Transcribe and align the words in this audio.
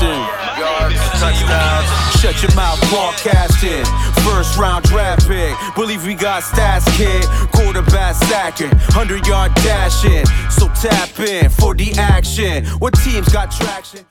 passing. 0.00 0.60
Yards, 0.60 0.96
touchdowns. 1.20 2.20
Shut 2.20 2.42
your 2.42 2.54
mouth, 2.54 2.80
broadcasting. 2.90 3.84
First 4.24 4.58
round 4.58 4.84
draft 4.84 5.26
pick. 5.26 5.56
Believe 5.74 6.04
we 6.06 6.14
got 6.14 6.42
stats, 6.42 6.86
kid. 6.96 7.24
Quarterback 7.52 8.14
sacking. 8.14 8.70
100 8.70 9.26
yard 9.26 9.54
dashing. 9.56 10.26
So 10.50 10.68
tap 10.80 11.18
in 11.20 11.50
for 11.50 11.74
the 11.74 11.92
action. 11.98 12.66
What 12.78 12.94
teams 12.94 13.28
got 13.32 13.50
traction? 13.50 14.06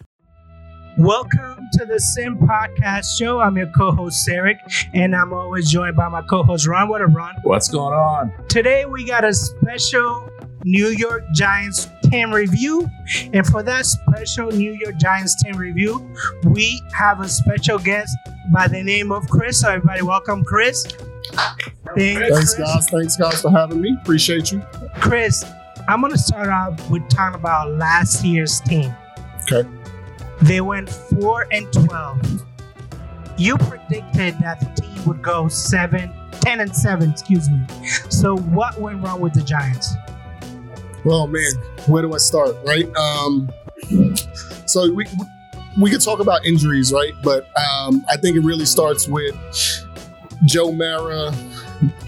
Welcome 0.97 1.67
to 1.73 1.85
the 1.85 1.99
Sim 1.99 2.37
Podcast 2.37 3.17
Show. 3.17 3.39
I'm 3.39 3.55
your 3.55 3.71
co-host 3.77 4.27
Sarek, 4.27 4.57
and 4.93 5.15
I'm 5.15 5.31
always 5.31 5.71
joined 5.71 5.95
by 5.95 6.09
my 6.09 6.21
co-host 6.23 6.67
Ron. 6.67 6.89
What 6.89 7.01
up, 7.01 7.15
Ron? 7.15 7.35
What's 7.43 7.69
going 7.69 7.93
on? 7.93 8.33
Today 8.49 8.85
we 8.85 9.05
got 9.05 9.23
a 9.23 9.33
special 9.33 10.29
New 10.65 10.87
York 10.87 11.23
Giants 11.33 11.87
team 12.09 12.33
review, 12.33 12.89
and 13.33 13.45
for 13.45 13.63
that 13.63 13.85
special 13.85 14.51
New 14.51 14.73
York 14.73 14.97
Giants 14.97 15.41
team 15.41 15.55
review, 15.55 16.09
we 16.43 16.81
have 16.97 17.21
a 17.21 17.27
special 17.27 17.79
guest 17.79 18.15
by 18.51 18.67
the 18.67 18.81
name 18.83 19.11
of 19.11 19.29
Chris. 19.29 19.61
So 19.61 19.69
everybody, 19.69 20.01
welcome, 20.01 20.43
Chris. 20.43 20.85
Thanks, 21.95 22.29
Thanks 22.29 22.53
guys. 22.55 22.89
Thanks, 22.89 23.17
guys, 23.17 23.41
for 23.41 23.51
having 23.51 23.81
me. 23.81 23.97
Appreciate 24.01 24.51
you, 24.51 24.61
Chris. 24.95 25.43
I'm 25.87 26.01
gonna 26.01 26.17
start 26.17 26.49
off 26.49 26.89
with 26.89 27.07
talking 27.09 27.39
about 27.39 27.71
last 27.71 28.23
year's 28.23 28.59
team. 28.61 28.93
Okay. 29.51 29.67
They 30.41 30.61
went 30.61 30.89
4 30.89 31.47
and 31.51 31.71
12. 31.73 32.43
You 33.37 33.57
predicted 33.57 34.37
that 34.39 34.59
the 34.59 34.81
team 34.81 35.05
would 35.05 35.21
go 35.21 35.47
7, 35.47 36.11
10 36.31 36.59
and 36.59 36.75
7, 36.75 37.09
excuse 37.09 37.49
me. 37.49 37.65
So 38.09 38.37
what 38.37 38.79
went 38.79 39.03
wrong 39.03 39.19
with 39.19 39.33
the 39.33 39.41
Giants? 39.41 39.95
Well, 41.05 41.27
man, 41.27 41.51
where 41.87 42.01
do 42.01 42.13
I 42.13 42.17
start, 42.17 42.55
right? 42.65 42.93
Um, 42.95 43.49
so 44.65 44.91
we 44.91 45.05
we 45.79 45.89
could 45.89 46.01
talk 46.01 46.19
about 46.19 46.45
injuries, 46.45 46.91
right? 46.91 47.13
But 47.23 47.47
um, 47.57 48.05
I 48.09 48.17
think 48.17 48.35
it 48.35 48.41
really 48.41 48.65
starts 48.65 49.07
with 49.07 49.35
Joe 50.45 50.71
Mara 50.71 51.31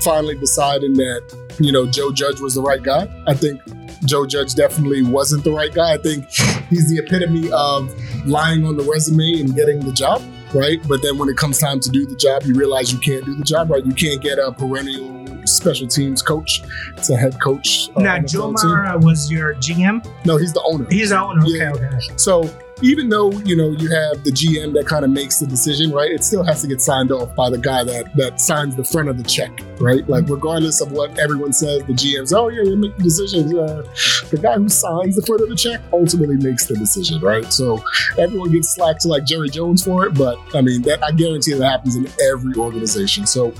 finally 0.02 0.36
deciding 0.38 0.94
that 0.94 1.22
you 1.60 1.72
know 1.72 1.86
Joe 1.90 2.12
Judge 2.12 2.40
was 2.40 2.56
the 2.56 2.62
right 2.62 2.82
guy. 2.84 3.08
I 3.28 3.34
think 3.34 3.62
Joe 4.06 4.26
Judge 4.26 4.56
definitely 4.56 5.04
wasn't 5.04 5.44
the 5.44 5.52
right 5.52 5.74
guy. 5.74 5.94
I 5.94 5.98
think 5.98 6.30
he's 6.70 6.90
the 6.90 7.02
epitome 7.06 7.52
of 7.52 7.94
lying 8.28 8.66
on 8.66 8.78
the 8.78 8.84
resume 8.84 9.42
and 9.42 9.56
getting 9.56 9.80
the 9.80 9.94
job, 9.94 10.22
right? 10.54 10.80
But 10.88 11.02
then 11.02 11.18
when 11.18 11.30
it 11.30 11.38
comes 11.38 11.60
time 11.60 11.80
to 11.80 11.90
do 11.90 12.06
the 12.06 12.16
job, 12.16 12.44
you 12.44 12.54
realize 12.54 12.92
you 12.92 13.00
can't 13.00 13.26
do 13.26 13.36
the 13.36 13.44
job, 13.44 13.70
right? 13.70 13.86
You 13.86 13.94
can't 13.94 14.22
get 14.22 14.40
a 14.40 14.52
perennial 14.52 15.21
special 15.46 15.88
teams 15.88 16.22
coach 16.22 16.64
to 17.04 17.16
head 17.16 17.40
coach. 17.42 17.90
Uh, 17.96 18.02
now, 18.02 18.20
Joe 18.20 18.52
Mara 18.52 18.98
was 18.98 19.32
your 19.32 19.56
GM? 19.56 20.06
No, 20.26 20.38
he's 20.38 20.54
the 20.54 20.62
owner. 20.64 20.86
He's 20.90 21.10
the 21.10 21.22
owner. 21.22 21.42
Okay, 21.44 21.58
yeah. 21.58 21.72
okay. 21.72 22.00
So 22.18 22.44
even 22.82 23.10
though 23.10 23.32
you 23.32 23.56
know 23.56 23.72
you 23.72 23.90
have 23.90 24.24
the 24.24 24.32
GM 24.32 24.74
that 24.74 24.86
kind 24.86 25.06
of 25.06 25.12
makes 25.12 25.40
the 25.40 25.48
decision, 25.48 25.92
right? 25.92 26.12
It 26.12 26.24
still 26.24 26.44
has 26.44 26.62
to 26.62 26.68
get 26.68 26.82
signed 26.82 27.12
off 27.12 27.36
by 27.36 27.50
the 27.50 27.58
guy 27.58 27.84
that 27.84 28.16
that 28.16 28.40
signs 28.40 28.76
the 28.76 28.84
front 28.84 29.10
of 29.10 29.18
the 29.18 29.24
check, 29.24 29.60
right? 29.80 30.08
Like 30.08 30.28
regardless 30.30 30.82
of 30.82 30.92
what 30.92 31.18
everyone 31.20 31.54
says, 31.54 31.84
the 31.84 31.94
GM's 31.94 32.34
oh 32.34 32.50
yeah, 32.50 32.64
you 32.64 32.76
make 32.76 32.96
the 32.98 33.04
decisions. 33.04 33.54
Uh, 33.54 33.84
the 34.30 34.38
guy 34.38 34.56
who 34.56 34.70
signs 34.70 35.16
the 35.16 35.26
front 35.26 35.42
of 35.42 35.50
the 35.50 35.56
check 35.56 35.82
ultimately 35.94 36.38
makes 36.38 36.66
the 36.66 36.76
decision, 36.76 37.22
right? 37.22 37.52
So 37.52 37.84
everyone 38.18 38.52
gets 38.52 38.70
slack 38.70 39.00
to 39.00 39.08
like 39.08 39.26
Jerry 39.26 39.50
Jones 39.50 39.84
for 39.84 40.06
it, 40.06 40.14
but 40.14 40.38
I 40.54 40.62
mean 40.62 40.82
that 40.84 41.04
I 41.04 41.12
guarantee 41.12 41.54
that 41.54 41.66
happens 41.66 41.96
in 41.96 42.08
every 42.30 42.54
organization. 42.56 43.26
So 43.26 43.54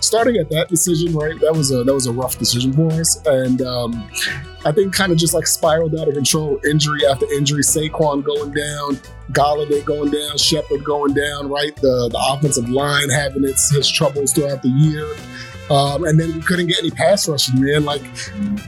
starting 0.00 0.36
at 0.36 0.50
that 0.50 0.68
decision, 0.68 1.14
right? 1.14 1.38
That 1.40 1.54
was 1.54 1.70
a 1.70 1.84
that 1.84 1.94
was 1.94 2.06
a 2.06 2.12
rough 2.12 2.38
decision 2.38 2.72
for 2.72 2.90
us, 2.92 3.24
and 3.26 3.62
um, 3.62 4.10
I 4.64 4.72
think 4.72 4.94
kind 4.94 5.12
of 5.12 5.18
just 5.18 5.34
like 5.34 5.46
spiraled 5.46 5.94
out 5.94 6.08
of 6.08 6.14
control, 6.14 6.58
injury 6.64 7.06
after 7.06 7.30
injury. 7.32 7.62
Saquon 7.62 8.24
going 8.24 8.52
down, 8.52 8.96
Golladay 9.32 9.84
going 9.84 10.10
down, 10.10 10.38
Shepard 10.38 10.84
going 10.84 11.14
down. 11.14 11.48
Right, 11.48 11.74
the 11.76 12.08
the 12.10 12.18
offensive 12.32 12.68
line 12.68 13.10
having 13.10 13.44
its 13.44 13.70
his 13.70 13.88
troubles 13.88 14.32
throughout 14.32 14.62
the 14.62 14.68
year. 14.68 15.06
Um, 15.70 16.04
and 16.04 16.20
then 16.20 16.34
we 16.34 16.42
couldn't 16.42 16.66
get 16.66 16.78
any 16.78 16.90
pass 16.90 17.26
rushing, 17.26 17.60
man. 17.60 17.84
Like 17.84 18.02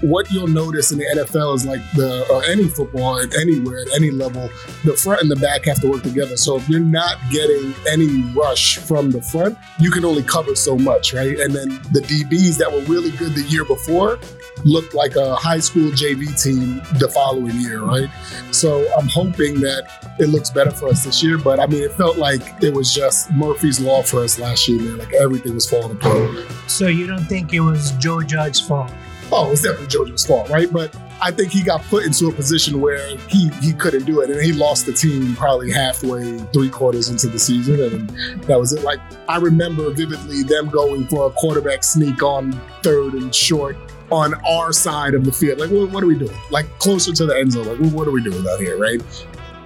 what 0.01 0.31
you'll 0.31 0.47
notice 0.47 0.93
in 0.93 0.99
the 0.99 1.05
NFL 1.05 1.55
is 1.55 1.67
like 1.67 1.81
the 1.95 2.27
or 2.31 2.43
any 2.45 2.69
football 2.69 3.19
anywhere 3.39 3.81
at 3.81 3.89
any 3.95 4.11
level, 4.11 4.49
the 4.85 4.95
front 4.95 5.23
and 5.23 5.31
the 5.31 5.37
back 5.37 5.67
have 5.67 5.81
to 5.83 5.91
work 5.91 6.03
together. 6.03 6.37
So 6.37 6.57
if 6.57 6.69
you're 6.69 6.81
not 6.81 7.19
getting 7.31 7.75
any 7.89 8.23
rush 8.33 8.79
from 8.79 9.11
the 9.11 9.21
front, 9.21 9.59
you 9.79 9.91
can 9.91 10.05
only 10.05 10.23
cover 10.23 10.55
so 10.55 10.77
much, 10.77 11.13
right? 11.13 11.39
And 11.39 11.55
then 11.55 11.69
the 11.93 12.01
DBs 12.01 12.57
that 12.59 12.73
were 12.73 12.81
really 12.83 13.11
good 13.11 13.35
the 13.35 13.43
year 13.43 13.65
before 13.65 14.19
looked 14.65 14.95
like 14.95 15.17
a 15.17 15.35
high 15.37 15.61
school 15.61 15.91
JV 15.91 16.41
team 16.43 16.83
the 16.99 17.09
following 17.09 17.61
year, 17.61 17.83
right? 17.83 18.09
So 18.53 18.87
I'm 18.99 19.09
hoping 19.09 19.61
that 19.61 20.17
it 20.19 20.29
looks 20.29 20.51
better 20.51 20.71
for 20.71 20.89
us 20.89 21.05
this 21.05 21.23
year. 21.23 21.39
But 21.39 21.61
I 21.61 21.67
mean, 21.67 21.83
it 21.83 21.93
felt 21.93 22.17
like 22.17 22.41
it 22.63 22.73
was 22.73 22.93
just 22.93 23.31
Murphy's 23.33 23.81
Law 23.81 24.03
for 24.03 24.25
us 24.25 24.39
last 24.39 24.67
year, 24.69 24.81
man. 24.81 24.99
Like 24.99 25.13
everything 25.15 25.55
was 25.55 25.69
falling 25.69 25.93
apart. 25.93 26.47
So 26.67 26.86
you 26.89 27.07
don't 27.07 27.25
think 27.25 27.53
it 27.53 27.61
was 27.61 27.93
Joe 27.93 28.23
Judge's 28.23 28.61
fault? 28.61 28.91
Oh, 29.33 29.51
it's 29.51 29.63
definitely 29.63 29.89
Joe 29.89 30.05
Judge's 30.05 30.27
fault, 30.27 30.49
right? 30.49 30.73
But 30.73 30.97
I 31.21 31.31
think 31.31 31.51
he 31.51 31.63
got 31.63 31.83
put 31.85 32.05
into 32.05 32.29
a 32.29 32.33
position 32.33 32.81
where 32.81 33.17
he 33.29 33.49
he 33.61 33.73
couldn't 33.73 34.05
do 34.05 34.21
it, 34.21 34.31
and 34.31 34.41
he 34.41 34.53
lost 34.53 34.87
the 34.87 34.93
team 34.93 35.35
probably 35.35 35.71
halfway, 35.71 36.39
three 36.53 36.71
quarters 36.71 37.09
into 37.09 37.29
the 37.29 37.39
season, 37.39 37.81
and 37.81 38.11
that 38.45 38.59
was 38.59 38.73
it. 38.73 38.83
Like 38.83 39.01
I 39.29 39.39
remember 39.39 39.91
vividly 39.91 40.43
them 40.43 40.69
going 40.69 41.07
for 41.07 41.27
a 41.27 41.31
quarterback 41.31 41.85
sneak 41.85 42.23
on 42.23 42.53
third 42.83 43.15
and 43.15 43.35
short 43.35 43.77
on 44.11 44.35
our 44.47 44.73
side 44.73 45.15
of 45.15 45.25
the 45.25 45.33
field. 45.33 45.59
Like, 45.59 45.71
what, 45.71 45.91
what 45.91 46.05
are 46.05 46.07
we 46.07 46.19
doing? 46.19 46.37
Like 46.51 46.67
closer 46.79 47.13
to 47.13 47.27
the 47.27 47.37
end 47.37 47.53
zone. 47.53 47.67
Like, 47.67 47.93
what 47.93 48.07
are 48.07 48.13
we 48.13 48.23
doing 48.23 48.47
out 48.49 48.61
here, 48.61 48.79
right? 48.79 49.03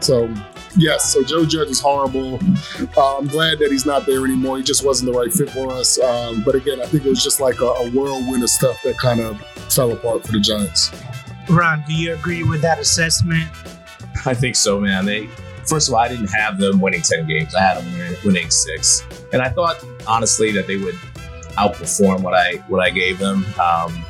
So 0.00 0.32
yes, 0.76 1.12
so 1.12 1.22
Joe 1.22 1.44
Judge 1.44 1.68
is 1.68 1.80
horrible. 1.80 2.38
Uh, 2.96 3.18
I'm 3.18 3.26
glad 3.26 3.58
that 3.58 3.70
he's 3.70 3.86
not 3.86 4.06
there 4.06 4.24
anymore. 4.24 4.58
He 4.58 4.62
just 4.62 4.84
wasn't 4.84 5.12
the 5.12 5.18
right 5.18 5.32
fit 5.32 5.50
for 5.50 5.72
us. 5.72 5.98
Um, 6.00 6.42
but 6.44 6.54
again, 6.54 6.80
I 6.80 6.86
think 6.86 7.04
it 7.04 7.08
was 7.08 7.22
just 7.22 7.40
like 7.40 7.60
a, 7.60 7.66
a 7.66 7.90
whirlwind 7.90 8.42
of 8.42 8.50
stuff 8.50 8.80
that 8.84 8.98
kind 8.98 9.20
of 9.20 9.40
fell 9.72 9.92
apart 9.92 10.24
for 10.24 10.32
the 10.32 10.40
Giants. 10.40 10.90
Ron, 11.48 11.82
do 11.86 11.94
you 11.94 12.14
agree 12.14 12.42
with 12.42 12.62
that 12.62 12.78
assessment? 12.78 13.48
I 14.26 14.34
think 14.34 14.56
so, 14.56 14.80
man. 14.80 15.04
They 15.04 15.28
first 15.66 15.88
of 15.88 15.94
all, 15.94 16.00
I 16.00 16.08
didn't 16.08 16.28
have 16.28 16.58
them 16.58 16.80
winning 16.80 17.02
ten 17.02 17.26
games. 17.26 17.54
I 17.54 17.62
had 17.62 17.82
them 17.82 18.16
winning 18.24 18.50
six, 18.50 19.04
and 19.32 19.42
I 19.42 19.48
thought 19.48 19.84
honestly 20.06 20.52
that 20.52 20.66
they 20.66 20.76
would 20.76 20.94
outperform 21.56 22.22
what 22.22 22.34
I 22.34 22.56
what 22.68 22.80
I 22.80 22.90
gave 22.90 23.18
them. 23.18 23.44
Um, 23.60 24.04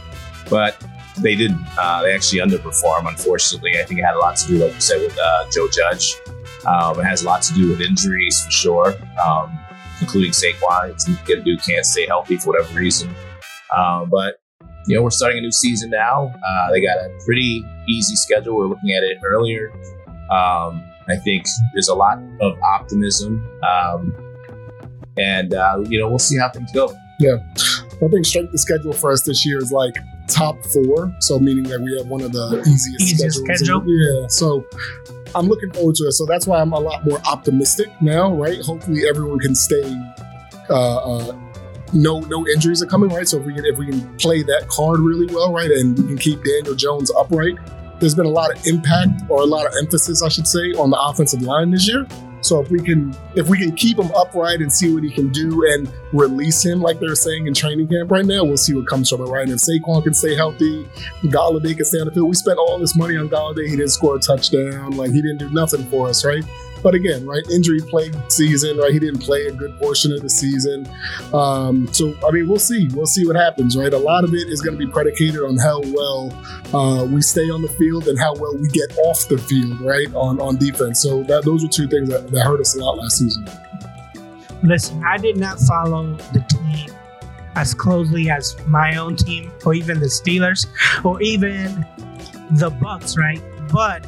but 0.48 0.84
they 1.18 1.36
didn't. 1.36 1.64
Uh, 1.78 2.02
they 2.02 2.14
actually 2.14 2.40
underperform, 2.40 3.08
unfortunately. 3.08 3.78
I 3.78 3.84
think 3.84 4.00
it 4.00 4.04
had 4.04 4.14
a 4.14 4.18
lot 4.18 4.36
to 4.38 4.46
do, 4.48 4.58
like 4.58 4.74
you 4.74 4.80
said, 4.80 5.00
with 5.00 5.18
uh, 5.18 5.50
Joe 5.50 5.68
Judge. 5.68 6.16
Um, 6.66 7.00
it 7.00 7.04
has 7.04 7.22
a 7.22 7.26
lot 7.26 7.42
to 7.42 7.54
do 7.54 7.70
with 7.70 7.80
injuries 7.80 8.44
for 8.44 8.50
sure, 8.50 8.94
um, 9.24 9.58
including 10.00 10.32
Saquon. 10.32 11.26
Get 11.26 11.44
dude 11.44 11.62
can't 11.62 11.84
stay 11.84 12.06
healthy 12.06 12.36
for 12.36 12.52
whatever 12.52 12.78
reason. 12.78 13.14
Um, 13.76 14.10
but 14.10 14.40
you 14.86 14.96
know, 14.96 15.02
we're 15.02 15.10
starting 15.10 15.38
a 15.38 15.40
new 15.42 15.52
season 15.52 15.90
now. 15.90 16.32
Uh, 16.46 16.70
they 16.70 16.80
got 16.80 16.98
a 16.98 17.10
pretty 17.24 17.64
easy 17.88 18.16
schedule. 18.16 18.56
We're 18.56 18.66
looking 18.66 18.90
at 18.90 19.02
it 19.02 19.18
earlier. 19.24 19.70
Um, 20.30 20.84
I 21.08 21.16
think 21.16 21.44
there's 21.72 21.88
a 21.88 21.94
lot 21.94 22.18
of 22.40 22.56
optimism, 22.62 23.46
um, 23.62 24.14
and 25.18 25.54
uh, 25.54 25.82
you 25.88 25.98
know, 25.98 26.08
we'll 26.08 26.18
see 26.18 26.38
how 26.38 26.48
things 26.50 26.70
go. 26.72 26.94
Yeah, 27.18 27.36
I 28.02 28.08
think 28.08 28.24
strength 28.24 28.54
of 28.54 28.60
schedule 28.60 28.92
for 28.92 29.12
us 29.12 29.22
this 29.22 29.44
year 29.44 29.58
is 29.58 29.72
like 29.72 29.96
top 30.30 30.64
four. 30.66 31.12
So 31.20 31.38
meaning 31.38 31.64
that 31.64 31.80
we 31.80 31.96
have 31.98 32.06
one 32.06 32.22
of 32.22 32.32
the 32.32 32.62
easiest, 32.66 33.00
easiest 33.00 33.38
schedules. 33.38 33.58
Schedule. 33.60 33.84
Yeah. 33.86 34.26
So 34.28 34.64
I'm 35.34 35.46
looking 35.46 35.70
forward 35.72 35.94
to 35.96 36.04
it. 36.04 36.12
So 36.12 36.26
that's 36.26 36.46
why 36.46 36.60
I'm 36.60 36.72
a 36.72 36.78
lot 36.78 37.04
more 37.06 37.20
optimistic 37.26 37.88
now, 38.00 38.32
right? 38.32 38.60
Hopefully 38.60 39.02
everyone 39.08 39.38
can 39.38 39.54
stay. 39.54 39.96
Uh, 40.68 40.96
uh, 40.96 41.40
no, 41.92 42.20
no 42.20 42.46
injuries 42.48 42.82
are 42.82 42.86
coming, 42.86 43.10
right? 43.10 43.28
So 43.28 43.38
if 43.38 43.44
we 43.44 43.54
can, 43.54 43.64
if 43.64 43.76
we 43.76 43.86
can 43.86 44.16
play 44.16 44.42
that 44.42 44.68
card 44.68 45.00
really 45.00 45.26
well, 45.26 45.52
right, 45.52 45.70
and 45.70 45.98
we 45.98 46.06
can 46.06 46.18
keep 46.18 46.44
Daniel 46.44 46.74
Jones 46.74 47.10
upright, 47.18 47.56
there's 47.98 48.14
been 48.14 48.26
a 48.26 48.30
lot 48.30 48.56
of 48.56 48.66
impact 48.66 49.22
or 49.28 49.40
a 49.42 49.46
lot 49.46 49.66
of 49.66 49.72
emphasis, 49.80 50.22
I 50.22 50.28
should 50.28 50.46
say, 50.46 50.72
on 50.72 50.90
the 50.90 51.00
offensive 51.00 51.42
line 51.42 51.70
this 51.70 51.88
year. 51.88 52.06
So 52.42 52.60
if 52.60 52.70
we 52.70 52.80
can 52.80 53.14
if 53.34 53.48
we 53.48 53.58
can 53.58 53.74
keep 53.74 53.98
him 53.98 54.10
upright 54.16 54.60
and 54.60 54.72
see 54.72 54.92
what 54.92 55.02
he 55.02 55.10
can 55.10 55.28
do 55.30 55.64
and 55.70 55.92
release 56.12 56.64
him 56.64 56.80
like 56.80 56.98
they're 56.98 57.14
saying 57.14 57.46
in 57.46 57.54
training 57.54 57.88
camp 57.88 58.10
right 58.10 58.24
now, 58.24 58.44
we'll 58.44 58.56
see 58.56 58.74
what 58.74 58.86
comes 58.86 59.10
from 59.10 59.20
it, 59.20 59.24
right? 59.24 59.42
And 59.48 59.52
if 59.52 59.58
Saquon 59.58 60.02
can 60.02 60.14
stay 60.14 60.34
healthy, 60.34 60.84
Golladay 61.24 61.76
can 61.76 61.84
stay 61.84 61.98
on 61.98 62.06
the 62.06 62.12
field. 62.12 62.28
We 62.28 62.34
spent 62.34 62.58
all 62.58 62.78
this 62.78 62.96
money 62.96 63.16
on 63.16 63.28
Golladay. 63.28 63.68
He 63.68 63.76
didn't 63.76 63.90
score 63.90 64.16
a 64.16 64.20
touchdown. 64.20 64.96
Like 64.96 65.10
he 65.10 65.20
didn't 65.20 65.38
do 65.38 65.50
nothing 65.50 65.84
for 65.86 66.08
us, 66.08 66.24
right? 66.24 66.44
But 66.82 66.94
again, 66.94 67.26
right, 67.26 67.42
injury 67.50 67.80
plagued 67.80 68.32
season, 68.32 68.78
right? 68.78 68.92
He 68.92 68.98
didn't 68.98 69.20
play 69.20 69.46
a 69.46 69.52
good 69.52 69.76
portion 69.78 70.12
of 70.12 70.22
the 70.22 70.30
season. 70.30 70.88
Um, 71.34 71.92
so, 71.92 72.14
I 72.26 72.30
mean, 72.30 72.48
we'll 72.48 72.58
see. 72.58 72.88
We'll 72.92 73.06
see 73.06 73.26
what 73.26 73.36
happens, 73.36 73.76
right? 73.76 73.92
A 73.92 73.98
lot 73.98 74.24
of 74.24 74.34
it 74.34 74.48
is 74.48 74.60
going 74.60 74.78
to 74.78 74.86
be 74.86 74.90
predicated 74.90 75.42
on 75.42 75.58
how 75.58 75.80
well 75.86 76.32
uh, 76.74 77.04
we 77.04 77.20
stay 77.22 77.50
on 77.50 77.62
the 77.62 77.68
field 77.68 78.08
and 78.08 78.18
how 78.18 78.34
well 78.34 78.56
we 78.56 78.68
get 78.68 78.96
off 78.98 79.28
the 79.28 79.38
field, 79.38 79.80
right, 79.80 80.08
on, 80.14 80.40
on 80.40 80.56
defense. 80.56 81.02
So, 81.02 81.22
that, 81.24 81.44
those 81.44 81.64
are 81.64 81.68
two 81.68 81.88
things 81.88 82.08
that, 82.08 82.30
that 82.30 82.44
hurt 82.46 82.60
us 82.60 82.74
a 82.76 82.80
lot 82.80 82.98
last 82.98 83.18
season. 83.18 83.46
Listen, 84.62 85.02
I 85.04 85.16
did 85.16 85.36
not 85.36 85.58
follow 85.60 86.14
the 86.32 86.44
team 86.48 86.94
as 87.56 87.74
closely 87.74 88.30
as 88.30 88.56
my 88.66 88.96
own 88.96 89.16
team 89.16 89.52
or 89.64 89.74
even 89.74 90.00
the 90.00 90.06
Steelers 90.06 90.66
or 91.04 91.20
even 91.20 91.84
the 92.50 92.70
Bucks, 92.70 93.16
right? 93.16 93.42
But 93.72 94.06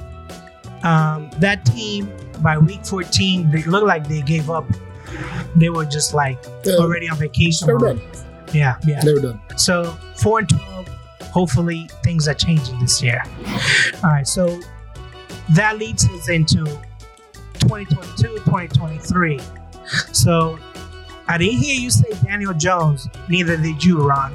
um, 0.84 1.30
that 1.38 1.64
team 1.64 2.12
by 2.40 2.58
week 2.58 2.84
14, 2.84 3.50
they 3.50 3.62
looked 3.64 3.86
like 3.86 4.08
they 4.08 4.22
gave 4.22 4.50
up. 4.50 4.64
They 5.56 5.68
were 5.68 5.84
just 5.84 6.14
like 6.14 6.38
Yeah, 6.64 6.74
already 6.76 7.08
on 7.08 7.18
vacation. 7.18 7.66
they 7.66 7.72
were 7.74 7.94
done. 7.94 8.00
Yeah, 8.52 8.76
yeah. 8.86 9.00
They 9.02 9.14
were 9.14 9.20
done. 9.20 9.40
So 9.56 9.96
four 10.16 10.38
and 10.40 10.48
twelve. 10.48 10.88
Hopefully 11.30 11.88
things 12.04 12.28
are 12.28 12.34
changing 12.34 12.78
this 12.80 13.02
year. 13.02 13.22
All 14.04 14.10
right, 14.10 14.26
so 14.26 14.60
that 15.50 15.78
leads 15.78 16.06
us 16.10 16.28
into 16.28 16.64
2022, 17.60 18.34
2023. 18.44 19.40
So 20.12 20.58
I 21.28 21.38
didn't 21.38 21.58
hear 21.60 21.74
you 21.80 21.90
say 21.90 22.10
Daniel 22.24 22.52
Jones, 22.52 23.08
neither 23.28 23.56
did 23.56 23.82
you, 23.84 23.98
Ron. 24.06 24.34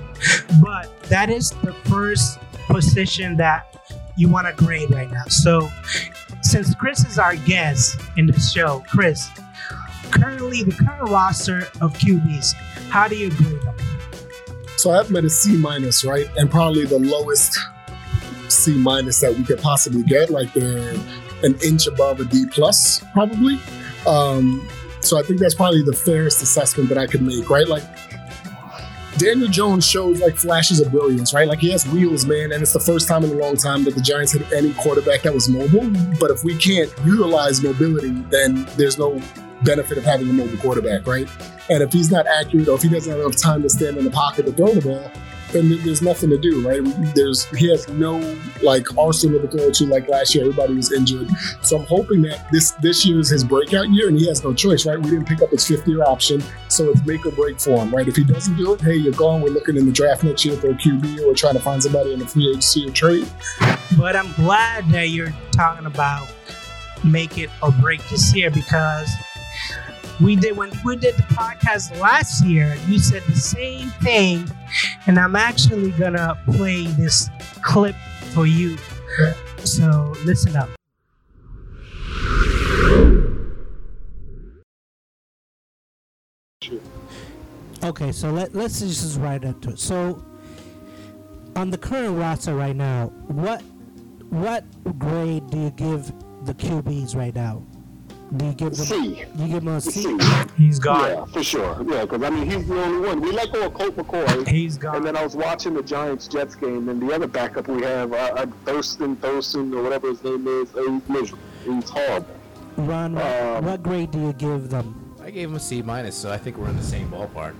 But 0.61 1.01
that 1.03 1.29
is 1.29 1.51
the 1.63 1.73
first 1.85 2.39
position 2.67 3.37
that 3.37 3.75
you 4.15 4.29
want 4.29 4.47
to 4.47 4.53
grade 4.65 4.89
right 4.89 5.09
now. 5.11 5.23
So 5.27 5.69
since 6.47 6.73
Chris 6.75 7.03
is 7.03 7.19
our 7.19 7.35
guest 7.35 7.99
in 8.15 8.25
the 8.25 8.39
show, 8.39 8.81
Chris, 8.89 9.29
currently 10.11 10.63
the 10.63 10.71
current 10.71 11.09
roster 11.09 11.67
of 11.81 11.93
QBs, 11.93 12.53
how 12.89 13.07
do 13.09 13.17
you 13.17 13.29
grade 13.31 13.61
them? 13.63 13.75
So 14.77 14.91
I 14.91 14.97
have 14.97 15.13
at 15.13 15.25
a 15.25 15.29
C 15.29 15.57
minus, 15.57 16.05
right? 16.05 16.25
And 16.37 16.49
probably 16.49 16.85
the 16.85 16.99
lowest 16.99 17.59
C 18.47 18.77
minus 18.77 19.19
that 19.19 19.35
we 19.35 19.43
could 19.43 19.59
possibly 19.59 20.03
get. 20.03 20.29
Like 20.29 20.53
they're 20.53 20.95
an 21.43 21.59
inch 21.65 21.85
above 21.85 22.21
a 22.21 22.25
D 22.25 22.45
plus, 22.49 23.03
probably. 23.11 23.59
Um, 24.07 24.65
so 25.01 25.19
I 25.19 25.23
think 25.23 25.41
that's 25.41 25.55
probably 25.55 25.83
the 25.83 25.93
fairest 25.93 26.41
assessment 26.41 26.87
that 26.89 26.97
I 26.97 27.07
could 27.07 27.21
make, 27.21 27.49
right? 27.49 27.67
Like 27.67 27.83
Daniel 29.17 29.47
Jones 29.47 29.85
shows 29.85 30.19
like 30.21 30.35
flashes 30.35 30.79
of 30.79 30.91
brilliance, 30.91 31.33
right? 31.33 31.47
Like 31.47 31.59
he 31.59 31.71
has 31.71 31.87
wheels, 31.87 32.25
man, 32.25 32.51
and 32.51 32.61
it's 32.61 32.73
the 32.73 32.79
first 32.79 33.07
time 33.07 33.23
in 33.23 33.31
a 33.31 33.33
long 33.33 33.57
time 33.57 33.83
that 33.85 33.95
the 33.95 34.01
Giants 34.01 34.33
had 34.33 34.51
any 34.53 34.73
quarterback 34.73 35.23
that 35.23 35.33
was 35.33 35.49
mobile. 35.49 35.89
But 36.19 36.29
if 36.29 36.43
we 36.43 36.55
can't 36.55 36.91
utilize 37.03 37.63
mobility, 37.63 38.11
then 38.29 38.67
there's 38.77 38.99
no 38.99 39.19
benefit 39.63 39.97
of 39.97 40.03
having 40.03 40.29
a 40.29 40.33
mobile 40.33 40.57
quarterback, 40.57 41.07
right? 41.07 41.27
And 41.69 41.81
if 41.81 41.91
he's 41.91 42.11
not 42.11 42.27
accurate 42.27 42.67
or 42.67 42.75
if 42.75 42.83
he 42.83 42.89
doesn't 42.89 43.11
have 43.11 43.19
enough 43.19 43.35
time 43.35 43.63
to 43.63 43.69
stand 43.69 43.97
in 43.97 44.05
the 44.05 44.11
pocket 44.11 44.45
to 44.45 44.51
throw 44.51 44.73
the 44.73 44.81
ball, 44.81 45.11
there- 45.51 45.63
there's 45.63 46.01
nothing 46.01 46.29
to 46.29 46.37
do, 46.37 46.67
right? 46.67 46.81
There's 47.15 47.45
he 47.55 47.69
has 47.71 47.87
no 47.89 48.19
like 48.61 48.85
arsenal 48.97 49.39
to 49.39 49.47
throw 49.47 49.69
to 49.71 49.85
like 49.85 50.07
last 50.09 50.33
year. 50.35 50.43
Everybody 50.45 50.73
was 50.75 50.91
injured, 50.91 51.29
so 51.61 51.77
I'm 51.79 51.85
hoping 51.85 52.21
that 52.23 52.47
this 52.51 52.71
this 52.81 53.05
year 53.05 53.19
is 53.19 53.29
his 53.29 53.43
breakout 53.43 53.89
year, 53.89 54.07
and 54.09 54.17
he 54.19 54.27
has 54.27 54.43
no 54.43 54.53
choice, 54.53 54.85
right? 54.85 54.99
We 54.99 55.09
didn't 55.11 55.27
pick 55.27 55.41
up 55.41 55.49
his 55.51 55.65
fifth 55.65 55.87
year 55.87 56.03
option, 56.03 56.43
so 56.67 56.89
it's 56.89 57.05
make 57.05 57.25
or 57.25 57.31
break 57.31 57.59
for 57.59 57.77
him, 57.77 57.93
right? 57.95 58.07
If 58.07 58.15
he 58.15 58.23
doesn't 58.23 58.55
do 58.57 58.73
it, 58.73 58.81
hey, 58.81 58.95
you're 58.95 59.13
gone. 59.13 59.41
We're 59.41 59.49
looking 59.49 59.77
in 59.77 59.85
the 59.85 59.91
draft 59.91 60.23
next 60.23 60.43
year 60.45 60.55
for 60.57 60.71
a 60.71 60.73
QB, 60.73 61.25
or 61.25 61.33
trying 61.33 61.53
to 61.53 61.59
find 61.61 61.81
somebody 61.81 62.13
in 62.13 62.19
the 62.19 62.27
free 62.27 62.49
agency 62.49 62.87
or 62.87 62.91
trade. 62.91 63.27
But 63.97 64.15
I'm 64.15 64.31
glad 64.33 64.89
that 64.91 65.09
you're 65.09 65.33
talking 65.51 65.85
about 65.85 66.27
make 67.03 67.37
it 67.37 67.49
or 67.61 67.71
break 67.71 68.01
this 68.09 68.35
year 68.35 68.49
because 68.49 69.07
we 70.21 70.35
did 70.35 70.57
when 70.57 70.71
we 70.83 70.95
did 70.95 71.15
the 71.15 71.23
podcast 71.23 71.99
last 71.99 72.43
year, 72.45 72.75
you 72.87 72.99
said 72.99 73.23
the 73.23 73.35
same 73.35 73.89
thing, 74.01 74.49
and 75.05 75.19
I'm 75.19 75.35
actually 75.35 75.91
gonna 75.91 76.37
play 76.45 76.85
this 76.87 77.29
clip 77.63 77.95
for 78.33 78.45
you. 78.45 78.77
So 79.63 80.13
listen 80.25 80.55
up. 80.55 80.69
Okay, 87.83 88.11
so 88.11 88.31
let, 88.31 88.55
let's 88.55 88.79
just 88.79 89.19
right 89.19 89.41
into 89.41 89.69
it. 89.69 89.79
So 89.79 90.23
on 91.55 91.69
the 91.69 91.77
current 91.77 92.17
roster 92.17 92.55
right 92.55 92.75
now, 92.75 93.07
what 93.27 93.61
what 94.29 94.65
grade 94.99 95.49
do 95.49 95.57
you 95.59 95.71
give 95.71 96.07
the 96.45 96.53
QBs 96.53 97.15
right 97.15 97.33
now? 97.33 97.63
Do 98.35 98.45
you 98.45 98.53
give 98.53 98.75
them? 98.75 98.85
C. 98.85 99.25
You 99.37 99.47
give 99.47 99.63
them 99.63 99.67
a 99.69 99.79
C. 99.81 100.01
C. 100.03 100.17
He's 100.57 100.79
gone. 100.79 101.09
Yeah, 101.09 101.25
for 101.25 101.43
sure. 101.43 101.77
Yeah, 101.87 102.01
because 102.01 102.23
I 102.23 102.29
mean, 102.29 102.49
he's 102.49 102.67
the 102.67 102.83
only 102.83 103.07
one. 103.07 103.21
We 103.21 103.31
let 103.31 103.53
go 103.53 103.67
of 103.67 103.73
Colt 103.73 103.95
McCoy. 103.95 104.47
He's 104.47 104.73
And 104.75 104.81
gone. 104.81 105.03
then 105.03 105.15
I 105.15 105.23
was 105.23 105.35
watching 105.35 105.73
the 105.73 105.83
Giants 105.83 106.27
Jets 106.27 106.55
game, 106.55 106.89
and 106.89 107.01
the 107.01 107.13
other 107.13 107.27
backup 107.27 107.67
we 107.69 107.83
have, 107.83 108.11
uh, 108.11 108.15
uh, 108.15 108.45
Thurston, 108.65 109.15
Thurston, 109.17 109.73
or 109.73 109.81
whatever 109.83 110.09
his 110.09 110.21
name 110.23 110.45
is, 110.47 110.69
he's 110.71 111.09
miserable. 111.09 111.43
He's 111.63 111.89
horrible. 111.89 112.35
Ron, 112.75 113.13
what, 113.15 113.25
um, 113.25 113.65
what 113.65 113.81
grade 113.81 114.11
do 114.11 114.19
you 114.19 114.33
give 114.33 114.69
them? 114.69 115.15
I 115.23 115.29
gave 115.31 115.49
him 115.49 115.55
a 115.55 115.59
C 115.59 115.81
minus, 115.81 116.15
so 116.15 116.29
I 116.31 116.37
think 116.37 116.57
we're 116.57 116.69
in 116.69 116.77
the 116.77 116.83
same 116.83 117.09
ballpark. 117.09 117.53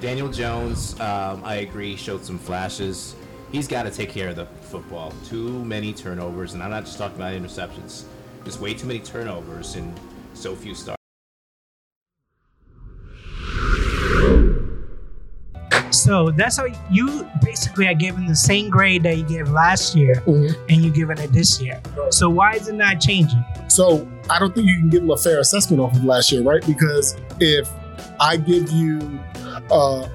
Daniel 0.00 0.28
Jones, 0.28 0.98
um, 1.00 1.42
I 1.44 1.56
agree, 1.56 1.94
showed 1.96 2.24
some 2.24 2.38
flashes. 2.38 3.14
He's 3.52 3.68
got 3.68 3.84
to 3.84 3.90
take 3.90 4.10
care 4.10 4.28
of 4.28 4.36
the 4.36 4.46
football. 4.62 5.12
Too 5.24 5.64
many 5.64 5.92
turnovers, 5.92 6.54
and 6.54 6.62
I'm 6.62 6.70
not 6.70 6.84
just 6.84 6.98
talking 6.98 7.16
about 7.16 7.32
interceptions. 7.32 8.04
Just 8.44 8.60
way 8.60 8.74
too 8.74 8.86
many 8.86 9.00
turnovers 9.00 9.74
and 9.76 9.92
so 10.34 10.54
few 10.54 10.74
starts. 10.74 10.98
So 15.90 16.30
that's 16.32 16.56
how 16.56 16.66
you 16.90 17.26
basically 17.42 17.86
are 17.86 17.94
giving 17.94 18.26
the 18.26 18.34
same 18.36 18.68
grade 18.68 19.04
that 19.04 19.16
you 19.16 19.24
gave 19.24 19.48
last 19.50 19.94
year, 19.96 20.16
Mhm. 20.26 20.54
and 20.68 20.84
you're 20.84 20.92
giving 20.92 21.18
it 21.18 21.32
this 21.32 21.60
year. 21.60 21.80
So 22.10 22.28
why 22.28 22.54
is 22.54 22.68
it 22.68 22.74
not 22.74 23.00
changing? 23.00 23.42
So 23.68 24.06
I 24.28 24.38
don't 24.38 24.54
think 24.54 24.66
you 24.68 24.76
can 24.78 24.90
give 24.90 25.02
them 25.02 25.10
a 25.10 25.16
fair 25.16 25.40
assessment 25.40 25.80
off 25.80 25.94
of 25.96 26.04
last 26.04 26.30
year, 26.32 26.42
right? 26.42 26.64
Because 26.66 27.16
if 27.40 27.68
I 28.20 28.36
give 28.36 28.70
you 28.70 29.18
uh, 29.70 30.06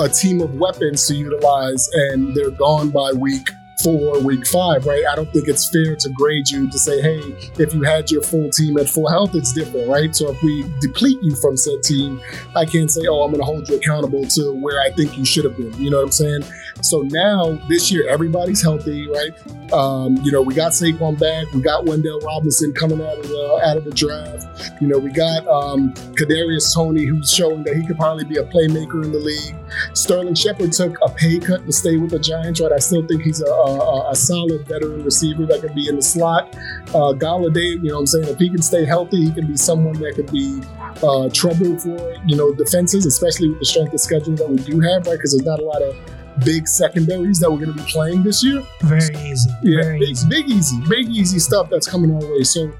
a 0.00 0.08
team 0.08 0.40
of 0.40 0.54
weapons 0.54 1.06
to 1.06 1.14
utilize 1.14 1.88
and 1.92 2.34
they're 2.34 2.50
gone 2.50 2.90
by 2.90 3.12
week 3.12 3.46
four, 3.82 4.20
week 4.20 4.46
five, 4.46 4.86
right? 4.86 5.04
I 5.10 5.14
don't 5.14 5.32
think 5.32 5.48
it's 5.48 5.68
fair 5.68 5.94
to 5.96 6.08
grade 6.10 6.48
you 6.48 6.68
to 6.70 6.78
say, 6.78 7.00
hey, 7.00 7.20
if 7.58 7.74
you 7.74 7.82
had 7.82 8.10
your 8.10 8.22
full 8.22 8.50
team 8.50 8.76
at 8.78 8.88
full 8.88 9.08
health, 9.08 9.34
it's 9.34 9.52
different, 9.52 9.88
right? 9.88 10.14
So 10.14 10.30
if 10.30 10.42
we 10.42 10.64
deplete 10.80 11.18
you 11.22 11.36
from 11.36 11.56
said 11.56 11.82
team, 11.82 12.20
I 12.56 12.64
can't 12.64 12.90
say, 12.90 13.02
oh, 13.08 13.22
I'm 13.22 13.30
going 13.30 13.40
to 13.40 13.44
hold 13.44 13.68
you 13.68 13.76
accountable 13.76 14.26
to 14.26 14.52
where 14.60 14.80
I 14.80 14.90
think 14.92 15.16
you 15.16 15.24
should 15.24 15.44
have 15.44 15.56
been. 15.56 15.72
You 15.74 15.90
know 15.90 15.98
what 15.98 16.06
I'm 16.06 16.12
saying? 16.12 16.42
So 16.82 17.02
now 17.02 17.58
this 17.68 17.90
year, 17.90 18.08
everybody's 18.08 18.62
healthy, 18.62 19.08
right? 19.08 19.72
Um, 19.72 20.16
you 20.18 20.32
know, 20.32 20.42
we 20.42 20.54
got 20.54 20.72
Saquon 20.72 21.18
back. 21.18 21.52
We 21.52 21.60
got 21.60 21.84
Wan'Dale 21.84 22.22
Robinson 22.22 22.72
coming 22.72 23.00
out 23.00 23.18
of 23.18 23.28
the 23.28 23.60
out 23.64 23.76
of 23.76 23.84
the 23.84 23.90
draft. 23.90 24.72
You 24.80 24.88
know, 24.88 24.98
we 24.98 25.10
got 25.10 25.46
um, 25.46 25.92
Kadarius 26.14 26.74
Toney, 26.74 27.04
who's 27.04 27.32
showing 27.32 27.64
that 27.64 27.76
he 27.76 27.86
could 27.86 27.96
probably 27.96 28.24
be 28.24 28.36
a 28.36 28.44
playmaker 28.44 29.04
in 29.04 29.12
the 29.12 29.18
league. 29.18 29.56
Sterling 29.92 30.34
Shepard 30.34 30.72
took 30.72 30.96
a 31.02 31.08
pay 31.10 31.38
cut 31.38 31.66
to 31.66 31.72
stay 31.72 31.96
with 31.96 32.10
the 32.10 32.18
Giants, 32.18 32.60
right? 32.60 32.72
I 32.72 32.78
still 32.78 33.06
think 33.06 33.22
he's 33.22 33.40
a, 33.40 33.46
a, 33.46 33.67
a 34.10 34.14
solid 34.16 34.66
veteran 34.66 35.04
receiver 35.04 35.46
that 35.46 35.60
can 35.62 35.74
be 35.74 35.88
in 35.88 35.96
the 35.96 36.02
slot. 36.02 36.54
Uh, 36.88 37.12
Golladay, 37.12 37.72
you 37.82 37.88
know, 37.88 37.94
what 37.94 38.00
I'm 38.00 38.06
saying 38.06 38.28
if 38.28 38.38
he 38.38 38.48
can 38.48 38.62
stay 38.62 38.84
healthy, 38.84 39.26
he 39.26 39.32
can 39.32 39.46
be 39.46 39.56
someone 39.56 39.94
that 40.00 40.14
could 40.14 40.30
be 40.32 40.60
uh, 41.02 41.28
trouble 41.30 41.78
for 41.78 42.14
you 42.26 42.36
know 42.36 42.52
defenses, 42.54 43.06
especially 43.06 43.48
with 43.50 43.58
the 43.60 43.66
strength 43.66 43.92
of 43.92 44.00
schedule 44.00 44.34
that 44.36 44.48
we 44.48 44.56
do 44.58 44.80
have, 44.80 45.06
right? 45.06 45.16
Because 45.16 45.32
there's 45.32 45.46
not 45.46 45.58
a 45.60 45.64
lot 45.64 45.82
of 45.82 45.96
big 46.44 46.68
secondaries 46.68 47.40
that 47.40 47.50
we're 47.50 47.58
going 47.58 47.76
to 47.76 47.82
be 47.82 47.90
playing 47.90 48.22
this 48.22 48.44
year. 48.44 48.62
Very 48.82 49.14
easy. 49.26 49.50
Yeah, 49.62 49.82
Very 49.82 49.98
big, 49.98 50.08
easy. 50.10 50.28
big 50.28 50.48
easy, 50.48 50.80
big 50.88 51.08
easy 51.08 51.38
stuff 51.38 51.68
that's 51.68 51.88
coming 51.88 52.12
our 52.14 52.20
way. 52.32 52.44
So 52.44 52.72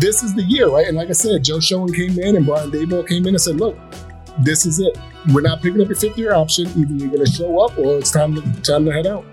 this 0.00 0.22
is 0.22 0.34
the 0.34 0.42
year, 0.42 0.68
right? 0.68 0.86
And 0.86 0.96
like 0.96 1.08
I 1.08 1.12
said, 1.12 1.44
Joe 1.44 1.60
Schoen 1.60 1.92
came 1.92 2.18
in 2.18 2.36
and 2.36 2.44
Brian 2.44 2.70
Daboll 2.70 3.06
came 3.08 3.26
in 3.26 3.34
and 3.34 3.40
said, 3.40 3.56
"Look, 3.56 3.76
this 4.40 4.66
is 4.66 4.80
it. 4.80 4.98
We're 5.32 5.40
not 5.42 5.62
picking 5.62 5.80
up 5.80 5.88
your 5.88 5.96
fifth 5.96 6.18
year 6.18 6.34
option. 6.34 6.66
Either 6.68 6.92
you're 6.94 7.08
going 7.08 7.24
to 7.24 7.30
show 7.30 7.60
up 7.60 7.78
or 7.78 7.98
it's 7.98 8.10
time 8.10 8.34
to 8.34 8.42
time 8.62 8.84
to 8.84 8.92
head 8.92 9.06
out." 9.06 9.24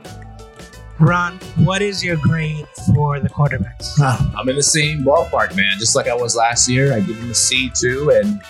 Ron, 1.00 1.40
what 1.58 1.82
is 1.82 2.04
your 2.04 2.16
grade 2.16 2.66
for 2.86 3.20
the 3.20 3.30
quarterbacks? 3.30 4.00
I'm 4.38 4.48
in 4.48 4.56
the 4.56 4.64
same 4.64 5.04
ballpark, 5.04 5.56
man. 5.56 5.78
Just 5.78 5.96
like 5.96 6.08
I 6.08 6.16
was 6.16 6.36
last 6.36 6.70
year, 6.70 6.94
I 6.94 7.02
give 7.02 7.18
him 7.18 7.30
a 7.30 7.36
C 7.36 7.70
too, 7.70 8.12
and 8.12 8.42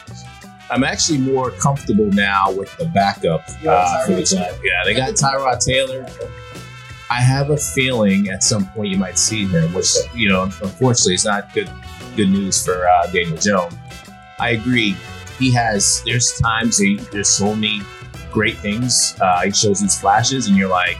I'm 0.69 0.83
actually 0.83 1.17
more 1.17 1.49
comfortable 1.51 2.05
now 2.11 2.51
with 2.51 2.75
the 2.77 2.85
backup 2.85 3.41
uh, 3.67 4.05
for 4.05 4.13
the 4.13 4.23
Giants. 4.23 4.59
Yeah, 4.63 4.83
they 4.83 4.93
got 4.93 5.13
Tyrod 5.13 5.63
Taylor. 5.63 6.05
I 7.09 7.21
have 7.21 7.49
a 7.49 7.57
feeling 7.57 8.29
at 8.29 8.43
some 8.43 8.67
point 8.69 8.89
you 8.89 8.97
might 8.97 9.17
see 9.17 9.45
him, 9.45 9.73
which 9.73 9.89
you 10.13 10.29
know, 10.29 10.43
unfortunately, 10.43 11.15
is 11.15 11.25
not 11.25 11.51
good 11.53 11.69
good 12.15 12.29
news 12.29 12.63
for 12.63 12.87
uh, 12.87 13.07
Daniel 13.07 13.37
Jones. 13.37 13.73
I 14.39 14.51
agree. 14.51 14.95
He 15.39 15.51
has. 15.53 16.03
There's 16.05 16.39
times 16.39 16.77
he, 16.77 16.97
there's 17.11 17.29
so 17.29 17.55
many 17.55 17.81
great 18.31 18.57
things. 18.57 19.15
Uh, 19.19 19.41
he 19.41 19.51
shows 19.51 19.81
these 19.81 19.99
flashes, 19.99 20.47
and 20.47 20.55
you're 20.55 20.69
like, 20.69 20.97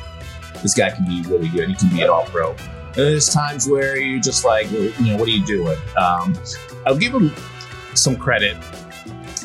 this 0.62 0.74
guy 0.74 0.90
can 0.92 1.06
be 1.06 1.22
really 1.28 1.50
good. 1.50 1.70
He 1.70 1.76
can 1.76 1.90
be 1.90 2.02
an 2.02 2.10
All 2.10 2.26
Pro. 2.26 2.52
And 2.52 3.04
there's 3.04 3.34
times 3.34 3.68
where 3.68 3.98
you're 3.98 4.22
just 4.22 4.46
like, 4.46 4.72
you 4.72 4.94
know, 5.00 5.18
what 5.18 5.28
are 5.28 5.32
you 5.32 5.46
doing? 5.46 5.78
Um, 5.98 6.38
I'll 6.86 6.98
give 6.98 7.14
him 7.14 7.32
some 7.94 8.16
credit. 8.16 8.58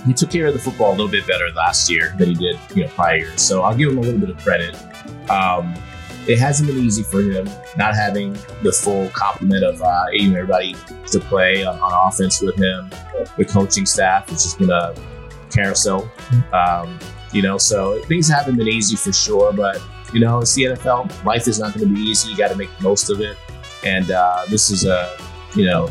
He 0.07 0.15
took 0.15 0.31
care 0.31 0.47
of 0.47 0.55
the 0.55 0.61
football 0.61 0.91
a 0.91 0.93
little 0.93 1.09
bit 1.09 1.27
better 1.27 1.49
last 1.55 1.91
year 1.91 2.15
than 2.17 2.29
he 2.29 2.35
did, 2.35 2.59
you 2.75 2.85
know, 2.85 2.91
prior 2.91 3.17
years. 3.17 3.43
So 3.43 3.63
I'll 3.63 3.77
give 3.77 3.91
him 3.91 3.99
a 3.99 4.03
little 4.03 4.21
bit 4.21 4.31
of 4.31 4.39
credit. 4.39 4.77
Um, 5.29 5.75
it 6.27 6.39
hasn't 6.39 6.69
been 6.69 6.79
easy 6.79 7.03
for 7.03 7.21
him 7.21 7.49
not 7.77 7.95
having 7.95 8.35
the 8.63 8.73
full 8.73 9.09
complement 9.11 9.65
of 9.65 9.83
uh, 9.83 10.07
you 10.13 10.31
know, 10.31 10.37
everybody 10.39 10.77
to 11.11 11.19
play 11.19 11.65
on, 11.65 11.79
on 11.81 12.09
offense 12.09 12.41
with 12.41 12.57
him. 12.57 12.91
The 13.37 13.45
coaching 13.45 13.87
staff 13.87 14.29
has 14.29 14.45
just 14.45 14.59
been 14.59 14.71
a 14.71 14.95
carousel. 15.51 16.11
Um, 16.53 16.99
you 17.33 17.43
know, 17.43 17.59
so 17.59 18.01
things 18.03 18.29
haven't 18.29 18.57
been 18.57 18.69
easy 18.69 18.97
for 18.97 19.13
sure, 19.13 19.53
but 19.53 19.81
you 20.13 20.21
know, 20.21 20.41
it's 20.41 20.55
the 20.55 20.65
NFL. 20.65 21.25
Life 21.25 21.49
is 21.49 21.59
not 21.59 21.75
going 21.75 21.89
to 21.89 21.95
be 21.95 22.01
easy. 22.01 22.31
You 22.31 22.37
got 22.37 22.49
to 22.49 22.57
make 22.57 22.75
the 22.79 22.83
most 22.83 23.11
of 23.11 23.21
it. 23.21 23.37
And 23.85 24.11
uh, 24.11 24.45
this 24.49 24.71
is 24.71 24.85
a, 24.85 25.17
you 25.55 25.67
know, 25.67 25.91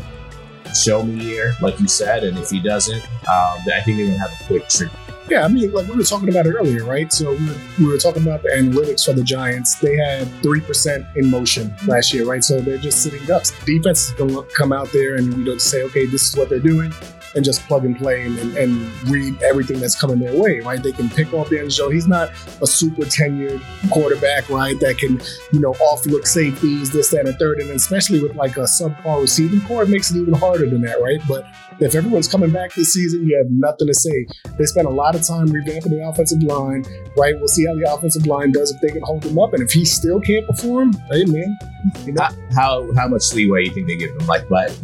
show 0.74 1.02
me 1.02 1.24
year, 1.24 1.54
like 1.60 1.80
you 1.80 1.88
said, 1.88 2.24
and 2.24 2.38
if 2.38 2.50
he 2.50 2.60
doesn't, 2.60 3.02
um, 3.02 3.58
I 3.72 3.80
think 3.84 3.96
they're 3.96 4.06
gonna 4.06 4.18
have 4.18 4.32
a 4.40 4.44
quick 4.44 4.68
trip. 4.68 4.92
Yeah, 5.28 5.44
I 5.44 5.48
mean, 5.48 5.72
like 5.72 5.86
we 5.88 5.96
were 5.96 6.02
talking 6.02 6.28
about 6.28 6.46
it 6.46 6.54
earlier, 6.54 6.84
right? 6.84 7.12
So 7.12 7.32
we 7.32 7.46
were, 7.46 7.56
we 7.78 7.86
were 7.86 7.98
talking 7.98 8.22
about 8.22 8.42
the 8.42 8.48
analytics 8.50 9.04
for 9.04 9.12
the 9.12 9.22
Giants. 9.22 9.76
They 9.76 9.96
had 9.96 10.28
three 10.42 10.60
percent 10.60 11.06
in 11.16 11.30
motion 11.30 11.74
last 11.86 12.12
year, 12.12 12.24
right? 12.24 12.42
So 12.42 12.60
they're 12.60 12.78
just 12.78 13.02
sitting 13.02 13.24
ducks. 13.26 13.52
Defense 13.64 14.08
is 14.08 14.12
going 14.12 14.30
to 14.30 14.42
come 14.56 14.72
out 14.72 14.90
there 14.92 15.16
and 15.16 15.32
you 15.36 15.44
know 15.44 15.58
say, 15.58 15.82
okay, 15.84 16.06
this 16.06 16.30
is 16.30 16.36
what 16.36 16.48
they're 16.48 16.58
doing 16.58 16.92
and 17.34 17.44
just 17.44 17.66
plug 17.66 17.84
and 17.84 17.96
play 17.96 18.26
and, 18.26 18.38
and, 18.56 18.90
read 19.08 19.40
everything 19.42 19.80
that's 19.80 19.98
coming 19.98 20.18
their 20.18 20.36
way, 20.36 20.60
right? 20.60 20.82
They 20.82 20.92
can 20.92 21.08
pick 21.08 21.32
off 21.32 21.48
Daniel 21.48 21.68
Jones. 21.68 21.92
He's 21.92 22.06
not 22.06 22.30
a 22.60 22.66
super 22.66 23.02
tenured 23.02 23.62
quarterback, 23.90 24.48
right? 24.48 24.78
That 24.80 24.98
can, 24.98 25.20
you 25.52 25.60
know, 25.60 25.72
off 25.74 26.04
look 26.06 26.26
safeties, 26.26 26.92
this, 26.92 27.10
that, 27.10 27.26
and 27.26 27.36
third. 27.38 27.60
And 27.60 27.70
especially 27.70 28.20
with 28.20 28.36
like 28.36 28.56
a 28.56 28.62
subpar 28.62 29.20
receiving 29.20 29.60
core, 29.62 29.84
it 29.84 29.88
makes 29.88 30.10
it 30.10 30.18
even 30.18 30.34
harder 30.34 30.68
than 30.68 30.82
that, 30.82 31.00
right? 31.00 31.20
But 31.28 31.46
if 31.80 31.94
everyone's 31.94 32.28
coming 32.28 32.50
back 32.50 32.74
this 32.74 32.92
season, 32.92 33.26
you 33.26 33.36
have 33.38 33.50
nothing 33.50 33.86
to 33.86 33.94
say. 33.94 34.26
They 34.58 34.66
spent 34.66 34.86
a 34.86 34.90
lot 34.90 35.14
of 35.14 35.26
time 35.26 35.48
revamping 35.48 35.90
the 35.90 36.06
offensive 36.06 36.42
line, 36.42 36.84
right? 37.16 37.34
We'll 37.38 37.48
see 37.48 37.66
how 37.66 37.74
the 37.74 37.92
offensive 37.92 38.26
line 38.26 38.52
does 38.52 38.70
if 38.70 38.80
they 38.80 38.88
can 38.88 39.02
hold 39.02 39.24
him 39.24 39.38
up. 39.38 39.54
And 39.54 39.62
if 39.62 39.72
he 39.72 39.84
still 39.84 40.20
can't 40.20 40.46
perform, 40.46 40.92
hey, 41.10 41.24
man. 41.24 41.56
You 42.04 42.12
know? 42.12 42.28
How, 42.54 42.92
how 42.96 43.08
much 43.08 43.32
leeway 43.32 43.64
you 43.64 43.70
think 43.70 43.86
they 43.86 43.96
give 43.96 44.10
him? 44.10 44.26
Like, 44.26 44.48
what? 44.50 44.76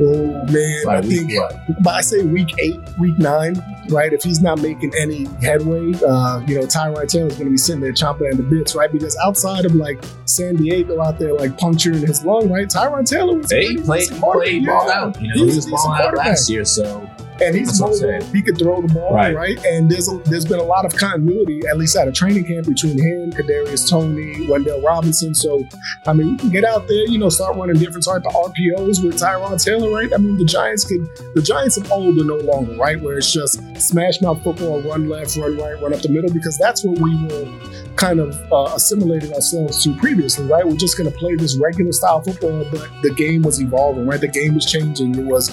Oh 0.00 0.44
man, 0.46 0.82
By 0.84 0.98
I 0.98 1.02
think 1.02 1.32
what? 1.38 1.54
but 1.82 1.94
I 1.94 2.00
say 2.00 2.22
week 2.22 2.52
eight, 2.58 2.80
week 2.98 3.16
nine, 3.16 3.62
right? 3.90 4.12
If 4.12 4.24
he's 4.24 4.40
not 4.40 4.60
making 4.60 4.92
any 4.98 5.26
headway, 5.40 5.92
uh, 6.06 6.40
you 6.46 6.60
know, 6.60 6.66
Taylor's 6.66 7.12
going 7.12 7.30
to 7.30 7.50
be 7.50 7.56
sitting 7.56 7.80
there 7.80 7.92
chomping 7.92 8.30
at 8.30 8.36
the 8.36 8.42
bits, 8.42 8.74
right? 8.74 8.90
Because 8.90 9.16
outside 9.24 9.64
of 9.64 9.74
like 9.76 10.02
San 10.24 10.56
Diego 10.56 11.00
out 11.00 11.20
there, 11.20 11.32
like 11.34 11.56
puncturing 11.58 12.00
his 12.04 12.24
lung, 12.24 12.50
right? 12.50 12.66
Tyrod 12.66 13.08
Taylor 13.08 13.36
was 13.36 13.52
a 13.52 13.54
Hey, 13.54 13.68
he 13.68 13.76
played, 13.76 14.10
he 14.10 14.18
played 14.20 14.66
ball 14.66 14.90
out. 14.90 15.20
You 15.22 15.28
know, 15.28 15.34
he 15.46 15.54
was 15.54 15.66
balling 15.70 16.00
out 16.00 16.16
last 16.16 16.50
year, 16.50 16.64
so 16.64 17.08
and 17.40 17.54
he's 17.54 17.80
mobile. 17.80 18.22
He 18.26 18.42
could 18.42 18.58
throw 18.58 18.80
the 18.82 18.92
ball, 18.92 19.14
Right. 19.14 19.34
right? 19.34 19.64
And 19.64 19.90
there's 19.90 20.08
a, 20.12 20.16
there's 20.26 20.44
been 20.44 20.58
a 20.60 20.64
lot 20.64 20.84
of 20.84 20.94
continuity, 20.96 21.60
at 21.70 21.76
least 21.76 21.96
at 21.96 22.06
a 22.08 22.12
training 22.12 22.44
camp, 22.44 22.66
between 22.66 22.98
him, 22.98 23.32
Kadarius 23.32 23.88
Toney, 23.88 24.46
Wan'Dale 24.46 24.82
Robinson. 24.84 25.34
So, 25.34 25.64
I 26.06 26.12
mean, 26.12 26.32
we 26.32 26.36
can 26.38 26.50
get 26.50 26.64
out 26.64 26.86
there, 26.88 27.06
you 27.08 27.18
know, 27.18 27.28
start 27.28 27.56
running 27.56 27.76
different 27.76 28.04
type 28.04 28.22
of 28.26 28.32
RPOs 28.34 29.02
with 29.04 29.18
Tyrod 29.20 29.62
Taylor, 29.64 29.90
right? 29.90 30.10
I 30.14 30.18
mean, 30.18 30.36
the 30.38 30.44
Giants 30.44 30.84
could, 30.84 31.06
the 31.34 31.42
Giants 31.42 31.76
of 31.76 31.90
old 31.90 32.18
are 32.18 32.24
no 32.24 32.36
longer, 32.36 32.76
right? 32.76 33.00
Where 33.00 33.18
it's 33.18 33.32
just 33.32 33.60
smash 33.80 34.20
mouth 34.20 34.42
football, 34.42 34.80
run 34.82 35.08
left, 35.08 35.36
run 35.36 35.56
right, 35.58 35.80
run 35.82 35.92
up 35.94 36.00
the 36.02 36.08
middle, 36.08 36.32
because 36.32 36.56
that's 36.58 36.84
what 36.84 36.98
we 37.00 37.24
were 37.26 37.52
kind 37.96 38.18
of 38.20 38.34
uh, 38.52 38.74
assimilating 38.74 39.32
ourselves 39.32 39.82
to 39.84 39.94
previously, 39.96 40.46
right? 40.46 40.66
We're 40.66 40.76
just 40.76 40.98
going 40.98 41.10
to 41.10 41.16
play 41.16 41.36
this 41.36 41.56
regular 41.56 41.92
style 41.92 42.20
football, 42.22 42.66
but 42.70 42.88
the 43.02 43.12
game 43.14 43.42
was 43.42 43.60
evolving, 43.60 44.06
right? 44.06 44.20
The 44.20 44.28
game 44.28 44.54
was 44.54 44.66
changing. 44.66 45.14
It 45.18 45.24
was 45.24 45.50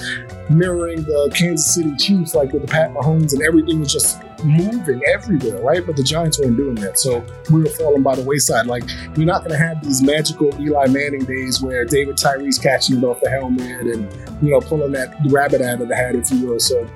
mirroring 0.50 1.04
the 1.04 1.32
Kansas 1.36 1.71
City 1.72 1.96
Chiefs, 1.96 2.36
like 2.36 2.52
with 2.52 2.62
the 2.62 2.68
Pat 2.68 2.94
Mahomes, 2.94 3.34
and 3.34 3.42
everything 3.42 3.80
was 3.80 3.92
just 3.92 4.22
moving 4.44 5.02
everywhere, 5.14 5.62
right? 5.62 5.86
But 5.86 5.96
the 5.96 6.04
Giants 6.04 6.40
weren't 6.40 6.58
doing 6.58 6.76
that, 6.76 7.00
so 7.00 7.26
we 7.52 7.62
were 7.62 7.70
falling 7.70 8.04
by 8.04 8.16
the 8.16 8.24
wayside. 8.24 8.68
Like 8.68 8.84
we're 9.16 9.26
not 9.26 9.42
going 9.42 9.52
to 9.52 9.58
have 9.58 9.84
these 9.84 10.02
magical 10.02 10.50
Eli 10.62 10.88
Manning 10.88 11.26
days 11.26 11.62
where 11.62 11.86
David 11.86 12.18
Tyree's 12.18 12.58
catching 12.58 12.98
it 12.98 13.04
off 13.04 13.22
the 13.22 13.30
helmet 13.30 13.88
and 13.88 14.12
you 14.42 14.52
know 14.52 14.60
pulling 14.60 14.92
that 14.94 15.16
rabbit 15.30 15.62
out 15.62 15.82
of 15.82 15.88
the 15.88 15.96
hat, 15.96 16.16
if 16.16 16.32
you 16.32 16.46
will. 16.46 16.60
So 16.60 16.88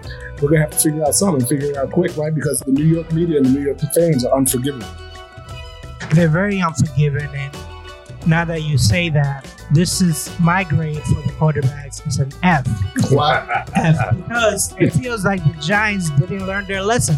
we're 0.41 0.49
gonna 0.49 0.61
have 0.61 0.71
to 0.71 0.77
figure 0.77 1.05
out 1.05 1.15
something, 1.15 1.45
figure 1.45 1.71
it 1.71 1.77
out 1.77 1.91
quick, 1.91 2.15
right? 2.17 2.33
Because 2.33 2.59
the 2.59 2.71
New 2.71 2.85
York 2.85 3.11
media 3.13 3.37
and 3.37 3.45
the 3.45 3.51
New 3.51 3.61
York 3.61 3.79
fans 3.93 4.25
are 4.25 4.37
unforgiving. 4.37 4.85
They're 6.11 6.27
very 6.27 6.59
unforgiving, 6.59 7.29
and 7.33 7.54
now 8.27 8.45
that 8.45 8.63
you 8.63 8.77
say 8.77 9.09
that, 9.09 9.45
this 9.71 10.01
is 10.01 10.29
my 10.39 10.63
grade 10.63 11.01
for 11.03 11.21
the 11.21 11.33
quarterbacks. 11.39 12.05
It's 12.05 12.19
an 12.19 12.31
F. 12.43 12.67
Why? 13.11 13.65
F 13.75 14.15
because 14.17 14.75
it 14.79 14.91
feels 14.93 15.25
like 15.25 15.43
the 15.43 15.59
Giants 15.61 16.09
didn't 16.11 16.45
learn 16.47 16.65
their 16.65 16.81
lesson. 16.81 17.17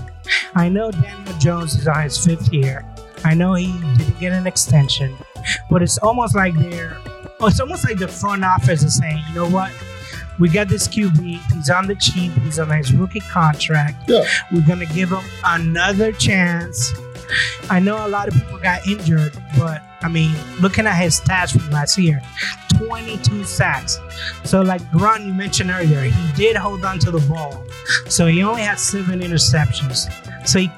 I 0.55 0.69
know 0.69 0.91
Daniel 0.91 1.37
Jones 1.39 1.75
is 1.75 1.87
on 1.87 2.03
his 2.03 2.23
fifth 2.23 2.51
year. 2.53 2.85
I 3.23 3.33
know 3.33 3.53
he 3.55 3.67
didn't 3.97 4.19
get 4.19 4.31
an 4.33 4.47
extension, 4.47 5.15
but 5.69 5.81
it's 5.81 5.97
almost 5.99 6.35
like 6.35 6.53
they're. 6.55 6.97
oh, 7.39 7.47
It's 7.47 7.59
almost 7.59 7.83
like 7.87 7.97
the 7.97 8.07
front 8.07 8.43
office 8.43 8.83
is 8.83 8.97
saying, 8.97 9.21
you 9.29 9.35
know 9.35 9.49
what? 9.49 9.71
We 10.39 10.49
got 10.49 10.67
this 10.69 10.87
QB. 10.87 11.51
He's 11.53 11.69
on 11.69 11.87
the 11.87 11.95
cheap. 11.95 12.31
He's 12.43 12.59
on 12.59 12.69
his 12.69 12.93
rookie 12.93 13.21
contract. 13.21 14.07
Yeah. 14.09 14.23
We're 14.51 14.65
gonna 14.67 14.85
give 14.85 15.09
him 15.09 15.23
another 15.43 16.11
chance. 16.11 16.93
I 17.69 17.79
know 17.79 18.05
a 18.05 18.07
lot 18.07 18.27
of 18.27 18.35
people 18.35 18.59
got 18.59 18.85
injured, 18.87 19.33
but 19.57 19.81
I 20.01 20.09
mean, 20.09 20.35
looking 20.61 20.85
at 20.85 20.95
his 20.95 21.19
stats 21.19 21.51
from 21.51 21.69
last 21.71 21.97
year, 21.97 22.21
22 22.77 23.43
sacks. 23.43 23.99
So, 24.43 24.61
like 24.61 24.81
Ron, 24.93 25.25
you 25.25 25.33
mentioned 25.33 25.71
earlier, 25.71 26.01
he 26.01 26.33
did 26.33 26.55
hold 26.55 26.85
on 26.85 26.99
to 26.99 27.11
the 27.11 27.19
ball. 27.27 27.65
So 28.07 28.27
he 28.27 28.43
only 28.43 28.61
had 28.61 28.79
seven 28.79 29.21
interceptions. 29.21 30.11
So 30.47 30.59
he, 30.59 30.71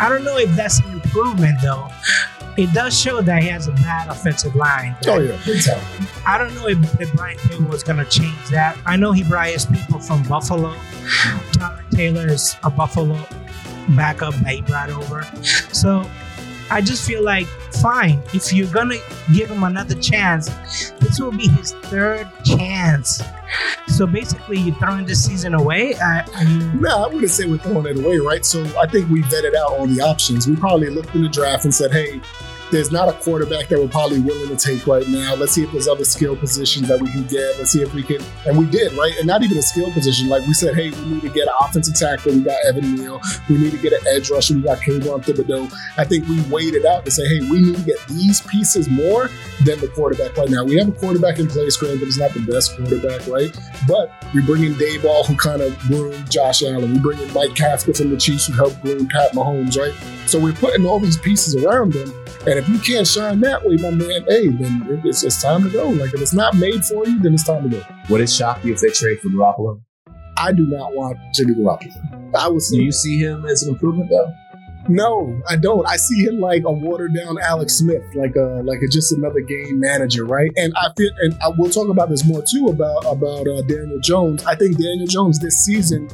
I 0.00 0.08
don't 0.08 0.24
know 0.24 0.38
if 0.38 0.54
that's 0.56 0.80
an 0.80 0.92
improvement 0.92 1.58
though. 1.62 1.88
It 2.56 2.72
does 2.74 2.98
show 2.98 3.22
that 3.22 3.42
he 3.42 3.48
has 3.48 3.68
a 3.68 3.72
bad 3.72 4.08
offensive 4.08 4.54
line. 4.54 4.94
Oh 5.06 5.18
yeah. 5.20 5.38
I 6.26 6.36
don't 6.38 6.54
know 6.54 6.68
if, 6.68 7.00
if 7.00 7.12
Brian 7.14 7.38
Taylor 7.38 7.66
was 7.66 7.82
going 7.82 7.98
to 7.98 8.04
change 8.04 8.48
that. 8.50 8.76
I 8.84 8.96
know 8.96 9.12
he 9.12 9.22
brought 9.24 9.48
his 9.48 9.64
people 9.64 10.00
from 10.00 10.22
Buffalo. 10.24 10.74
Tyrod 11.52 11.90
Taylor 11.90 12.26
is 12.28 12.56
a 12.62 12.70
Buffalo 12.70 13.18
backup 13.96 14.34
that 14.34 14.54
he 14.54 14.60
brought 14.62 14.90
over. 14.90 15.24
So 15.72 16.08
I 16.70 16.80
just 16.80 17.06
feel 17.06 17.22
like, 17.22 17.46
fine, 17.82 18.22
if 18.32 18.52
you're 18.52 18.68
to 18.68 18.98
give 19.34 19.50
him 19.50 19.62
another 19.62 19.94
chance, 19.94 20.48
this 21.00 21.20
will 21.20 21.32
be 21.32 21.48
his 21.48 21.72
third 21.72 22.28
chance. 22.44 23.22
So 23.88 24.06
basically, 24.06 24.58
you're 24.58 24.74
throwing 24.76 25.04
this 25.04 25.24
season 25.24 25.54
away. 25.54 25.94
I, 25.96 26.24
I 26.34 26.44
No, 26.74 27.04
I 27.04 27.06
wouldn't 27.08 27.30
say 27.30 27.46
we're 27.46 27.58
throwing 27.58 27.86
it 27.86 28.02
away, 28.02 28.18
right? 28.18 28.44
So 28.44 28.64
I 28.78 28.86
think 28.86 29.10
we 29.10 29.22
vetted 29.22 29.54
out 29.54 29.72
all 29.72 29.86
the 29.86 30.00
options. 30.00 30.46
We 30.46 30.56
probably 30.56 30.88
looked 30.90 31.14
in 31.14 31.22
the 31.22 31.28
draft 31.28 31.64
and 31.64 31.74
said, 31.74 31.92
hey, 31.92 32.20
there's 32.72 32.90
not 32.90 33.06
a 33.06 33.12
quarterback 33.12 33.68
that 33.68 33.78
we're 33.78 33.86
probably 33.86 34.18
willing 34.18 34.48
to 34.48 34.56
take 34.56 34.86
right 34.86 35.06
now. 35.06 35.34
Let's 35.34 35.52
see 35.52 35.62
if 35.62 35.70
there's 35.72 35.86
other 35.86 36.04
skill 36.04 36.34
positions 36.34 36.88
that 36.88 37.00
we 37.00 37.10
can 37.10 37.24
get. 37.24 37.58
Let's 37.58 37.70
see 37.70 37.82
if 37.82 37.92
we 37.92 38.02
can, 38.02 38.20
and 38.46 38.58
we 38.58 38.64
did, 38.64 38.94
right? 38.94 39.12
And 39.18 39.26
not 39.26 39.42
even 39.42 39.58
a 39.58 39.62
skill 39.62 39.92
position. 39.92 40.28
Like 40.28 40.46
we 40.46 40.54
said, 40.54 40.74
hey, 40.74 40.90
we 40.90 41.04
need 41.04 41.20
to 41.20 41.28
get 41.28 41.46
an 41.46 41.54
offensive 41.60 41.94
tackle. 41.94 42.32
We 42.32 42.40
got 42.40 42.58
Evan 42.66 42.96
Neal. 42.96 43.20
We 43.50 43.58
need 43.58 43.72
to 43.72 43.78
get 43.78 43.92
an 43.92 44.00
edge 44.16 44.30
rusher. 44.30 44.54
We 44.54 44.62
got 44.62 44.78
Kayvon 44.78 45.22
Thibodeaux. 45.22 45.70
I 45.98 46.04
think 46.04 46.26
we 46.26 46.40
weighed 46.50 46.74
it 46.74 46.86
out 46.86 47.04
to 47.04 47.10
say, 47.10 47.28
hey, 47.28 47.40
we 47.40 47.60
need 47.60 47.76
to 47.76 47.82
get 47.82 47.98
these 48.08 48.40
pieces 48.40 48.88
more 48.88 49.28
than 49.64 49.78
the 49.80 49.88
quarterback 49.88 50.34
right 50.38 50.48
now. 50.48 50.64
We 50.64 50.78
have 50.78 50.88
a 50.88 50.92
quarterback 50.92 51.38
in 51.38 51.48
place, 51.48 51.76
granted, 51.76 52.02
it's 52.02 52.18
not 52.18 52.32
the 52.32 52.40
best 52.40 52.74
quarterback, 52.76 53.26
right? 53.28 53.54
But 53.86 54.10
we 54.34 54.40
bring 54.40 54.64
in 54.64 54.74
Daboll, 54.74 55.26
who 55.26 55.36
kind 55.36 55.60
of 55.60 55.78
groomed 55.80 56.30
Josh 56.30 56.62
Allen. 56.62 56.94
We 56.94 56.98
bring 57.00 57.18
in 57.18 57.30
Mike 57.34 57.54
Casper 57.54 57.92
from 57.92 58.10
the 58.10 58.16
Chiefs, 58.16 58.46
who 58.46 58.54
helped 58.54 58.80
groom 58.80 59.08
Pat 59.08 59.32
Mahomes, 59.32 59.76
right? 59.76 59.92
So 60.26 60.40
we're 60.40 60.54
putting 60.54 60.86
all 60.86 60.98
these 60.98 61.18
pieces 61.18 61.54
around 61.54 61.92
them. 61.92 62.10
And 62.46 62.58
if 62.62 62.68
you 62.68 62.78
can't 62.78 63.06
shine 63.06 63.40
that 63.40 63.64
way, 63.64 63.76
my 63.76 63.90
man, 63.90 64.24
hey, 64.28 64.48
then 64.48 65.00
it's, 65.04 65.24
it's 65.24 65.42
time 65.42 65.64
to 65.64 65.70
go. 65.70 65.88
Like 65.88 66.14
if 66.14 66.20
it's 66.20 66.32
not 66.32 66.54
made 66.56 66.84
for 66.84 67.04
you, 67.06 67.18
then 67.18 67.34
it's 67.34 67.44
time 67.44 67.68
to 67.68 67.76
go. 67.76 67.84
would 68.08 68.20
it 68.20 68.30
shock 68.30 68.64
you 68.64 68.72
if 68.72 68.80
they 68.80 68.90
trade 68.90 69.18
for 69.20 69.28
Garoppolo? 69.28 69.80
I 70.38 70.52
do 70.52 70.66
not 70.66 70.94
want 70.94 71.18
Jimmy 71.34 71.54
Garoppolo. 71.54 72.34
I 72.34 72.48
was 72.48 72.70
Do 72.70 72.80
you 72.80 72.92
see 72.92 73.18
him 73.18 73.44
as 73.46 73.64
an 73.64 73.74
improvement 73.74 74.10
though? 74.10 74.32
no, 74.88 75.40
I 75.48 75.56
don't. 75.56 75.86
I 75.88 75.96
see 75.96 76.24
him 76.24 76.40
like 76.40 76.62
a 76.64 76.72
watered 76.72 77.14
down 77.14 77.36
Alex 77.40 77.74
Smith, 77.74 78.02
like 78.14 78.34
a 78.36 78.62
like 78.64 78.80
a, 78.82 78.88
just 78.88 79.12
another 79.12 79.40
game 79.40 79.78
manager, 79.78 80.24
right? 80.24 80.50
And 80.56 80.72
I 80.76 80.88
feel, 80.96 81.10
and 81.20 81.34
I 81.42 81.48
will 81.48 81.70
talk 81.70 81.88
about 81.88 82.08
this 82.08 82.24
more 82.24 82.42
too 82.48 82.66
about 82.68 83.04
about 83.04 83.46
uh, 83.46 83.62
Daniel 83.62 84.00
Jones. 84.00 84.44
I 84.44 84.54
think 84.56 84.78
Daniel 84.78 85.06
Jones 85.06 85.38
this 85.38 85.64
season. 85.64 86.08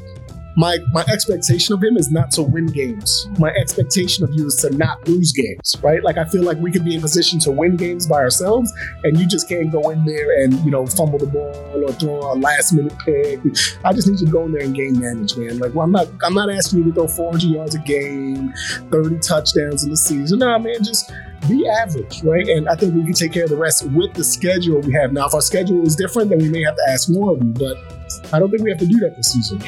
My, 0.58 0.78
my 0.90 1.02
expectation 1.02 1.72
of 1.72 1.84
him 1.84 1.96
is 1.96 2.10
not 2.10 2.32
to 2.32 2.42
win 2.42 2.66
games. 2.66 3.28
My 3.38 3.50
expectation 3.50 4.24
of 4.24 4.30
you 4.32 4.46
is 4.46 4.56
to 4.56 4.70
not 4.76 5.06
lose 5.06 5.30
games, 5.30 5.76
right? 5.82 6.02
Like 6.02 6.18
I 6.18 6.24
feel 6.24 6.42
like 6.42 6.58
we 6.58 6.72
could 6.72 6.84
be 6.84 6.96
in 6.96 7.00
position 7.00 7.38
to 7.40 7.52
win 7.52 7.76
games 7.76 8.08
by 8.08 8.16
ourselves, 8.16 8.72
and 9.04 9.16
you 9.20 9.28
just 9.28 9.48
can't 9.48 9.70
go 9.70 9.90
in 9.90 10.04
there 10.04 10.42
and 10.42 10.54
you 10.64 10.72
know 10.72 10.84
fumble 10.84 11.20
the 11.20 11.26
ball 11.26 11.84
or 11.84 11.92
throw 11.92 12.32
a 12.32 12.34
last 12.34 12.72
minute 12.72 12.92
pick. 12.98 13.38
I 13.84 13.92
just 13.92 14.08
need 14.08 14.18
you 14.18 14.26
to 14.26 14.32
go 14.32 14.46
in 14.46 14.52
there 14.52 14.64
and 14.64 14.74
game 14.74 14.98
manage, 14.98 15.36
man. 15.36 15.60
Like, 15.60 15.76
well, 15.76 15.84
I'm 15.84 15.92
not 15.92 16.08
I'm 16.24 16.34
not 16.34 16.50
asking 16.50 16.80
you 16.80 16.84
to 16.86 16.92
throw 16.92 17.06
400 17.06 17.42
yards 17.44 17.74
a 17.76 17.78
game, 17.78 18.52
30 18.90 19.20
touchdowns 19.20 19.84
in 19.84 19.90
the 19.90 19.96
season. 19.96 20.40
Nah, 20.40 20.58
man, 20.58 20.82
just 20.82 21.12
be 21.48 21.68
average, 21.68 22.24
right? 22.24 22.48
And 22.48 22.68
I 22.68 22.74
think 22.74 22.96
we 22.96 23.04
can 23.04 23.12
take 23.12 23.32
care 23.32 23.44
of 23.44 23.50
the 23.50 23.56
rest 23.56 23.88
with 23.90 24.12
the 24.14 24.24
schedule 24.24 24.80
we 24.80 24.92
have 24.94 25.12
now. 25.12 25.26
If 25.26 25.34
our 25.34 25.40
schedule 25.40 25.86
is 25.86 25.94
different, 25.94 26.30
then 26.30 26.40
we 26.40 26.48
may 26.48 26.64
have 26.64 26.74
to 26.74 26.86
ask 26.90 27.08
more 27.08 27.36
of 27.36 27.44
you, 27.44 27.50
but 27.50 27.76
I 28.32 28.40
don't 28.40 28.50
think 28.50 28.64
we 28.64 28.70
have 28.70 28.80
to 28.80 28.86
do 28.86 28.98
that 28.98 29.14
this 29.14 29.30
season. 29.30 29.62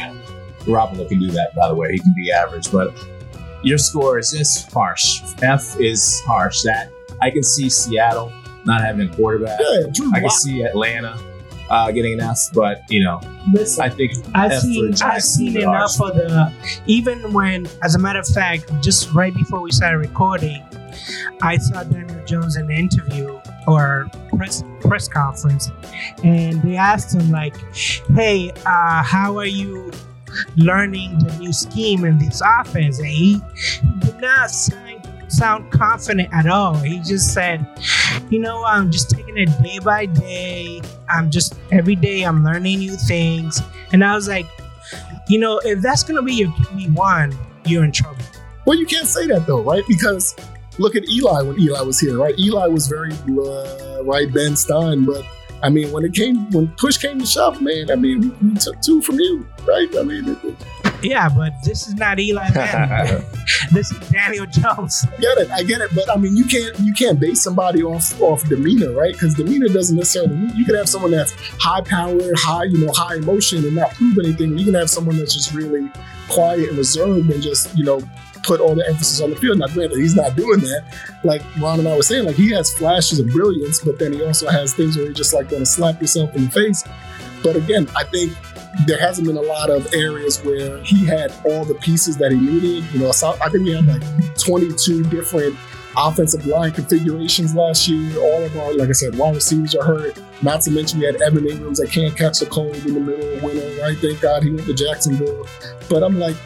Garoppolo 0.61 1.09
can 1.09 1.19
do 1.21 1.31
that, 1.31 1.55
by 1.55 1.69
the 1.69 1.75
way. 1.75 1.93
He 1.93 1.99
can 1.99 2.15
be 2.17 2.31
average, 2.33 2.71
but 2.71 2.93
your 3.63 3.79
score 3.79 4.19
is 4.19 4.31
just 4.31 4.71
harsh. 4.73 5.21
F 5.43 5.79
is 5.81 6.21
harsh. 6.27 6.63
That 6.63 6.91
I 7.21 7.31
can 7.31 7.43
see 7.43 7.69
Seattle 7.69 8.33
not 8.65 8.81
having 8.83 9.09
a 9.09 9.15
quarterback. 9.15 9.59
Yeah, 9.61 9.87
Drew 9.93 10.13
I 10.15 10.21
can 10.21 10.31
see 10.31 10.63
Atlanta 10.63 11.19
uh, 11.71 11.91
getting 11.93 12.15
an 12.15 12.21
F, 12.21 12.39
but 12.53 12.83
you 12.91 13.03
know, 13.05 13.21
listen, 13.53 13.85
I 13.85 13.89
think 13.89 14.13
I've 14.35 14.53
F 14.53 14.63
seen 14.63 14.95
I've 15.03 15.23
seen 15.23 15.57
enough 15.57 16.01
are- 16.01 16.11
of 16.11 16.17
the 16.17 16.53
even 16.87 17.33
when 17.33 17.67
as 17.83 17.95
a 17.95 17.99
matter 17.99 18.19
of 18.19 18.27
fact 18.27 18.71
just 18.83 19.13
right 19.13 19.35
before 19.35 19.61
we 19.61 19.71
started 19.71 19.99
recording 19.99 20.63
I 21.43 21.57
saw 21.57 21.85
Daniel 21.85 22.25
Jones 22.27 22.57
in 22.57 22.65
an 22.65 22.71
interview 22.73 23.41
or 23.67 24.11
press 24.37 24.63
press 24.81 25.09
conference, 25.09 25.71
and 26.25 26.61
they 26.63 26.77
asked 26.77 27.15
him 27.15 27.31
like, 27.31 27.57
"Hey, 28.15 28.51
uh, 28.67 29.03
how 29.03 29.39
are 29.39 29.47
you 29.47 29.91
learning 30.57 31.19
the 31.19 31.37
new 31.39 31.53
scheme 31.53 32.05
in 32.05 32.19
this 32.19 32.43
offense?" 32.45 32.99
And 32.99 33.09
he, 33.09 33.41
did 33.99 34.21
not 34.21 34.51
sound, 35.29 35.71
confident 35.71 36.29
at 36.33 36.47
all. 36.47 36.75
He 36.75 36.99
just 37.01 37.33
said, 37.33 37.67
"You 38.31 38.41
know, 38.41 38.65
I'm 38.65 38.91
just 38.91 39.11
taking 39.11 39.39
it 39.39 39.49
day 39.63 39.79
by 39.79 40.07
day. 40.07 40.83
I'm 41.09 41.31
just 41.31 41.55
every 41.71 41.95
day 41.95 42.23
I'm 42.23 42.45
learning 42.45 42.81
new 42.81 42.97
things." 42.97 43.63
And 43.93 44.05
I 44.05 44.15
was 44.15 44.29
like, 44.29 44.47
"You 45.29 45.39
know, 45.39 45.61
if 45.65 45.81
that's 45.81 46.03
gonna 46.03 46.23
be 46.23 46.35
your 46.35 46.51
QB 46.51 46.95
one, 46.95 47.37
you're 47.65 47.85
in 47.85 47.93
trouble." 47.93 48.25
Well, 48.67 48.79
you 48.79 48.87
can't 48.87 49.07
say 49.07 49.27
that 49.29 49.47
though, 49.47 49.63
right? 49.63 49.85
Because 49.89 50.37
look 50.79 50.97
at 50.97 51.09
Eli 51.09 51.43
when 51.43 51.61
Eli 51.61 51.81
was 51.83 52.01
here, 52.01 52.19
right? 52.19 52.39
Eli 52.39 52.67
was 52.67 52.87
very 52.87 53.13
uh, 53.13 54.03
right 54.05 54.33
Ben 54.33 54.57
Stein, 54.57 55.05
but 55.05 55.25
I 55.63 55.69
mean, 55.69 55.91
when 55.93 56.05
it 56.05 56.15
came 56.15 56.51
when 56.51 56.69
push 56.77 56.97
came 56.97 57.19
to 57.21 57.27
shove, 57.27 57.61
man, 57.61 57.91
I 57.91 57.95
mean, 57.97 58.35
we, 58.43 58.55
took 58.55 58.81
two 58.81 59.03
from 59.03 59.19
you, 59.21 59.47
right? 59.67 59.89
I 59.99 60.03
mean, 60.03 60.29
it, 60.29 60.39
it, 60.45 60.57
Yeah, 61.03 61.29
but 61.29 61.53
this 61.65 61.87
is 61.87 61.95
not 61.95 62.19
Eli 62.19 62.49
Manning. 62.55 63.25
this 63.73 63.91
is 63.93 63.99
Daniel 64.11 64.47
Jones. 64.47 65.05
I 65.07 65.17
get 65.21 65.39
it, 65.39 65.51
I 65.51 65.63
get 65.63 65.81
it, 65.81 65.91
but 65.95 66.11
I 66.11 66.17
mean, 66.17 66.37
you 66.37 66.45
can't 66.45 66.79
you 66.81 66.93
can't 66.95 67.21
base 67.21 67.43
somebody 67.43 67.83
off 67.83 68.19
off 68.21 68.43
demeanor, 68.49 68.93
right? 68.93 69.13
Because 69.13 69.35
demeanor 69.35 69.69
doesn't 69.69 69.97
necessarily. 69.97 70.35
mean- 70.37 70.57
You 70.57 70.65
can 70.65 70.75
have 70.77 70.89
someone 70.89 71.11
that's 71.11 71.33
high 71.61 71.83
powered, 71.83 72.39
high 72.39 72.65
you 72.65 72.85
know, 72.87 72.93
high 72.95 73.17
emotion, 73.17 73.65
and 73.65 73.75
not 73.77 73.91
prove 73.95 74.19
anything. 74.19 74.57
You 74.59 74.65
can 74.65 74.75
have 74.75 74.89
someone 74.91 75.19
that's 75.19 75.35
just 75.35 75.53
really 75.55 75.91
quiet 76.29 76.69
and 76.69 76.79
reserved 76.79 77.29
and 77.31 77.43
just 77.43 77.77
you 77.77 77.85
know 77.85 78.01
put 78.43 78.61
all 78.61 78.75
the 78.75 78.87
emphasis 78.87 79.21
on 79.21 79.31
the 79.31 79.37
field. 79.37 79.59
Now, 79.59 79.67
granted, 79.69 79.99
he's 79.99 80.17
not 80.17 80.37
doing 80.37 80.61
that. 80.61 80.85
Like 81.25 81.43
Ron 81.59 81.79
and 81.79 81.89
I 81.89 81.97
were 81.97 82.03
saying, 82.03 82.27
like 82.27 82.37
he 82.37 82.51
has 82.51 82.73
flashes 82.73 83.19
of 83.19 83.29
brilliance, 83.29 83.81
but 83.81 83.99
then 83.99 84.13
he 84.13 84.25
also 84.25 84.49
has 84.49 84.75
things 84.75 84.97
where 84.97 85.07
he 85.07 85.13
just 85.13 85.35
like 85.35 85.49
going 85.49 85.63
to 85.63 85.67
slap 85.67 86.01
yourself 86.01 86.35
in 86.35 86.45
the 86.45 86.51
face. 86.51 86.85
But 87.43 87.57
again, 87.57 87.89
I 87.97 88.05
think 88.05 88.33
there 88.87 88.99
hasn't 88.99 89.27
been 89.27 89.37
a 89.37 89.43
lot 89.43 89.71
of 89.71 89.93
areas 89.95 90.43
where 90.45 90.79
he 90.83 91.05
had 91.05 91.33
all 91.45 91.65
the 91.65 91.75
pieces 91.75 92.17
that 92.19 92.33
he 92.33 92.39
needed. 92.39 92.85
You 92.93 93.01
know, 93.01 93.13
so 93.13 93.37
I 93.43 93.49
think 93.49 93.65
we 93.65 93.73
had 93.73 93.87
like 93.87 94.03
22 94.39 95.05
different 95.05 95.57
offensive 95.97 96.47
line 96.47 96.73
configurations 96.73 97.55
last 97.55 97.89
year. 97.89 98.17
All 98.19 98.45
of 98.45 98.57
our, 98.57 98.75
like 98.75 98.89
I 98.89 98.93
said, 98.93 99.17
wide 99.17 99.35
receivers 99.35 99.75
are 99.75 99.85
hurt. 99.85 100.21
Not 100.43 100.61
to 100.63 100.71
mention 100.71 101.01
we 101.01 101.07
had 101.07 101.21
Evan 101.21 101.45
Engrams 101.45 101.77
that 101.77 101.91
can't 101.91 102.17
catch 102.17 102.39
the 102.39 102.47
cold 102.47 102.77
in 102.77 102.95
the 102.95 103.01
middle 103.01 103.35
of 103.35 103.43
winter, 103.43 103.83
right? 103.83 103.97
Thank 103.99 104.21
God 104.21 104.43
he 104.43 104.51
went 104.51 104.67
to 104.67 104.75
Jacksonville. 104.75 105.47
But 105.89 106.03
I'm 106.03 106.19
like, 106.19 106.37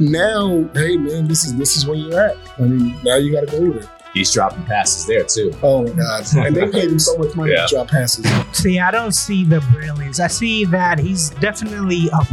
now, 0.00 0.68
hey 0.74 0.96
man, 0.96 1.28
this 1.28 1.44
is 1.44 1.56
this 1.56 1.76
is 1.76 1.86
where 1.86 1.96
you're 1.96 2.20
at. 2.20 2.36
I 2.58 2.62
mean, 2.62 2.96
now 3.04 3.16
you 3.16 3.32
got 3.32 3.48
to 3.48 3.58
go 3.58 3.60
with 3.70 3.84
it. 3.84 3.88
He's 4.14 4.32
dropping 4.32 4.64
passes 4.64 5.06
there 5.06 5.22
too. 5.22 5.52
Oh 5.62 5.84
my 5.84 5.90
God! 5.90 6.24
And 6.36 6.56
they 6.56 6.68
paid 6.68 6.90
him 6.90 6.98
so 6.98 7.16
much 7.16 7.36
money 7.36 7.52
Yeah. 7.52 7.66
to 7.66 7.74
drop 7.74 7.88
passes. 7.88 8.26
See, 8.52 8.80
I 8.80 8.90
don't 8.90 9.12
see 9.12 9.44
the 9.44 9.60
brilliance. 9.72 10.18
I 10.18 10.26
see 10.26 10.64
that 10.66 10.98
he's 10.98 11.30
definitely 11.30 12.08
a 12.12 12.24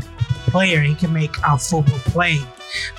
player. 0.50 0.82
He 0.82 0.96
can 0.96 1.14
make 1.14 1.32
a 1.48 1.58
football 1.58 2.00
play, 2.00 2.40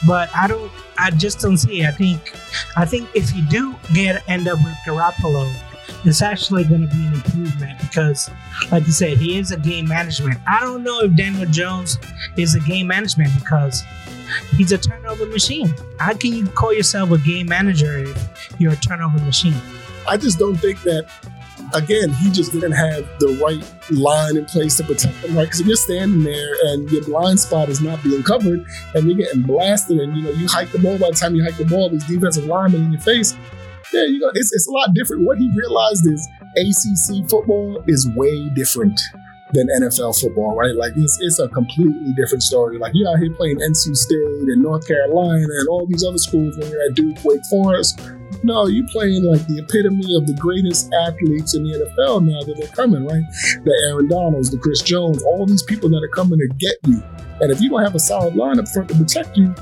but 0.06 0.28
I 0.36 0.46
don't. 0.46 0.70
I 0.96 1.10
just 1.10 1.40
don't 1.40 1.56
see. 1.56 1.80
It. 1.80 1.86
I 1.86 1.90
think. 1.90 2.32
I 2.76 2.84
think 2.84 3.08
if 3.14 3.34
you 3.34 3.42
do 3.48 3.74
get 3.94 4.22
end 4.28 4.46
up 4.46 4.58
with 4.58 4.76
Garoppolo, 4.86 5.52
it's 6.04 6.22
actually 6.22 6.62
going 6.64 6.82
to 6.88 6.94
be 6.94 7.04
an 7.04 7.14
improvement 7.14 7.80
because, 7.80 8.30
like 8.70 8.86
you 8.86 8.92
said, 8.92 9.18
he 9.18 9.38
is 9.38 9.50
a 9.50 9.56
game 9.58 9.88
management. 9.88 10.38
I 10.46 10.60
don't 10.60 10.84
know 10.84 11.00
if 11.00 11.16
Daniel 11.16 11.46
Jones 11.50 11.98
is 12.36 12.54
a 12.54 12.60
game 12.60 12.86
management 12.86 13.30
because 13.34 13.82
he's 14.56 14.72
a 14.72 14.78
turnover 14.78 15.26
machine. 15.26 15.74
How 15.98 16.14
can 16.14 16.32
you 16.32 16.46
call 16.46 16.72
yourself 16.72 17.10
a 17.10 17.18
game 17.18 17.46
manager 17.46 17.98
if 17.98 18.54
you're 18.58 18.72
a 18.72 18.76
turnover 18.76 19.18
machine? 19.18 19.60
I 20.06 20.16
just 20.16 20.38
don't 20.38 20.56
think 20.56 20.82
that. 20.82 21.08
Again, 21.74 22.10
he 22.14 22.30
just 22.30 22.52
didn't 22.52 22.72
have 22.72 23.06
the 23.18 23.36
right 23.44 23.90
line 23.90 24.38
in 24.38 24.46
place 24.46 24.76
to 24.78 24.84
protect 24.84 25.16
him, 25.16 25.36
right? 25.36 25.44
Because 25.44 25.60
if 25.60 25.66
you're 25.66 25.76
standing 25.76 26.22
there 26.22 26.54
and 26.68 26.88
your 26.90 27.04
blind 27.04 27.38
spot 27.40 27.68
is 27.68 27.82
not 27.82 28.02
being 28.02 28.22
covered, 28.22 28.64
and 28.94 29.06
you're 29.06 29.18
getting 29.18 29.42
blasted, 29.42 29.98
and 29.98 30.16
you 30.16 30.22
know 30.22 30.30
you 30.30 30.46
hike 30.48 30.70
the 30.70 30.78
ball. 30.78 30.96
By 30.98 31.10
the 31.10 31.16
time 31.16 31.34
you 31.34 31.44
hike 31.44 31.58
the 31.58 31.66
ball, 31.66 31.90
these 31.90 32.06
defensive 32.06 32.46
linemen 32.46 32.84
in 32.84 32.92
your 32.92 33.02
face. 33.02 33.36
Yeah, 33.92 34.04
you 34.04 34.18
know 34.18 34.30
it's, 34.34 34.50
it's 34.52 34.66
a 34.66 34.70
lot 34.70 34.94
different. 34.94 35.26
What 35.26 35.36
he 35.36 35.50
realized 35.54 36.06
is 36.06 36.26
ACC 36.56 37.28
football 37.28 37.82
is 37.86 38.08
way 38.14 38.48
different 38.50 38.98
than 39.52 39.66
NFL 39.80 40.20
football, 40.20 40.54
right? 40.56 40.74
Like 40.74 40.92
it's 40.96 41.18
it's 41.20 41.38
a 41.38 41.48
completely 41.48 42.12
different 42.16 42.42
story. 42.42 42.78
Like 42.78 42.92
you're 42.94 43.08
out 43.08 43.18
here 43.18 43.32
playing 43.34 43.58
NC 43.58 43.96
State 43.96 44.48
and 44.48 44.62
North 44.62 44.86
Carolina 44.86 45.42
and 45.42 45.68
all 45.68 45.86
these 45.86 46.04
other 46.04 46.18
schools 46.18 46.56
when 46.58 46.70
you're 46.70 46.82
at 46.82 46.94
Duke, 46.94 47.16
Wake 47.24 47.44
Forest. 47.50 48.00
No, 48.44 48.66
you're 48.66 48.86
playing 48.88 49.24
like 49.24 49.44
the 49.46 49.58
epitome 49.58 50.14
of 50.14 50.26
the 50.26 50.34
greatest 50.38 50.92
athletes 50.92 51.56
in 51.56 51.64
the 51.64 51.74
NFL 51.74 52.22
now 52.22 52.42
that 52.44 52.56
they're 52.56 52.68
coming, 52.68 53.04
right? 53.04 53.24
The 53.64 53.88
Aaron 53.90 54.08
Donalds, 54.08 54.50
the 54.50 54.58
Chris 54.58 54.82
Jones, 54.82 55.22
all 55.24 55.46
these 55.46 55.62
people 55.62 55.88
that 55.88 56.02
are 56.04 56.14
coming 56.14 56.38
to 56.38 56.48
get 56.58 56.76
you. 56.86 57.02
And 57.40 57.50
if 57.50 57.60
you 57.60 57.70
don't 57.70 57.82
have 57.82 57.94
a 57.94 58.00
solid 58.00 58.36
line 58.36 58.60
up 58.60 58.68
front 58.68 58.90
to 58.90 58.94
protect 58.96 59.36
you, 59.36 59.54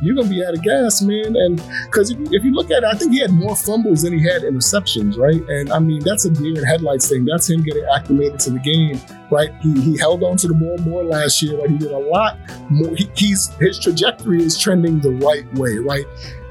you're 0.00 0.14
gonna 0.14 0.28
be 0.28 0.44
out 0.44 0.54
of 0.54 0.62
gas, 0.62 1.02
man. 1.02 1.36
And 1.36 1.56
because 1.86 2.10
if, 2.10 2.18
you- 2.18 2.28
if 2.32 2.44
you 2.44 2.52
look 2.52 2.70
at 2.70 2.78
it, 2.82 2.84
I 2.84 2.94
think 2.94 3.12
he 3.12 3.20
had 3.20 3.30
more 3.32 3.54
fumbles 3.56 4.02
than 4.02 4.12
he 4.18 4.22
had 4.24 4.42
interceptions, 4.42 5.18
right? 5.18 5.42
And 5.48 5.72
I 5.72 5.78
mean, 5.78 6.02
that's 6.04 6.24
a 6.24 6.30
deer 6.30 6.58
in 6.58 6.64
headlights 6.64 7.08
thing. 7.08 7.24
That's 7.24 7.48
him 7.48 7.62
getting 7.62 7.84
acclimated 7.94 8.38
to 8.40 8.50
the 8.50 8.58
game, 8.60 9.00
right? 9.30 9.50
He, 9.62 9.80
he 9.80 9.98
held 9.98 10.22
on 10.22 10.36
to 10.38 10.48
the 10.48 10.54
ball 10.54 10.78
more 10.78 11.02
last 11.04 11.40
year, 11.42 11.58
right? 11.58 11.70
He 11.70 11.78
did 11.78 11.90
a 11.92 11.98
lot 11.98 12.38
more. 12.70 12.94
He, 12.94 13.08
he's 13.16 13.48
his 13.60 13.78
trajectory 13.78 14.42
is 14.42 14.58
trending 14.58 15.00
the 15.00 15.10
right 15.10 15.44
way, 15.54 15.76
right? 15.78 16.04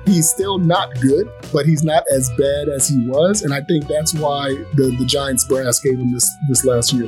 He's 0.05 0.29
still 0.29 0.57
not 0.57 0.93
good, 0.99 1.29
but 1.53 1.65
he's 1.65 1.83
not 1.83 2.03
as 2.13 2.29
bad 2.37 2.69
as 2.69 2.89
he 2.89 3.07
was, 3.07 3.43
and 3.43 3.53
I 3.53 3.61
think 3.61 3.87
that's 3.87 4.13
why 4.13 4.49
the, 4.73 4.95
the 4.99 5.05
Giants 5.05 5.45
brass 5.45 5.79
gave 5.79 5.97
him 5.97 6.11
this 6.11 6.29
this 6.49 6.65
last 6.65 6.91
year. 6.93 7.07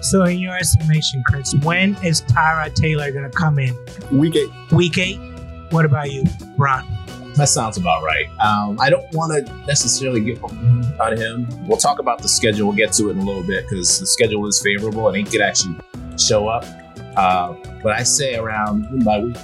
So, 0.00 0.24
in 0.24 0.38
your 0.38 0.54
estimation, 0.56 1.22
Chris, 1.26 1.54
when 1.62 1.94
is 2.04 2.20
Tyrod 2.22 2.74
Taylor 2.74 3.10
going 3.10 3.30
to 3.30 3.36
come 3.36 3.58
in? 3.58 3.74
Week 4.12 4.36
eight. 4.36 4.50
Week 4.70 4.98
eight? 4.98 5.18
What 5.70 5.86
about 5.86 6.12
you, 6.12 6.24
Ron? 6.58 6.86
That 7.36 7.48
sounds 7.48 7.78
about 7.78 8.04
right. 8.04 8.26
Um, 8.38 8.78
I 8.80 8.90
don't 8.90 9.10
want 9.12 9.46
to 9.46 9.52
necessarily 9.66 10.20
get 10.20 10.42
on 10.42 11.16
him. 11.16 11.48
We'll 11.66 11.78
talk 11.78 11.98
about 11.98 12.20
the 12.20 12.28
schedule. 12.28 12.68
We'll 12.68 12.76
get 12.76 12.92
to 12.92 13.08
it 13.08 13.12
in 13.12 13.18
a 13.18 13.24
little 13.24 13.42
bit 13.42 13.64
because 13.68 13.98
the 13.98 14.06
schedule 14.06 14.46
is 14.46 14.62
favorable 14.62 15.08
and 15.08 15.16
he 15.16 15.24
could 15.24 15.40
actually 15.40 15.76
show 16.16 16.46
up. 16.48 16.64
Uh, 17.16 17.54
but 17.82 17.92
I 17.92 18.02
say 18.04 18.36
around 18.36 19.04
by 19.04 19.18
week 19.18 19.36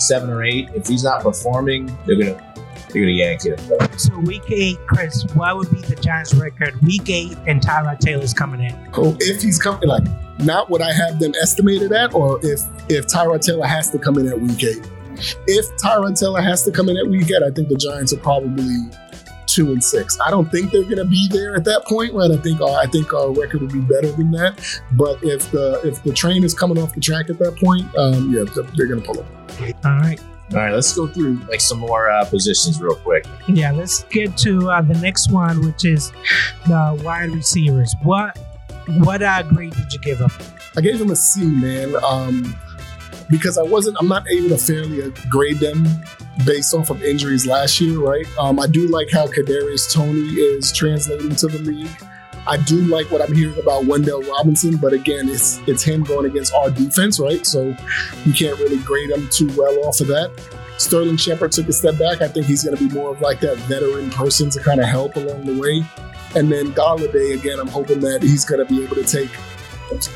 seven 0.00 0.30
or 0.30 0.44
eight, 0.44 0.68
if 0.74 0.86
he's 0.86 1.04
not 1.04 1.22
performing, 1.22 1.86
they're 2.06 2.16
gonna 2.16 2.54
they're 2.90 3.02
gonna 3.02 3.12
yank 3.12 3.44
him. 3.44 3.58
So, 3.98 4.18
week 4.20 4.50
eight, 4.50 4.78
Chris, 4.86 5.24
what 5.34 5.56
would 5.56 5.70
be 5.70 5.80
the 5.82 5.96
Giants' 5.96 6.34
record? 6.34 6.80
Week 6.82 7.08
eight, 7.10 7.36
and 7.46 7.60
Tyrod 7.60 7.98
Taylor's 7.98 8.32
coming 8.32 8.60
in. 8.60 8.88
Oh, 8.94 9.16
if 9.20 9.42
he's 9.42 9.58
coming, 9.58 9.88
like 9.88 10.04
not 10.38 10.70
what 10.70 10.82
I 10.82 10.92
have 10.92 11.18
them 11.18 11.32
estimated 11.42 11.92
at, 11.92 12.14
or 12.14 12.38
if 12.42 12.60
if 12.88 13.06
Tyrod 13.06 13.40
Taylor 13.40 13.66
has 13.66 13.90
to 13.90 13.98
come 13.98 14.18
in 14.18 14.28
at 14.28 14.40
week 14.40 14.62
eight. 14.64 14.88
If 15.48 15.66
Tyrod 15.82 16.18
Taylor 16.18 16.40
has 16.40 16.62
to 16.64 16.70
come 16.70 16.88
in 16.88 16.96
at 16.96 17.06
week 17.08 17.30
eight, 17.30 17.42
I 17.42 17.50
think 17.50 17.68
the 17.68 17.76
Giants 17.76 18.12
are 18.12 18.18
probably 18.18 18.76
two 19.48 19.72
and 19.72 19.82
six. 19.82 20.18
I 20.24 20.30
don't 20.30 20.50
think 20.50 20.70
they're 20.70 20.82
going 20.82 20.96
to 20.96 21.04
be 21.04 21.28
there 21.28 21.56
at 21.56 21.64
that 21.64 21.84
point, 21.86 22.14
right? 22.14 22.30
I 22.30 22.36
think 22.36 22.60
uh, 22.60 22.72
I 22.74 22.86
think 22.86 23.12
our 23.12 23.32
record 23.32 23.62
will 23.62 23.68
be 23.68 23.80
better 23.80 24.12
than 24.12 24.30
that. 24.32 24.60
But 24.92 25.18
if 25.22 25.50
the 25.50 25.80
if 25.84 26.02
the 26.04 26.12
train 26.12 26.44
is 26.44 26.54
coming 26.54 26.78
off 26.78 26.94
the 26.94 27.00
track 27.00 27.30
at 27.30 27.38
that 27.38 27.56
point, 27.56 27.86
um, 27.96 28.32
yeah, 28.32 28.44
they're 28.76 28.86
going 28.86 29.00
to 29.00 29.06
pull 29.06 29.20
up. 29.20 29.26
All 29.84 29.98
right. 29.98 30.20
All 30.52 30.56
right, 30.56 30.72
let's 30.72 30.94
go 30.94 31.06
through 31.06 31.40
like 31.50 31.60
some 31.60 31.78
more 31.78 32.08
uh, 32.08 32.24
positions 32.24 32.80
real 32.80 32.96
quick. 32.96 33.26
Yeah, 33.48 33.70
let's 33.70 34.04
get 34.04 34.34
to 34.38 34.70
uh, 34.70 34.80
the 34.80 34.94
next 34.94 35.30
one, 35.30 35.60
which 35.66 35.84
is 35.84 36.10
the 36.66 36.98
wide 37.04 37.32
receivers. 37.32 37.94
What 38.02 38.38
what 39.00 39.22
uh, 39.22 39.42
grade 39.42 39.74
did 39.74 39.92
you 39.92 39.98
give 39.98 40.18
them? 40.18 40.30
I 40.74 40.80
gave 40.80 40.98
them 40.98 41.10
a 41.10 41.16
C, 41.16 41.44
man, 41.44 41.94
um, 42.02 42.56
because 43.28 43.58
I 43.58 43.62
wasn't. 43.62 43.98
I'm 44.00 44.08
not 44.08 44.26
able 44.30 44.48
to 44.48 44.56
fairly 44.56 45.02
uh, 45.02 45.10
grade 45.28 45.58
them 45.58 45.86
based 46.44 46.74
off 46.74 46.90
of 46.90 47.02
injuries 47.02 47.46
last 47.46 47.80
year, 47.80 47.98
right? 47.98 48.26
Um, 48.38 48.60
I 48.60 48.66
do 48.66 48.86
like 48.88 49.10
how 49.10 49.26
Kadarius 49.26 49.92
Toney 49.92 50.20
is 50.20 50.72
translating 50.72 51.34
to 51.36 51.46
the 51.48 51.58
league. 51.58 51.90
I 52.46 52.56
do 52.56 52.76
like 52.82 53.10
what 53.10 53.20
I'm 53.20 53.34
hearing 53.34 53.58
about 53.58 53.84
Wan'Dale 53.84 54.26
Robinson, 54.26 54.76
but 54.78 54.92
again, 54.94 55.28
it's 55.28 55.58
it's 55.68 55.82
him 55.82 56.02
going 56.02 56.24
against 56.24 56.54
our 56.54 56.70
defense, 56.70 57.20
right? 57.20 57.44
So 57.44 57.76
you 58.24 58.32
can't 58.32 58.58
really 58.58 58.78
grade 58.78 59.10
him 59.10 59.28
too 59.30 59.52
well 59.56 59.86
off 59.86 60.00
of 60.00 60.06
that. 60.06 60.30
Sterling 60.78 61.16
Shepard 61.16 61.52
took 61.52 61.68
a 61.68 61.72
step 61.72 61.98
back. 61.98 62.22
I 62.22 62.28
think 62.28 62.46
he's 62.46 62.64
going 62.64 62.76
to 62.76 62.88
be 62.88 62.94
more 62.94 63.10
of 63.10 63.20
like 63.20 63.40
that 63.40 63.58
veteran 63.58 64.10
person 64.10 64.48
to 64.50 64.60
kind 64.60 64.80
of 64.80 64.86
help 64.86 65.16
along 65.16 65.44
the 65.44 65.58
way. 65.58 65.84
And 66.36 66.50
then 66.52 66.72
Golladay, 66.72 67.34
again, 67.34 67.58
I'm 67.58 67.68
hoping 67.68 68.00
that 68.00 68.22
he's 68.22 68.44
going 68.44 68.64
to 68.64 68.72
be 68.72 68.84
able 68.84 68.96
to 68.96 69.04
take 69.04 69.30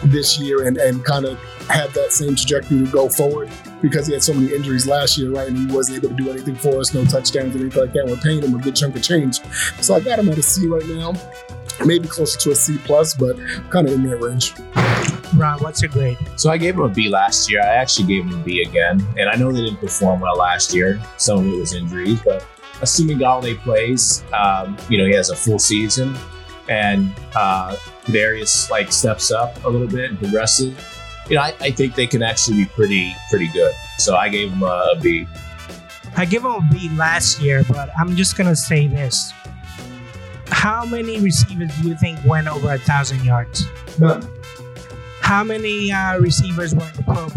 this 0.04 0.38
year 0.38 0.66
and, 0.66 0.76
and 0.76 1.04
kind 1.04 1.24
of 1.24 1.38
have 1.68 1.92
that 1.94 2.12
same 2.12 2.34
trajectory 2.34 2.84
to 2.84 2.90
go 2.90 3.08
forward 3.08 3.50
because 3.80 4.06
he 4.06 4.12
had 4.12 4.22
so 4.22 4.32
many 4.34 4.54
injuries 4.54 4.86
last 4.86 5.18
year, 5.18 5.30
right? 5.30 5.48
And 5.48 5.56
he 5.56 5.66
wasn't 5.74 5.98
able 5.98 6.16
to 6.16 6.22
do 6.22 6.30
anything 6.30 6.56
for 6.56 6.78
us, 6.78 6.94
no 6.94 7.04
touchdowns, 7.04 7.56
anything 7.56 7.80
like 7.80 7.92
that. 7.92 8.06
We're 8.06 8.16
paying 8.16 8.42
him 8.42 8.54
a 8.54 8.58
good 8.62 8.76
chunk 8.76 8.96
of 8.96 9.02
change. 9.02 9.40
So 9.80 9.94
I 9.94 10.00
got 10.00 10.18
him 10.18 10.28
at 10.28 10.38
a 10.38 10.42
C 10.42 10.66
right 10.68 10.86
now, 10.86 11.14
maybe 11.84 12.08
closer 12.08 12.38
to 12.40 12.50
a 12.50 12.54
C 12.54 12.78
plus, 12.84 13.14
but 13.14 13.36
kind 13.70 13.88
of 13.88 13.94
in 13.94 14.02
that 14.04 14.16
range. 14.16 14.54
Ron, 15.34 15.58
what's 15.60 15.80
your 15.80 15.90
grade? 15.90 16.18
So 16.36 16.50
I 16.50 16.58
gave 16.58 16.74
him 16.74 16.82
a 16.82 16.88
B 16.88 17.08
last 17.08 17.50
year. 17.50 17.62
I 17.62 17.74
actually 17.74 18.06
gave 18.06 18.24
him 18.24 18.40
a 18.40 18.44
B 18.44 18.62
again, 18.62 19.04
and 19.16 19.30
I 19.30 19.34
know 19.36 19.50
they 19.50 19.62
didn't 19.62 19.80
perform 19.80 20.20
well 20.20 20.36
last 20.36 20.74
year. 20.74 21.00
Some 21.16 21.38
of 21.38 21.46
it 21.46 21.56
was 21.56 21.72
injuries, 21.74 22.20
but 22.22 22.44
assuming 22.82 23.18
Golladay 23.18 23.56
plays, 23.58 24.22
um, 24.34 24.76
you 24.90 24.98
know, 24.98 25.06
he 25.06 25.14
has 25.14 25.30
a 25.30 25.36
full 25.36 25.58
season. 25.58 26.16
and 26.68 27.12
uh, 27.34 27.76
Darius 28.10 28.70
like 28.70 28.92
steps 28.92 29.30
up 29.30 29.64
a 29.64 29.68
little 29.68 29.88
bit 29.88 30.10
and 30.10 30.18
progresses, 30.18 30.74
you 31.28 31.36
know, 31.36 31.42
I, 31.42 31.54
I 31.60 31.70
think 31.70 31.94
they 31.94 32.06
can 32.06 32.22
actually 32.22 32.58
be 32.58 32.64
pretty 32.66 33.14
pretty 33.30 33.48
good. 33.48 33.72
So 33.98 34.16
I 34.16 34.28
gave 34.28 34.50
them 34.50 34.62
a, 34.62 34.94
a 34.96 35.00
B. 35.00 35.26
I 36.16 36.24
gave 36.24 36.42
them 36.42 36.52
a 36.52 36.68
B 36.70 36.90
last 36.90 37.40
year, 37.40 37.64
but 37.68 37.90
I'm 37.98 38.16
just 38.16 38.36
gonna 38.36 38.56
say 38.56 38.86
this: 38.86 39.32
How 40.46 40.84
many 40.84 41.20
receivers 41.20 41.70
do 41.80 41.88
you 41.88 41.96
think 41.96 42.18
went 42.24 42.48
over 42.48 42.72
a 42.72 42.78
thousand 42.78 43.24
yards? 43.24 43.66
None. 43.98 44.28
How 45.20 45.44
many 45.44 45.92
uh, 45.92 46.18
receivers 46.18 46.74
were 46.74 46.86
in 46.86 46.92
the 46.96 47.02
Pro 47.04 47.14
Bowl? 47.14 47.30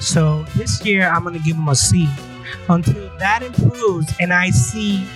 So 0.00 0.44
this 0.56 0.84
year, 0.84 1.08
I'm 1.08 1.24
gonna 1.24 1.38
give 1.38 1.56
them 1.56 1.68
a 1.68 1.74
C. 1.74 2.08
Until 2.68 3.10
that 3.18 3.42
improves, 3.42 4.12
and 4.20 4.32
I 4.32 4.50
see 4.50 5.06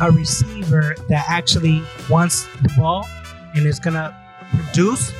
a 0.00 0.10
receiver 0.10 0.94
that 1.08 1.24
actually 1.28 1.82
wants 2.08 2.46
the 2.62 2.68
ball 2.76 3.08
and 3.54 3.66
is 3.66 3.80
gonna 3.80 4.14
produce. 4.50 5.12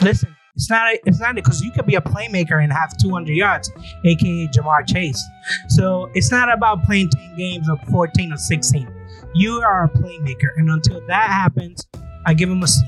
Listen, 0.00 0.34
it's 0.54 0.70
not. 0.70 0.92
a, 0.92 0.98
It's 1.06 1.20
not 1.20 1.34
because 1.34 1.60
you 1.62 1.70
could 1.72 1.86
be 1.86 1.94
a 1.96 2.00
playmaker 2.00 2.62
and 2.62 2.72
have 2.72 2.96
200 2.98 3.32
yards, 3.32 3.70
aka 4.04 4.48
Ja'Marr 4.48 4.86
Chase. 4.86 5.22
So 5.68 6.10
it's 6.14 6.30
not 6.30 6.52
about 6.52 6.84
playing 6.84 7.10
10 7.10 7.36
games 7.36 7.68
or 7.68 7.76
14 7.90 8.32
or 8.32 8.36
16. 8.36 8.88
You 9.34 9.60
are 9.60 9.84
a 9.84 9.88
playmaker, 9.90 10.48
and 10.56 10.68
until 10.70 11.00
that 11.06 11.28
happens, 11.28 11.86
I 12.26 12.34
give 12.34 12.50
him 12.50 12.62
a 12.62 12.66
C. 12.68 12.84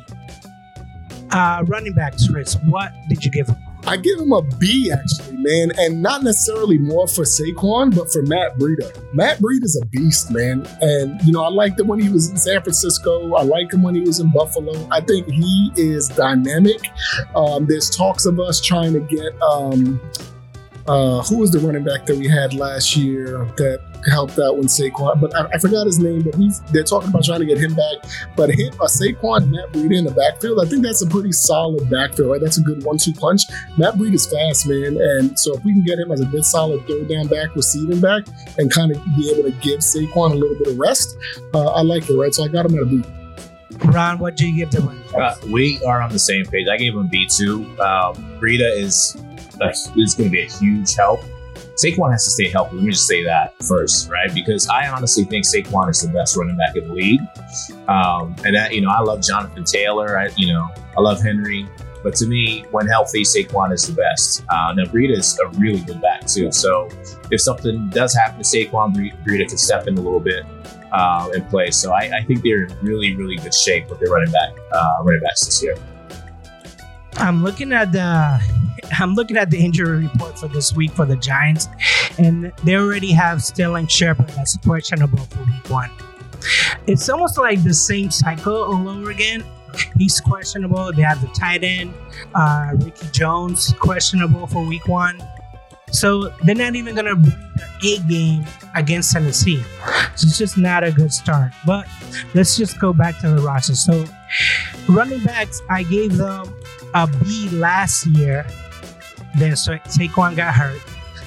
Uh, 1.33 1.65
running 1.69 1.93
backs, 1.93 2.29
Chris. 2.29 2.57
What 2.67 2.93
did 3.09 3.25
you 3.25 3.31
give 3.31 3.49
him? 3.49 3.57
I 3.87 3.97
give 3.97 4.19
him 4.19 4.33
a 4.33 4.43
B 4.43 4.93
actually, 4.93 5.37
man, 5.39 5.73
and 5.79 6.03
not 6.03 6.23
necessarily 6.23 6.79
more 6.79 7.09
for 7.09 7.25
Saquon, 7.25 7.95
but 7.95 8.13
for 8.13 8.23
Matt 8.23 8.59
Breida. 8.59 9.15
Matt 9.15 9.39
Breida 9.39 9.65
is 9.65 9.81
a 9.83 9.87
beast, 9.87 10.31
man, 10.31 10.67
and 10.81 11.21
you 11.23 11.33
know 11.33 11.43
I 11.43 11.49
liked 11.49 11.81
him 11.81 11.89
when 11.89 11.99
he 11.99 12.09
was 12.09 12.31
in 12.31 12.37
San 12.37 12.63
Francisco. 12.63 13.35
I 13.35 13.43
like 13.43 13.73
him 13.73 13.83
when 13.83 13.95
he 13.95 14.03
was 14.03 14.21
in 14.21 14.31
Buffalo. 14.33 14.87
I 14.91 15.01
think 15.01 15.29
he 15.29 15.73
is 15.77 16.09
dynamic. 16.09 16.81
Um, 17.35 17.67
there's 17.67 17.91
talks 17.91 18.27
of 18.27 18.39
us 18.39 18.61
trying 18.61 18.93
to 18.93 19.01
get 19.01 19.41
um, 19.43 20.01
uh, 20.87 21.23
who 21.23 21.39
was 21.39 21.51
the 21.51 21.59
running 21.59 21.85
back 21.85 22.07
that 22.07 22.17
we 22.17 22.29
had 22.29 22.55
last 22.55 22.97
year 22.97 23.45
that 23.57 23.81
helped 24.11 24.39
out 24.39 24.57
when 24.57 24.67
Saquon, 24.67 25.21
but 25.21 25.35
I, 25.37 25.47
I 25.53 25.59
forgot 25.59 25.85
his 25.85 25.99
name. 25.99 26.23
But 26.23 26.35
he's 26.37 26.61
they're 26.73 26.83
talking 26.85 27.11
about 27.11 27.25
trying 27.25 27.41
to 27.41 27.47
get 27.47 27.59
him 27.59 27.75
back. 27.75 28.11
But 28.37 28.51
him, 28.51 28.73
uh, 28.81 28.87
Saquon, 28.87 29.51
Matt 29.51 29.73
Breida 29.73 29.99
in 29.99 30.05
the 30.05 30.11
backfield, 30.11 30.59
I 30.65 30.69
think 30.69 30.83
that's 30.83 31.03
a 31.03 31.07
pretty 31.07 31.33
solid 31.33 31.89
backfield. 31.91 32.31
Right, 32.31 32.41
that's 32.41 32.59
a 32.59 32.63
good 32.63 32.85
one-two 32.85 33.13
punch. 33.13 33.43
Matt 33.77 33.95
Breida 33.95 34.15
is 34.15 34.27
fast, 34.27 34.67
man, 34.67 34.97
and 34.99 35.39
so 35.39 35.55
if 35.55 35.65
we 35.65 35.73
can 35.73 35.85
get 35.85 35.99
him 35.99 36.11
as 36.13 36.21
a 36.21 36.27
good 36.27 36.45
solid 36.45 36.87
third 36.87 37.09
down 37.09 37.27
back, 37.27 37.55
receiving 37.55 38.01
back, 38.01 38.25
and 38.59 38.73
kind 38.73 38.91
of 38.91 39.05
be 39.17 39.31
able 39.31 39.51
to 39.51 39.57
give 39.61 39.81
Saquon 39.81 40.33
a 40.33 40.35
little 40.35 40.57
bit 40.57 40.69
of 40.69 40.79
rest, 40.79 41.17
uh, 41.55 41.73
I 41.73 41.83
like 41.83 42.09
it. 42.09 42.17
Right, 42.17 42.35
so 42.35 42.45
I 42.45 42.49
got 42.49 42.67
him 42.67 42.77
at 42.77 42.83
a 42.83 42.87
B. 42.87 43.03
Ron, 43.87 44.19
what 44.19 44.37
do 44.37 44.49
you 44.49 44.57
give 44.57 44.71
the 44.73 44.81
running 44.81 45.03
Uh, 45.15 45.35
we 45.51 45.83
are 45.85 46.03
on 46.03 46.11
the 46.11 46.19
same 46.19 46.45
page. 46.45 46.67
I 46.69 46.77
gave 46.77 46.95
him 46.95 47.09
B 47.09 47.27
two. 47.27 47.65
Um, 47.81 48.15
Breida 48.41 48.77
is 48.77 49.17
is 49.63 50.15
going 50.15 50.31
to 50.31 50.31
be 50.31 50.43
a 50.43 50.51
huge 50.51 50.95
help. 50.95 51.21
Saquon 51.75 52.11
has 52.13 52.25
to 52.25 52.31
stay 52.31 52.49
healthy. 52.49 52.77
Let 52.77 52.85
me 52.85 52.91
just 52.93 53.07
say 53.07 53.25
that 53.25 53.55
first, 53.63 54.11
right? 54.11 54.33
Because 54.35 54.69
I 54.69 54.89
honestly 54.89 55.25
think 55.25 55.47
Saquon 55.47 55.89
is 55.89 56.01
the 56.01 56.09
best 56.09 56.37
running 56.37 56.57
back 56.57 56.77
in 56.77 56.89
the 56.89 56.95
league. 56.95 57.21
Um, 57.89 58.37
and 58.45 58.55
that, 58.55 58.75
you 58.75 58.83
know, 58.83 58.91
I 58.91 59.01
love 59.01 59.23
Jonathan 59.23 59.65
Taylor. 59.65 60.19
I, 60.19 60.29
you 60.37 60.53
know, 60.53 60.69
I 60.97 61.01
love 61.01 61.23
Henry. 61.23 61.67
But 62.03 62.15
to 62.17 62.27
me, 62.27 62.65
when 62.71 62.87
healthy, 62.87 63.23
Saquon 63.23 63.73
is 63.73 63.87
the 63.87 63.93
best. 63.95 64.43
Uh, 64.49 64.73
now, 64.75 64.85
Breida 64.85 65.17
is 65.17 65.39
a 65.39 65.49
really 65.59 65.81
good 65.81 66.01
back, 66.01 66.27
too. 66.27 66.51
So 66.53 66.89
if 67.31 67.41
something 67.41 67.89
does 67.91 68.15
happen 68.15 68.43
to 68.43 68.45
Saquon, 68.45 68.95
Bre- 68.95 69.17
Breida 69.23 69.49
can 69.49 69.59
step 69.59 69.87
in 69.87 69.97
a 69.97 70.01
little 70.01 70.21
bit 70.21 70.45
uh, 70.93 71.31
and 71.35 71.49
play. 71.49 71.71
So 71.71 71.93
I, 71.93 72.11
I 72.15 72.25
think 72.25 72.43
they're 72.43 72.65
in 72.65 72.77
really, 72.83 73.15
really 73.17 73.37
good 73.37 73.55
shape 73.55 73.89
with 73.91 74.01
their 74.01 74.11
running 74.11 74.33
back, 74.33 74.53
uh, 74.73 75.03
running 75.03 75.21
backs 75.21 75.45
this 75.45 75.63
year. 75.63 75.77
I'm 77.17 77.43
looking 77.43 77.73
at 77.73 77.93
the 77.93 78.41
I'm 78.99 79.15
looking 79.15 79.37
at 79.37 79.51
the 79.51 79.59
injury 79.59 80.05
report 80.05 80.39
for 80.39 80.49
this 80.49 80.75
week 80.75 80.93
for 80.93 81.05
the 81.05 81.17
Giants, 81.17 81.69
and 82.19 82.53
they 82.65 82.77
already 82.77 83.13
have 83.13 83.43
Sterling 83.43 83.87
Shepard 83.87 84.29
that's 84.31 84.57
questionable 84.59 85.19
for 85.19 85.39
week 85.41 85.71
one. 85.71 85.91
It's 86.87 87.09
almost 87.09 87.39
like 87.39 87.63
the 87.63 87.75
same 87.75 88.11
cycle 88.11 88.55
all 88.55 88.89
over 88.89 89.11
again. 89.11 89.45
He's 89.97 90.21
questionable. 90.21 90.93
They 90.93 91.03
have 91.03 91.21
the 91.21 91.29
tight 91.29 91.63
end, 91.63 91.95
uh, 92.35 92.73
Ricky 92.75 93.07
Jones, 93.13 93.75
questionable 93.79 94.47
for 94.47 94.65
week 94.65 94.89
one. 94.89 95.23
So 95.93 96.29
they're 96.45 96.55
not 96.55 96.75
even 96.77 96.95
gonna 96.95 97.17
bring 97.17 97.37
their 97.57 97.69
A 97.83 97.99
game 98.09 98.45
against 98.75 99.13
Tennessee. 99.13 99.63
So 100.17 100.27
it's 100.27 100.39
just 100.39 100.57
not 100.57 100.85
a 100.85 100.93
good 100.93 101.13
start. 101.13 101.53
But 101.67 101.87
let's 102.35 102.57
just 102.57 102.81
go 102.81 102.93
back 102.93 103.19
to 103.21 103.31
the 103.31 103.43
roster. 103.43 103.75
So 103.75 104.05
running 104.89 105.23
backs, 105.25 105.61
I 105.69 105.83
gave 105.83 106.17
them 106.17 106.55
a 106.95 107.07
B 107.07 107.49
last 107.51 108.07
year. 108.07 108.47
Then 109.39 109.55
Sa- 109.57 109.79
Saquon 109.87 110.37
got 110.37 110.55
hurt. 110.55 110.81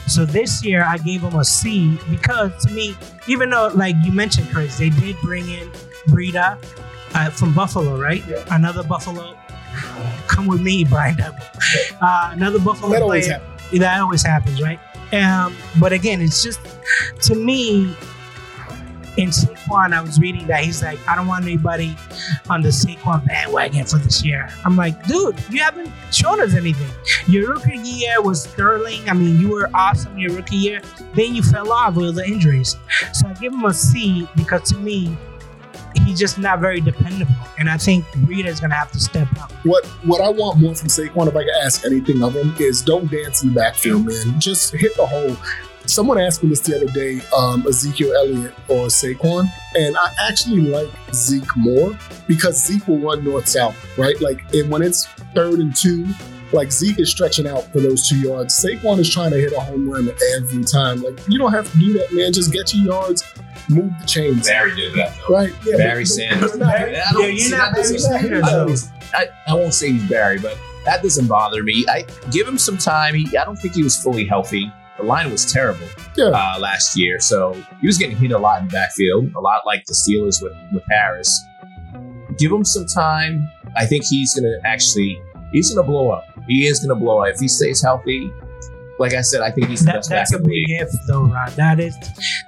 So 0.08 0.26
this 0.26 0.64
year 0.66 0.84
I 0.84 0.98
gave 0.98 1.22
him 1.22 1.36
a 1.36 1.46
C 1.46 1.98
because 2.10 2.52
to 2.66 2.74
me, 2.74 2.96
even 3.28 3.50
though 3.50 3.72
like 3.74 3.96
you 4.04 4.12
mentioned, 4.12 4.50
Chris, 4.52 4.78
they 4.78 4.90
did 4.90 5.16
bring 5.22 5.48
in 5.50 5.70
Breida 6.10 6.58
uh, 7.16 7.30
from 7.30 7.54
Buffalo, 7.54 7.98
right? 8.00 8.24
Another 8.52 8.84
Buffalo. 8.84 9.38
Come 10.28 10.48
with 10.48 10.62
me, 10.62 10.84
Brian 10.84 11.16
Daboll. 11.16 11.40
Uh, 12.02 12.32
another 12.34 12.60
Buffalo 12.60 12.92
That 12.92 13.02
always 13.02 13.26
player. 13.28 13.40
happens. 13.40 13.80
That 13.80 14.02
always 14.02 14.24
happens, 14.24 14.62
right? 14.62 14.80
Um, 15.14 15.56
but 15.80 15.94
again, 15.94 16.22
it's 16.22 16.44
just 16.44 16.60
to 17.22 17.36
me. 17.36 17.96
In 19.16 19.30
Saquon, 19.30 19.94
I 19.94 20.02
was 20.02 20.20
reading 20.20 20.48
that 20.48 20.64
he's 20.64 20.82
like, 20.82 21.00
I 21.08 21.16
don't 21.16 21.28
want 21.28 21.46
anybody 21.46 21.96
on 22.50 22.62
the 22.62 22.70
Saquon 22.70 23.26
bandwagon 23.28 23.86
for 23.86 23.98
this 23.98 24.26
year. 24.26 24.50
I'm 24.66 24.76
like, 24.76 25.06
dude, 25.06 25.38
you 25.52 25.62
haven't 25.62 25.92
shown 26.12 26.42
us 26.42 26.56
anything. 26.56 26.90
Your 27.28 27.54
rookie 27.54 27.78
year 27.78 28.22
was 28.22 28.44
sterling. 28.44 29.08
I 29.08 29.14
mean, 29.14 29.40
you 29.40 29.50
were 29.50 29.70
awesome 29.74 30.18
your 30.18 30.34
rookie 30.34 30.56
year. 30.56 30.82
Then 31.14 31.36
you 31.36 31.44
fell 31.44 31.72
off 31.72 31.96
with 31.96 32.16
the 32.16 32.26
injuries. 32.26 32.76
So 33.14 33.28
I 33.28 33.34
give 33.34 33.54
him 33.54 33.64
a 33.66 33.74
C 33.74 34.28
because 34.36 34.70
to 34.72 34.78
me, 34.78 35.16
he's 36.06 36.18
just 36.20 36.40
not 36.40 36.60
very 36.60 36.82
dependable. 36.82 37.36
And 37.58 37.70
I 37.70 37.78
think 37.78 38.06
Breida 38.06 38.46
is 38.46 38.60
gonna 38.60 38.74
have 38.76 38.92
to 38.92 39.00
step 39.00 39.28
up. 39.40 39.52
What 39.64 39.86
what 40.04 40.22
I 40.22 40.30
want 40.30 40.60
more 40.60 40.76
from 40.76 40.88
Saquon, 40.90 41.28
if 41.28 41.36
I 41.36 41.44
could 41.44 41.56
ask 41.64 41.86
anything 41.86 42.24
of 42.24 42.34
him, 42.34 42.56
is 42.60 42.82
don't 42.82 43.10
dance 43.12 43.44
in 43.44 43.50
the 43.50 43.56
backfield, 43.56 44.06
man. 44.08 44.40
Just 44.40 44.74
hit 44.74 44.96
the 44.96 45.06
hole. 45.06 45.36
Someone 45.86 46.18
asked 46.18 46.42
me 46.44 46.50
this 46.50 46.62
the 46.62 46.76
other 46.78 46.88
day, 46.94 47.20
um, 47.36 47.66
Ezekiel 47.68 48.14
Elliott 48.16 48.54
or 48.70 48.88
Saquon, 48.88 49.48
and 49.76 49.98
I 49.98 50.14
actually 50.30 50.62
like 50.62 50.90
Zeke 51.14 51.58
more 51.58 51.98
because 52.28 52.64
Zeke 52.66 52.88
will 52.88 53.00
run 53.00 53.24
north 53.24 53.48
south, 53.50 53.76
right? 53.98 54.20
Like 54.22 54.42
and 54.54 54.70
when 54.72 54.82
it's 54.82 55.06
third 55.36 55.60
and 55.60 55.76
two, 55.76 56.08
like 56.54 56.72
Zeke 56.72 57.00
is 57.00 57.12
stretching 57.12 57.48
out 57.48 57.64
for 57.74 57.80
those 57.82 58.08
two 58.08 58.18
yards. 58.20 58.56
Saquon 58.64 59.00
is 59.00 59.10
trying 59.14 59.32
to 59.32 59.38
hit 59.38 59.52
a 59.52 59.60
home 59.60 59.90
run 59.90 60.10
every 60.38 60.64
time. 60.64 61.02
Like 61.04 61.20
you 61.28 61.38
don't 61.38 61.52
have 61.52 61.70
to 61.72 61.78
do 61.78 61.94
that, 62.00 62.14
man. 62.14 62.32
Just 62.32 62.54
get 62.54 62.74
your 62.74 62.86
yards, 62.86 63.24
move 63.70 63.92
the 64.00 64.08
chains, 64.08 64.48
Barry 64.48 64.74
did 64.76 64.94
that, 64.96 65.14
though. 65.28 65.36
right? 65.36 65.54
Yeah, 65.66 65.78
Barry 65.78 66.04
but- 66.04 66.08
Sanders. 66.08 66.52
but 66.54 66.62
I 66.64 66.88
Yeah, 66.92 67.26
you're 67.28 67.58
not 67.58 67.74
Barry 67.74 67.98
Sanders, 68.00 68.90
I. 69.14 69.18
I, 69.18 69.28
I 69.48 69.54
won't 69.54 69.74
say 69.74 69.92
he's 69.92 70.10
Barry, 70.10 70.40
but 70.40 70.58
that 70.86 71.04
doesn't 71.04 71.28
bother 71.28 71.62
me. 71.62 71.86
I 71.90 72.06
give 72.32 72.48
him 72.48 72.58
some 72.58 72.78
time. 72.78 73.14
He, 73.16 73.38
I 73.38 73.44
don't 73.46 73.58
think 73.58 73.76
he 73.76 73.84
was 73.84 73.96
fully 74.02 74.26
healthy. 74.26 74.72
The 74.98 75.04
line 75.04 75.32
was 75.32 75.52
terrible 75.52 75.88
Yeah. 76.16 76.26
uh, 76.26 76.60
last 76.60 76.96
year, 76.98 77.20
so 77.20 77.54
he 77.82 77.88
was 77.88 77.98
getting 77.98 78.16
hit 78.16 78.32
a 78.32 78.38
lot 78.38 78.62
in 78.62 78.68
the 78.68 78.72
backfield, 78.72 79.32
a 79.36 79.40
lot 79.40 79.66
like 79.66 79.86
the 79.86 79.94
Steelers 79.94 80.42
with 80.42 80.54
with 80.72 80.84
Harris. 80.90 81.44
Give 82.38 82.52
him 82.52 82.64
some 82.64 82.86
time. 82.86 83.48
I 83.76 83.86
think 83.86 84.04
he's 84.06 84.34
gonna 84.36 84.56
actually 84.66 85.20
he's 85.52 85.74
gonna 85.74 85.86
blow 85.88 86.10
up. 86.12 86.26
He 86.48 86.68
is 86.68 86.80
gonna 86.80 87.00
blow 87.00 87.24
up 87.24 87.30
if 87.34 87.40
he 87.40 87.48
stays 87.48 87.82
healthy. 87.82 88.32
Like 89.00 89.14
I 89.16 89.22
said, 89.22 89.42
I 89.42 89.50
think 89.50 89.68
he's 89.68 89.80
the 89.80 89.88
That, 89.88 89.94
best 89.96 90.10
back 90.12 90.18
that's 90.30 90.34
a 90.34 90.40
big 90.40 90.66
if, 90.70 90.90
though, 91.08 91.24
Ron. 91.24 91.52
That 91.56 91.80
is 91.80 91.98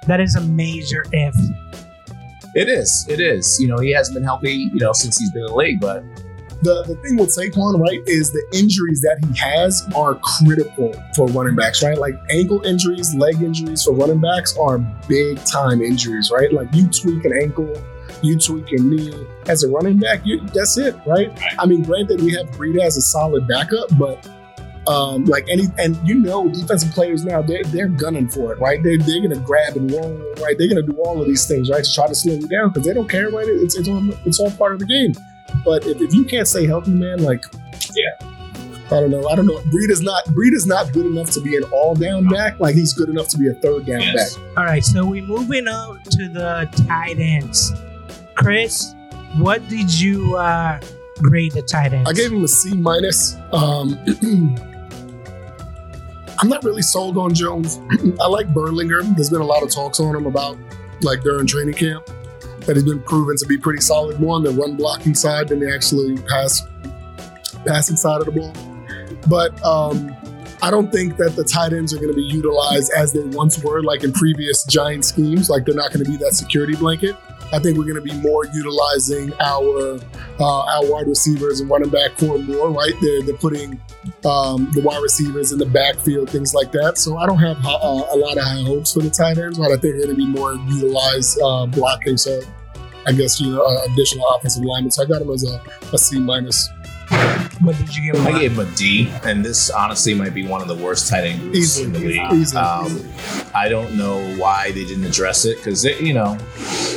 that 0.06 0.20
is 0.20 0.36
a 0.36 0.40
major 0.42 1.04
if. 1.12 1.34
It 2.54 2.68
is. 2.68 3.04
It 3.08 3.20
is. 3.20 3.58
You 3.60 3.68
know, 3.68 3.78
he 3.78 3.92
hasn't 3.92 4.14
been 4.14 4.22
healthy, 4.24 4.52
you 4.72 4.76
know, 4.80 4.92
since 4.92 5.18
he's 5.18 5.30
been 5.32 5.42
in 5.42 5.48
the 5.48 5.54
league, 5.54 5.80
but 5.80 6.02
the, 6.62 6.82
the 6.84 6.94
thing 6.96 7.16
with 7.16 7.28
Saquon, 7.28 7.80
right, 7.80 8.00
is 8.06 8.32
the 8.32 8.42
injuries 8.52 9.00
that 9.00 9.18
he 9.24 9.38
has 9.38 9.86
are 9.94 10.14
critical 10.16 10.94
for 11.14 11.26
running 11.28 11.54
backs, 11.54 11.82
right? 11.82 11.98
Like 11.98 12.14
ankle 12.30 12.64
injuries, 12.64 13.14
leg 13.14 13.42
injuries 13.42 13.84
for 13.84 13.92
running 13.92 14.20
backs 14.20 14.56
are 14.56 14.78
big 15.08 15.42
time 15.44 15.82
injuries, 15.82 16.30
right? 16.32 16.52
Like 16.52 16.68
you 16.72 16.88
tweak 16.88 17.24
an 17.24 17.32
ankle, 17.40 17.72
you 18.22 18.38
tweak 18.38 18.70
your 18.70 18.82
knee 18.82 19.26
as 19.46 19.64
a 19.64 19.68
running 19.68 19.98
back, 19.98 20.24
you, 20.24 20.40
that's 20.54 20.78
it, 20.78 20.96
right? 21.06 21.30
I 21.58 21.66
mean, 21.66 21.82
granted, 21.82 22.20
we 22.22 22.32
have 22.34 22.46
Breida 22.52 22.82
as 22.82 22.96
a 22.96 23.02
solid 23.02 23.46
backup, 23.46 23.88
but 23.98 24.26
um, 24.88 25.24
like 25.24 25.46
any, 25.50 25.64
and 25.78 25.96
you 26.08 26.14
know, 26.14 26.48
defensive 26.48 26.92
players 26.92 27.24
now 27.24 27.42
they're 27.42 27.64
they're 27.64 27.88
gunning 27.88 28.28
for 28.28 28.52
it, 28.52 28.60
right? 28.60 28.82
They're 28.82 28.98
they're 28.98 29.20
gonna 29.20 29.40
grab 29.40 29.76
and 29.76 29.90
roll, 29.90 30.16
right? 30.40 30.56
They're 30.56 30.68
gonna 30.68 30.82
do 30.82 30.96
all 30.98 31.20
of 31.20 31.26
these 31.26 31.46
things, 31.46 31.68
right, 31.70 31.82
to 31.82 31.92
try 31.92 32.06
to 32.06 32.14
slow 32.14 32.34
you 32.34 32.46
down 32.46 32.68
because 32.68 32.86
they 32.86 32.94
don't 32.94 33.08
care, 33.08 33.28
right? 33.30 33.46
It's 33.48 33.76
it's 33.76 33.88
all 33.88 34.10
it's 34.24 34.38
all 34.38 34.50
part 34.52 34.74
of 34.74 34.78
the 34.78 34.86
game. 34.86 35.12
But 35.64 35.86
if, 35.86 36.00
if 36.00 36.12
you 36.14 36.24
can't 36.24 36.46
stay 36.46 36.66
healthy, 36.66 36.92
man, 36.92 37.22
like 37.22 37.44
yeah. 37.94 38.28
I 38.86 39.00
don't 39.00 39.10
know. 39.10 39.26
I 39.28 39.34
don't 39.34 39.46
know. 39.46 39.60
Breed 39.72 39.90
is 39.90 40.00
not 40.00 40.24
Breed 40.26 40.52
is 40.52 40.64
not 40.64 40.92
good 40.92 41.06
enough 41.06 41.30
to 41.32 41.40
be 41.40 41.56
an 41.56 41.64
all 41.72 41.94
down 41.96 42.28
back. 42.28 42.60
Like 42.60 42.76
he's 42.76 42.92
good 42.92 43.08
enough 43.08 43.26
to 43.28 43.38
be 43.38 43.48
a 43.48 43.54
third 43.54 43.84
down 43.86 44.00
Yes. 44.00 44.36
back. 44.36 44.44
All 44.58 44.64
right, 44.64 44.84
so 44.84 45.04
we're 45.04 45.24
moving 45.26 45.66
on 45.66 46.00
to 46.04 46.28
the 46.28 46.68
tight 46.86 47.18
ends. 47.18 47.72
Chris, 48.36 48.94
what 49.38 49.66
did 49.68 49.92
you 49.98 50.36
uh, 50.36 50.80
grade 51.16 51.50
the 51.52 51.62
tight 51.62 51.94
ends? 51.94 52.08
I 52.08 52.12
gave 52.12 52.30
him 52.32 52.44
a 52.44 52.48
C 52.48 52.76
minus. 52.76 53.36
Um, 53.50 53.98
I'm 56.38 56.48
not 56.48 56.62
really 56.64 56.82
sold 56.82 57.16
on 57.16 57.34
Jones. 57.34 57.80
I 58.20 58.28
like 58.28 58.52
Bellinger. 58.54 59.02
There's 59.02 59.30
been 59.30 59.40
a 59.40 59.44
lot 59.46 59.62
of 59.62 59.70
talks 59.70 59.98
on 60.00 60.14
him 60.14 60.26
about 60.26 60.58
like 61.02 61.22
during 61.22 61.46
training 61.46 61.74
camp 61.74 62.08
that 62.66 62.76
he's 62.76 62.84
been 62.84 63.02
proven 63.02 63.36
to 63.36 63.46
be 63.46 63.56
pretty 63.58 63.80
solid 63.80 64.20
more 64.20 64.36
on 64.36 64.42
the 64.42 64.50
run 64.50 64.76
blocking 64.76 65.14
side 65.14 65.48
than 65.48 65.60
the 65.60 65.72
actually 65.72 66.16
pass 66.28 66.66
passing 67.64 67.96
side 67.96 68.20
of 68.20 68.26
the 68.26 68.32
ball. 68.32 68.54
But 69.28 69.62
um, 69.64 70.14
I 70.62 70.70
don't 70.70 70.90
think 70.90 71.16
that 71.16 71.36
the 71.36 71.44
tight 71.44 71.72
ends 71.72 71.92
are 71.92 71.96
going 71.96 72.10
to 72.10 72.16
be 72.16 72.24
utilized 72.24 72.92
as 72.96 73.12
they 73.12 73.24
once 73.24 73.62
were, 73.62 73.82
like 73.82 74.04
in 74.04 74.12
previous 74.12 74.64
giant 74.64 75.04
schemes. 75.04 75.50
Like 75.50 75.64
they're 75.64 75.74
not 75.74 75.92
going 75.92 76.04
to 76.04 76.10
be 76.10 76.16
that 76.18 76.32
security 76.32 76.76
blanket. 76.76 77.16
I 77.52 77.60
think 77.60 77.78
we're 77.78 77.84
going 77.84 77.94
to 77.94 78.00
be 78.00 78.14
more 78.20 78.44
utilizing 78.46 79.32
our 79.38 80.00
uh, 80.40 80.64
our 80.64 80.90
wide 80.90 81.06
receivers 81.06 81.60
and 81.60 81.70
running 81.70 81.90
back 81.90 82.16
core 82.16 82.38
more. 82.38 82.70
Right, 82.70 82.92
they're 83.00 83.22
they're 83.22 83.36
putting 83.36 83.80
um, 84.24 84.68
the 84.72 84.82
wide 84.82 85.00
receivers 85.02 85.52
in 85.52 85.58
the 85.58 85.66
backfield, 85.66 86.30
things 86.30 86.54
like 86.54 86.72
that. 86.72 86.98
So 86.98 87.16
I 87.16 87.26
don't 87.26 87.38
have 87.38 87.58
uh, 87.64 87.68
a 87.68 88.16
lot 88.16 88.36
of 88.36 88.42
high 88.42 88.62
hopes 88.62 88.92
for 88.92 89.00
the 89.00 89.10
tight 89.10 89.38
ends, 89.38 89.58
but 89.58 89.66
I 89.70 89.76
think 89.76 89.96
they're 89.96 90.06
going 90.06 90.08
to 90.08 90.14
be 90.16 90.26
more 90.26 90.54
utilized 90.54 91.40
uh, 91.40 91.66
blocking. 91.66 92.16
So 92.16 92.40
I 93.06 93.12
guess 93.12 93.40
you 93.40 93.50
know 93.52 93.62
uh, 93.62 93.84
additional 93.92 94.26
offensive 94.36 94.64
linemen. 94.64 94.90
So 94.90 95.02
I 95.02 95.06
got 95.06 95.20
them 95.20 95.30
as 95.30 95.44
a, 95.44 95.60
a 95.92 95.98
C 95.98 96.18
minus. 96.18 96.68
what 97.60 97.76
did 97.78 97.94
you 97.96 98.12
give 98.12 98.20
him? 98.20 98.26
I 98.34 98.40
gave 98.40 98.52
him 98.52 98.66
a 98.66 98.70
D, 98.76 99.08
and 99.22 99.44
this 99.44 99.70
honestly 99.70 100.12
might 100.12 100.34
be 100.34 100.44
one 100.46 100.60
of 100.60 100.66
the 100.68 100.74
worst 100.74 101.08
tight 101.08 101.24
end 101.24 101.40
groups 101.40 101.56
Easily, 101.58 101.84
in 101.86 101.92
the 101.92 101.98
league. 102.00 102.32
easily, 102.32 102.60
Um, 102.60 102.86
easily. 102.86 103.50
I 103.54 103.68
don't 103.68 103.96
know 103.96 104.18
why 104.36 104.72
they 104.72 104.84
didn't 104.84 105.04
address 105.04 105.44
it 105.44 105.56
because 105.58 105.82
they, 105.82 105.96
you 106.00 106.12
know, 106.14 106.36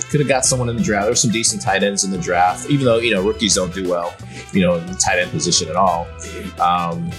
could 0.10 0.20
have 0.20 0.28
got 0.28 0.46
someone 0.46 0.68
in 0.68 0.76
the 0.78 0.82
draft. 0.82 1.06
There's 1.06 1.22
some 1.22 1.30
decent 1.32 1.62
tight 1.62 1.84
ends 1.84 2.04
in 2.04 2.10
the 2.10 2.18
draft, 2.18 2.70
even 2.72 2.86
though 2.86 2.98
you 2.98 3.14
know 3.14 3.22
rookies 3.22 3.54
don't 3.54 3.74
do 3.74 3.88
well, 3.88 4.16
you 4.52 4.62
know, 4.62 4.76
in 4.78 4.88
the 4.88 4.96
tight 4.96 5.20
end 5.20 5.30
position 5.30 5.70
at 5.70 5.76
all. 5.76 6.08
Um, 6.60 7.12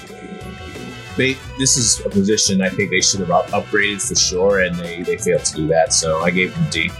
they 1.16 1.36
this 1.60 1.76
is 1.76 2.00
a 2.04 2.08
position 2.10 2.60
I 2.60 2.70
think 2.70 2.90
they 2.90 3.00
should 3.00 3.20
have 3.20 3.30
up, 3.30 3.46
upgraded 3.48 4.06
for 4.06 4.16
sure, 4.16 4.60
and 4.60 4.74
they 4.76 5.02
they 5.02 5.16
failed 5.16 5.44
to 5.44 5.54
do 5.54 5.68
that. 5.68 5.92
So 5.92 6.22
I 6.22 6.30
gave 6.30 6.52
them 6.54 6.66
a 6.66 6.70
D. 6.70 6.90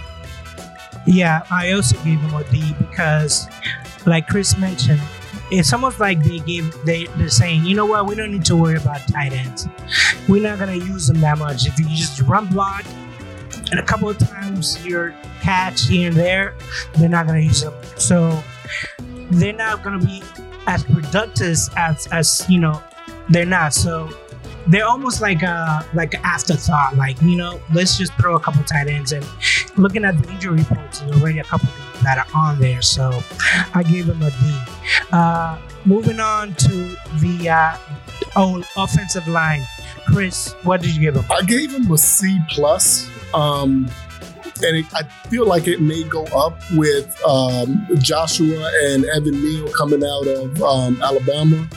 Yeah, 1.05 1.43
I 1.49 1.71
also 1.71 1.95
gave 2.03 2.19
him 2.19 2.33
a 2.33 2.43
D 2.45 2.75
because, 2.79 3.47
like 4.05 4.27
Chris 4.27 4.57
mentioned, 4.57 5.01
it's 5.51 5.73
almost 5.73 5.99
like 5.99 6.23
they 6.23 6.39
gave 6.39 6.73
they 6.85 7.05
they're 7.17 7.29
saying, 7.29 7.65
you 7.65 7.75
know 7.75 7.85
what, 7.85 8.05
we 8.05 8.15
don't 8.15 8.31
need 8.31 8.45
to 8.45 8.55
worry 8.55 8.77
about 8.77 9.01
tight 9.07 9.33
ends. 9.33 9.67
We're 10.29 10.43
not 10.43 10.59
gonna 10.59 10.75
use 10.75 11.07
them 11.07 11.19
that 11.21 11.37
much. 11.37 11.65
If 11.65 11.77
you 11.79 11.85
just 11.89 12.21
run 12.21 12.47
block 12.47 12.85
and 13.71 13.79
a 13.79 13.83
couple 13.83 14.09
of 14.09 14.17
times 14.17 14.83
your 14.85 15.13
catch 15.41 15.87
here 15.87 16.09
and 16.09 16.17
there, 16.17 16.55
they're 16.95 17.09
not 17.09 17.27
gonna 17.27 17.39
use 17.39 17.61
them. 17.61 17.73
So 17.97 18.41
they're 19.31 19.53
not 19.53 19.83
gonna 19.83 19.99
be 19.99 20.23
as 20.67 20.83
productive 20.83 21.57
as 21.75 22.07
as 22.11 22.45
you 22.47 22.59
know 22.59 22.81
they're 23.29 23.45
not. 23.45 23.73
So 23.73 24.09
they're 24.67 24.87
almost 24.87 25.21
like 25.21 25.41
a 25.41 25.85
like 25.93 26.13
an 26.13 26.21
afterthought. 26.23 26.95
Like 26.95 27.21
you 27.21 27.35
know, 27.35 27.61
let's 27.73 27.97
just 27.97 28.13
throw 28.13 28.35
a 28.35 28.39
couple 28.39 28.63
tight 28.63 28.87
ends 28.87 29.11
and 29.11 29.25
looking 29.77 30.05
at 30.05 30.21
the 30.21 30.29
injury 30.31 30.59
reports, 30.59 30.99
there's 30.99 31.21
already 31.21 31.39
a 31.39 31.43
couple 31.43 31.69
that 32.03 32.17
are 32.17 32.27
on 32.35 32.59
there. 32.59 32.81
So 32.81 33.21
I 33.73 33.83
gave 33.83 34.07
him 34.07 34.21
a 34.21 34.31
D. 34.31 34.59
Uh, 35.11 35.59
moving 35.85 36.19
on 36.19 36.53
to 36.55 36.95
the 37.19 37.49
uh, 37.49 37.77
oh, 38.35 38.63
offensive 38.77 39.27
line. 39.27 39.65
Chris, 40.07 40.53
what 40.63 40.81
did 40.81 40.95
you 40.95 41.01
give 41.01 41.15
him? 41.15 41.25
I 41.29 41.43
gave 41.43 41.71
him 41.71 41.91
a 41.91 41.97
C 41.97 42.39
plus. 42.49 43.09
Um, 43.33 43.89
and 44.63 44.77
it, 44.77 44.85
I 44.93 45.03
feel 45.29 45.45
like 45.45 45.67
it 45.67 45.81
may 45.81 46.03
go 46.03 46.23
up 46.25 46.59
with 46.73 47.19
um, 47.25 47.87
Joshua 47.99 48.69
and 48.83 49.05
Evan 49.05 49.41
Neal 49.41 49.71
coming 49.71 50.03
out 50.03 50.27
of 50.27 50.61
um, 50.61 51.01
Alabama 51.01 51.67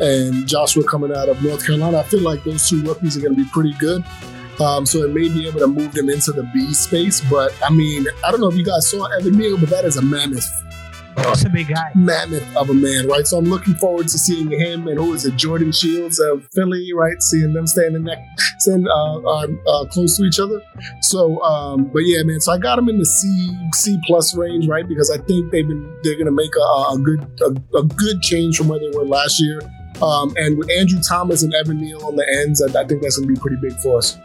and 0.00 0.46
Joshua 0.46 0.84
coming 0.84 1.12
out 1.14 1.28
of 1.28 1.42
North 1.42 1.66
Carolina. 1.66 1.98
I 1.98 2.02
feel 2.04 2.22
like 2.22 2.42
those 2.44 2.68
two 2.68 2.82
rookies 2.82 3.16
are 3.16 3.20
going 3.20 3.36
to 3.36 3.42
be 3.44 3.48
pretty 3.50 3.74
good. 3.78 4.04
Um, 4.60 4.86
so 4.86 5.02
it 5.02 5.12
may 5.12 5.28
be 5.28 5.48
able 5.48 5.60
to 5.60 5.66
move 5.66 5.92
them 5.92 6.08
into 6.08 6.30
the 6.30 6.42
B 6.54 6.72
space. 6.74 7.20
But 7.28 7.52
I 7.64 7.70
mean, 7.70 8.06
I 8.24 8.30
don't 8.30 8.40
know 8.40 8.48
if 8.48 8.56
you 8.56 8.64
guys 8.64 8.88
saw 8.88 9.06
Evan 9.06 9.36
Neal, 9.36 9.58
but 9.58 9.68
that 9.70 9.84
is 9.84 9.96
a 9.96 10.02
mammoth 10.02 10.48
It's 11.16 11.44
a 11.44 11.48
big 11.48 11.68
guy. 11.68 11.90
mammoth 11.94 12.56
of 12.56 12.70
a 12.70 12.74
man, 12.74 13.06
right? 13.08 13.26
So 13.26 13.38
I'm 13.38 13.44
looking 13.44 13.74
forward 13.74 14.08
to 14.08 14.18
seeing 14.18 14.50
him 14.50 14.88
and 14.88 14.98
who 14.98 15.12
is 15.12 15.24
it, 15.24 15.36
Jordan 15.36 15.72
Shields 15.72 16.18
of 16.20 16.48
Philly, 16.54 16.92
right? 16.92 17.20
Seeing 17.20 17.52
them 17.52 17.66
standing 17.66 18.04
neck, 18.04 18.18
standing 18.58 18.88
uh, 18.88 19.18
uh, 19.18 19.46
uh, 19.66 19.84
close 19.86 20.16
to 20.18 20.24
each 20.24 20.38
other. 20.40 20.60
So, 21.02 21.40
um, 21.42 21.84
but 21.92 22.00
yeah, 22.00 22.22
man. 22.24 22.40
So 22.40 22.52
I 22.52 22.58
got 22.58 22.76
them 22.76 22.88
in 22.88 22.98
the 22.98 23.06
C 23.06 23.56
C 23.74 23.98
plus 24.06 24.36
range, 24.36 24.68
right? 24.68 24.86
Because 24.86 25.10
I 25.10 25.18
think 25.18 25.50
they've 25.52 25.66
been 25.66 25.98
they're 26.02 26.14
going 26.14 26.26
to 26.26 26.32
make 26.32 26.54
a, 26.56 26.94
a 26.94 26.98
good 27.02 27.40
a, 27.42 27.78
a 27.78 27.82
good 27.84 28.20
change 28.22 28.56
from 28.56 28.68
where 28.68 28.78
they 28.78 28.90
were 28.96 29.04
last 29.04 29.40
year. 29.40 29.60
Um, 30.02 30.32
and 30.36 30.58
with 30.58 30.70
Andrew 30.70 31.00
Thomas 31.00 31.42
and 31.42 31.54
Evan 31.54 31.78
Neal 31.78 32.04
on 32.04 32.16
the 32.16 32.26
ends, 32.42 32.60
I, 32.62 32.66
I 32.66 32.84
think 32.84 33.02
that's 33.02 33.18
going 33.18 33.28
to 33.28 33.34
be 33.34 33.40
pretty 33.40 33.56
big 33.60 33.78
for 33.80 33.98
us. 33.98 34.18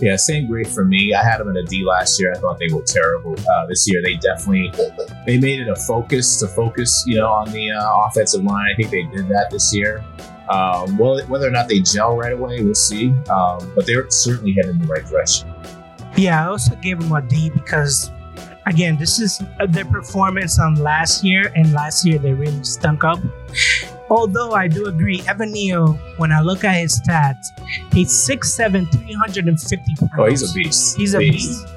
Yeah, 0.00 0.14
same 0.14 0.46
grade 0.46 0.68
for 0.68 0.84
me. 0.84 1.12
I 1.12 1.24
had 1.24 1.38
them 1.38 1.48
in 1.48 1.56
a 1.56 1.64
D 1.64 1.84
last 1.84 2.20
year. 2.20 2.32
I 2.32 2.38
thought 2.38 2.58
they 2.60 2.72
were 2.72 2.82
terrible. 2.82 3.34
Uh, 3.38 3.66
this 3.66 3.90
year, 3.90 4.00
they 4.00 4.14
definitely 4.14 4.70
they 5.26 5.38
made 5.38 5.60
it 5.60 5.68
a 5.68 5.74
focus 5.74 6.38
to 6.38 6.46
focus, 6.46 7.02
you 7.04 7.16
know, 7.16 7.26
on 7.26 7.50
the 7.50 7.72
uh, 7.72 8.06
offensive 8.06 8.44
line. 8.44 8.70
I 8.72 8.76
think 8.76 8.92
they 8.92 9.02
did 9.16 9.28
that 9.28 9.48
this 9.50 9.74
year. 9.74 10.04
Um, 10.48 10.96
well, 10.98 11.20
whether 11.26 11.48
or 11.48 11.50
not 11.50 11.68
they 11.68 11.80
gel 11.80 12.16
right 12.16 12.32
away, 12.32 12.62
we'll 12.62 12.74
see. 12.74 13.08
Um, 13.28 13.72
but 13.74 13.86
they're 13.86 14.08
certainly 14.08 14.52
heading 14.52 14.70
in 14.70 14.78
the 14.78 14.86
right 14.86 15.04
direction. 15.04 15.52
Yeah, 16.16 16.44
I 16.44 16.48
also 16.48 16.76
gave 16.76 17.00
them 17.00 17.10
a 17.10 17.20
D 17.20 17.50
because, 17.50 18.12
again, 18.66 18.96
this 18.96 19.18
is 19.18 19.42
uh, 19.58 19.66
their 19.66 19.84
performance 19.84 20.60
on 20.60 20.76
last 20.76 21.24
year, 21.24 21.52
and 21.56 21.72
last 21.72 22.06
year 22.06 22.18
they 22.18 22.34
really 22.34 22.62
stunk 22.62 23.02
up. 23.02 23.18
Although 24.10 24.52
I 24.52 24.68
do 24.68 24.86
agree, 24.86 25.22
Evan 25.28 25.52
Neal, 25.52 25.92
when 26.16 26.32
I 26.32 26.40
look 26.40 26.64
at 26.64 26.76
his 26.76 27.00
stats, 27.00 27.48
he's 27.92 28.10
6'7, 28.10 28.90
350 28.90 29.94
pounds. 29.96 30.12
Oh, 30.18 30.24
he's 30.26 30.50
a 30.50 30.54
beast. 30.54 30.96
He's 30.96 31.14
a 31.14 31.18
beast. 31.18 31.68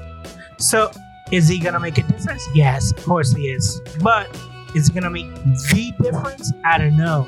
So, 0.58 0.90
is 1.30 1.48
he 1.48 1.58
gonna 1.58 1.80
make 1.80 1.98
a 1.98 2.02
difference? 2.02 2.46
Yes, 2.54 2.92
of 2.92 3.04
course 3.04 3.34
he 3.34 3.48
is. 3.48 3.80
But 4.02 4.28
is 4.74 4.88
he 4.88 4.94
gonna 4.94 5.10
make 5.10 5.32
the 5.34 5.92
difference? 6.00 6.52
I 6.64 6.78
don't 6.78 6.96
know. 6.96 7.26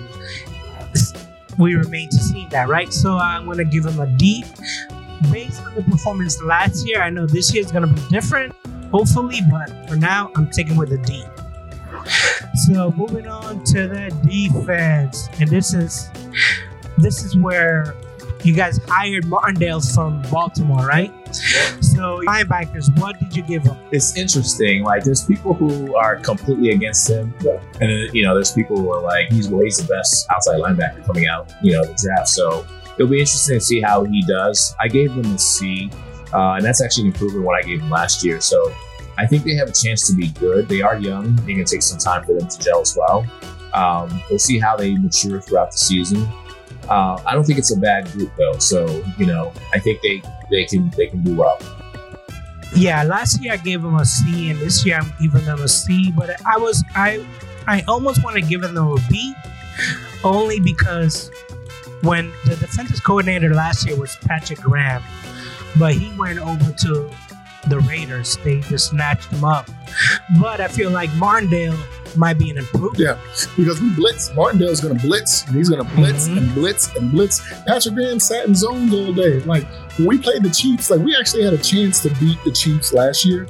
We 1.58 1.74
remain 1.74 2.08
to 2.10 2.16
see 2.16 2.46
that, 2.50 2.68
right? 2.68 2.92
So 2.92 3.16
I'm 3.16 3.46
gonna 3.46 3.64
give 3.64 3.86
him 3.86 4.00
a 4.00 4.06
D. 4.06 4.44
Based 5.30 5.62
on 5.62 5.74
the 5.74 5.82
performance 5.82 6.42
last 6.42 6.86
year, 6.86 7.00
I 7.02 7.10
know 7.10 7.26
this 7.26 7.52
year 7.54 7.64
is 7.64 7.72
gonna 7.72 7.86
be 7.86 8.02
different, 8.08 8.54
hopefully, 8.90 9.40
but 9.50 9.70
for 9.88 9.96
now, 9.96 10.30
I'm 10.36 10.50
taking 10.50 10.76
with 10.76 10.92
a 10.92 10.98
D. 10.98 11.24
So 12.54 12.92
moving 12.92 13.26
on 13.26 13.64
to 13.64 13.88
the 13.88 14.16
defense, 14.26 15.28
and 15.40 15.50
this 15.50 15.74
is 15.74 16.08
this 16.98 17.24
is 17.24 17.36
where 17.36 17.94
you 18.44 18.54
guys 18.54 18.78
hired 18.86 19.26
Martindale 19.26 19.80
from 19.80 20.22
Baltimore, 20.30 20.86
right? 20.86 21.10
So 21.32 22.20
linebackers, 22.26 22.96
what 23.00 23.18
did 23.18 23.34
you 23.34 23.42
give 23.42 23.64
him? 23.64 23.76
It's 23.90 24.16
interesting. 24.16 24.84
Like, 24.84 25.02
there's 25.02 25.24
people 25.24 25.54
who 25.54 25.96
are 25.96 26.16
completely 26.16 26.70
against 26.70 27.08
him, 27.08 27.34
and 27.80 28.14
you 28.14 28.22
know, 28.22 28.34
there's 28.34 28.52
people 28.52 28.76
who 28.76 28.92
are 28.92 29.02
like, 29.02 29.30
he's 29.30 29.48
well, 29.48 29.62
he's 29.62 29.78
the 29.78 29.92
best 29.92 30.26
outside 30.30 30.60
linebacker 30.60 31.04
coming 31.04 31.26
out, 31.26 31.52
you 31.62 31.72
know, 31.72 31.84
the 31.84 31.94
draft. 31.94 32.28
So 32.28 32.66
it'll 32.98 33.10
be 33.10 33.18
interesting 33.18 33.56
to 33.56 33.60
see 33.60 33.80
how 33.80 34.04
he 34.04 34.22
does. 34.22 34.76
I 34.80 34.88
gave 34.88 35.12
him 35.12 35.34
a 35.34 35.38
C, 35.38 35.90
uh, 36.32 36.52
and 36.52 36.64
that's 36.64 36.82
actually 36.82 37.08
an 37.08 37.14
improvement 37.14 37.44
what 37.44 37.56
I 37.56 37.66
gave 37.66 37.80
him 37.80 37.90
last 37.90 38.24
year. 38.24 38.40
So 38.40 38.72
I 39.16 39.26
think 39.26 39.44
they 39.44 39.54
have 39.54 39.68
a 39.68 39.72
chance 39.72 40.06
to 40.08 40.14
be 40.14 40.28
good. 40.28 40.68
They 40.68 40.82
are 40.82 40.98
young. 40.98 41.34
It's 41.34 41.42
going 41.42 41.64
to 41.64 41.64
take 41.64 41.82
some 41.82 41.98
time 41.98 42.24
for 42.24 42.34
them 42.34 42.48
to 42.48 42.58
gel 42.58 42.80
as 42.80 42.96
well. 42.96 43.26
Um, 43.72 44.22
we'll 44.30 44.38
see 44.38 44.58
how 44.58 44.76
they 44.76 44.94
mature 44.96 45.40
throughout 45.40 45.72
the 45.72 45.78
season. 45.78 46.28
Uh, 46.88 47.20
I 47.26 47.34
don't 47.34 47.44
think 47.44 47.58
it's 47.58 47.74
a 47.74 47.78
bad 47.78 48.10
group 48.12 48.30
though. 48.36 48.58
So 48.58 49.02
you 49.18 49.26
know, 49.26 49.52
I 49.72 49.78
think 49.78 50.00
they 50.02 50.22
they 50.50 50.64
can 50.64 50.90
they 50.96 51.06
can 51.06 51.22
do 51.22 51.34
well. 51.34 51.58
Yeah, 52.74 53.02
last 53.04 53.42
year 53.42 53.52
I 53.52 53.56
gave 53.56 53.82
them 53.82 53.94
a 53.94 54.04
C, 54.04 54.50
and 54.50 54.58
this 54.58 54.84
year 54.84 54.96
I'm 54.96 55.12
giving 55.20 55.44
them 55.44 55.60
a 55.60 55.68
C. 55.68 56.12
But 56.16 56.30
I 56.46 56.58
was 56.58 56.84
I 56.94 57.24
I 57.66 57.82
almost 57.88 58.22
want 58.22 58.36
to 58.36 58.42
give 58.42 58.60
them 58.60 58.76
a 58.76 58.96
B, 59.08 59.34
only 60.22 60.60
because 60.60 61.30
when 62.02 62.32
the 62.44 62.56
defensive 62.56 63.02
coordinator 63.02 63.54
last 63.54 63.86
year 63.86 63.98
was 63.98 64.16
Patrick 64.16 64.60
Graham, 64.60 65.02
but 65.78 65.94
he 65.94 66.14
went 66.18 66.38
over 66.38 66.70
to 66.72 67.10
the 67.68 67.80
Raiders. 67.80 68.36
They 68.44 68.60
just 68.60 68.90
snatched 68.90 69.30
him 69.30 69.44
up. 69.44 69.68
But 70.40 70.60
I 70.60 70.68
feel 70.68 70.90
like 70.90 71.12
Martindale 71.14 71.76
might 72.16 72.38
be 72.38 72.50
an 72.50 72.58
improvement. 72.58 72.98
Yeah, 72.98 73.18
because 73.56 73.80
we 73.80 73.90
blitz. 73.94 74.32
Martindale's 74.34 74.80
going 74.80 74.96
to 74.96 75.02
blitz, 75.06 75.44
and 75.46 75.56
he's 75.56 75.68
going 75.68 75.84
to 75.84 75.94
blitz 75.96 76.28
Mhm. 76.28 76.38
and 76.38 76.54
blitz 76.54 76.94
and 76.96 77.10
blitz. 77.10 77.40
Patrick 77.66 77.94
Graham 77.94 78.20
sat 78.20 78.46
in 78.46 78.54
zones 78.54 78.92
all 78.94 79.12
day. 79.12 79.40
Like 79.40 79.66
when 79.96 80.06
we 80.06 80.18
played 80.18 80.42
the 80.42 80.50
Chiefs, 80.50 80.90
like 80.90 81.00
we 81.00 81.16
actually 81.16 81.42
had 81.42 81.52
a 81.54 81.58
chance 81.58 82.00
to 82.02 82.10
beat 82.20 82.38
the 82.44 82.52
Chiefs 82.52 82.92
last 82.92 83.24
year, 83.24 83.46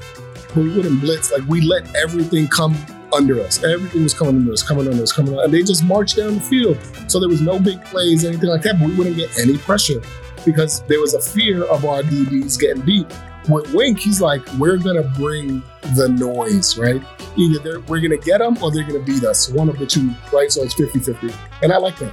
but 0.49 0.57
we 0.57 0.71
wouldn't 0.75 1.01
blitz. 1.01 1.31
Like 1.31 1.43
we 1.49 1.61
let 1.61 1.95
everything 1.95 2.49
come 2.49 2.75
under 3.13 3.41
us. 3.43 3.63
Everything 3.63 4.03
was 4.03 4.15
coming 4.15 4.37
under 4.37 4.53
us, 4.53 4.63
coming 4.63 4.89
under 4.89 5.03
us, 5.03 5.13
coming 5.13 5.33
under 5.33 5.41
us. 5.43 5.45
and 5.45 5.55
they 5.55 5.63
just 5.63 5.85
marched 5.85 6.17
down 6.17 6.35
the 6.35 6.41
field. 6.41 6.79
So 7.07 7.21
there 7.21 7.29
was 7.29 7.41
no 7.43 7.59
big 7.59 7.85
plays, 7.85 8.25
anything 8.25 8.49
like 8.49 8.63
that, 8.63 8.81
but 8.81 8.89
we 8.89 8.95
wouldn't 8.95 9.17
get 9.17 9.31
any 9.39 9.57
pressure 9.59 10.01
because 10.45 10.81
there 10.89 11.01
was 11.01 11.15
a 11.15 11.21
fear 11.21 11.65
of 11.65 11.85
our 11.85 12.03
DBs 12.03 12.59
getting 12.59 12.83
beat. 12.83 13.07
With 13.49 13.73
Wink, 13.75 13.99
he's 13.99 14.21
like, 14.21 14.47
we're 14.55 14.79
gonna 14.79 15.03
bring 15.17 15.63
the 15.95 16.09
noise, 16.09 16.79
right? 16.79 17.03
Either 17.37 17.59
they're, 17.59 17.81
we're 17.81 18.01
gonna 18.01 18.17
get 18.17 18.39
them 18.39 18.57
or 18.63 18.71
they're 18.71 18.85
gonna 18.85 19.01
beat 19.01 19.25
us. 19.25 19.51
One 19.51 19.69
of 19.69 19.79
the 19.79 19.87
two, 19.87 20.11
right? 20.33 20.51
So 20.51 20.63
it's 20.63 20.75
50-50. 20.75 21.35
And 21.63 21.73
I 21.73 21.77
like 21.77 21.99
that. 21.99 22.13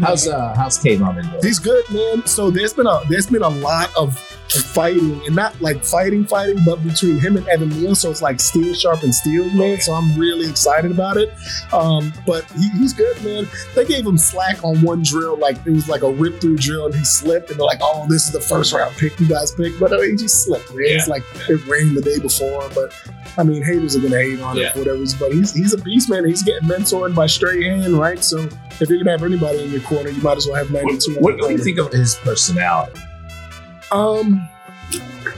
How's 0.00 0.26
uh 0.26 0.54
how's 0.54 0.78
Kayvon 0.78 1.16
been 1.16 1.28
doing? 1.28 1.42
He's 1.42 1.58
good, 1.58 1.84
man. 1.90 2.24
So 2.26 2.50
there's 2.50 2.72
been 2.72 2.86
a 2.86 3.02
there's 3.10 3.26
been 3.26 3.42
a 3.42 3.48
lot 3.48 3.90
of 3.94 4.18
fighting 4.60 5.20
and 5.26 5.34
not 5.34 5.58
like 5.60 5.84
fighting, 5.84 6.24
fighting, 6.26 6.58
but 6.64 6.82
between 6.82 7.18
him 7.18 7.36
and 7.36 7.46
Evan 7.48 7.68
Neal. 7.70 7.94
So 7.94 8.10
it's 8.10 8.22
like 8.22 8.40
steel 8.40 8.74
sharp 8.74 9.02
and 9.02 9.14
steel, 9.14 9.48
man. 9.54 9.80
So 9.80 9.92
I'm 9.94 10.18
really 10.18 10.48
excited 10.48 10.90
about 10.90 11.16
it. 11.16 11.32
Um, 11.72 12.12
but 12.26 12.44
he, 12.52 12.68
he's 12.70 12.92
good, 12.92 13.22
man. 13.24 13.46
They 13.74 13.84
gave 13.84 14.06
him 14.06 14.18
slack 14.18 14.62
on 14.64 14.82
one 14.82 15.02
drill, 15.02 15.36
like 15.36 15.56
it 15.66 15.70
was 15.70 15.88
like 15.88 16.02
a 16.02 16.10
rip 16.10 16.40
through 16.40 16.56
drill, 16.56 16.86
and 16.86 16.94
he 16.94 17.04
slipped. 17.04 17.50
And 17.50 17.58
they're 17.58 17.66
like, 17.66 17.80
"Oh, 17.82 18.06
this 18.08 18.26
is 18.26 18.32
the 18.32 18.40
first 18.40 18.72
round 18.72 18.94
pick 18.96 19.18
you 19.20 19.26
guys 19.28 19.52
picked," 19.52 19.78
but 19.80 19.92
I 19.92 19.96
mean, 19.96 20.10
he 20.10 20.16
just 20.16 20.44
slipped. 20.44 20.70
Man. 20.70 20.78
Yeah. 20.84 20.96
It's 20.96 21.08
like 21.08 21.22
it 21.48 21.66
rained 21.66 21.96
the 21.96 22.02
day 22.02 22.18
before, 22.18 22.68
but. 22.74 22.92
I 23.38 23.44
mean, 23.44 23.62
haters 23.62 23.96
are 23.96 24.00
gonna 24.00 24.18
hate 24.18 24.40
on 24.42 24.58
Yeah. 24.58 24.66
it 24.66 24.72
for 24.74 24.80
whatever 24.80 24.98
reason, 24.98 25.18
but 25.18 25.32
he's 25.32 25.54
he's 25.54 25.72
a 25.72 25.78
beast, 25.78 26.10
man. 26.10 26.26
He's 26.26 26.42
getting 26.42 26.68
mentored 26.68 27.14
by 27.14 27.26
Strahan, 27.26 27.96
right? 27.96 28.22
So 28.22 28.46
if 28.78 28.90
you're 28.90 28.98
gonna 28.98 29.12
have 29.12 29.22
anybody 29.22 29.64
in 29.64 29.70
your 29.70 29.80
corner, 29.80 30.10
you 30.10 30.20
might 30.20 30.36
as 30.36 30.46
well 30.46 30.56
have 30.56 30.70
What, 30.70 30.84
92. 30.84 31.14
what 31.18 31.38
do 31.38 31.50
you 31.50 31.56
think 31.56 31.78
of 31.78 31.90
his 31.92 32.16
personality? 32.16 33.00
Um, 33.92 34.51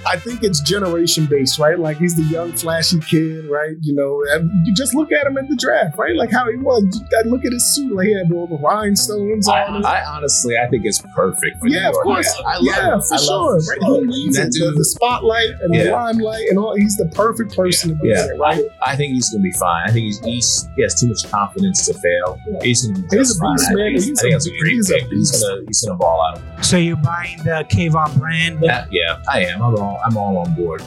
I 0.06 0.18
think 0.18 0.42
it's 0.42 0.60
generation 0.60 1.24
based, 1.26 1.58
right? 1.58 1.78
Like 1.78 1.96
he's 1.96 2.14
the 2.14 2.22
young, 2.24 2.52
flashy 2.52 3.00
kid, 3.00 3.46
right? 3.48 3.74
You 3.80 3.94
know, 3.94 4.22
you 4.64 4.74
just 4.74 4.94
look 4.94 5.10
at 5.12 5.26
him 5.26 5.38
in 5.38 5.48
the 5.48 5.56
draft, 5.56 5.96
right? 5.98 6.14
Like 6.14 6.30
how 6.30 6.46
he 6.50 6.56
was. 6.58 6.84
You 7.00 7.06
gotta 7.10 7.28
look 7.30 7.44
at 7.46 7.52
his 7.52 7.64
suit. 7.74 7.94
Like 7.96 8.06
he 8.08 8.14
had 8.14 8.30
all 8.30 8.46
the 8.46 8.58
rhinestones 8.58 9.48
I, 9.48 9.64
on 9.64 9.76
it. 9.80 9.84
I 9.86 10.04
honestly, 10.04 10.56
I 10.58 10.68
think 10.68 10.84
it's 10.84 11.00
perfect 11.14 11.58
for 11.58 11.68
yeah, 11.68 11.88
of 11.88 11.94
York. 11.94 12.04
course. 12.04 12.42
I 12.46 12.56
love 12.56 12.62
yeah, 12.64 12.98
for 13.00 13.14
I 13.14 13.16
sure. 13.16 13.52
love 13.54 13.62
Right? 13.66 13.78
it. 13.80 14.10
He 14.14 14.24
needs 14.24 14.36
That 14.36 14.46
it. 14.48 14.52
The, 14.52 14.72
the 14.76 14.84
spotlight 14.84 15.50
and 15.62 15.72
the 15.74 15.90
limelight 15.90 16.48
and 16.50 16.58
all. 16.58 16.74
He's 16.76 16.96
the 16.96 17.10
perfect 17.14 17.56
person 17.56 17.90
to 17.90 17.96
be 17.96 18.08
Yeah. 18.08 18.26
there, 18.26 18.36
right? 18.36 18.62
I 18.82 18.96
think 18.96 19.14
he's 19.14 19.30
gonna 19.30 19.42
be 19.42 19.52
fine. 19.52 19.88
I 19.88 19.92
think 19.92 20.04
he's, 20.04 20.20
he's 20.24 20.68
he 20.76 20.82
has 20.82 21.00
too 21.00 21.08
much 21.08 21.24
confidence 21.30 21.86
to 21.86 21.94
fail. 21.94 22.38
He's 22.62 22.86
gonna 22.86 22.98
be 23.08 23.16
He's 23.16 23.30
a 23.30 23.40
beast, 23.40 23.40
fine. 23.40 23.76
Man. 23.76 23.76
think, 23.94 24.04
He's 24.04 24.18
I 24.18 24.22
think 24.22 24.32
a- 24.32 24.34
that's 24.34 24.46
a 24.46 24.58
great 24.60 24.72
he's 24.74 24.90
a. 24.90 24.98
He's 25.00 25.08
beast. 25.32 25.42
gonna 25.48 25.62
he's 25.66 25.82
gonna 25.84 25.96
ball 25.98 26.20
out. 26.22 26.64
So 26.64 26.76
you're 26.76 26.96
buying 26.96 27.38
the 27.38 27.64
Kayvon 27.70 28.18
brand. 28.18 28.58
Yeah, 28.62 28.86
yeah, 28.90 29.22
I 29.28 29.43
am. 29.46 29.62
I'm 29.62 29.74
all 29.76 30.00
I'm 30.04 30.16
all 30.16 30.38
on 30.38 30.54
board. 30.54 30.82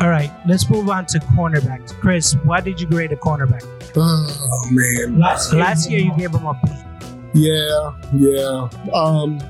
All 0.00 0.08
right, 0.08 0.30
let's 0.46 0.70
move 0.70 0.88
on 0.88 1.06
to 1.06 1.18
cornerbacks. 1.18 1.92
Chris, 2.00 2.34
why 2.44 2.60
did 2.60 2.80
you 2.80 2.86
grade 2.86 3.10
a 3.10 3.16
cornerback? 3.16 3.64
Oh 3.96 4.68
man. 4.70 5.18
Last, 5.18 5.52
last 5.52 5.90
year 5.90 6.00
you 6.00 6.16
gave 6.16 6.30
him 6.32 6.46
a 6.46 6.54
B. 6.64 6.70
Yeah, 7.34 7.92
yeah. 8.14 8.68
Um, 8.94 9.40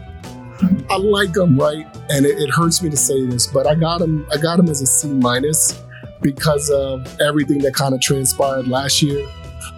I 0.91 0.97
like 0.97 1.37
him, 1.37 1.59
right? 1.59 1.87
And 2.09 2.25
it, 2.25 2.39
it 2.39 2.51
hurts 2.51 2.83
me 2.83 2.89
to 2.89 2.97
say 2.97 3.27
this, 3.27 3.47
but 3.47 3.67
I 3.67 3.75
got 3.75 4.01
him. 4.01 4.27
I 4.33 4.39
got 4.39 4.59
him 4.59 4.69
as 4.69 4.81
a 4.81 4.87
C 4.87 5.09
minus 5.09 5.83
because 6.23 6.71
of 6.71 7.07
everything 7.21 7.59
that 7.59 7.75
kind 7.75 7.95
of 7.95 8.01
transpired 8.01 8.69
last 8.69 9.03
year. 9.03 9.27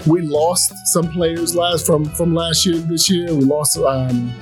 We 0.07 0.23
lost 0.23 0.73
some 0.87 1.11
players 1.11 1.55
last 1.55 1.85
from 1.85 2.05
from 2.05 2.33
last 2.35 2.65
year. 2.65 2.79
This 2.79 3.11
year, 3.11 3.35
we 3.35 3.45
lost. 3.45 3.77
Um, 3.77 4.33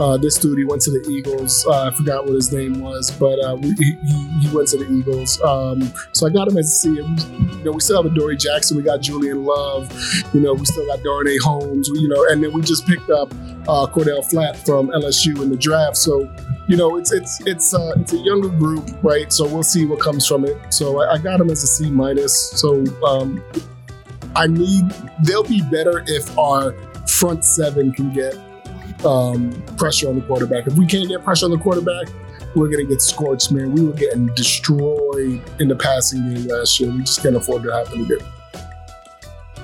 uh, 0.00 0.16
this 0.16 0.36
dude, 0.38 0.56
he 0.58 0.64
went 0.64 0.80
to 0.82 0.90
the 0.90 1.06
Eagles. 1.10 1.64
Uh, 1.66 1.88
I 1.88 1.90
forgot 1.94 2.24
what 2.24 2.34
his 2.34 2.52
name 2.52 2.80
was, 2.80 3.10
but 3.10 3.38
uh, 3.44 3.54
we, 3.56 3.68
he, 3.78 3.92
he- 4.40 4.48
went 4.56 4.66
to 4.68 4.78
the 4.78 4.90
Eagles. 4.90 5.40
Um, 5.42 5.82
so 6.12 6.26
I 6.26 6.30
got 6.30 6.48
him 6.48 6.56
as 6.56 6.66
a 6.66 6.70
C. 6.70 6.88
You 6.88 7.64
know, 7.64 7.72
we 7.72 7.80
still 7.80 8.02
have 8.02 8.10
Adoree 8.10 8.36
Jackson. 8.36 8.76
We 8.76 8.82
got 8.82 9.00
Julian 9.00 9.44
Love. 9.44 9.92
You 10.34 10.40
know, 10.40 10.54
we 10.54 10.64
still 10.64 10.86
got 10.86 11.02
Darnay 11.04 11.36
Holmes. 11.38 11.88
We, 11.92 12.00
You 12.00 12.08
know, 12.08 12.24
and 12.30 12.42
then 12.42 12.52
we 12.52 12.62
just 12.62 12.86
picked 12.86 13.10
up 13.10 13.32
uh, 13.68 13.86
Cor'Dale 13.86 14.22
Flott 14.22 14.56
from 14.66 14.88
LSU 14.88 15.40
in 15.42 15.50
the 15.50 15.56
draft. 15.56 15.96
So, 15.98 16.28
you 16.66 16.76
know, 16.76 16.96
it's 16.96 17.12
it's 17.12 17.40
it's 17.46 17.74
uh, 17.74 17.92
it's 17.96 18.12
a 18.12 18.18
younger 18.18 18.48
group, 18.48 18.88
right? 19.04 19.32
So 19.32 19.44
we'll 19.46 19.62
see 19.62 19.84
what 19.86 20.00
comes 20.00 20.26
from 20.26 20.44
it. 20.46 20.56
So 20.72 21.02
I, 21.02 21.12
I 21.14 21.18
got 21.18 21.40
him 21.40 21.50
as 21.50 21.62
a 21.62 21.66
C 21.68 21.90
minus. 21.90 22.50
So 22.58 22.82
um, 23.04 23.40
I 24.34 24.46
need. 24.46 24.84
They'll 25.22 25.44
be 25.44 25.62
better 25.70 26.02
if 26.06 26.36
our 26.38 26.72
front 27.06 27.44
seven 27.44 27.92
can 27.92 28.12
get 28.12 28.34
um, 29.04 29.50
pressure 29.76 30.08
on 30.08 30.16
the 30.16 30.22
quarterback. 30.22 30.66
If 30.66 30.74
we 30.74 30.86
can't 30.86 31.08
get 31.08 31.24
pressure 31.24 31.46
on 31.46 31.50
the 31.50 31.58
quarterback, 31.58 32.08
we're 32.54 32.68
gonna 32.68 32.84
get 32.84 33.00
scorched, 33.00 33.52
man. 33.52 33.72
We 33.72 33.84
were 33.84 33.92
getting 33.92 34.26
destroyed 34.34 35.40
in 35.60 35.68
the 35.68 35.76
passing 35.76 36.34
game 36.34 36.48
last 36.48 36.80
year. 36.80 36.90
We 36.90 37.00
just 37.00 37.22
can't 37.22 37.36
afford 37.36 37.62
to 37.64 37.72
happen 37.72 38.04
again. 38.04 38.26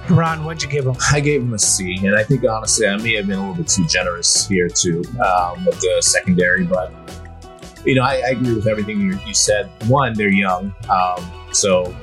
Ron, 0.09 0.45
what'd 0.45 0.63
you 0.63 0.69
give 0.69 0.87
him? 0.87 0.95
I 1.11 1.19
gave 1.19 1.43
him 1.43 1.53
a 1.53 1.59
C, 1.59 1.99
and 2.07 2.17
I 2.17 2.23
think 2.23 2.45
honestly 2.45 2.87
I 2.87 2.97
may 2.97 3.15
have 3.15 3.27
been 3.27 3.39
a 3.39 3.49
little 3.49 3.57
bit 3.57 3.69
too 3.69 3.87
generous 3.89 4.47
here 4.47 4.69
too 4.69 5.03
um, 5.25 5.65
with 5.65 5.81
the 5.81 5.99
secondary, 6.01 6.65
but 6.65 6.93
you 7.85 7.95
know 7.95 8.03
I, 8.03 8.23
I 8.27 8.31
agree 8.31 8.55
with 8.55 8.69
everything 8.69 9.01
you, 9.01 9.19
you 9.27 9.35
said. 9.35 9.69
One, 9.89 10.15
they're 10.15 10.29
young, 10.29 10.75
um, 10.89 11.33
so 11.53 11.95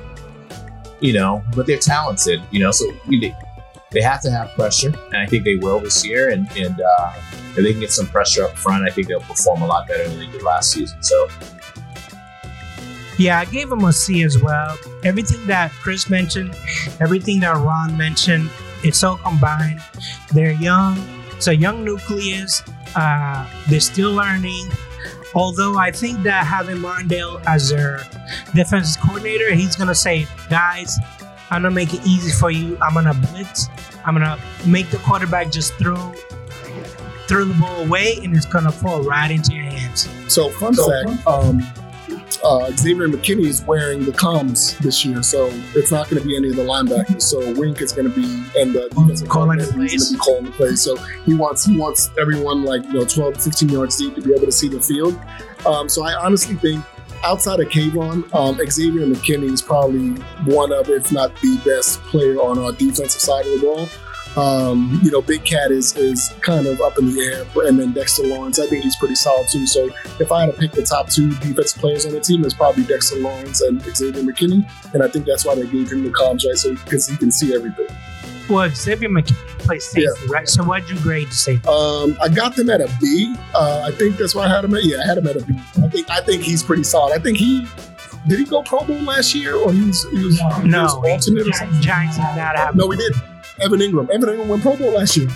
you 0.99 1.13
know, 1.13 1.43
but 1.55 1.65
they're 1.65 1.77
talented. 1.77 2.41
You 2.51 2.59
know, 2.59 2.71
so 2.71 2.85
you, 3.07 3.33
they, 3.93 4.01
have 4.01 4.21
to 4.21 4.31
have 4.31 4.49
pressure, 4.55 4.91
and 5.07 5.17
I 5.17 5.25
think 5.25 5.43
they 5.43 5.55
will 5.55 5.79
this 5.79 6.05
year. 6.05 6.29
And 6.29 6.49
and 6.57 6.81
uh, 6.81 7.13
if 7.35 7.55
they 7.55 7.71
can 7.71 7.79
get 7.79 7.91
some 7.91 8.07
pressure 8.07 8.43
up 8.43 8.57
front, 8.57 8.87
I 8.87 8.91
think 8.91 9.07
they'll 9.07 9.21
perform 9.21 9.61
a 9.61 9.67
lot 9.67 9.87
better 9.87 10.07
than 10.07 10.19
they 10.19 10.27
did 10.27 10.43
last 10.43 10.71
season. 10.71 11.01
So 11.03 11.27
Yeah, 13.17 13.39
I 13.39 13.45
gave 13.45 13.69
them 13.69 13.83
a 13.83 13.93
C 13.93 14.23
as 14.23 14.41
well. 14.41 14.77
Everything 15.03 15.45
that 15.47 15.71
Chris 15.71 16.09
mentioned, 16.09 16.55
everything 16.99 17.39
that 17.41 17.55
Ron 17.55 17.95
mentioned, 17.95 18.49
it's 18.83 19.03
all 19.03 19.17
combined. 19.17 19.81
They're 20.33 20.51
young. 20.51 20.97
It's 21.31 21.47
a 21.47 21.55
young 21.55 21.83
nucleus. 21.85 22.63
Uh, 22.95 23.47
they're 23.69 23.79
still 23.79 24.13
learning. 24.13 24.69
Although 25.35 25.77
I 25.77 25.91
think 25.91 26.21
that 26.23 26.45
having 26.45 26.79
Martindale 26.79 27.41
as 27.47 27.69
their 27.69 28.03
defensive 28.53 29.01
coordinator, 29.01 29.53
he's 29.53 29.75
gonna 29.75 29.95
say, 29.95 30.27
guys, 30.49 30.99
I'm 31.49 31.63
gonna 31.63 31.71
make 31.73 31.93
it 31.93 32.05
easy 32.05 32.31
for 32.31 32.51
you. 32.51 32.77
I'm 32.81 32.93
gonna 32.93 33.13
blitz. 33.13 33.69
I'm 34.05 34.13
gonna 34.13 34.39
make 34.65 34.89
the 34.89 34.97
quarterback 34.97 35.51
just 35.51 35.73
throw 35.75 36.13
throw 37.27 37.45
the 37.45 37.53
ball 37.59 37.85
away, 37.85 38.19
and 38.23 38.35
it's 38.35 38.45
gonna 38.45 38.71
fall 38.71 39.01
right 39.03 39.31
into 39.31 39.53
your 39.53 39.63
hands. 39.63 40.07
So 40.27 40.49
fun 40.51 40.73
fact, 40.75 41.27
um, 41.27 41.61
uh, 42.43 42.71
Xavier 42.71 43.07
McKinney 43.07 43.45
is 43.45 43.63
wearing 43.63 44.05
the 44.05 44.11
comms 44.11 44.77
this 44.79 45.05
year, 45.05 45.23
so 45.23 45.49
it's 45.75 45.91
not 45.91 46.09
going 46.09 46.21
to 46.21 46.27
be 46.27 46.35
any 46.35 46.49
of 46.49 46.55
the 46.55 46.63
linebackers. 46.63 47.21
So 47.21 47.39
Wink 47.53 47.81
is 47.81 47.91
going 47.91 48.11
to 48.11 48.15
be 48.15 48.25
and 48.59 48.73
the 48.73 48.89
defensive 48.89 49.29
Calling 49.29 49.57
the 49.57 49.65
coordinator, 49.65 49.81
he's 49.83 50.11
going 50.11 50.11
to 50.11 50.13
be 50.13 50.19
calling 50.19 50.45
the 50.45 50.51
plays. 50.51 50.81
So 50.81 50.95
he 51.25 51.33
wants 51.33 51.65
he 51.65 51.77
wants 51.77 52.09
everyone 52.19 52.63
like 52.63 52.83
you 52.85 52.93
know 52.93 53.05
12, 53.05 53.41
15 53.41 53.69
yards 53.69 53.97
deep 53.97 54.15
to 54.15 54.21
be 54.21 54.33
able 54.33 54.45
to 54.45 54.51
see 54.51 54.67
the 54.67 54.81
field. 54.81 55.19
Um, 55.65 55.87
so 55.87 56.03
I 56.03 56.13
honestly 56.13 56.55
think 56.55 56.83
outside 57.23 57.59
of 57.59 57.67
Kayvon, 57.69 58.33
um, 58.33 58.59
Xavier 58.69 59.05
McKinney 59.05 59.51
is 59.51 59.61
probably 59.61 60.09
one 60.45 60.71
of, 60.71 60.89
if 60.89 61.11
not 61.11 61.35
the 61.41 61.57
best 61.65 62.01
player 62.03 62.35
on 62.35 62.59
our 62.59 62.71
defensive 62.71 63.21
side 63.21 63.45
of 63.45 63.59
the 63.59 63.65
ball. 63.65 63.89
Um, 64.35 64.99
you 65.03 65.11
know, 65.11 65.21
Big 65.21 65.45
Cat 65.45 65.69
is 65.69 65.95
is 65.95 66.33
kind 66.41 66.65
of 66.65 66.81
up 66.81 66.97
in 66.97 67.13
the 67.13 67.21
air, 67.21 67.67
and 67.67 67.79
then 67.79 67.93
Dexter 67.93 68.23
Lawrence, 68.23 68.57
I 68.57 68.65
think 68.65 68.83
he's 68.83 68.95
pretty 68.95 69.13
solid 69.13 69.47
too. 69.51 69.67
So 69.67 69.89
if 70.19 70.31
I 70.31 70.41
had 70.41 70.51
to 70.51 70.57
pick 70.59 70.71
the 70.71 70.81
top 70.81 71.07
two 71.09 71.29
defensive 71.35 71.79
players 71.79 72.05
on 72.07 72.13
the 72.13 72.19
team, 72.19 72.43
it's 72.43 72.55
probably 72.55 72.83
Dexter 72.83 73.19
Lawrence 73.19 73.61
and 73.61 73.79
Xavier 73.81 74.23
McKinney, 74.23 74.67
and 74.93 75.03
I 75.03 75.07
think 75.07 75.25
that's 75.25 75.45
why 75.45 75.53
they 75.53 75.67
gave 75.67 75.91
him 75.91 76.03
the 76.03 76.09
comms, 76.09 76.47
right? 76.47 76.57
So 76.57 76.73
because 76.73 77.07
he 77.07 77.15
can 77.15 77.31
see 77.31 77.53
everything. 77.53 77.95
Well, 78.49 78.69
Xavier 78.73 79.09
McKinney 79.09 79.59
plays 79.59 79.85
safety, 79.85 80.27
right? 80.29 80.47
So 80.47 80.63
what'd 80.63 80.89
you 80.89 80.99
grade 80.99 81.27
to 81.29 81.33
safety? 81.33 81.67
Um, 81.67 82.17
I 82.21 82.27
got 82.29 82.55
them 82.55 82.69
at 82.69 82.81
a 82.81 82.89
B. 83.01 83.35
Uh, 83.55 83.83
I 83.85 83.91
think 83.91 84.17
that's 84.17 84.35
why 84.35 84.45
I 84.45 84.49
had 84.49 84.65
him 84.65 84.73
at. 84.75 84.83
Yeah, 84.83 84.97
I 85.03 85.07
had 85.07 85.17
him 85.17 85.27
at 85.27 85.37
a 85.37 85.41
B. 85.45 85.53
I 85.83 85.87
think 85.87 86.09
I 86.09 86.21
think 86.21 86.43
he's 86.43 86.61
pretty 86.63 86.83
solid. 86.83 87.13
I 87.17 87.21
think 87.23 87.37
he 87.37 87.65
did 88.27 88.39
he 88.39 88.45
go 88.45 88.61
Pro 88.63 88.83
Bowl 88.85 88.97
last 89.01 89.33
year, 89.35 89.55
or 89.55 89.71
he 89.71 89.81
was 89.85 90.03
he 90.11 90.23
was, 90.25 90.39
he 90.39 90.67
No, 90.67 90.83
was 90.83 90.93
alternate 90.95 91.47
or 91.47 91.53
something. 91.53 91.81
Giants 91.81 92.15
did 92.17 92.23
not 92.23 92.55
have. 92.55 92.75
No, 92.75 92.87
we 92.87 92.97
did. 92.97 93.13
Evan 93.61 93.79
Engram. 93.79 94.09
Evan 94.09 94.29
Engram 94.29 94.47
went 94.47 94.61
Pro 94.61 94.75
Bowl 94.77 94.91
last 94.93 95.15
year. 95.17 95.29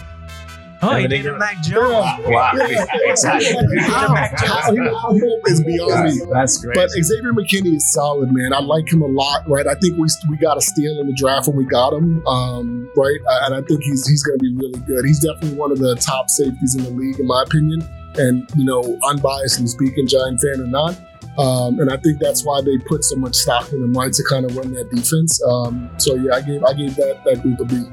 Oh, 0.81 0.95
he 0.95 1.05
Evan 1.05 1.09
did 1.09 1.25
a 1.25 1.29
Engram. 1.31 1.39
Mac 1.39 1.61
Jones. 1.61 2.27
wow, 2.27 2.51
Yeah. 2.55 2.85
exactly. 3.05 3.77
How, 3.79 4.15
how 4.15 4.71
he 4.73 4.79
went 4.79 4.95
Pro 4.95 5.19
Bowl 5.19 5.41
is 5.47 5.63
beyond 5.63 6.03
me. 6.05 6.21
That's 6.31 6.57
great. 6.63 6.75
But 6.75 6.89
Xavier 6.91 7.33
McKinney 7.33 7.75
is 7.75 7.91
solid, 7.91 8.29
man. 8.31 8.53
I 8.53 8.59
like 8.59 8.91
him 8.91 9.01
a 9.01 9.07
lot, 9.07 9.47
right? 9.49 9.65
I 9.67 9.75
think 9.75 9.97
we 9.97 10.07
we 10.29 10.37
got 10.37 10.57
a 10.57 10.61
steal 10.61 10.99
in 10.99 11.07
the 11.07 11.13
draft 11.13 11.47
when 11.47 11.57
we 11.57 11.65
got 11.65 11.93
him, 11.93 12.25
um, 12.27 12.89
right? 12.95 13.17
And 13.43 13.55
I 13.55 13.61
think 13.61 13.81
he's 13.83 14.07
he's 14.07 14.23
going 14.23 14.37
to 14.39 14.43
be 14.43 14.53
really 14.55 14.79
good. 14.81 15.05
He's 15.05 15.19
definitely 15.19 15.57
one 15.57 15.71
of 15.71 15.79
the 15.79 15.95
top 15.95 16.29
safeties 16.29 16.75
in 16.75 16.83
the 16.83 16.91
league, 16.91 17.19
in 17.19 17.27
my 17.27 17.43
opinion. 17.45 17.81
And 18.17 18.49
you 18.55 18.65
know, 18.65 18.81
unbiasedly 19.03 19.67
speaking, 19.67 20.07
Giant 20.07 20.39
fan 20.41 20.61
or 20.61 20.67
not, 20.67 20.97
um, 21.37 21.79
and 21.79 21.91
I 21.91 21.97
think 21.97 22.19
that's 22.19 22.43
why 22.43 22.61
they 22.61 22.77
put 22.79 23.03
so 23.03 23.15
much 23.15 23.35
stock 23.35 23.71
in 23.71 23.83
him, 23.83 23.93
right, 23.93 24.11
to 24.11 24.23
kind 24.29 24.43
of 24.45 24.55
run 24.57 24.73
that 24.73 24.89
defense. 24.89 25.41
Um, 25.43 25.89
so 25.97 26.15
yeah, 26.15 26.33
I 26.35 26.41
gave 26.41 26.63
I 26.63 26.73
gave 26.73 26.95
that 26.95 27.23
that 27.25 27.41
group 27.43 27.59
a 27.59 27.65
B. 27.65 27.83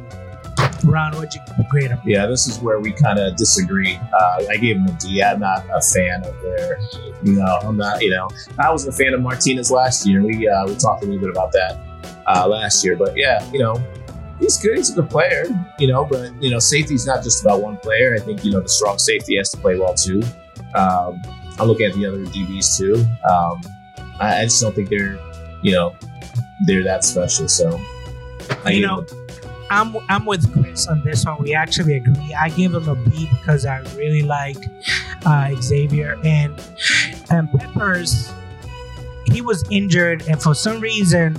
Ron, 0.84 1.14
what'd 1.14 1.34
you 1.34 1.40
grade 1.70 1.90
him? 1.90 1.98
Yeah, 2.04 2.26
this 2.26 2.46
is 2.46 2.58
where 2.60 2.78
we 2.78 2.92
kind 2.92 3.18
of 3.18 3.36
disagree. 3.36 3.96
Uh, 3.96 4.44
I 4.50 4.56
gave 4.56 4.76
him 4.76 4.86
a 4.86 4.92
D. 4.92 5.22
I'm 5.22 5.40
not 5.40 5.64
a 5.72 5.80
fan 5.80 6.24
of 6.24 6.40
their, 6.42 6.78
you 7.22 7.32
know, 7.34 7.58
I'm 7.62 7.76
not, 7.76 8.02
you 8.02 8.10
know, 8.10 8.28
I 8.58 8.70
wasn't 8.70 8.94
a 8.94 8.96
fan 8.96 9.14
of 9.14 9.20
Martinez 9.22 9.70
last 9.70 10.06
year. 10.06 10.22
We 10.22 10.46
uh, 10.48 10.66
we 10.66 10.74
talked 10.76 11.02
a 11.02 11.06
little 11.06 11.20
bit 11.20 11.30
about 11.30 11.52
that. 11.52 11.78
uh, 12.26 12.46
last 12.48 12.84
year. 12.84 12.96
But 12.96 13.16
yeah, 13.16 13.44
you 13.52 13.58
know, 13.60 13.82
he's 14.38 14.58
good. 14.58 14.76
He's 14.76 14.90
a 14.90 14.94
good 14.94 15.10
player, 15.10 15.44
you 15.78 15.88
know. 15.88 16.04
But 16.04 16.32
you 16.42 16.50
know, 16.50 16.58
safety's 16.58 17.06
not 17.06 17.22
just 17.22 17.42
about 17.42 17.62
one 17.62 17.76
player. 17.78 18.14
I 18.14 18.18
think 18.18 18.44
you 18.44 18.52
know 18.52 18.60
the 18.60 18.68
strong 18.68 18.98
safety 18.98 19.36
has 19.36 19.50
to 19.50 19.56
play 19.58 19.78
well 19.78 19.94
too. 19.94 20.22
Um, 20.74 21.22
I 21.58 21.64
look 21.64 21.80
at 21.80 21.94
the 21.94 22.04
other 22.06 22.24
DBs 22.24 22.76
too. 22.76 22.94
Um, 23.30 23.60
I, 24.20 24.40
I 24.40 24.44
just 24.44 24.60
don't 24.60 24.74
think 24.74 24.88
they're, 24.90 25.18
you 25.62 25.72
know, 25.72 25.94
they're 26.66 26.82
that 26.84 27.04
special. 27.04 27.48
So, 27.48 27.80
I 28.64 28.70
You 28.72 28.86
know, 28.86 29.00
them- 29.02 29.23
I'm 29.70 29.96
I'm 30.08 30.24
with 30.26 30.52
Chris 30.52 30.86
on 30.86 31.02
this 31.04 31.24
one. 31.24 31.42
We 31.42 31.54
actually 31.54 31.96
agree. 31.96 32.34
I 32.38 32.50
give 32.50 32.74
him 32.74 32.88
a 32.88 32.94
B 32.94 33.28
because 33.30 33.66
I 33.66 33.78
really 33.96 34.22
like 34.22 34.56
uh, 35.24 35.50
Xavier 35.60 36.18
and 36.24 36.60
and 37.30 37.50
Peppers. 37.52 38.32
He 39.26 39.40
was 39.40 39.64
injured, 39.70 40.28
and 40.28 40.40
for 40.40 40.54
some 40.54 40.80
reason, 40.80 41.34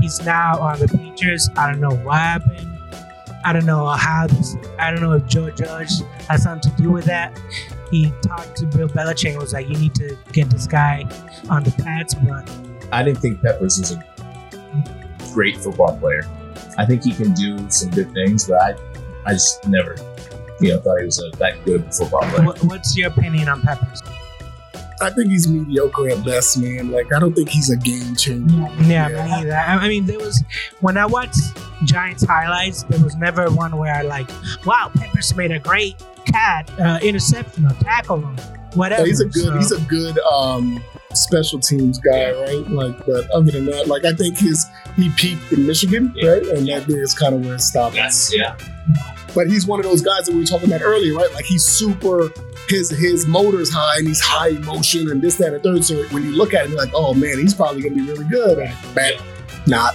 he's 0.00 0.22
now 0.24 0.58
on 0.60 0.78
the 0.78 0.88
Patriots. 0.88 1.48
I 1.56 1.70
don't 1.70 1.80
know 1.80 1.96
what 2.04 2.18
happened. 2.18 2.66
I 3.44 3.54
don't 3.54 3.64
know 3.64 3.86
how 3.86 4.26
this. 4.26 4.56
I 4.78 4.90
don't 4.90 5.00
know 5.00 5.12
if 5.12 5.26
Joe 5.26 5.50
Judge 5.50 5.90
has 6.28 6.42
something 6.42 6.70
to 6.70 6.82
do 6.82 6.90
with 6.90 7.06
that. 7.06 7.38
He 7.90 8.12
talked 8.22 8.56
to 8.58 8.66
Bill 8.66 8.88
Belichick 8.88 9.30
and 9.30 9.40
was 9.40 9.54
like, 9.54 9.68
"You 9.68 9.76
need 9.76 9.94
to 9.94 10.16
get 10.32 10.50
this 10.50 10.66
guy 10.66 11.06
on 11.48 11.64
the 11.64 11.72
pads." 11.72 12.14
But 12.14 12.50
I 12.92 13.02
didn't 13.02 13.20
think 13.20 13.40
Peppers 13.40 13.78
was 13.78 13.92
a 13.92 14.04
great 15.32 15.56
football 15.56 15.96
player. 15.96 16.22
I 16.78 16.86
think 16.86 17.04
he 17.04 17.12
can 17.12 17.32
do 17.32 17.68
some 17.70 17.90
good 17.90 18.12
things, 18.12 18.46
but 18.46 18.60
I, 18.62 18.74
I 19.26 19.32
just 19.32 19.66
never, 19.68 19.96
you 20.60 20.72
know, 20.72 20.80
thought 20.80 20.98
he 20.98 21.04
was 21.06 21.22
a, 21.22 21.36
that 21.38 21.64
good 21.64 21.82
of 21.82 21.88
a 21.88 21.92
football 21.92 22.20
player. 22.20 22.44
what, 22.44 22.64
what's 22.64 22.96
your 22.96 23.10
opinion 23.10 23.48
on 23.48 23.62
Peppers? 23.62 24.02
I 25.02 25.08
think 25.08 25.30
he's 25.30 25.48
mediocre 25.48 26.10
at 26.10 26.22
best, 26.24 26.58
man. 26.58 26.90
Like 26.90 27.12
I 27.12 27.18
don't 27.18 27.34
think 27.34 27.48
he's 27.48 27.70
a 27.70 27.76
game 27.76 28.14
changer. 28.16 28.54
Yeah, 28.82 29.08
me 29.08 29.14
neither. 29.14 29.54
I, 29.54 29.76
I 29.76 29.88
mean, 29.88 30.04
there 30.04 30.18
was 30.18 30.44
when 30.80 30.98
I 30.98 31.06
watched 31.06 31.40
Giants 31.84 32.24
highlights, 32.24 32.82
there 32.84 33.02
was 33.02 33.16
never 33.16 33.50
one 33.50 33.76
where 33.78 33.94
I 33.94 34.02
like, 34.02 34.28
wow, 34.66 34.90
Peppers 34.94 35.34
made 35.34 35.52
a 35.52 35.58
great 35.58 36.02
cat 36.26 36.70
uh, 36.78 36.98
interception 37.02 37.64
or 37.66 37.72
tackle 37.80 38.24
or 38.24 38.34
whatever. 38.74 39.02
Yeah, 39.02 39.06
he's 39.06 39.20
a 39.20 39.24
good 39.24 39.44
So, 39.44 39.56
he's 39.56 39.72
a 39.72 39.80
good 39.82 40.18
um 40.18 40.82
special 41.14 41.58
teams 41.58 41.98
guy, 41.98 42.32
right? 42.32 42.68
Like 42.68 43.04
but 43.06 43.28
other 43.30 43.50
than 43.50 43.66
that, 43.66 43.88
like 43.88 44.04
I 44.04 44.12
think 44.12 44.38
his 44.38 44.66
he 44.96 45.10
peaked 45.10 45.52
in 45.52 45.66
Michigan, 45.66 46.12
Yeah. 46.16 46.30
right? 46.30 46.42
And 46.46 46.66
that 46.68 46.88
is 46.88 47.14
kind 47.14 47.34
of 47.34 47.44
where 47.44 47.54
it 47.54 47.60
stopped. 47.60 47.96
That's 47.96 48.34
yeah. 48.36 48.56
But 49.34 49.46
he's 49.48 49.66
one 49.66 49.78
of 49.78 49.84
those 49.86 50.02
guys 50.02 50.26
that 50.26 50.32
we 50.32 50.40
were 50.40 50.46
talking 50.46 50.66
about 50.68 50.82
earlier, 50.82 51.14
right? 51.14 51.32
Like 51.34 51.44
he's 51.44 51.64
super 51.64 52.30
his 52.68 52.90
his 52.90 53.26
motor's 53.26 53.72
high 53.72 53.98
and 53.98 54.06
he's 54.08 54.20
high 54.20 54.48
emotion 54.50 55.10
and 55.10 55.20
this, 55.22 55.36
that, 55.36 55.52
and 55.54 55.62
third. 55.62 55.84
So 55.84 56.02
when 56.08 56.22
you 56.24 56.30
look 56.30 56.54
at 56.54 56.64
him, 56.66 56.72
you're 56.72 56.80
like, 56.80 56.92
oh 56.94 57.14
man, 57.14 57.38
he's 57.38 57.54
probably 57.54 57.82
gonna 57.82 57.94
be 57.94 58.02
really 58.02 58.26
good. 58.28 58.72
But 58.94 59.20
not. 59.66 59.94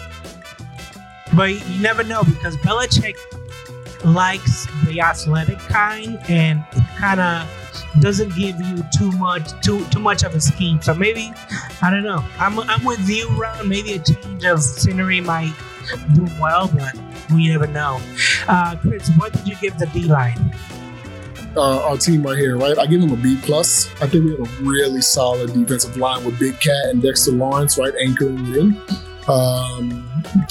but 1.35 1.51
you 1.69 1.81
never 1.81 2.03
know 2.03 2.23
because 2.23 2.55
Belichick 2.57 3.15
likes 4.05 4.67
the 4.85 5.01
athletic 5.01 5.57
kind 5.59 6.19
and 6.29 6.63
kind 6.97 7.19
of 7.19 7.47
doesn't 8.01 8.35
give 8.35 8.59
you 8.61 8.83
too 8.97 9.11
much 9.13 9.49
too 9.61 9.85
too 9.85 9.99
much 9.99 10.23
of 10.23 10.35
a 10.35 10.41
scheme. 10.41 10.81
So 10.81 10.93
maybe 10.93 11.31
I 11.81 11.89
don't 11.89 12.03
know. 12.03 12.23
I'm 12.39 12.59
I'm 12.59 12.83
with 12.83 13.07
you, 13.09 13.29
Ron. 13.37 13.67
Maybe 13.67 13.93
a 13.93 13.99
change 13.99 14.45
of 14.45 14.61
scenery 14.61 15.21
might 15.21 15.53
do 16.13 16.27
well, 16.39 16.67
but 16.73 16.95
we 17.33 17.49
never 17.49 17.67
know. 17.67 17.99
Uh, 18.47 18.75
Chris, 18.81 19.09
what 19.17 19.33
did 19.33 19.47
you 19.47 19.55
give 19.61 19.77
the 19.77 19.85
D 19.87 20.03
line? 20.03 20.53
uh, 21.57 21.83
our 21.83 21.97
team 21.97 22.23
right 22.23 22.37
here, 22.37 22.57
right? 22.57 22.77
I 22.77 22.85
give 22.85 23.01
them 23.01 23.11
a 23.11 23.15
B 23.15 23.37
plus. 23.41 23.89
I 24.01 24.07
think 24.07 24.25
we 24.25 24.31
have 24.31 24.41
a 24.41 24.63
really 24.63 25.01
solid 25.01 25.53
defensive 25.53 25.97
line 25.97 26.23
with 26.25 26.39
Big 26.39 26.59
Cat 26.59 26.85
and 26.89 27.01
Dexter 27.01 27.31
Lawrence, 27.31 27.77
right, 27.77 27.93
anchoring 28.01 28.47
it 28.47 28.57
in. 28.57 28.81
Um, 29.27 30.07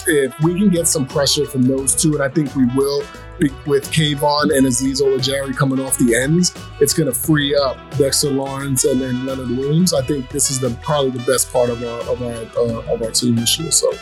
if 0.06 0.34
we 0.40 0.58
can 0.58 0.70
get 0.70 0.88
some 0.88 1.06
pressure 1.06 1.46
from 1.46 1.62
those 1.62 1.94
two, 1.94 2.14
and 2.14 2.22
I 2.22 2.28
think 2.28 2.54
we 2.56 2.66
will, 2.74 3.04
with 3.66 3.90
Kayvon 3.90 4.56
and 4.56 4.66
Azeez 4.66 5.00
Ojulari 5.00 5.56
coming 5.56 5.80
off 5.80 5.96
the 5.98 6.14
ends, 6.14 6.54
it's 6.80 6.92
going 6.92 7.06
to 7.12 7.16
free 7.16 7.54
up 7.54 7.76
Dexter 7.96 8.30
Lawrence 8.30 8.84
and 8.84 9.00
then 9.00 9.26
Leonard 9.26 9.50
Williams. 9.50 9.94
I 9.94 10.02
think 10.02 10.28
this 10.30 10.50
is 10.50 10.60
the 10.60 10.70
probably 10.82 11.10
the 11.12 11.24
best 11.30 11.52
part 11.52 11.70
of 11.70 11.82
our 11.82 12.00
of 12.10 12.22
our 12.22 12.32
uh, 12.56 12.92
of 12.92 13.02
our 13.02 13.10
team 13.10 13.36
this 13.36 13.58
year. 13.58 13.70
So 13.70 13.92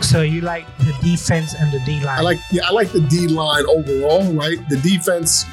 So 0.00 0.22
you 0.22 0.40
like 0.40 0.66
the 0.78 0.94
defense 1.02 1.54
and 1.54 1.72
the 1.72 1.80
D 1.84 2.02
line? 2.04 2.18
I 2.18 2.22
like 2.22 2.38
yeah, 2.50 2.66
I 2.66 2.72
like 2.72 2.92
the 2.92 3.00
D 3.00 3.28
line 3.28 3.64
overall, 3.66 4.32
right? 4.34 4.58
The 4.68 4.76
defense 4.78 5.44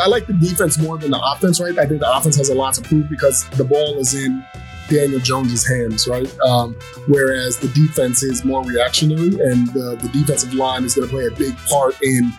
I 0.00 0.06
like 0.06 0.26
the 0.26 0.32
defense 0.34 0.78
more 0.78 0.96
than 0.98 1.10
the 1.10 1.20
offense, 1.20 1.60
right? 1.60 1.76
I 1.76 1.86
think 1.86 2.00
the 2.00 2.16
offense 2.16 2.36
has 2.36 2.50
a 2.50 2.54
lot 2.54 2.74
to 2.74 2.82
prove 2.82 3.08
because 3.08 3.48
the 3.50 3.64
ball 3.64 3.98
is 3.98 4.14
in 4.14 4.44
Daniel 4.88 5.20
Jones's 5.20 5.66
hands, 5.66 6.08
right? 6.08 6.38
Um, 6.40 6.74
whereas 7.06 7.58
the 7.58 7.68
defense 7.68 8.22
is 8.22 8.44
more 8.44 8.64
reactionary, 8.64 9.38
and 9.40 9.68
the 9.68 10.10
defensive 10.12 10.54
line 10.54 10.84
is 10.84 10.94
going 10.94 11.08
to 11.08 11.14
play 11.14 11.26
a 11.26 11.30
big 11.30 11.56
part 11.68 12.00
in 12.02 12.32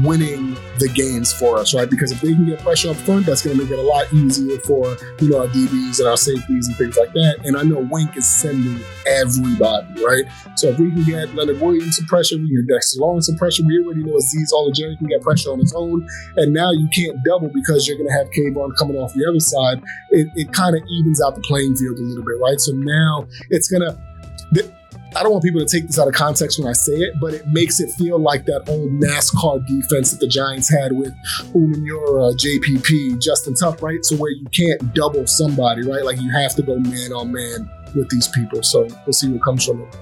winning 0.00 0.54
the 0.78 0.88
games 0.88 1.32
for 1.32 1.58
us, 1.58 1.74
right? 1.74 1.88
Because 1.88 2.12
if 2.12 2.20
they 2.20 2.32
can 2.32 2.46
get 2.46 2.60
pressure 2.60 2.90
up 2.90 2.96
front, 2.96 3.26
that's 3.26 3.42
going 3.42 3.56
to 3.56 3.62
make 3.62 3.70
it 3.70 3.78
a 3.78 3.82
lot 3.82 4.10
easier 4.12 4.58
for 4.60 4.96
you 5.20 5.28
know 5.28 5.40
our 5.40 5.48
DBs 5.48 5.98
and 6.00 6.08
our 6.08 6.16
safeties 6.16 6.68
and 6.68 6.76
things 6.76 6.96
like 6.96 7.12
that. 7.12 7.40
And 7.44 7.56
I 7.56 7.62
know 7.62 7.86
Wink 7.90 8.16
is 8.16 8.26
sending 8.26 8.80
everybody, 9.06 10.02
right? 10.02 10.24
So 10.56 10.68
if 10.68 10.78
we 10.78 10.90
can 10.90 11.04
get 11.04 11.34
Leonard 11.34 11.60
Williams 11.60 11.96
some 11.96 12.06
pressure, 12.06 12.36
we 12.36 12.48
can 12.48 12.66
get 12.66 12.74
Dexter 12.74 13.00
Lawrence 13.00 13.26
some 13.26 13.36
pressure. 13.36 13.62
We 13.66 13.84
already 13.84 14.02
know 14.02 14.14
Azeez 14.14 14.52
Ojulari 14.52 14.96
can 14.96 15.08
get 15.08 15.20
pressure 15.20 15.50
on 15.50 15.58
his 15.58 15.74
own, 15.76 16.06
and 16.36 16.52
now 16.52 16.72
you 16.72 16.88
can't 16.88 17.18
double 17.24 17.50
because 17.52 17.86
you're 17.86 17.98
going 17.98 18.08
to 18.08 18.14
have 18.14 18.30
Kayvon 18.30 18.76
coming 18.78 18.96
off 18.96 19.12
the 19.12 19.26
other 19.28 19.40
side. 19.40 19.82
It, 20.10 20.28
it 20.34 20.52
kind 20.52 20.74
of 20.74 20.82
evens 20.88 21.20
out 21.20 21.34
the 21.34 21.42
playing 21.42 21.76
field 21.76 21.98
a 21.98 22.02
little 22.02 22.24
bit, 22.24 22.40
right? 22.40 22.58
So 22.58 22.72
now 22.72 23.26
it's 23.50 23.68
going 23.68 23.82
to. 23.82 24.72
I 25.14 25.22
don't 25.22 25.32
want 25.32 25.44
people 25.44 25.60
to 25.60 25.66
take 25.66 25.86
this 25.86 25.98
out 25.98 26.08
of 26.08 26.14
context 26.14 26.58
when 26.58 26.68
I 26.68 26.72
say 26.72 26.92
it, 26.92 27.20
but 27.20 27.34
it 27.34 27.46
makes 27.48 27.80
it 27.80 27.90
feel 27.92 28.18
like 28.18 28.44
that 28.46 28.68
old 28.68 28.90
NASCAR 28.92 29.66
defense 29.66 30.10
that 30.12 30.20
the 30.20 30.28
Giants 30.28 30.70
had 30.70 30.92
with 30.92 31.12
Umenyiora, 31.54 32.34
JPP, 32.36 33.20
Justin 33.20 33.54
Tuck, 33.54 33.82
right? 33.82 34.04
So 34.04 34.16
where 34.16 34.30
you 34.30 34.46
can't 34.46 34.94
double 34.94 35.26
somebody, 35.26 35.86
right? 35.86 36.04
Like 36.04 36.20
you 36.20 36.30
have 36.32 36.54
to 36.56 36.62
go 36.62 36.78
man 36.78 37.12
on 37.12 37.32
man 37.32 37.70
with 37.94 38.08
these 38.08 38.28
people. 38.28 38.62
So 38.62 38.88
we'll 39.06 39.12
see 39.12 39.28
what 39.28 39.42
comes 39.42 39.66
from 39.66 39.82
it. 39.82 39.96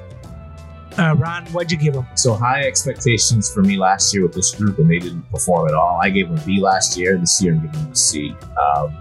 Uh, 1.01 1.15
Ron, 1.17 1.47
what'd 1.47 1.73
you 1.73 1.79
give 1.79 1.95
him? 1.95 2.07
So 2.15 2.35
high 2.35 2.63
expectations 2.63 3.53
for 3.53 3.63
me 3.63 3.77
last 3.79 4.13
year 4.15 4.23
with 4.23 4.33
this 4.35 4.55
group, 4.55 4.79
and 4.79 4.89
they 4.91 4.99
didn't 4.99 5.23
perform 5.31 5.69
at 5.69 5.75
all. 5.75 5.99
I 6.03 6.11
gave 6.11 6.29
them 6.29 6.39
a 6.39 6.41
B 6.47 6.61
last 6.61 6.97
year. 6.97 7.17
This 7.19 7.43
year, 7.43 7.55
I'm 7.55 7.61
giving 7.67 7.81
them 7.83 7.93
a 7.93 7.97
C. 7.97 8.35
Um, 8.61 8.97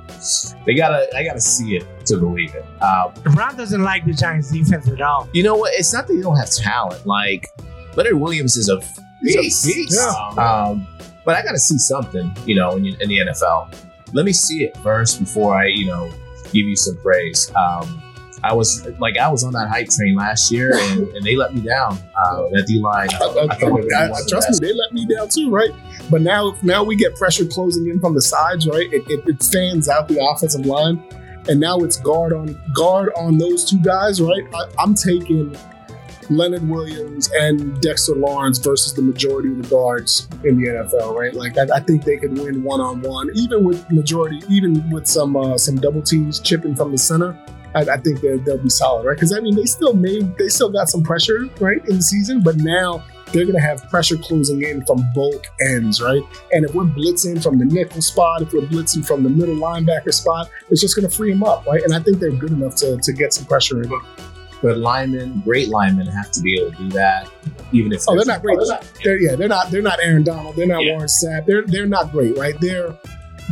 they 0.65 0.75
gotta, 0.75 1.07
I 1.15 1.23
gotta 1.23 1.41
see 1.41 1.75
it 1.77 1.85
to 2.07 2.17
believe 2.17 2.53
it. 2.55 2.65
Um, 2.81 3.13
Ron 3.35 3.55
doesn't 3.55 3.83
like 3.83 4.05
the 4.05 4.13
Giants 4.13 4.51
defense 4.51 4.87
at 4.87 5.01
all. 5.01 5.29
you 5.33 5.43
know 5.43 5.55
what? 5.55 5.73
It's 5.75 5.93
not 5.93 6.07
that 6.07 6.13
they 6.13 6.21
don't 6.21 6.37
have 6.37 6.49
talent. 6.51 7.05
Like 7.05 7.47
Leonard 7.95 8.15
Williams 8.15 8.55
is 8.57 8.69
a 8.69 8.77
Beast. 9.21 9.65
beast. 9.65 9.93
Yeah. 9.99 10.43
Um, 10.43 10.87
but 11.25 11.35
I 11.35 11.43
gotta 11.43 11.59
see 11.59 11.77
something, 11.77 12.33
you 12.45 12.55
know, 12.55 12.71
in, 12.77 12.85
in 12.85 13.09
the 13.09 13.17
NFL. 13.19 13.73
Let 14.13 14.25
me 14.25 14.31
see 14.33 14.63
it 14.63 14.75
first 14.77 15.19
before 15.19 15.55
I, 15.57 15.65
you 15.65 15.85
know, 15.87 16.09
give 16.45 16.65
you 16.65 16.75
some 16.75 16.97
praise. 17.01 17.51
Um, 17.55 18.01
I 18.43 18.53
was 18.53 18.87
like, 18.99 19.17
I 19.17 19.29
was 19.29 19.43
on 19.43 19.53
that 19.53 19.67
hype 19.67 19.89
train 19.89 20.15
last 20.15 20.51
year, 20.51 20.71
and, 20.73 21.07
and 21.15 21.25
they 21.25 21.35
let 21.35 21.53
me 21.53 21.61
down. 21.61 21.97
Uh, 22.15 22.43
that 22.51 22.65
D 22.67 22.79
line, 22.79 23.07
the 23.07 24.25
trust 24.29 24.49
me, 24.61 24.67
they 24.67 24.73
let 24.73 24.93
me 24.93 25.05
down 25.05 25.29
too, 25.29 25.49
right? 25.49 25.71
But 26.09 26.21
now, 26.21 26.55
now 26.63 26.83
we 26.83 26.95
get 26.95 27.15
pressure 27.15 27.45
closing 27.45 27.87
in 27.87 27.99
from 27.99 28.15
the 28.15 28.21
sides, 28.21 28.67
right? 28.67 28.91
It, 28.91 29.03
it, 29.09 29.23
it 29.27 29.43
fans 29.43 29.89
out 29.89 30.07
the 30.07 30.23
offensive 30.23 30.65
line, 30.65 31.03
and 31.47 31.59
now 31.59 31.79
it's 31.79 31.97
guard 31.97 32.33
on 32.33 32.59
guard 32.73 33.11
on 33.15 33.37
those 33.37 33.69
two 33.69 33.79
guys, 33.79 34.21
right? 34.21 34.43
I, 34.53 34.65
I'm 34.81 34.93
taking 34.93 35.55
Leonard 36.29 36.67
Williams 36.67 37.29
and 37.33 37.81
Dexter 37.81 38.15
Lawrence 38.15 38.59
versus 38.59 38.93
the 38.93 39.01
majority 39.01 39.51
of 39.51 39.63
the 39.63 39.69
guards 39.69 40.27
in 40.43 40.61
the 40.61 40.67
NFL, 40.67 41.15
right? 41.15 41.33
Like 41.33 41.57
I, 41.57 41.77
I 41.77 41.79
think 41.79 42.03
they 42.03 42.17
could 42.17 42.37
win 42.37 42.63
one 42.63 42.79
on 42.79 43.01
one, 43.01 43.29
even 43.33 43.63
with 43.63 43.89
majority, 43.91 44.41
even 44.47 44.89
with 44.89 45.07
some 45.07 45.35
uh, 45.35 45.57
some 45.57 45.77
double 45.77 46.01
teams 46.01 46.39
chipping 46.39 46.75
from 46.75 46.91
the 46.91 46.97
center. 46.97 47.37
I, 47.75 47.81
I 47.81 47.97
think 47.97 48.21
they'll, 48.21 48.39
they'll 48.39 48.57
be 48.57 48.69
solid, 48.69 49.05
right? 49.05 49.15
Because 49.15 49.33
I 49.33 49.39
mean, 49.39 49.55
they 49.55 49.65
still 49.65 49.93
made, 49.93 50.37
they 50.37 50.47
still 50.47 50.69
got 50.69 50.89
some 50.89 51.03
pressure, 51.03 51.47
right, 51.59 51.83
in 51.87 51.97
the 51.97 52.01
season, 52.01 52.41
but 52.41 52.57
now 52.57 53.03
they're 53.31 53.45
going 53.45 53.55
to 53.55 53.61
have 53.61 53.87
pressure 53.89 54.17
closing 54.17 54.63
in 54.63 54.83
from 54.85 55.03
both 55.13 55.45
ends, 55.61 56.01
right? 56.01 56.23
And 56.51 56.65
if 56.65 56.73
we're 56.73 56.83
blitzing 56.83 57.41
from 57.41 57.59
the 57.59 57.65
nickel 57.65 58.01
spot, 58.01 58.41
if 58.41 58.53
we're 58.53 58.61
blitzing 58.61 59.05
from 59.05 59.23
the 59.23 59.29
middle 59.29 59.55
linebacker 59.55 60.13
spot, 60.13 60.49
it's 60.69 60.81
just 60.81 60.95
going 60.95 61.07
to 61.07 61.15
free 61.15 61.31
them 61.31 61.43
up, 61.43 61.65
right? 61.67 61.83
And 61.83 61.93
I 61.93 61.99
think 61.99 62.19
they're 62.19 62.31
good 62.31 62.51
enough 62.51 62.75
to, 62.77 62.97
to 62.97 63.13
get 63.13 63.33
some 63.33 63.45
pressure 63.45 63.83
in. 63.83 63.91
But 64.61 64.77
linemen, 64.77 65.41
great 65.45 65.69
linemen, 65.69 66.07
have 66.07 66.31
to 66.31 66.41
be 66.41 66.59
able 66.59 66.71
to 66.71 66.77
do 66.77 66.89
that, 66.89 67.29
even 67.71 67.93
if 67.93 68.01
oh, 68.07 68.13
oh, 68.13 68.15
they're 68.15 68.25
not 68.25 68.41
great. 68.41 68.59
They're 69.03 69.17
yeah, 69.17 69.35
they're 69.35 69.47
not 69.47 69.71
they're 69.71 69.81
not 69.81 69.99
Aaron 70.03 70.23
Donald. 70.23 70.57
They're 70.57 70.67
not 70.67 70.83
Yeah. 70.83 70.93
Warren 70.93 71.07
Sapp. 71.07 71.45
They're 71.45 71.61
they're 71.65 71.85
not 71.85 72.11
great, 72.11 72.37
right? 72.37 72.55
They're 72.59 72.93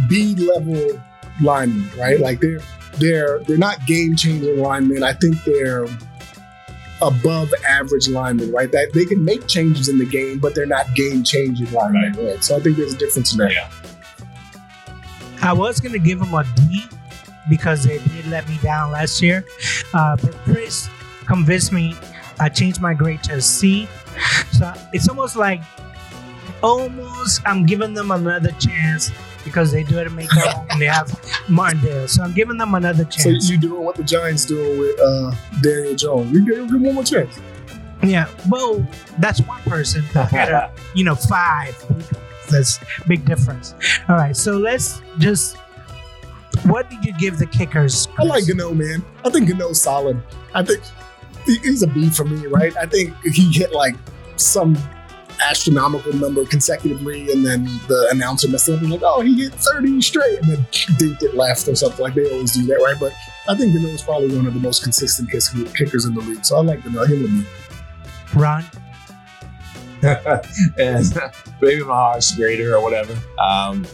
B 0.09 0.35
level 0.35 1.01
linemen, 1.41 1.89
right? 1.97 2.19
Like 2.19 2.41
they're 2.41 2.59
they're 2.99 3.39
they're 3.39 3.57
not 3.57 3.85
game 3.85 4.15
changing 4.15 4.59
linemen. 4.59 5.03
I 5.03 5.13
think 5.13 5.43
they're 5.43 5.87
above 7.01 7.53
average 7.67 8.07
linemen, 8.09 8.51
right? 8.51 8.71
That 8.71 8.91
they 8.93 9.05
can 9.05 9.23
make 9.23 9.47
changes 9.47 9.87
in 9.87 9.97
the 9.97 10.05
game, 10.05 10.39
but 10.39 10.55
they're 10.55 10.65
not 10.65 10.93
game 10.95 11.23
changing 11.23 11.71
linemen, 11.71 12.13
right. 12.13 12.43
So 12.43 12.57
I 12.57 12.59
think 12.59 12.77
there's 12.77 12.93
a 12.93 12.97
difference 12.97 13.33
in 13.33 13.39
that. 13.39 13.53
Yeah. 13.53 13.69
I 15.41 15.53
was 15.53 15.79
gonna 15.79 15.99
give 15.99 16.19
them 16.19 16.33
a 16.33 16.43
D 16.55 16.85
because 17.49 17.83
they 17.83 17.99
did 17.99 18.27
let 18.27 18.47
me 18.49 18.57
down 18.61 18.91
last 18.91 19.21
year, 19.21 19.45
uh, 19.93 20.17
but 20.17 20.33
Chris 20.43 20.89
convinced 21.25 21.71
me 21.71 21.95
I 22.39 22.49
changed 22.49 22.81
my 22.81 22.93
grade 22.93 23.23
to 23.23 23.35
a 23.35 23.41
C. 23.41 23.87
So 24.51 24.73
it's 24.93 25.07
almost 25.09 25.35
like 25.35 25.61
almost 26.63 27.41
I'm 27.45 27.65
giving 27.65 27.93
them 27.93 28.11
another 28.11 28.51
chance 28.53 29.11
because 29.47 29.71
they 29.71 29.83
do 29.83 29.97
it 29.99 30.07
in 30.07 30.15
makeup 30.15 30.65
and 30.69 30.81
they 30.81 30.85
have 30.85 31.09
Martindale. 31.49 32.07
So 32.07 32.23
I'm 32.23 32.33
giving 32.33 32.57
them 32.57 32.75
another 32.75 33.03
chance. 33.05 33.23
So 33.23 33.31
chance. 33.31 33.49
you 33.49 33.57
doing 33.57 33.83
what 33.83 33.95
the 33.95 34.03
Giants 34.03 34.45
doing 34.45 34.77
with 34.79 34.99
uh, 34.99 35.31
Daniel 35.61 35.95
Jones? 35.95 36.31
You 36.31 36.45
give 36.45 36.69
him 36.69 36.83
one 36.83 36.95
more 36.95 37.03
chance. 37.03 37.39
yeah, 38.03 38.27
well, 38.49 38.85
that's 39.19 39.41
one 39.41 39.61
person 39.63 40.03
to 40.09 40.71
you 40.95 41.03
know 41.03 41.15
five. 41.15 41.75
That's 42.49 42.79
big 43.07 43.25
difference. 43.25 43.73
All 44.07 44.15
right, 44.15 44.35
so 44.35 44.57
let's 44.57 45.01
just. 45.17 45.57
What 46.63 46.89
did 46.89 47.03
you 47.05 47.13
give 47.19 47.37
the 47.37 47.45
kickers? 47.45 48.07
I 48.17 48.23
like 48.23 48.47
Gano, 48.47 48.73
man. 48.73 49.03
I 49.23 49.29
think 49.29 49.47
Gano's 49.49 49.81
solid. 49.81 50.21
I 50.55 50.63
think 50.63 50.81
he- 51.45 51.59
he's 51.59 51.83
a 51.83 51.87
B 51.87 52.09
for 52.09 52.23
me, 52.25 52.47
right? 52.47 52.75
I 52.77 52.85
think 52.87 53.13
he 53.23 53.51
hit 53.51 53.71
like 53.73 53.95
some 54.37 54.75
astronomical 55.49 56.13
number 56.13 56.45
consecutively, 56.45 57.31
and 57.31 57.45
then 57.45 57.65
the 57.87 58.07
announcer 58.11 58.47
messed 58.49 58.69
up 58.69 58.81
and 58.81 58.91
like, 58.91 59.01
oh, 59.03 59.21
he 59.21 59.43
hit 59.43 59.53
30 59.53 60.01
straight, 60.01 60.39
and 60.39 60.49
then 60.51 60.57
dinked 60.71 61.23
it 61.23 61.35
left 61.35 61.67
or 61.67 61.75
something. 61.75 62.01
Like 62.03 62.13
they 62.15 62.29
always 62.31 62.53
do 62.53 62.65
that, 62.67 62.75
right? 62.83 62.95
But 62.99 63.13
I 63.49 63.55
think 63.55 63.73
Gano's 63.73 64.01
probably 64.01 64.35
one 64.35 64.45
of 64.47 64.53
the 64.53 64.59
most 64.59 64.83
consistent 64.83 65.29
kickers 65.31 66.05
in 66.05 66.13
the 66.13 66.21
league. 66.21 66.45
So 66.45 66.57
I 66.57 66.61
like 66.61 66.83
Gano. 66.83 67.05
Him 67.05 67.21
with 67.23 67.31
me. 67.31 67.45
Ron. 68.35 68.63
and 70.03 71.05
maybe 71.61 71.81
my 71.83 71.93
heart's 71.95 72.35
greater 72.35 72.75
or 72.75 72.83
whatever. 72.83 73.17
Um, 73.39 73.85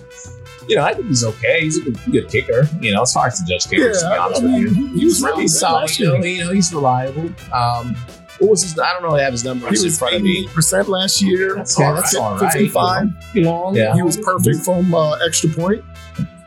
you 0.67 0.75
know, 0.75 0.83
I 0.83 0.93
think 0.93 1.07
he's 1.07 1.23
okay. 1.23 1.61
He's 1.61 1.77
a 1.77 1.81
good, 1.81 1.99
good 2.11 2.29
kicker. 2.29 2.67
You 2.81 2.93
know, 2.93 3.01
it's 3.03 3.13
hard 3.13 3.33
to 3.33 3.45
judge 3.45 3.69
kickers 3.69 4.01
to 4.01 4.07
be 4.09 4.13
Yeah, 4.13 4.15
I- 4.15 4.25
honest 4.25 4.43
with 4.43 4.51
you. 4.53 4.69
he- 4.73 4.99
he 4.99 5.05
was 5.05 5.21
really 5.21 5.33
really 5.35 5.47
solid. 5.47 5.99
You 5.99 6.07
know, 6.07 6.15
you 6.23 6.43
know, 6.45 6.51
he's 6.53 6.73
reliable. 6.73 7.29
Um, 7.53 7.95
what 8.43 8.51
was 8.51 8.63
his? 8.63 8.77
I 8.77 8.93
don't 8.93 9.03
really 9.03 9.21
have 9.21 9.31
his 9.31 9.43
number. 9.43 9.67
He 9.69 9.77
in 9.77 9.83
was 9.83 9.97
front 9.97 10.15
of 10.15 10.21
me. 10.21 10.45
88% 10.47 10.87
last 10.87 11.21
year. 11.21 11.55
That's 11.55 11.79
all 11.79 11.93
right. 11.93 11.95
That's 12.01 12.15
all 12.15 12.37
right. 12.37 12.51
55 12.53 13.07
long. 13.35 13.75
Yeah. 13.75 13.93
He 13.95 14.01
was 14.01 14.17
perfect 14.17 14.63
from 14.63 14.93
uh, 14.93 15.15
extra 15.25 15.49
point. 15.49 15.83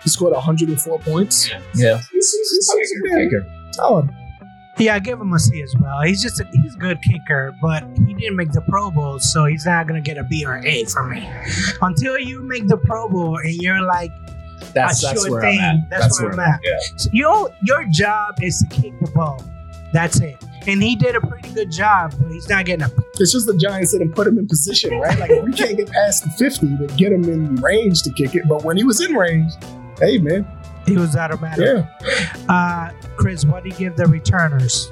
He 0.03 0.11
scored 0.11 0.33
104 0.35 0.99
points. 1.01 1.49
Yeah, 1.75 1.99
he's, 2.13 2.33
he's, 2.33 2.73
he's 2.79 2.93
a 2.93 3.01
good 3.09 3.31
kicker. 3.31 3.47
Solid. 3.73 4.11
Yeah, 4.79 4.95
I 4.95 4.99
give 4.99 5.19
him 5.21 5.33
a 5.33 5.39
C 5.39 5.63
as 5.63 5.75
well. 5.81 6.03
He's 6.03 6.23
just 6.23 6.39
a, 6.39 6.45
he's 6.53 6.75
a 6.75 6.79
good 6.79 7.01
kicker, 7.03 7.57
but 7.63 7.83
he 8.07 8.13
didn't 8.15 8.37
make 8.37 8.53
the 8.53 8.61
Pro 8.61 8.91
Bowl, 8.91 9.19
so 9.19 9.47
he's 9.47 9.65
not 9.65 9.87
gonna 9.89 10.03
get 10.03 10.19
a 10.19 10.23
B 10.23 10.45
or 10.45 10.55
an 10.55 10.67
A 10.67 10.85
from 10.85 11.11
me. 11.13 11.29
Until 11.81 12.19
you 12.19 12.43
make 12.43 12.69
the 12.69 12.77
Pro 12.77 13.09
Bowl 13.09 13.39
and 13.39 13.55
you're 13.55 13.81
like, 13.83 14.13
That's 14.75 15.03
A 15.03 15.07
that's 15.07 15.23
sure 15.25 15.33
where 15.33 15.41
thing. 15.41 15.59
I'm 15.61 15.77
at. 15.81 15.91
That's 15.91 16.21
where 16.23 16.33
I'm 16.33 16.39
at. 16.41 16.61
Yeah. 16.63 16.77
so 16.97 17.11
your 17.13 17.51
your 17.65 17.85
job 17.91 18.37
is 18.43 18.59
to 18.59 18.67
kick 18.83 18.93
the 19.01 19.11
ball. 19.13 19.43
That's 19.93 20.21
it. 20.21 20.37
And 20.69 20.83
he 20.83 20.97
did 20.97 21.15
a 21.17 21.21
pretty 21.21 21.49
good 21.53 21.71
job, 21.71 22.15
but 22.21 22.31
he's 22.33 22.49
not 22.49 22.65
getting 22.65 22.85
a. 22.85 22.91
It's 23.19 23.33
just 23.33 23.47
the 23.47 23.57
Giants 23.57 23.93
didn't 23.93 24.13
put 24.13 24.27
him 24.27 24.39
in 24.39 24.47
position, 24.49 24.99
right? 24.99 25.19
Like 25.19 25.31
we 25.43 25.53
can't 25.53 25.77
get 25.77 25.91
past 25.91 26.25
the 26.25 26.31
50 26.31 26.79
to 26.79 26.95
get 26.97 27.13
him 27.13 27.25
in 27.25 27.57
range 27.57 28.03
to 28.03 28.13
kick 28.13 28.35
it. 28.35 28.49
But 28.49 28.65
when 28.65 28.77
he 28.77 28.85
was 28.85 29.01
in 29.01 29.15
range, 29.15 29.53
hey 30.01 30.19
man, 30.19 30.47
He 30.87 30.97
was 30.97 31.15
automatic. 31.17 31.65
yeah. 31.65 32.37
Uh, 32.49 32.91
Chris, 33.17 33.45
what 33.45 33.63
do 33.63 33.71
you 33.71 33.77
give 33.77 33.97
the 33.97 34.07
returners? 34.07 34.91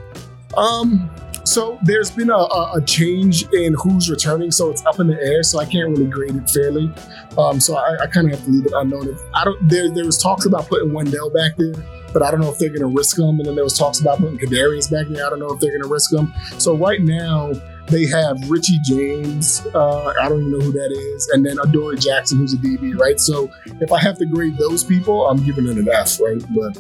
Um, 0.57 1.11
so 1.45 1.79
there's 1.83 2.11
been 2.11 2.31
a, 2.31 2.37
a, 2.37 2.73
a 2.77 2.81
change 2.87 3.47
in 3.53 3.75
who's 3.75 4.09
returning, 4.09 4.51
so 4.51 4.71
it's 4.71 4.85
up 4.87 4.99
in 5.01 5.09
the 5.09 5.21
air. 5.21 5.43
So 5.43 5.59
I 5.59 5.67
can't 5.67 5.91
really 5.91 6.07
grade 6.07 6.35
it 6.37 6.49
fairly. 6.49 6.91
Um, 7.37 7.61
so 7.61 7.77
I, 7.77 7.97
I 8.03 8.07
kind 8.07 8.27
of 8.31 8.39
have 8.39 8.45
to 8.47 8.51
leave 8.51 8.65
it 8.67 8.73
unknown. 8.75 9.19
I 9.35 9.45
don't, 9.45 9.69
there 9.69 9.91
there 9.91 10.07
was 10.07 10.17
talks 10.17 10.47
about 10.47 10.69
putting 10.69 10.91
Wan'Dale 10.91 11.35
back 11.35 11.57
there, 11.59 11.75
but 12.15 12.23
I 12.23 12.31
don't 12.31 12.41
know 12.41 12.51
if 12.51 12.59
they're 12.59 12.71
going 12.71 12.81
to 12.81 12.87
risk 12.87 13.19
him. 13.19 13.41
And 13.41 13.45
then 13.45 13.57
there 13.57 13.65
was 13.65 13.77
talks 13.77 14.01
about 14.01 14.19
putting 14.21 14.39
Kadarius 14.39 14.91
back 14.91 15.09
there. 15.09 15.27
I 15.27 15.29
don't 15.29 15.41
know 15.41 15.53
if 15.53 15.61
they're 15.61 15.73
going 15.73 15.83
to 15.83 15.89
risk 15.89 16.13
him. 16.13 16.33
So 16.59 16.75
right 16.75 17.03
now 17.03 17.53
they 17.89 18.07
have 18.07 18.39
Richie 18.49 18.79
James. 18.83 19.67
Uh, 19.75 20.15
I 20.23 20.29
don't 20.29 20.41
even 20.41 20.53
know 20.53 20.65
who 20.65 20.73
that 20.73 20.91
is, 20.91 21.29
and 21.35 21.45
then 21.45 21.59
Adoree 21.59 21.99
Jackson, 21.99 22.39
who's 22.39 22.55
a 22.55 22.57
DB, 22.57 22.99
right? 22.99 23.21
So 23.21 23.51
if 23.81 23.93
I 23.93 24.01
have 24.01 24.17
to 24.19 24.27
grade 24.27 24.57
those 24.57 24.83
people, 24.83 25.29
I'm 25.29 25.45
giving 25.45 25.67
it 25.67 25.77
an 25.77 25.89
F, 25.93 26.19
right? 26.21 26.43
But 26.55 26.79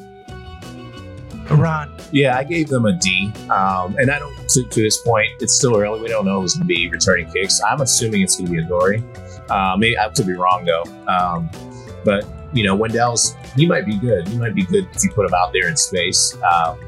Ron. 1.50 1.92
Yeah, 2.10 2.38
I 2.38 2.44
gave 2.44 2.68
them 2.68 2.86
a 2.86 2.92
D. 2.92 3.32
Um, 3.50 3.96
and 3.98 4.10
I 4.10 4.18
don't, 4.18 4.34
to, 4.48 4.64
to 4.64 4.82
this 4.82 4.98
point, 5.02 5.28
it's 5.40 5.54
still 5.54 5.76
early. 5.76 6.00
We 6.00 6.08
don't 6.08 6.24
know 6.24 6.40
who's 6.40 6.54
going 6.54 6.68
to 6.68 6.74
be 6.74 6.88
returning 6.88 7.30
kicks. 7.30 7.60
I'm 7.62 7.80
assuming 7.80 8.22
it's 8.22 8.36
going 8.36 8.46
to 8.46 8.52
be 8.52 8.62
Adoree. 8.62 9.02
Uh, 9.50 9.76
maybe 9.76 9.98
I 9.98 10.08
could 10.08 10.26
be 10.26 10.32
wrong 10.32 10.64
though. 10.64 10.84
Um, 11.06 11.50
but 12.04 12.24
you 12.54 12.64
know, 12.64 12.76
Wan'Dale's 12.76 13.34
he 13.56 13.66
might 13.66 13.86
be 13.86 13.96
good. 13.98 14.26
He 14.28 14.36
might 14.38 14.54
be 14.54 14.64
good 14.64 14.88
if 14.94 15.04
you 15.04 15.10
put 15.10 15.26
him 15.26 15.34
out 15.34 15.52
there 15.52 15.68
in 15.68 15.76
space. 15.76 16.36
Um, 16.42 16.78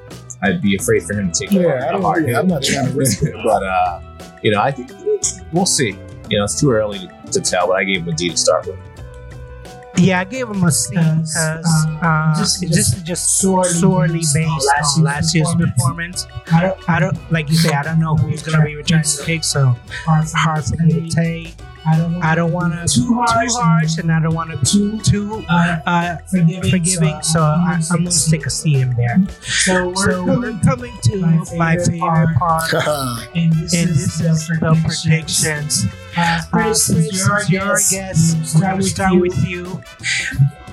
I'd 0.42 0.60
be 0.60 0.76
afraid 0.76 1.02
for 1.04 1.14
him 1.14 1.32
to 1.32 1.40
take 1.46 1.50
Yeah, 1.52 1.62
a, 1.62 1.66
I 1.68 1.88
a 1.88 1.92
don't- 1.92 2.02
hard 2.02 2.22
yeah, 2.24 2.28
hit. 2.28 2.36
I'm 2.38 2.46
not 2.48 2.62
trying 2.62 2.86
to 2.86 2.92
risk 2.92 3.22
it. 3.22 3.34
but 3.44 3.62
uh, 3.62 4.00
you 4.42 4.50
know, 4.50 4.60
I 4.60 4.70
think 4.70 4.90
we'll 5.52 5.66
see. 5.66 5.98
You 6.28 6.38
know, 6.38 6.44
it's 6.44 6.60
too 6.60 6.70
early 6.72 6.98
to, 6.98 7.30
to 7.32 7.40
tell. 7.40 7.68
But 7.68 7.74
I 7.76 7.84
gave 7.84 8.02
him 8.02 8.08
a 8.08 8.12
D 8.16 8.30
to 8.30 8.36
start 8.36 8.66
with. 8.66 8.76
Yeah, 9.98 10.20
I 10.20 10.24
gave 10.24 10.46
him 10.50 10.62
a 10.62 10.70
C 10.70 10.90
Because, 10.94 11.32
because 11.32 11.86
uh, 12.02 12.06
uh, 12.06 12.36
just- 12.38 12.60
this 12.60 12.94
is 12.94 13.02
just 13.02 13.40
sorely, 13.40 14.18
based 14.34 14.36
on 14.36 15.02
last 15.04 15.34
year's 15.34 15.54
performance. 15.54 16.26
I 16.52 16.60
don't, 16.62 16.90
I 16.90 17.00
don't 17.00 17.32
like 17.32 17.48
you 17.48 17.56
say. 17.56 17.70
I 17.72 17.82
don't 17.82 17.98
know 17.98 18.14
who's 18.14 18.42
gonna 18.42 18.62
be 18.62 18.76
returning 18.76 19.04
the 19.04 19.22
kick, 19.24 19.42
so 19.42 19.74
hard 20.06 20.64
for 20.64 20.76
me 20.82 21.08
to 21.08 21.08
take. 21.08 21.54
I 21.88 21.98
don't, 21.98 22.22
I 22.22 22.34
don't 22.34 22.52
want 22.52 22.72
to 22.74 22.86
too 22.92 23.06
too 23.06 23.14
harsh, 23.14 23.52
harsh, 23.54 23.98
and 23.98 24.10
I 24.10 24.20
don't 24.20 24.34
want 24.34 24.50
to 24.50 24.56
too 24.72 24.98
too 25.00 25.44
uh, 25.48 25.78
uh, 25.86 26.16
forgiving. 26.26 26.70
forgiving. 26.70 27.22
So 27.22 27.40
I, 27.42 27.80
I'm 27.92 27.98
gonna 27.98 28.10
stick 28.10 28.44
a 28.46 28.50
C 28.50 28.80
in 28.80 28.94
there. 28.96 29.18
So 29.42 29.88
we're 29.88 29.94
So 29.94 30.24
we're 30.24 30.34
coming, 30.34 30.60
coming 30.60 30.98
to 31.02 31.16
my 31.20 31.36
my 31.56 31.76
favorite 31.76 31.86
favorite 32.00 32.36
part, 32.38 32.72
and 33.36 33.52
this 33.52 33.74
and 33.74 33.90
is, 33.90 34.18
this 34.18 34.48
the 34.48 34.54
the 34.54 34.74
predictions. 34.84 35.02
predictions. 35.04 35.84
Uh, 36.16 36.20
Uh, 36.20 36.40
Chris, 36.50 36.86
Chris, 36.86 36.88
is 36.90 37.26
your 37.26 37.38
is 37.40 37.50
your 37.50 37.62
guess. 37.74 37.90
guess. 37.92 38.32
We'll 38.34 38.40
We're 38.40 38.46
Start 38.46 38.62
gonna 38.62 38.76
with 38.76 38.86
start 38.86 39.12
you. 39.12 39.20
with 39.20 39.44
you. 39.46 39.82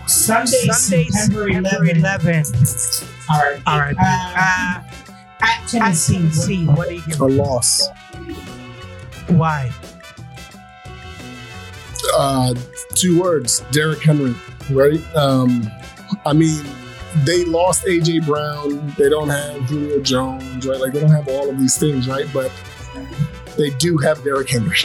Sunday, 0.08 0.68
Sunday, 0.72 1.06
September 1.10 1.50
September 1.52 1.86
11th. 1.94 2.52
11th. 2.52 3.30
All 3.30 3.40
right. 3.42 3.62
All 3.68 3.80
right. 3.80 3.96
Uh, 3.98 4.02
Uh, 4.04 4.84
at 5.42 5.62
at 5.62 5.68
Tennessee. 5.70 6.14
Tennessee, 6.16 6.66
what 6.66 6.90
do 6.90 6.96
you 6.96 7.02
give? 7.06 7.22
a 7.22 7.26
loss. 7.26 7.88
Why? 9.28 9.72
Uh, 12.16 12.54
two 12.96 13.22
words: 13.22 13.62
Derrick 13.72 14.02
Henry. 14.02 14.36
Right? 14.70 15.02
Um, 15.16 15.70
I 16.26 16.34
mean, 16.34 16.64
they 17.24 17.46
lost 17.46 17.86
AJ 17.86 18.26
Brown. 18.26 18.94
They 18.98 19.10
don't 19.10 19.30
have 19.30 19.62
Julio 19.64 20.02
Jones. 20.02 20.66
Right? 20.68 20.80
Like 20.80 20.94
they 20.94 21.02
don't 21.02 21.12
have 21.12 21.28
all 21.28 21.50
of 21.50 21.60
these 21.60 21.78
things. 21.78 22.08
Right? 22.08 22.28
But 22.34 22.52
they 23.58 23.70
do 23.72 23.98
have 23.98 24.24
Derrick 24.24 24.50
Henry. 24.50 24.78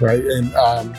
Right? 0.00 0.24
And 0.24 0.54
um, 0.54 0.94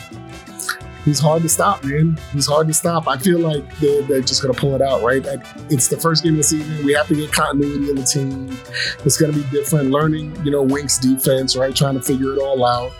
he's 1.04 1.18
hard 1.20 1.42
to 1.42 1.48
stop, 1.48 1.84
man. 1.84 2.18
He's 2.32 2.46
hard 2.46 2.68
to 2.68 2.74
stop. 2.74 3.08
I 3.08 3.16
feel 3.18 3.38
like 3.38 3.78
they're, 3.78 4.02
they're 4.02 4.20
just 4.20 4.42
gonna 4.42 4.54
pull 4.54 4.74
it 4.74 4.82
out. 4.82 5.02
Right? 5.02 5.24
Like, 5.24 5.44
it's 5.70 5.88
the 5.88 5.96
first 5.96 6.22
game 6.22 6.34
of 6.34 6.38
the 6.38 6.44
season. 6.44 6.84
We 6.84 6.92
have 6.94 7.08
to 7.08 7.14
get 7.14 7.32
continuity 7.32 7.90
in 7.90 7.96
the 7.96 8.04
team. 8.04 8.56
It's 9.04 9.20
gonna 9.20 9.32
be 9.32 9.44
different. 9.50 9.90
Learning, 9.90 10.34
you 10.44 10.50
know, 10.50 10.62
Wink's 10.62 10.98
defense. 10.98 11.56
Right? 11.56 11.74
Trying 11.74 11.94
to 11.94 12.02
figure 12.02 12.32
it 12.32 12.38
all 12.38 12.64
out. 12.64 12.92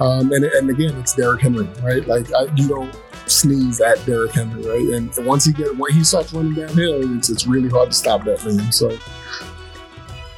Um, 0.00 0.32
and, 0.32 0.44
and 0.44 0.70
again, 0.70 0.94
it's 0.98 1.14
Derrick 1.14 1.42
Henry, 1.42 1.68
right? 1.82 2.06
Like 2.06 2.32
I, 2.34 2.44
you 2.54 2.68
don't 2.68 2.94
sneeze 3.26 3.80
at 3.80 4.04
Derrick 4.06 4.32
Henry, 4.32 4.62
right? 4.62 4.94
And 4.94 5.10
once 5.26 5.44
he 5.44 5.52
get 5.52 5.76
when 5.76 5.92
he 5.92 6.04
starts 6.04 6.32
running 6.32 6.54
downhill, 6.54 7.16
it's 7.18 7.30
it's 7.30 7.46
really 7.46 7.68
hard 7.68 7.90
to 7.90 7.96
stop 7.96 8.24
that 8.24 8.44
man. 8.44 8.70
So 8.72 8.96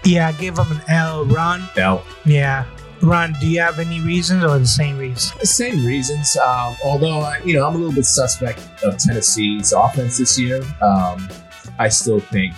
Yeah, 0.05 0.29
I 0.29 0.33
gave 0.33 0.57
him 0.59 0.71
an 0.71 0.81
L. 0.89 1.25
Ron. 1.27 1.63
Now, 1.77 2.03
Yeah. 2.25 2.65
Ron, 3.01 3.33
do 3.41 3.47
you 3.47 3.61
have 3.61 3.79
any 3.79 4.01
reasons 4.01 4.43
or 4.43 4.59
the 4.59 4.67
same 4.67 4.99
reasons? 4.99 5.33
the 5.39 5.47
same 5.47 5.87
reasons. 5.87 6.37
Um, 6.37 6.75
although 6.85 7.21
I, 7.21 7.39
you 7.45 7.55
know, 7.55 7.65
I'm 7.67 7.75
a 7.75 7.79
little 7.79 7.93
bit 7.93 8.05
suspect 8.05 8.61
of 8.83 8.99
Tennessee's 8.99 9.73
offense 9.73 10.19
this 10.19 10.37
year. 10.39 10.63
Um, 10.83 11.29
I 11.79 11.89
still 11.91 12.19
think, 12.19 12.55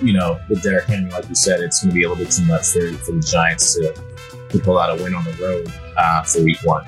you 0.00 0.14
know, 0.14 0.40
with 0.48 0.62
Derrick 0.62 0.86
Henry, 0.86 1.10
like 1.10 1.28
you 1.28 1.34
said, 1.34 1.60
it's 1.60 1.82
going 1.82 1.90
to 1.90 1.94
be 1.94 2.04
a 2.04 2.08
little 2.08 2.24
bit 2.24 2.32
too 2.32 2.46
much 2.46 2.68
for, 2.68 2.92
for 3.04 3.12
the 3.12 3.20
Giants 3.20 3.74
to, 3.74 3.94
to 4.50 4.58
pull 4.58 4.78
out 4.78 4.98
a 4.98 5.02
win 5.02 5.14
on 5.14 5.22
the 5.24 5.32
road 5.32 5.70
uh, 5.96 6.22
for 6.22 6.42
Week 6.42 6.58
One. 6.64 6.84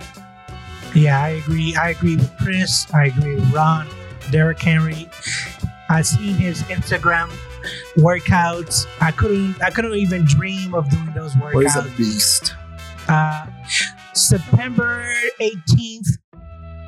Yeah, 0.94 1.22
I 1.22 1.28
agree. 1.30 1.76
I 1.76 1.90
agree 1.90 2.16
with 2.16 2.34
Chris. 2.38 2.86
I 2.94 3.06
agree 3.06 3.34
with 3.34 3.52
Ron. 3.52 3.86
Derrick 4.30 4.60
Henry. 4.60 5.08
I've 5.88 6.06
seen 6.06 6.34
his 6.34 6.62
Instagram 6.64 7.30
workouts. 7.96 8.86
I 9.00 9.10
couldn't. 9.12 9.62
I 9.62 9.70
couldn't 9.70 9.94
even 9.94 10.24
dream 10.24 10.74
of 10.74 10.88
doing 10.90 11.12
those 11.14 11.36
well, 11.36 11.58
he's 11.58 11.76
a 11.76 11.82
beast. 11.96 12.54
Uh, 13.08 13.46
September 14.14 15.06
eighteenth, 15.38 16.08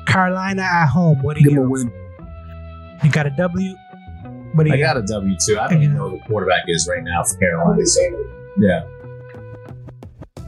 Carolina 0.07 0.63
at 0.63 0.87
home. 0.87 1.21
What 1.21 1.37
do 1.37 1.43
Give 1.43 1.53
a 1.53 1.61
you? 1.61 1.69
win. 1.69 1.91
You 3.03 3.11
got 3.11 3.27
a 3.27 3.29
W. 3.31 3.75
What 4.53 4.63
do 4.63 4.69
you? 4.69 4.75
I 4.75 4.79
got 4.79 4.97
a 4.97 5.01
W 5.03 5.35
too. 5.45 5.57
I 5.59 5.67
don't 5.69 5.83
even 5.83 5.95
know 5.95 6.09
who 6.09 6.17
the 6.17 6.23
quarterback 6.25 6.63
is 6.67 6.87
right 6.91 7.03
now 7.03 7.23
for 7.23 7.37
Carolina. 7.37 7.85
So, 7.85 8.01
yeah, 8.57 8.81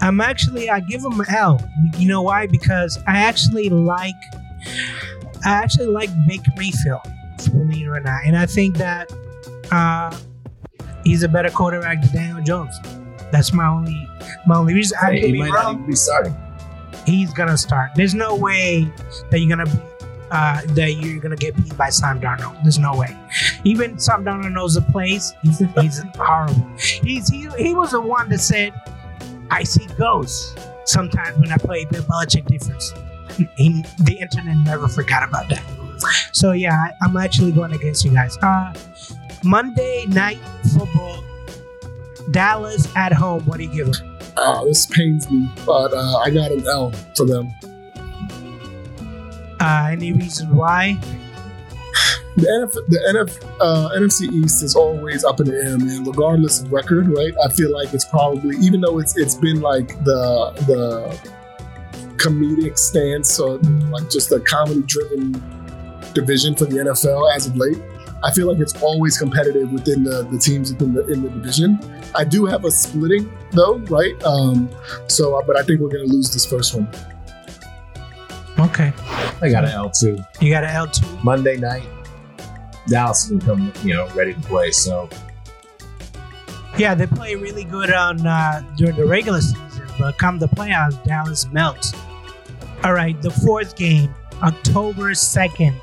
I'm 0.01 0.19
actually 0.19 0.69
I 0.69 0.79
give 0.81 1.03
him 1.03 1.19
an 1.19 1.27
L. 1.29 1.63
You 1.97 2.07
know 2.07 2.21
why? 2.21 2.47
Because 2.47 2.97
I 3.07 3.17
actually 3.17 3.69
like 3.69 4.15
I 5.45 5.51
actually 5.51 5.87
like 5.87 6.09
Baker 6.27 6.51
Mayfield, 6.57 7.01
believe 7.51 7.87
it 7.87 7.89
or 7.89 7.99
not, 7.99 8.21
and 8.25 8.37
I 8.37 8.45
think 8.45 8.77
that 8.77 9.11
uh, 9.71 10.15
he's 11.03 11.23
a 11.23 11.27
better 11.27 11.49
quarterback 11.49 12.01
than 12.01 12.13
Daniel 12.13 12.43
Jones. 12.43 12.77
That's 13.31 13.53
my 13.53 13.67
only 13.67 14.07
my 14.45 14.57
only 14.57 14.73
reason. 14.73 14.97
I 15.01 15.13
Hey, 15.13 15.27
he 15.31 15.37
might 15.37 15.49
not 15.49 15.73
even 15.73 15.85
be 15.85 15.95
starting. 15.95 16.35
He's 17.05 17.33
gonna 17.33 17.57
start. 17.57 17.91
There's 17.95 18.13
no 18.13 18.35
way 18.35 18.91
that 19.29 19.39
you're 19.39 19.49
gonna 19.49 19.65
be 19.65 19.81
uh, 20.31 20.61
that 20.75 20.93
you're 20.93 21.19
gonna 21.19 21.35
get 21.35 21.55
beat 21.55 21.75
by 21.77 21.89
Sam 21.89 22.19
Darnold. 22.21 22.61
There's 22.63 22.79
no 22.79 22.95
way. 22.95 23.17
Even 23.63 23.97
Sam 23.99 24.23
Darnold 24.23 24.51
knows 24.53 24.75
the 24.75 24.81
plays. 24.81 25.33
He's, 25.41 25.59
he's 25.79 26.01
horrible. 26.17 26.69
He's 26.77 27.29
he 27.29 27.49
he 27.57 27.73
was 27.73 27.91
the 27.91 28.01
one 28.01 28.29
that 28.29 28.39
said, 28.39 28.73
"I 29.51 29.63
see 29.63 29.85
ghosts." 29.99 30.55
Sometimes 30.85 31.37
when 31.37 31.51
I 31.51 31.57
play 31.57 31.85
Bill 31.85 32.01
Belichick 32.03 32.45
defense, 32.47 32.93
he, 33.37 33.45
the 33.99 34.17
internet 34.19 34.57
never 34.57 34.87
forgot 34.87 35.23
about 35.27 35.47
that. 35.49 35.63
So 36.31 36.53
yeah, 36.53 36.73
I, 36.73 36.91
I'm 37.05 37.15
actually 37.17 37.51
going 37.51 37.73
against 37.73 38.03
you 38.03 38.11
guys. 38.11 38.35
Uh, 38.41 38.73
Monday 39.43 40.05
night 40.07 40.39
football, 40.73 41.23
Dallas 42.31 42.87
at 42.95 43.13
home. 43.13 43.45
What 43.45 43.57
do 43.57 43.63
you 43.65 43.73
give 43.73 43.93
them? 43.93 44.17
Uh, 44.35 44.63
this 44.65 44.87
pains 44.87 45.29
me, 45.29 45.47
but 45.65 45.93
uh, 45.93 46.17
I 46.17 46.31
got 46.31 46.51
an 46.51 46.65
L 46.67 46.91
for 47.15 47.25
them. 47.25 47.53
Uh, 49.59 49.89
any 49.91 50.11
reason 50.13 50.55
why? 50.55 50.99
The, 52.41 52.47
NF, 52.47 52.73
the 52.87 52.99
NF, 53.13 53.57
uh, 53.59 53.89
NFC 53.99 54.31
East 54.31 54.63
is 54.63 54.75
always 54.75 55.23
up 55.23 55.39
in 55.39 55.45
the 55.45 55.53
air, 55.53 55.77
man. 55.77 56.03
Regardless 56.03 56.61
of 56.61 56.73
record, 56.73 57.07
right? 57.07 57.33
I 57.45 57.49
feel 57.49 57.71
like 57.71 57.93
it's 57.93 58.05
probably, 58.05 58.57
even 58.57 58.81
though 58.81 58.97
it's 58.97 59.15
it's 59.15 59.35
been 59.35 59.61
like 59.61 59.89
the 60.03 60.51
the 60.65 61.31
comedic 62.17 62.77
stance 62.77 63.39
or 63.39 63.57
like 63.91 64.09
just 64.09 64.31
a 64.31 64.39
comedy 64.39 64.81
driven 64.87 65.33
division 66.13 66.55
for 66.55 66.65
the 66.65 66.77
NFL 66.77 67.35
as 67.35 67.47
of 67.47 67.55
late. 67.55 67.77
I 68.23 68.31
feel 68.31 68.47
like 68.51 68.59
it's 68.59 68.79
always 68.81 69.17
competitive 69.17 69.71
within 69.71 70.03
the, 70.03 70.23
the 70.23 70.37
teams 70.37 70.71
within 70.73 70.93
the 70.93 71.07
in 71.07 71.23
the 71.23 71.29
division. 71.29 71.79
I 72.15 72.23
do 72.23 72.45
have 72.45 72.65
a 72.65 72.71
splitting 72.71 73.31
though, 73.51 73.77
right? 73.89 74.21
Um, 74.23 74.69
so, 75.07 75.37
uh, 75.37 75.43
but 75.45 75.57
I 75.57 75.63
think 75.63 75.79
we're 75.79 75.89
gonna 75.89 76.03
lose 76.05 76.31
this 76.31 76.45
first 76.45 76.73
one. 76.75 76.87
Okay, 78.59 78.93
I 79.41 79.49
got 79.49 79.63
an 79.63 79.71
L 79.71 79.89
too. 79.89 80.19
you 80.39 80.51
got 80.51 80.63
an 80.63 80.69
L 80.71 80.87
two. 80.87 81.05
Monday 81.23 81.57
night, 81.57 81.83
Dallas 82.91 83.29
will 83.29 83.39
come, 83.39 83.71
you 83.83 83.93
know, 83.95 84.07
ready 84.09 84.33
to 84.33 84.39
play. 84.41 84.69
So 84.71 85.09
Yeah, 86.77 86.93
they 86.95 87.07
play 87.07 87.35
really 87.35 87.63
good 87.63 87.91
on 87.91 88.25
uh, 88.25 88.61
during 88.77 88.95
the 88.95 89.05
regular 89.05 89.41
season, 89.41 89.87
but 89.99 90.17
come 90.17 90.37
the 90.39 90.47
playoffs, 90.47 91.03
Dallas 91.03 91.47
melts. 91.51 91.93
All 92.83 92.93
right, 92.93 93.19
the 93.21 93.31
fourth 93.31 93.75
game, 93.75 94.13
October 94.41 95.13
second. 95.15 95.79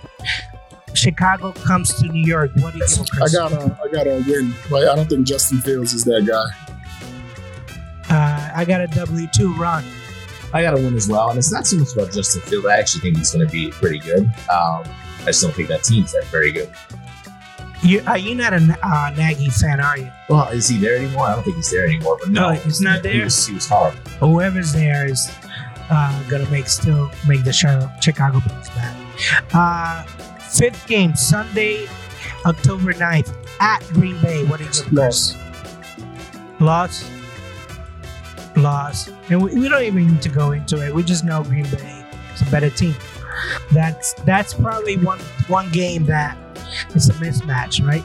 Chicago 0.94 1.52
comes 1.52 1.94
to 2.00 2.09
New 2.09 2.26
York. 2.26 2.50
What 2.56 2.72
do 2.72 2.78
you 2.80 2.86
give, 2.88 3.00
I 3.00 3.04
Chris? 3.16 3.32
got 3.36 3.52
a 3.52 3.78
I 3.84 3.88
got 3.92 4.06
a 4.09 4.24
win, 4.26 4.52
right? 4.70 4.88
I 4.88 4.96
don't 4.96 5.09
think 5.09 5.26
Justin 5.26 5.61
Fields 5.61 5.92
is 5.92 6.04
that 6.04 6.26
guy. 6.26 6.48
Uh, 8.11 8.50
I 8.56 8.64
got 8.64 8.80
a 8.80 8.86
W 8.88 9.28
two 9.34 9.54
run. 9.54 9.84
I 10.52 10.62
got 10.62 10.70
to 10.72 10.76
win 10.78 10.96
as 10.96 11.06
well. 11.09 11.28
And 11.28 11.38
it's 11.38 11.52
not 11.52 11.66
so 11.66 11.76
much 11.76 11.92
about 11.92 12.11
Justin 12.11 12.40
Field. 12.42 12.66
I 12.66 12.78
actually 12.78 13.02
think 13.02 13.18
he's 13.18 13.30
going 13.32 13.46
to 13.46 13.52
be 13.52 13.70
pretty 13.70 13.98
good. 13.98 14.24
Um, 14.50 14.82
I 15.22 15.26
just 15.26 15.42
don't 15.42 15.54
think 15.54 15.68
that 15.68 15.82
team's 15.84 16.12
that 16.12 16.24
very 16.26 16.52
good. 16.52 16.70
You, 17.82 18.00
uh, 18.08 18.14
you're 18.14 18.34
not 18.34 18.52
a 18.52 18.78
uh, 18.82 19.10
Nagy 19.16 19.50
fan, 19.50 19.80
are 19.80 19.96
you? 19.98 20.10
Well, 20.28 20.48
is 20.48 20.68
he 20.68 20.78
there 20.78 20.96
anymore? 20.96 21.26
I 21.26 21.34
don't 21.34 21.44
think 21.44 21.56
he's 21.56 21.70
there 21.70 21.84
anymore. 21.86 22.18
But 22.20 22.30
no, 22.30 22.48
Oh, 22.48 22.52
he's 22.52 22.80
not 22.80 23.04
He 23.04 23.12
there? 23.12 23.24
was, 23.24 23.46
he 23.46 23.54
was 23.54 23.68
horrible. 23.68 23.98
Whoever's 24.18 24.72
there 24.72 25.06
is 25.06 25.30
uh, 25.90 26.22
gonna 26.28 26.48
make 26.50 26.66
still 26.66 27.10
make 27.28 27.44
the 27.44 27.52
Char- 27.52 27.92
Chicago 28.02 28.40
Bulls 28.40 28.68
bad. 28.70 28.96
Uh, 29.52 30.02
fifth 30.40 30.86
game, 30.88 31.14
Sunday, 31.14 31.86
October 32.46 32.92
9th 32.92 33.32
at 33.60 33.80
Green 33.92 34.20
Bay. 34.22 34.44
What 34.44 34.58
do 34.58 34.64
you 34.64 34.72
give, 34.72 34.86
Chris? 34.86 35.36
Loss. 36.58 37.08
Loss. 38.56 39.08
And 39.30 39.40
we, 39.42 39.54
we 39.54 39.68
don't 39.68 39.82
even 39.84 40.08
need 40.08 40.22
to 40.22 40.28
go 40.28 40.50
into 40.52 40.84
it. 40.84 40.92
We 40.94 41.02
just 41.04 41.24
know 41.24 41.44
Green 41.44 41.64
Bay 41.70 42.04
is 42.34 42.42
a 42.42 42.50
better 42.50 42.70
team. 42.70 42.94
That's 43.72 44.14
that's 44.24 44.55
probably 44.55 44.97
one 44.97 45.18
one 45.49 45.70
game 45.70 46.05
that 46.07 46.36
it's 46.95 47.09
a 47.09 47.14
mismatch, 47.14 47.86
right? 47.86 48.05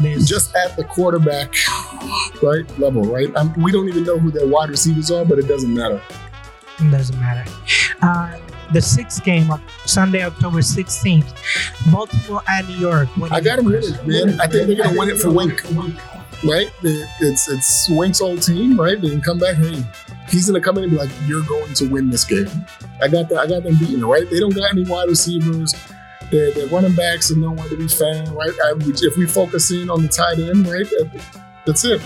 There's 0.00 0.26
just 0.26 0.54
at 0.56 0.76
the 0.76 0.84
quarterback 0.84 1.54
right 2.42 2.78
level, 2.78 3.04
right? 3.04 3.34
Um, 3.36 3.52
we 3.62 3.70
don't 3.70 3.88
even 3.88 4.04
know 4.04 4.18
who 4.18 4.30
their 4.30 4.46
wide 4.46 4.70
receivers 4.70 5.10
are, 5.10 5.24
but 5.24 5.38
it 5.38 5.46
doesn't 5.46 5.72
matter. 5.72 6.02
It 6.80 6.90
doesn't 6.90 7.18
matter. 7.20 7.48
Uh, 8.02 8.38
the 8.72 8.80
sixth 8.82 9.22
game, 9.24 9.48
Sunday, 9.84 10.24
October 10.24 10.58
16th, 10.58 11.92
Baltimore 11.92 12.42
at 12.48 12.66
New 12.68 12.76
York. 12.76 13.08
I 13.30 13.40
got 13.40 13.56
them 13.56 13.66
winning, 13.66 13.92
man. 14.06 14.40
I 14.40 14.46
think 14.46 14.66
they're 14.66 14.76
gonna 14.76 14.98
win 14.98 15.10
it 15.10 15.18
for 15.18 15.30
Wink, 15.30 15.62
right? 16.44 16.70
It's 16.82 17.48
it's 17.48 17.88
Wink's 17.90 18.20
old 18.20 18.42
team, 18.42 18.78
right? 18.80 19.00
They 19.00 19.10
can 19.10 19.20
come 19.20 19.38
back. 19.38 19.56
Hey, 19.56 19.84
he's 20.28 20.46
gonna 20.46 20.60
come 20.60 20.78
in 20.78 20.84
and 20.84 20.92
be 20.92 20.98
like, 20.98 21.10
"You're 21.26 21.44
going 21.44 21.74
to 21.74 21.88
win 21.88 22.10
this 22.10 22.24
game." 22.24 22.48
I 23.00 23.08
got 23.08 23.28
that. 23.28 23.38
I 23.38 23.46
got 23.46 23.62
them 23.62 23.76
beaten, 23.78 24.04
right? 24.04 24.28
They 24.28 24.40
don't 24.40 24.54
got 24.54 24.70
any 24.70 24.84
wide 24.84 25.08
receivers. 25.08 25.74
Their, 26.30 26.52
their 26.52 26.66
running 26.68 26.94
backs 26.94 27.30
are 27.30 27.36
nowhere 27.36 27.68
to 27.68 27.76
be 27.76 27.86
found, 27.86 28.30
right? 28.30 28.50
I, 28.64 28.72
if 28.78 29.16
we 29.16 29.26
focus 29.26 29.70
in 29.70 29.90
on 29.90 30.02
the 30.02 30.08
tight 30.08 30.38
end, 30.38 30.66
right, 30.66 30.86
that's 31.66 31.84
it. 31.84 32.00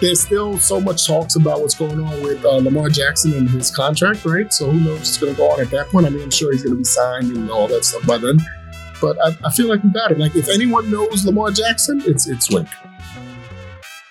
There's 0.00 0.20
still 0.20 0.58
so 0.58 0.80
much 0.80 1.06
talks 1.06 1.36
about 1.36 1.60
what's 1.60 1.74
going 1.74 2.00
on 2.00 2.22
with 2.22 2.44
uh, 2.44 2.56
Lamar 2.56 2.88
Jackson 2.88 3.32
and 3.34 3.48
his 3.48 3.70
contract, 3.70 4.24
right? 4.24 4.52
So 4.52 4.70
who 4.70 4.80
knows 4.80 4.98
what's 4.98 5.18
going 5.18 5.32
to 5.32 5.36
go 5.36 5.50
on 5.50 5.60
at 5.60 5.70
that 5.70 5.88
point? 5.88 6.06
I 6.06 6.10
mean, 6.10 6.22
I'm 6.22 6.30
sure 6.30 6.52
he's 6.52 6.62
going 6.62 6.74
to 6.74 6.78
be 6.78 6.84
signed 6.84 7.36
and 7.36 7.50
all 7.50 7.68
that 7.68 7.84
stuff 7.84 8.06
by 8.06 8.18
then. 8.18 8.38
But 9.00 9.18
I, 9.24 9.36
I 9.44 9.50
feel 9.50 9.68
like 9.68 9.82
we 9.82 9.90
got 9.90 10.12
it. 10.12 10.18
Like 10.18 10.34
if 10.34 10.48
anyone 10.48 10.90
knows 10.90 11.24
Lamar 11.24 11.50
Jackson, 11.50 12.02
it's 12.06 12.26
it's 12.26 12.50
Wink. 12.50 12.68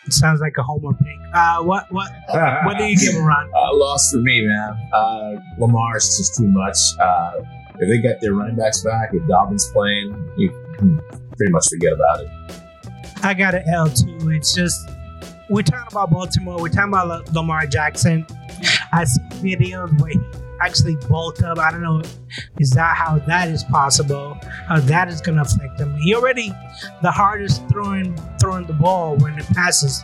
It 0.06 0.14
sounds 0.14 0.42
like 0.42 0.58
a 0.58 0.64
homer 0.64 0.94
pick. 0.94 1.18
Uh, 1.34 1.64
what 1.64 1.92
what 1.92 2.12
what 2.66 2.78
do 2.78 2.84
you 2.86 2.98
give 2.98 3.16
Ron? 3.24 3.50
Uh, 3.56 3.76
loss 3.76 4.12
for 4.12 4.18
me, 4.18 4.46
man. 4.46 4.90
Uh, 4.94 5.36
Lamar's 5.58 6.18
just 6.18 6.36
too 6.38 6.48
much. 6.48 6.78
Uh, 7.00 7.42
if 7.80 7.90
they 7.90 8.00
get 8.00 8.22
their 8.22 8.34
running 8.34 8.56
backs 8.56 8.84
back, 8.84 9.10
if 9.14 9.26
Dobbins 9.28 9.70
playing, 9.72 10.32
you 10.38 10.50
can 10.78 11.02
pretty 11.38 11.52
much 11.52 11.68
forget 11.70 11.94
about 11.94 12.20
it. 12.22 12.30
I 13.24 13.34
got 13.34 13.56
an 13.56 13.64
L 13.70 13.90
too. 13.90 14.30
It's 14.32 14.54
just 14.54 14.90
we're 15.50 15.62
talking 15.64 15.88
about 15.92 16.12
Baltimore. 16.12 16.60
We're 16.62 16.70
talking 16.70 16.90
about 16.94 17.32
Lamar 17.34 17.66
Jackson. 17.66 18.26
I 18.92 19.06
see 19.06 19.22
videos 19.56 20.00
where 20.00 20.12
he 20.12 20.20
actually 20.66 20.96
bulk 21.10 21.42
up. 21.44 21.58
I 21.60 21.72
don't 21.72 21.82
know, 21.82 22.02
is 22.60 22.72
that 22.72 22.96
how 22.96 23.20
that 23.20 23.50
is 23.50 23.64
possible? 23.66 24.38
How 24.68 24.80
that 24.80 25.08
is 25.10 25.22
going 25.22 25.36
to 25.36 25.42
affect 25.42 25.80
him? 25.80 25.96
He 26.02 26.16
already 26.16 26.52
the 27.02 27.12
hardest 27.12 27.68
throwing 27.70 28.16
throwing 28.40 28.66
the 28.66 28.74
ball 28.74 29.18
when 29.18 29.38
it 29.38 29.46
passes. 29.48 30.04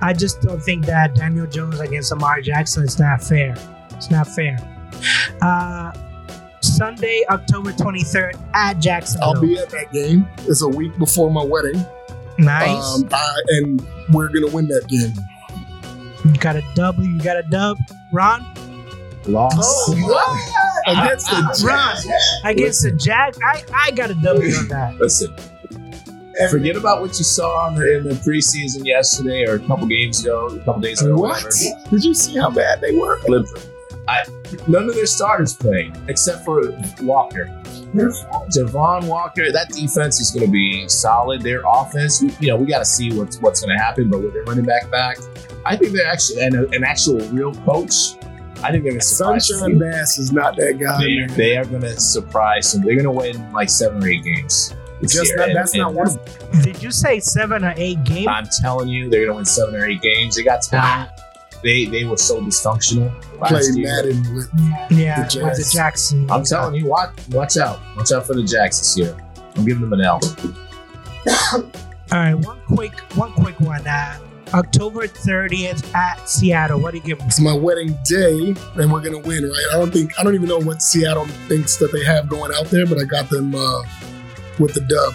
I 0.00 0.12
just 0.12 0.40
don't 0.42 0.60
think 0.60 0.86
that 0.86 1.14
Daniel 1.14 1.46
Jones 1.46 1.80
against 1.80 2.10
Lamar 2.10 2.40
Jackson 2.40 2.84
is 2.84 2.98
not 2.98 3.22
fair. 3.22 3.54
It's 3.92 4.10
not 4.10 4.28
fair. 4.28 4.56
Uh, 5.42 5.92
Sunday, 6.60 7.24
October 7.30 7.72
twenty 7.72 8.02
third 8.02 8.36
at 8.54 8.80
Jacksonville. 8.80 9.34
I'll 9.36 9.40
be 9.40 9.58
at 9.58 9.70
that 9.70 9.92
game. 9.92 10.28
It's 10.40 10.62
a 10.62 10.68
week 10.68 10.96
before 10.98 11.30
my 11.30 11.42
wedding, 11.44 11.84
nice. 12.38 12.96
um, 12.96 13.08
I, 13.12 13.42
and 13.48 13.86
we're 14.12 14.28
gonna 14.28 14.52
win 14.52 14.68
that 14.68 14.86
game. 14.88 15.14
You 16.24 16.38
got 16.40 16.56
a 16.56 16.62
W. 16.74 17.08
You 17.08 17.20
got 17.20 17.36
a 17.36 17.42
dub, 17.44 17.78
Ron. 18.12 18.44
Loss. 19.28 19.54
Oh, 19.58 19.94
what? 20.02 20.96
Against 20.96 21.26
the 21.30 21.66
Ron 21.66 21.96
against 22.50 22.82
the 22.82 22.92
Jack. 22.92 23.34
I 23.44 23.62
I 23.74 23.90
got 23.92 24.10
a 24.10 24.14
W 24.14 24.54
on 24.54 24.68
that. 24.68 24.96
Listen, 24.98 25.34
forget 26.50 26.76
about 26.76 27.00
what 27.00 27.10
you 27.18 27.24
saw 27.24 27.68
in 27.68 27.74
the, 27.74 27.98
in 27.98 28.04
the 28.04 28.14
preseason 28.14 28.86
yesterday 28.86 29.44
or 29.46 29.54
a 29.56 29.58
couple 29.60 29.86
games 29.86 30.22
ago, 30.22 30.46
a 30.46 30.58
couple 30.60 30.80
days 30.80 31.02
ago. 31.02 31.14
What? 31.14 31.42
whatever. 31.44 31.90
Did 31.90 32.04
you 32.04 32.14
see 32.14 32.36
how 32.38 32.50
bad 32.50 32.80
they 32.80 32.96
were? 32.96 33.20
I, 34.08 34.24
none 34.66 34.88
of 34.88 34.94
their 34.94 35.04
starters 35.04 35.54
played 35.54 35.94
except 36.08 36.44
for 36.44 36.62
Walker. 37.02 37.46
Javon 37.94 39.06
Walker, 39.06 39.50
that 39.52 39.68
defense 39.70 40.20
is 40.20 40.30
going 40.30 40.46
to 40.46 40.52
be 40.52 40.88
solid. 40.88 41.42
Their 41.42 41.62
offense, 41.66 42.22
we- 42.22 42.34
you 42.40 42.48
know, 42.48 42.56
we 42.56 42.66
got 42.66 42.78
to 42.78 42.84
see 42.84 43.12
what's 43.12 43.38
what's 43.40 43.60
going 43.60 43.76
to 43.76 43.82
happen. 43.82 44.08
But 44.08 44.22
with 44.22 44.32
their 44.32 44.44
running 44.44 44.64
back 44.64 44.90
back, 44.90 45.18
I 45.66 45.76
think 45.76 45.92
they're 45.92 46.06
actually 46.06 46.42
and 46.42 46.54
an 46.54 46.84
actual 46.84 47.18
real 47.28 47.54
coach. 47.54 48.14
I 48.62 48.70
think 48.72 48.82
they're 48.84 48.92
going 48.92 49.00
to 49.00 49.06
surprise. 49.06 49.48
Sunshine 49.48 49.78
Bass 49.78 50.18
is 50.18 50.32
not 50.32 50.56
that 50.56 50.78
guy. 50.78 51.00
They, 51.00 51.16
man. 51.18 51.36
they 51.36 51.56
are 51.56 51.64
going 51.64 51.82
to 51.82 51.98
surprise 51.98 52.72
them. 52.72 52.82
They're 52.82 52.94
going 52.94 53.04
to 53.04 53.10
win 53.10 53.52
like 53.52 53.70
seven 53.70 54.02
or 54.02 54.08
eight 54.08 54.24
games. 54.24 54.74
Just 55.02 55.26
year. 55.28 55.36
not, 55.36 55.48
And- 55.48 55.56
that's 55.56 55.74
not 55.76 55.94
one. 55.94 56.08
of 56.08 56.50
them. 56.50 56.62
Did 56.62 56.82
you 56.82 56.90
say 56.90 57.20
seven 57.20 57.64
or 57.64 57.72
eight 57.76 58.02
games? 58.04 58.26
I'm 58.28 58.48
telling 58.60 58.88
you, 58.88 59.08
they're 59.08 59.26
going 59.26 59.30
to 59.30 59.36
win 59.36 59.44
seven 59.44 59.76
or 59.76 59.86
eight 59.86 60.02
games. 60.02 60.36
They 60.36 60.42
got 60.42 60.62
talent. 60.62 61.10
They 61.62 61.86
they 61.86 62.04
were 62.04 62.16
so 62.16 62.40
dysfunctional 62.40 63.12
last 63.40 63.50
Played 63.50 63.74
year. 63.76 63.96
Madden 63.96 64.34
with 64.34 64.48
yeah, 64.92 65.26
the 65.26 65.42
with 65.44 65.56
the 65.56 65.68
Jackson. 65.72 66.30
I'm 66.30 66.44
telling 66.44 66.76
you, 66.76 66.86
watch 66.86 67.10
watch 67.30 67.56
out, 67.56 67.80
watch 67.96 68.12
out 68.12 68.28
for 68.28 68.34
the 68.34 68.44
Jacks 68.44 68.78
this 68.78 68.96
year. 68.96 69.16
I'm 69.56 69.64
giving 69.64 69.82
them 69.82 69.92
an 69.92 70.00
L. 70.02 70.20
All 71.52 71.62
right, 72.12 72.34
one 72.34 72.60
quick, 72.66 72.98
one 73.16 73.32
quick 73.32 73.58
one. 73.58 73.84
Uh, 73.86 74.18
October 74.54 75.06
30th 75.06 75.94
at 75.94 76.28
Seattle. 76.28 76.80
What 76.80 76.92
do 76.92 76.98
you 76.98 77.04
give 77.04 77.18
them? 77.18 77.26
it's 77.26 77.40
my 77.40 77.52
wedding 77.52 77.96
day, 78.04 78.54
and 78.76 78.92
we're 78.92 79.00
gonna 79.00 79.18
win, 79.18 79.44
right? 79.44 79.66
I 79.72 79.76
don't 79.76 79.92
think 79.92 80.18
I 80.18 80.22
don't 80.22 80.34
even 80.34 80.48
know 80.48 80.58
what 80.58 80.82
Seattle 80.82 81.26
thinks 81.48 81.76
that 81.78 81.92
they 81.92 82.04
have 82.04 82.28
going 82.28 82.52
out 82.54 82.66
there, 82.66 82.86
but 82.86 82.98
I 82.98 83.04
got 83.04 83.28
them 83.28 83.54
uh, 83.54 83.82
with 84.58 84.74
the 84.74 84.80
dub. 84.80 85.14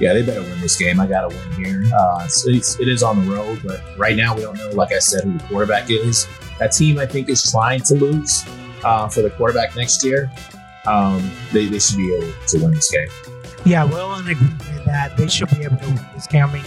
Yeah, 0.00 0.14
they 0.14 0.22
better 0.22 0.42
win 0.42 0.60
this 0.60 0.76
game. 0.76 0.98
I 0.98 1.06
got 1.06 1.30
to 1.30 1.36
win 1.36 1.64
here. 1.64 1.84
Uh, 1.94 2.22
it's, 2.24 2.46
it's, 2.46 2.80
it 2.80 2.88
is 2.88 3.02
on 3.04 3.24
the 3.24 3.32
road, 3.32 3.60
but 3.64 3.80
right 3.96 4.16
now 4.16 4.34
we 4.34 4.42
don't 4.42 4.56
know, 4.56 4.70
like 4.70 4.92
I 4.92 4.98
said, 4.98 5.22
who 5.22 5.38
the 5.38 5.44
quarterback 5.44 5.90
is. 5.90 6.26
That 6.58 6.72
team, 6.72 6.98
I 6.98 7.06
think, 7.06 7.28
is 7.28 7.48
trying 7.50 7.82
to 7.82 7.94
lose 7.94 8.44
uh, 8.84 9.08
for 9.08 9.22
the 9.22 9.30
quarterback 9.30 9.76
next 9.76 10.04
year. 10.04 10.30
Um, 10.86 11.30
they, 11.52 11.66
they 11.66 11.78
should 11.78 11.98
be 11.98 12.12
able 12.14 12.32
to 12.48 12.58
win 12.58 12.72
this 12.72 12.90
game. 12.90 13.06
Yeah, 13.64 13.84
we'll 13.84 14.12
agree 14.14 14.34
with 14.34 14.84
that. 14.86 15.16
They 15.16 15.28
should 15.28 15.50
be 15.50 15.62
able 15.62 15.76
to 15.76 15.86
win 15.86 16.00
this 16.14 16.26
game. 16.26 16.46
I 16.46 16.52
mean, 16.52 16.64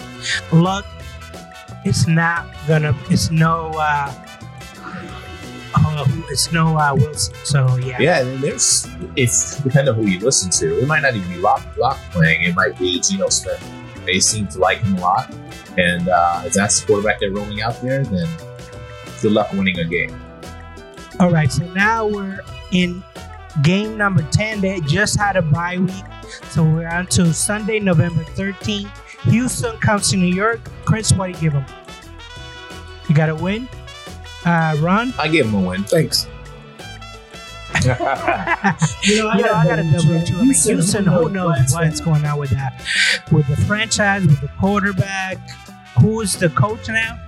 luck, 0.53 0.85
it's 1.85 2.07
not 2.07 2.47
gonna. 2.67 2.97
It's 3.09 3.31
no. 3.31 3.71
Uh, 3.75 4.11
uh, 5.77 6.05
it's 6.29 6.51
no 6.51 6.77
uh, 6.77 6.95
Wilson. 6.95 7.35
So 7.43 7.75
yeah. 7.77 7.99
Yeah, 7.99 8.19
and 8.21 8.41
there's 8.41 8.87
it's 9.15 9.57
depending 9.59 9.93
on 9.93 10.01
who 10.01 10.09
you 10.09 10.19
listen 10.19 10.49
to, 10.51 10.81
it 10.81 10.87
might 10.87 11.01
not 11.01 11.15
even 11.15 11.29
be 11.31 11.37
Lock 11.39 11.65
Lock 11.77 11.97
playing. 12.11 12.43
It 12.43 12.55
might 12.55 12.77
be 12.77 12.99
Geno 12.99 13.29
Smith. 13.29 13.63
They 14.05 14.19
seem 14.19 14.47
to 14.49 14.59
like 14.59 14.79
him 14.79 14.97
a 14.97 15.01
lot, 15.01 15.33
and 15.77 16.07
uh, 16.09 16.43
if 16.45 16.53
that's 16.53 16.79
the 16.79 16.87
quarterback 16.87 17.19
they're 17.19 17.31
rolling 17.31 17.61
out 17.61 17.81
there, 17.81 18.03
then 18.03 18.27
good 19.21 19.31
luck 19.31 19.51
winning 19.53 19.79
a 19.79 19.85
game. 19.85 20.19
All 21.19 21.31
right. 21.31 21.51
So 21.51 21.65
now 21.73 22.07
we're 22.07 22.39
in 22.71 23.03
game 23.63 23.97
number 23.97 24.21
ten. 24.31 24.61
They 24.61 24.79
just 24.81 25.19
had 25.19 25.35
a 25.37 25.41
bye 25.41 25.77
week, 25.77 26.05
so 26.49 26.63
we're 26.63 26.87
on 26.87 27.07
to 27.07 27.33
Sunday, 27.33 27.79
November 27.79 28.23
thirteenth. 28.23 28.91
Houston 29.25 29.77
comes 29.77 30.09
to 30.11 30.17
New 30.17 30.33
York. 30.33 30.59
Chris, 30.85 31.11
what 31.13 31.27
do 31.27 31.31
you 31.33 31.39
give 31.39 31.53
them? 31.53 31.65
You 33.09 33.15
got 33.15 33.29
a 33.29 33.35
win. 33.35 33.67
Uh, 34.45 34.75
Ron. 34.79 35.13
I 35.17 35.27
give 35.27 35.47
him 35.47 35.55
a 35.55 35.67
win. 35.67 35.83
Thanks. 35.83 36.27
You 37.83 37.89
know, 37.89 37.97
you 39.03 39.17
know, 39.21 39.29
I 39.29 39.65
got 39.67 39.79
a 39.79 39.83
double 39.83 39.97
double 40.03 40.19
check. 40.19 40.27
too. 40.27 40.35
I 40.37 40.41
mean, 40.41 40.53
Houston, 40.53 41.05
who 41.05 41.29
knows 41.29 41.71
what's 41.73 41.99
going 41.99 42.25
on 42.25 42.39
with 42.39 42.49
that, 42.51 42.83
with 43.31 43.47
the 43.47 43.57
franchise, 43.57 44.25
with 44.25 44.41
the 44.41 44.47
quarterback. 44.59 45.37
Who's 45.99 46.35
the 46.35 46.49
coach 46.49 46.87
now? 46.87 47.19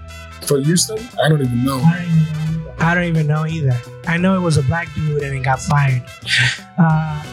For 0.41 0.60
Houston, 0.60 0.98
I 1.24 1.30
don't 1.30 1.41
even 1.41 1.64
know. 1.64 1.80
I 1.80 1.95
don't 2.00 2.06
even 2.08 2.64
know. 2.64 2.74
I 2.80 2.95
don't 2.95 3.04
even 3.06 3.28
know 3.28 3.45
either. 3.45 3.80
I 4.08 4.18
know 4.18 4.36
it 4.38 4.41
was 4.41 4.58
a 4.58 4.64
black 4.64 4.93
dude 4.95 5.22
and 5.22 5.36
he 5.36 5.41
got 5.41 5.60
fired. 5.62 6.04
Uh, 6.78 7.24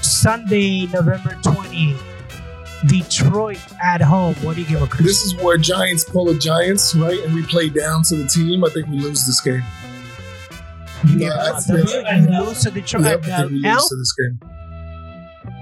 Sunday, 0.00 0.86
November 0.86 1.30
20th, 1.42 1.98
Detroit 2.86 3.58
at 3.82 4.00
home. 4.00 4.34
What 4.42 4.56
do 4.56 4.62
you 4.62 4.68
give 4.68 4.82
a 4.82 4.86
Chris? 4.86 5.06
This 5.06 5.22
is 5.22 5.34
where 5.36 5.56
Giants 5.56 6.04
pull 6.04 6.28
a 6.30 6.34
Giants, 6.38 6.94
right? 6.94 7.18
And 7.20 7.34
we 7.34 7.42
play 7.44 7.68
down 7.68 8.02
to 8.04 8.16
the 8.16 8.26
team. 8.28 8.64
I 8.64 8.70
think 8.70 8.88
we 8.88 8.98
lose 8.98 9.26
this 9.26 9.40
game. 9.40 9.62
you 11.04 11.12
give 11.18 11.20
Yeah, 11.20 11.34
a 11.34 11.36
that's- 11.44 11.66
W? 11.66 12.32
You 12.32 12.40
lose 12.46 12.62
to 12.62 12.70
Detroit. 12.70 13.04
Yep, 13.04 13.24
I 13.28 13.36
think 13.38 13.50
we 13.52 13.68
Uh, 13.68 13.74
lose 13.74 13.88
to 13.88 13.96
this 13.96 14.12
game. 14.14 14.40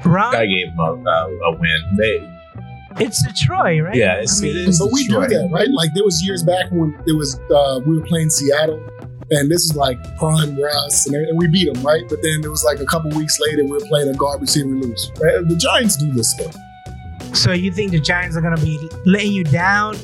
Ron? 0.05 0.35
I 0.37 0.47
gave 0.47 0.69
him 0.69 0.79
a, 0.79 0.83
a, 0.83 1.29
a 1.29 1.51
win. 1.59 1.97
They, 1.97 3.05
It's 3.05 3.23
Detroit, 3.27 3.83
right? 3.83 3.95
Yeah, 3.95 4.15
it's- 4.15 4.41
I 4.41 4.45
mean, 4.45 4.57
it 4.57 4.69
is. 4.69 4.79
But 4.79 4.91
we 4.93 5.07
do 5.07 5.21
that, 5.21 5.49
right? 5.53 5.69
Like 5.71 5.91
there 5.95 6.05
was 6.05 6.23
years 6.25 6.43
back 6.43 6.67
when 6.71 6.95
it 7.07 7.17
was 7.17 7.39
uh, 7.55 7.81
we 7.87 7.99
were 7.99 8.05
playing 8.05 8.31
Seattle, 8.31 8.83
and 9.31 9.51
this 9.51 9.63
is 9.65 9.75
like 9.77 9.99
prime 10.19 10.61
Russ, 10.61 11.07
and, 11.07 11.15
and 11.17 11.39
we 11.39 11.47
beat 11.49 11.73
them, 11.73 11.83
right? 11.85 12.03
But 12.09 12.19
then 12.23 12.41
it 12.45 12.49
was 12.49 12.65
like 12.65 12.81
a 12.81 12.85
couple 12.87 13.11
weeks 13.17 13.39
later 13.41 13.65
we 13.65 13.71
were 13.71 13.87
playing 13.87 14.09
a 14.09 14.15
garbage 14.15 14.53
team, 14.53 14.71
we 14.75 14.87
lose. 14.87 15.11
Right? 15.23 15.47
The 15.49 15.57
Giants 15.57 15.97
do 15.97 16.11
this 16.13 16.31
stuff. 16.33 16.55
So 17.35 17.53
you 17.53 17.73
think 17.73 17.93
the 17.93 18.01
Giants 18.01 18.37
are 18.37 18.41
going 18.41 18.57
to 18.57 18.63
be 18.63 18.79
letting 19.05 19.33
you 19.33 19.45
down 19.45 19.97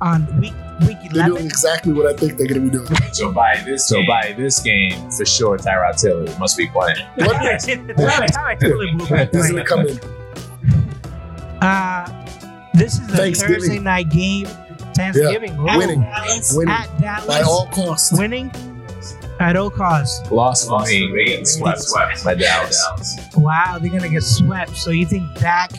on 0.00 0.26
week 0.40 0.52
week 0.86 0.98
They're 1.12 1.26
doing 1.26 1.46
exactly 1.46 1.92
what 1.92 2.06
I 2.06 2.16
think 2.16 2.36
they're 2.36 2.48
going 2.48 2.70
to 2.70 2.70
be 2.70 2.70
doing. 2.70 3.00
so 3.12 3.32
by 3.32 3.62
this 3.64 3.86
so 3.86 4.04
by 4.06 4.34
this 4.36 4.60
game 4.60 5.10
for 5.10 5.24
sure, 5.24 5.56
Tyrod 5.58 6.00
Taylor 6.00 6.38
must 6.38 6.56
be 6.56 6.68
playing. 6.68 6.96
What? 7.16 7.36
I 8.36 8.54
totally 8.56 8.90
blew 8.92 9.06
my 9.08 9.24
He's 9.24 9.32
mind. 9.32 9.32
going 9.32 9.56
to 9.56 9.64
come 9.64 9.86
in. 9.86 9.98
Uh, 11.62 12.26
this 12.74 12.98
is 12.98 13.08
a 13.12 13.32
Thursday 13.32 13.78
night 13.78 14.10
game. 14.10 14.46
Thanksgiving. 14.94 15.58
Ooh. 15.58 15.64
Winning. 15.64 16.06
Winning 16.54 16.74
At 16.74 17.00
Dallas. 17.00 17.26
by 17.26 17.40
all 17.42 17.66
costs. 17.68 18.16
Winning 18.18 18.50
at 19.40 19.56
all 19.56 19.70
costs. 19.70 20.30
Lost 20.30 20.68
for 20.68 20.80
me. 20.84 21.10
They 21.12 21.24
getting 21.24 21.44
swept, 21.44 21.80
swept 21.82 22.24
by 22.24 22.34
Dallas. 22.34 23.18
Wow, 23.36 23.78
they're 23.80 23.90
gonna 23.90 24.08
get 24.08 24.22
swept. 24.22 24.76
So 24.76 24.90
you 24.90 25.06
think 25.06 25.34
Dak 25.38 25.72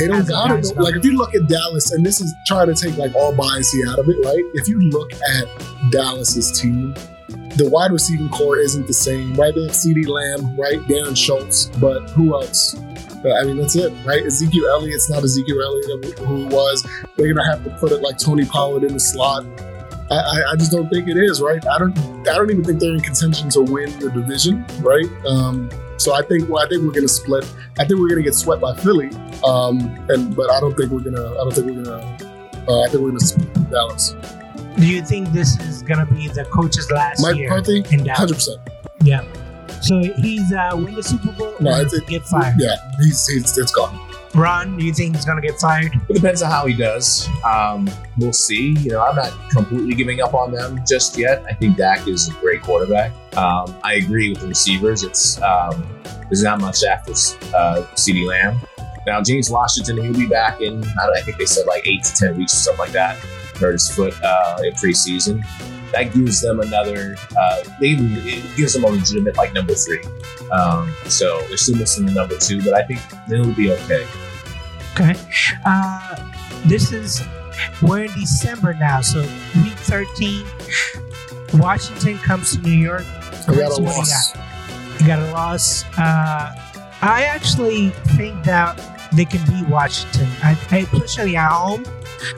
They 0.00 0.06
don't 0.08 0.26
got 0.28 0.50
it. 0.50 0.76
Like 0.76 0.96
if 0.96 1.04
you 1.04 1.16
look 1.16 1.34
at 1.34 1.46
Dallas, 1.48 1.92
and 1.92 2.04
this 2.04 2.20
is 2.20 2.34
trying 2.46 2.66
to 2.66 2.74
take 2.74 2.96
like 2.96 3.14
all 3.14 3.34
biasy 3.34 3.86
out 3.88 3.98
of 3.98 4.08
it, 4.08 4.16
right? 4.24 4.42
If 4.54 4.68
you 4.68 4.80
look 4.80 5.12
at 5.12 5.90
Dallas's 5.90 6.58
team, 6.60 6.94
the 7.56 7.68
wide 7.70 7.92
receiving 7.92 8.28
core 8.28 8.58
isn't 8.58 8.86
the 8.86 8.92
same, 8.92 9.34
right? 9.34 9.54
They 9.54 9.62
have 9.62 9.72
CeeDee 9.72 10.06
Lamb, 10.06 10.56
right? 10.56 10.78
Darren 10.88 11.16
Schultz, 11.16 11.66
but 11.78 12.10
who 12.10 12.34
else? 12.34 12.76
Uh, 12.76 13.34
I 13.40 13.44
mean, 13.44 13.56
that's 13.56 13.74
it, 13.76 13.92
right? 14.04 14.24
Ezekiel 14.24 14.66
Elliott's 14.68 15.10
not 15.10 15.24
Ezekiel 15.24 15.62
Elliott 15.62 16.18
who 16.18 16.46
was. 16.46 16.86
They're 17.16 17.32
gonna 17.32 17.48
have 17.48 17.64
to 17.64 17.70
put 17.78 17.92
it 17.92 18.02
like 18.02 18.18
Tony 18.18 18.44
Pollard 18.44 18.84
in 18.84 18.92
the 18.92 19.00
slot. 19.00 19.46
I, 20.10 20.14
I, 20.14 20.52
I 20.52 20.56
just 20.56 20.70
don't 20.70 20.88
think 20.88 21.08
it 21.08 21.16
is, 21.16 21.40
right? 21.40 21.66
I 21.66 21.78
don't. 21.78 21.98
I 22.28 22.34
don't 22.34 22.50
even 22.50 22.62
think 22.62 22.78
they're 22.78 22.92
in 22.92 23.00
contention 23.00 23.48
to 23.50 23.62
win 23.62 23.98
the 23.98 24.10
division, 24.10 24.64
right? 24.80 25.06
Um, 25.26 25.70
so 25.98 26.14
I 26.14 26.22
think. 26.22 26.48
Well, 26.48 26.64
I 26.64 26.68
think 26.68 26.82
we're 26.82 26.92
gonna 26.92 27.08
split. 27.08 27.44
I 27.78 27.84
think 27.84 28.00
we're 28.00 28.08
gonna 28.08 28.22
get 28.22 28.34
swept 28.34 28.60
by 28.62 28.74
Philly. 28.76 29.10
Um, 29.46 29.80
and 30.08 30.34
but 30.36 30.50
I 30.50 30.60
don't 30.60 30.76
think 30.76 30.90
we're 30.90 31.00
gonna. 31.00 31.20
I 31.32 31.34
don't 31.36 31.52
think 31.54 31.66
we're 31.66 31.82
gonna. 31.82 32.02
Uh, 32.68 32.82
I 32.82 32.88
think 32.88 33.02
we're 33.02 33.08
gonna 33.10 33.20
split 33.20 33.70
Dallas. 33.70 34.14
Do 34.76 34.86
you 34.86 35.02
think 35.02 35.28
this 35.32 35.58
is 35.60 35.82
gonna 35.82 36.06
be 36.06 36.28
the 36.28 36.44
coach's 36.46 36.90
last 36.90 37.22
Mike 37.22 37.36
year 37.36 37.48
McCarthy, 37.48 37.78
in 37.94 38.04
Dallas? 38.04 38.18
hundred 38.18 38.34
percent. 38.34 38.60
Yeah. 39.02 39.24
So 39.82 40.00
he's 40.00 40.52
uh, 40.52 40.72
win 40.74 40.94
the 40.94 41.02
Super 41.02 41.32
Bowl 41.32 41.54
No, 41.60 41.70
it's- 41.72 41.92
it- 41.92 42.06
get 42.06 42.24
fired. 42.24 42.54
Yeah, 42.58 42.76
he's, 42.98 43.26
he's 43.28 43.56
it's 43.58 43.72
gone. 43.72 43.94
Ron, 44.36 44.76
do 44.76 44.84
you 44.84 44.92
think 44.92 45.16
he's 45.16 45.24
gonna 45.24 45.40
get 45.40 45.58
fired? 45.58 45.92
It 46.08 46.14
depends 46.14 46.42
on 46.42 46.50
how 46.50 46.66
he 46.66 46.74
does. 46.74 47.26
Um, 47.44 47.88
we'll 48.18 48.34
see. 48.34 48.72
You 48.72 48.90
know, 48.90 49.02
I'm 49.02 49.16
not 49.16 49.32
completely 49.50 49.94
giving 49.94 50.20
up 50.20 50.34
on 50.34 50.52
them 50.52 50.80
just 50.86 51.16
yet. 51.16 51.42
I 51.48 51.54
think 51.54 51.78
Dak 51.78 52.06
is 52.06 52.28
a 52.28 52.32
great 52.34 52.62
quarterback. 52.62 53.12
Um, 53.36 53.74
I 53.82 53.94
agree 53.94 54.30
with 54.30 54.40
the 54.40 54.48
receivers. 54.48 55.04
It's 55.04 55.40
um, 55.40 55.86
there's 56.28 56.42
not 56.42 56.60
much 56.60 56.84
after 56.84 57.12
uh, 57.54 57.86
Lamb. 58.26 58.60
Now 59.06 59.22
James 59.22 59.48
Washington, 59.48 60.02
he'll 60.02 60.12
be 60.12 60.26
back 60.26 60.60
in. 60.60 60.84
I, 60.84 61.06
don't, 61.06 61.16
I 61.16 61.22
think 61.22 61.38
they 61.38 61.46
said 61.46 61.66
like 61.66 61.86
eight 61.86 62.04
to 62.04 62.14
ten 62.14 62.36
weeks 62.36 62.52
or 62.52 62.56
something 62.56 62.80
like 62.80 62.92
that. 62.92 63.16
Hurt 63.58 63.72
his 63.72 63.90
foot 63.90 64.14
uh, 64.22 64.58
in 64.64 64.74
preseason. 64.74 65.42
That 65.92 66.12
gives 66.12 66.42
them 66.42 66.60
another. 66.60 67.16
Uh, 67.38 67.62
they 67.80 67.92
it 67.92 68.56
gives 68.56 68.74
them 68.74 68.84
a 68.84 68.88
legitimate 68.88 69.36
like 69.38 69.54
number 69.54 69.74
three. 69.74 70.02
Um, 70.52 70.94
so 71.06 71.40
they're 71.48 71.56
still 71.56 71.76
missing 71.76 72.04
the 72.04 72.12
number 72.12 72.36
two, 72.36 72.62
but 72.62 72.74
I 72.74 72.82
think 72.82 73.00
they'll 73.28 73.54
be 73.54 73.72
okay. 73.72 74.06
Okay. 74.98 75.14
Uh, 75.66 76.32
this 76.64 76.90
is 76.90 77.22
we're 77.82 78.04
in 78.04 78.12
December 78.18 78.72
now, 78.72 79.02
so 79.02 79.20
week 79.62 79.74
thirteen. 79.84 80.46
Washington 81.54 82.16
comes 82.18 82.56
to 82.56 82.62
New 82.62 82.70
York. 82.70 83.04
We 83.46 83.56
got 83.56 83.78
a 83.78 83.82
loss. 83.82 84.34
You, 84.34 84.40
got? 84.40 85.00
You 85.00 85.06
got 85.06 85.18
a 85.18 85.30
loss. 85.32 85.84
Uh, 85.98 86.54
I 87.02 87.24
actually 87.24 87.90
think 88.16 88.42
that 88.44 88.80
they 89.12 89.26
can 89.26 89.44
beat 89.50 89.68
Washington. 89.68 90.28
I, 90.42 90.58
I 90.70 90.78
especially 90.78 91.36
at 91.36 91.50
home. 91.50 91.84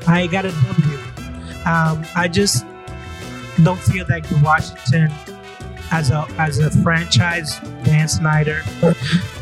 I 0.08 0.26
got 0.26 0.44
a 0.44 0.50
W. 0.50 0.98
Um, 1.64 2.04
I 2.16 2.28
just 2.28 2.66
don't 3.62 3.80
feel 3.80 4.04
like 4.08 4.28
the 4.28 4.40
Washington 4.42 5.12
as 5.92 6.10
a 6.10 6.26
as 6.38 6.58
a 6.58 6.70
franchise, 6.82 7.60
Dan 7.84 8.08
Snyder. 8.08 8.62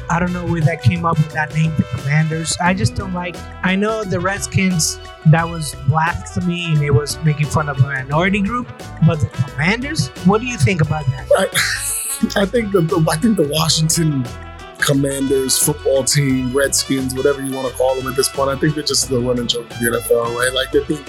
I 0.09 0.21
don't 0.21 0.33
know 0.33 0.47
where 0.47 0.61
that 0.63 0.83
came 0.83 1.05
up 1.05 1.19
with 1.19 1.33
that 1.33 1.53
name, 1.55 1.73
the 1.77 1.85
Commanders. 1.85 2.57
I 2.63 2.75
just 2.75 2.95
don't 2.95 3.13
like. 3.13 3.37
I 3.63 3.77
know 3.77 4.05
the 4.05 4.21
Redskins. 4.21 4.99
That 5.27 5.49
was 5.49 5.75
blasphemy, 5.89 6.73
and 6.73 6.83
it 6.83 6.93
was 6.93 7.23
making 7.25 7.47
fun 7.47 7.69
of 7.69 7.79
a 7.79 7.83
minority 7.83 8.41
group. 8.41 8.69
But 9.07 9.21
the 9.21 9.27
Commanders, 9.27 10.09
what 10.25 10.41
do 10.41 10.47
you 10.47 10.57
think 10.57 10.81
about 10.81 11.07
that? 11.07 11.29
I, 11.37 12.43
I 12.43 12.47
think 12.47 12.73
the, 12.73 12.83
the 12.83 13.05
I 13.11 13.17
think 13.17 13.37
the 13.37 13.49
Washington 13.49 14.25
Commanders 14.79 15.59
football 15.59 16.05
team, 16.05 16.57
Redskins, 16.57 17.15
whatever 17.15 17.43
you 17.43 17.55
want 17.55 17.69
to 17.69 17.75
call 17.75 17.97
them 17.97 18.07
at 18.07 18.17
this 18.17 18.29
point, 18.29 18.51
I 18.51 18.57
think 18.57 18.75
they're 18.75 18.85
just 18.85 19.09
the 19.09 19.19
running 19.19 19.49
joke 19.49 19.71
of 19.71 19.79
the 19.81 19.87
NFL, 19.87 20.37
right? 20.37 20.53
Like 20.53 20.71
they 20.71 20.85
think 20.85 21.07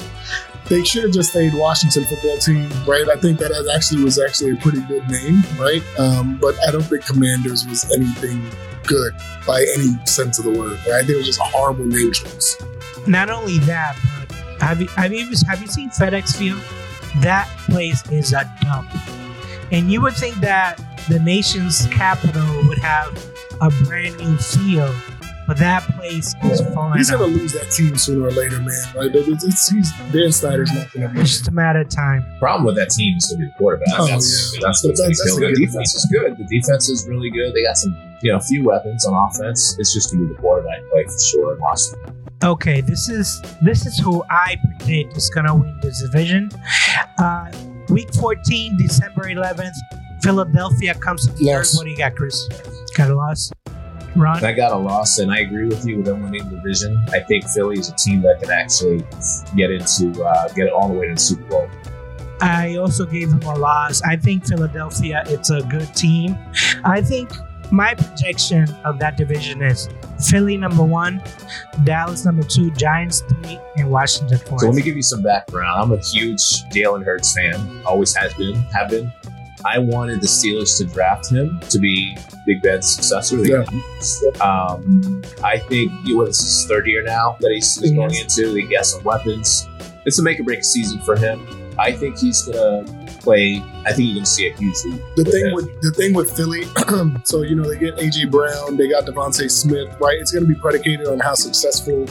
they 0.68 0.84
should 0.84 1.04
have 1.04 1.14
just 1.14 1.30
stayed 1.30 1.54
Washington 1.54 2.04
football 2.06 2.38
team, 2.38 2.70
right? 2.86 3.08
I 3.08 3.20
think 3.20 3.40
that 3.40 3.52
actually 3.74 4.04
was 4.04 4.20
actually 4.20 4.52
a 4.52 4.56
pretty 4.58 4.82
good 4.82 5.08
name, 5.10 5.44
right? 5.60 5.84
Um, 6.00 6.38
but 6.42 6.56
I 6.68 6.72
don't 6.72 6.84
think 6.84 7.06
Commanders 7.06 7.66
was 7.68 7.90
anything 7.94 8.44
good 8.88 9.14
by 9.46 9.66
any 9.78 9.98
sense 10.06 10.40
of 10.40 10.46
the 10.46 10.52
word. 10.52 10.80
Right? 10.88 10.96
I 10.96 11.00
think 11.00 11.12
it 11.12 11.18
was 11.18 11.26
just 11.28 11.40
a 11.40 11.44
horrible 11.44 11.86
name 11.86 12.12
choice. 12.14 12.58
Not 13.06 13.30
only 13.30 13.60
that, 13.60 13.96
but 14.28 14.36
have 14.62 14.82
you 14.82 14.88
have 14.88 15.14
you 15.14 15.28
have 15.48 15.62
you 15.62 15.68
seen 15.68 15.90
FedEx 15.90 16.36
Field? 16.38 16.62
That 17.22 17.48
place 17.70 18.06
is 18.12 18.34
a 18.34 18.50
dump, 18.62 18.90
and 19.72 19.92
you 19.92 20.02
would 20.02 20.14
think 20.16 20.36
that 20.38 20.80
the 21.10 21.20
nation's 21.20 21.86
capital 21.88 22.68
would 22.68 22.78
have 22.80 23.14
a 23.62 23.70
brand 23.86 24.18
new 24.18 24.38
field, 24.38 24.94
but 25.48 25.58
that 25.58 25.84
place 25.98 26.36
is 26.44 26.62
falling. 26.74 26.98
He's 26.98 27.10
gonna 27.10 27.24
out. 27.24 27.30
lose 27.30 27.54
that 27.54 27.72
team 27.72 27.98
sooner 27.98 28.28
or 28.28 28.32
later, 28.32 28.60
man. 28.60 28.70
Right? 28.94 29.10
It's, 29.16 29.44
it's, 29.44 29.70
he's, 29.70 29.92
Dan 30.12 30.32
Snyder's 30.32 30.72
not 30.74 30.92
gonna 30.92 31.10
be. 31.10 31.22
It's 31.22 31.32
just 31.38 31.48
a 31.48 31.52
matter 31.52 31.80
of 31.80 31.90
time. 31.90 32.26
problem 32.40 32.66
with 32.66 32.76
that 32.76 32.90
team 32.90 33.16
is 33.18 33.26
going 33.30 33.40
to 33.40 33.46
be 33.48 33.52
the 33.52 33.58
quarterback. 33.58 33.88
Oh, 33.98 34.06
that's, 34.06 34.54
yeah. 34.54 34.60
that's 34.68 34.82
But 34.82 34.90
what's 34.90 35.02
that's- 35.02 35.18
still 35.22 35.40
that's 35.40 35.58
good. 35.58 35.64
a 35.64 35.66
Defense 35.66 35.96
is 35.96 36.06
good. 36.12 36.38
The 36.38 36.44
defense 36.44 36.90
is 36.90 37.08
really 37.08 37.30
good. 37.32 37.54
They 37.56 37.64
got 37.64 37.78
some 37.78 37.96
you 38.22 38.32
know, 38.32 38.38
a 38.38 38.42
few 38.42 38.64
weapons 38.64 39.06
on 39.06 39.14
offense. 39.14 39.78
It's 39.80 39.94
just 39.94 40.12
gonna 40.12 40.28
be 40.28 40.34
the 40.34 40.40
quarterback 40.40 40.80
play 40.92 41.04
for 41.04 41.20
sure 41.20 41.54
in 41.56 41.62
Washington. 41.62 42.14
Okay, 42.44 42.82
this 42.82 43.10
is 43.10 43.42
this 43.62 43.86
is 43.86 43.98
who 43.98 44.24
I 44.30 44.58
predict 44.64 45.18
is 45.18 45.30
gonna 45.30 45.56
win 45.56 45.80
this 45.82 46.02
division. 46.02 46.50
Uh, 47.20 47.52
week 47.90 48.14
14, 48.14 48.78
December 48.78 49.24
11th, 49.24 49.74
Philadelphia 50.22 50.94
comes 50.96 51.26
to 51.26 51.34
the 51.34 51.46
Loss. 51.46 51.78
What 51.78 51.86
do 51.86 51.90
you 51.90 51.98
got, 51.98 52.16
Chris? 52.16 52.48
Got 52.96 53.10
a 53.10 53.16
loss? 53.16 53.52
Ron? 54.16 54.44
I 54.44 54.54
got 54.54 54.72
a 54.72 54.78
loss, 54.78 55.20
and 55.20 55.32
I 55.32 55.40
agree 55.40 55.68
with 55.68 55.86
you 55.86 55.98
with 55.98 56.06
them 56.06 56.24
winning 56.24 56.50
the 56.50 56.56
division. 56.56 56.98
I 57.12 57.20
think 57.20 57.46
Philly 57.46 57.78
is 57.78 57.90
a 57.90 57.96
team 57.96 58.22
that 58.22 58.42
can 58.42 58.50
actually 58.50 59.06
get 59.56 59.72
into 59.72 60.24
uh, 60.24 60.50
get 60.50 60.72
all 60.72 60.88
the 60.88 60.96
way 60.96 61.08
to 61.08 61.14
the 61.14 61.20
Super 61.20 61.44
Bowl. 61.44 61.70
I 62.42 62.76
also 62.76 63.06
gave 63.06 63.30
them 63.30 63.42
a 63.44 63.58
loss. 63.58 64.02
I 64.04 64.16
think 64.16 64.46
Philadelphia, 64.46 65.24
it's 65.28 65.50
a 65.50 65.62
good 65.64 65.94
team. 65.96 66.38
I 66.84 67.02
think 67.02 67.32
my 67.72 67.94
projection 67.94 68.68
of 68.84 69.00
that 69.00 69.18
division 69.18 69.62
is 69.62 69.90
Philly 70.30 70.58
number 70.58 70.84
one, 70.84 71.22
Dallas 71.84 72.26
number 72.26 72.44
two, 72.44 72.72
Giants 72.72 73.22
three, 73.22 73.60
and 73.78 73.90
Washington 73.90 74.38
four. 74.40 74.60
So 74.60 74.68
let 74.68 74.76
me 74.76 74.82
give 74.82 74.96
you 74.96 75.02
some 75.02 75.22
background. 75.22 75.82
I'm 75.82 75.92
a 75.92 76.02
huge 76.02 76.64
Jalen 76.72 77.04
Hurts 77.04 77.36
fan. 77.36 77.82
Always 77.86 78.16
has 78.16 78.34
been, 78.34 78.56
have 78.74 78.90
been. 78.90 79.12
I 79.66 79.80
wanted 79.80 80.22
the 80.22 80.28
Steelers 80.28 80.78
to 80.78 80.86
draft 80.86 81.32
him 81.32 81.60
to 81.70 81.80
be 81.80 82.16
Big 82.46 82.62
Ben's 82.62 82.94
successor. 82.94 83.44
Yeah. 83.46 83.66
Um, 84.40 85.24
I 85.44 85.58
think 85.58 85.92
what 86.10 86.26
this 86.26 86.40
is 86.40 86.62
his 86.62 86.66
third 86.68 86.88
year 86.88 87.04
now 87.04 87.38
that 87.40 87.52
he's, 87.52 87.80
he's 87.80 87.92
going 87.92 88.16
into. 88.16 88.54
He 88.54 88.68
got 88.68 88.86
some 88.86 89.04
weapons. 89.04 89.68
It's 90.06 90.20
a 90.20 90.24
make 90.24 90.40
or 90.40 90.44
break 90.44 90.64
season 90.64 91.02
for 91.02 91.16
him. 91.18 91.46
I 91.78 91.92
think 91.92 92.18
he's 92.18 92.44
gonna 92.44 92.86
play. 93.28 93.62
I 93.86 93.92
think 93.92 94.08
you're 94.08 94.16
gonna 94.16 94.26
see 94.26 94.48
a 94.48 94.54
huge 94.56 94.76
lead. 94.86 95.04
The 95.18 95.26
thing 95.26 95.46
him. 95.48 95.54
with 95.54 95.82
the 95.82 95.92
thing 95.92 96.14
with 96.14 96.32
Philly, 96.32 96.64
so 97.26 97.42
you 97.42 97.56
know 97.56 97.68
they 97.70 97.78
get 97.78 97.98
AJ 97.98 98.32
Brown, 98.32 98.78
they 98.78 98.88
got 98.88 99.06
DeVonta 99.06 99.52
Smith, 99.52 99.94
right? 100.00 100.18
It's 100.18 100.32
going 100.32 100.46
to 100.46 100.54
be 100.54 100.60
predicated 100.60 101.08
on 101.08 101.20
how 101.20 101.34
successful 101.34 102.04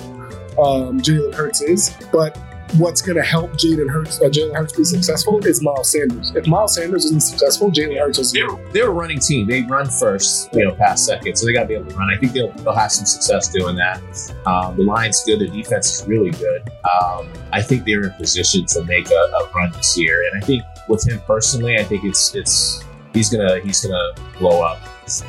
um, 0.62 1.00
Jalen 1.00 1.34
Hurts 1.34 1.62
is. 1.62 1.96
But 2.12 2.36
what's 2.76 3.00
going 3.00 3.16
to 3.16 3.22
help 3.22 3.52
Jalen 3.52 3.88
Hurts, 3.88 4.20
uh, 4.20 4.24
Jalen 4.24 4.54
Hurts 4.54 4.76
be 4.76 4.84
successful 4.84 5.44
is 5.46 5.62
Miles 5.62 5.90
Sanders. 5.90 6.34
If 6.34 6.46
Miles 6.46 6.74
Sanders 6.74 7.06
isn't 7.06 7.22
successful, 7.22 7.70
Jalen 7.70 7.98
Hurts 7.98 8.18
is. 8.18 8.32
they're, 8.32 8.48
they're 8.72 8.88
a 8.88 8.92
running 8.92 9.18
team. 9.18 9.46
They 9.46 9.62
run 9.62 9.88
first, 9.88 10.52
you 10.52 10.64
know, 10.64 10.74
pass 10.74 11.06
second. 11.06 11.36
So 11.36 11.46
they 11.46 11.52
got 11.52 11.62
to 11.62 11.68
be 11.68 11.74
able 11.74 11.90
to 11.90 11.96
run. 11.96 12.10
I 12.12 12.18
think 12.18 12.32
they'll, 12.32 12.52
they'll 12.52 12.74
have 12.74 12.92
some 12.92 13.06
success 13.06 13.48
doing 13.48 13.76
that. 13.76 14.00
Um, 14.46 14.76
the 14.76 14.82
line's 14.82 15.22
good. 15.24 15.40
The 15.40 15.48
defense 15.48 16.00
is 16.00 16.06
really 16.06 16.30
good. 16.32 16.62
Um, 17.02 17.32
I 17.52 17.62
think 17.62 17.84
they're 17.84 18.04
in 18.04 18.12
position 18.12 18.66
to 18.66 18.84
make 18.84 19.10
a, 19.10 19.14
a 19.14 19.50
run 19.54 19.72
this 19.72 19.96
year. 19.98 20.22
And 20.30 20.42
I 20.42 20.46
think 20.46 20.62
with 20.88 21.06
him 21.08 21.20
personally, 21.26 21.78
I 21.78 21.84
think 21.84 22.04
it's 22.04 22.34
it's 22.34 22.84
he's 23.12 23.28
gonna 23.30 23.60
he's 23.60 23.84
gonna 23.84 24.12
blow 24.38 24.62
up. 24.62 24.80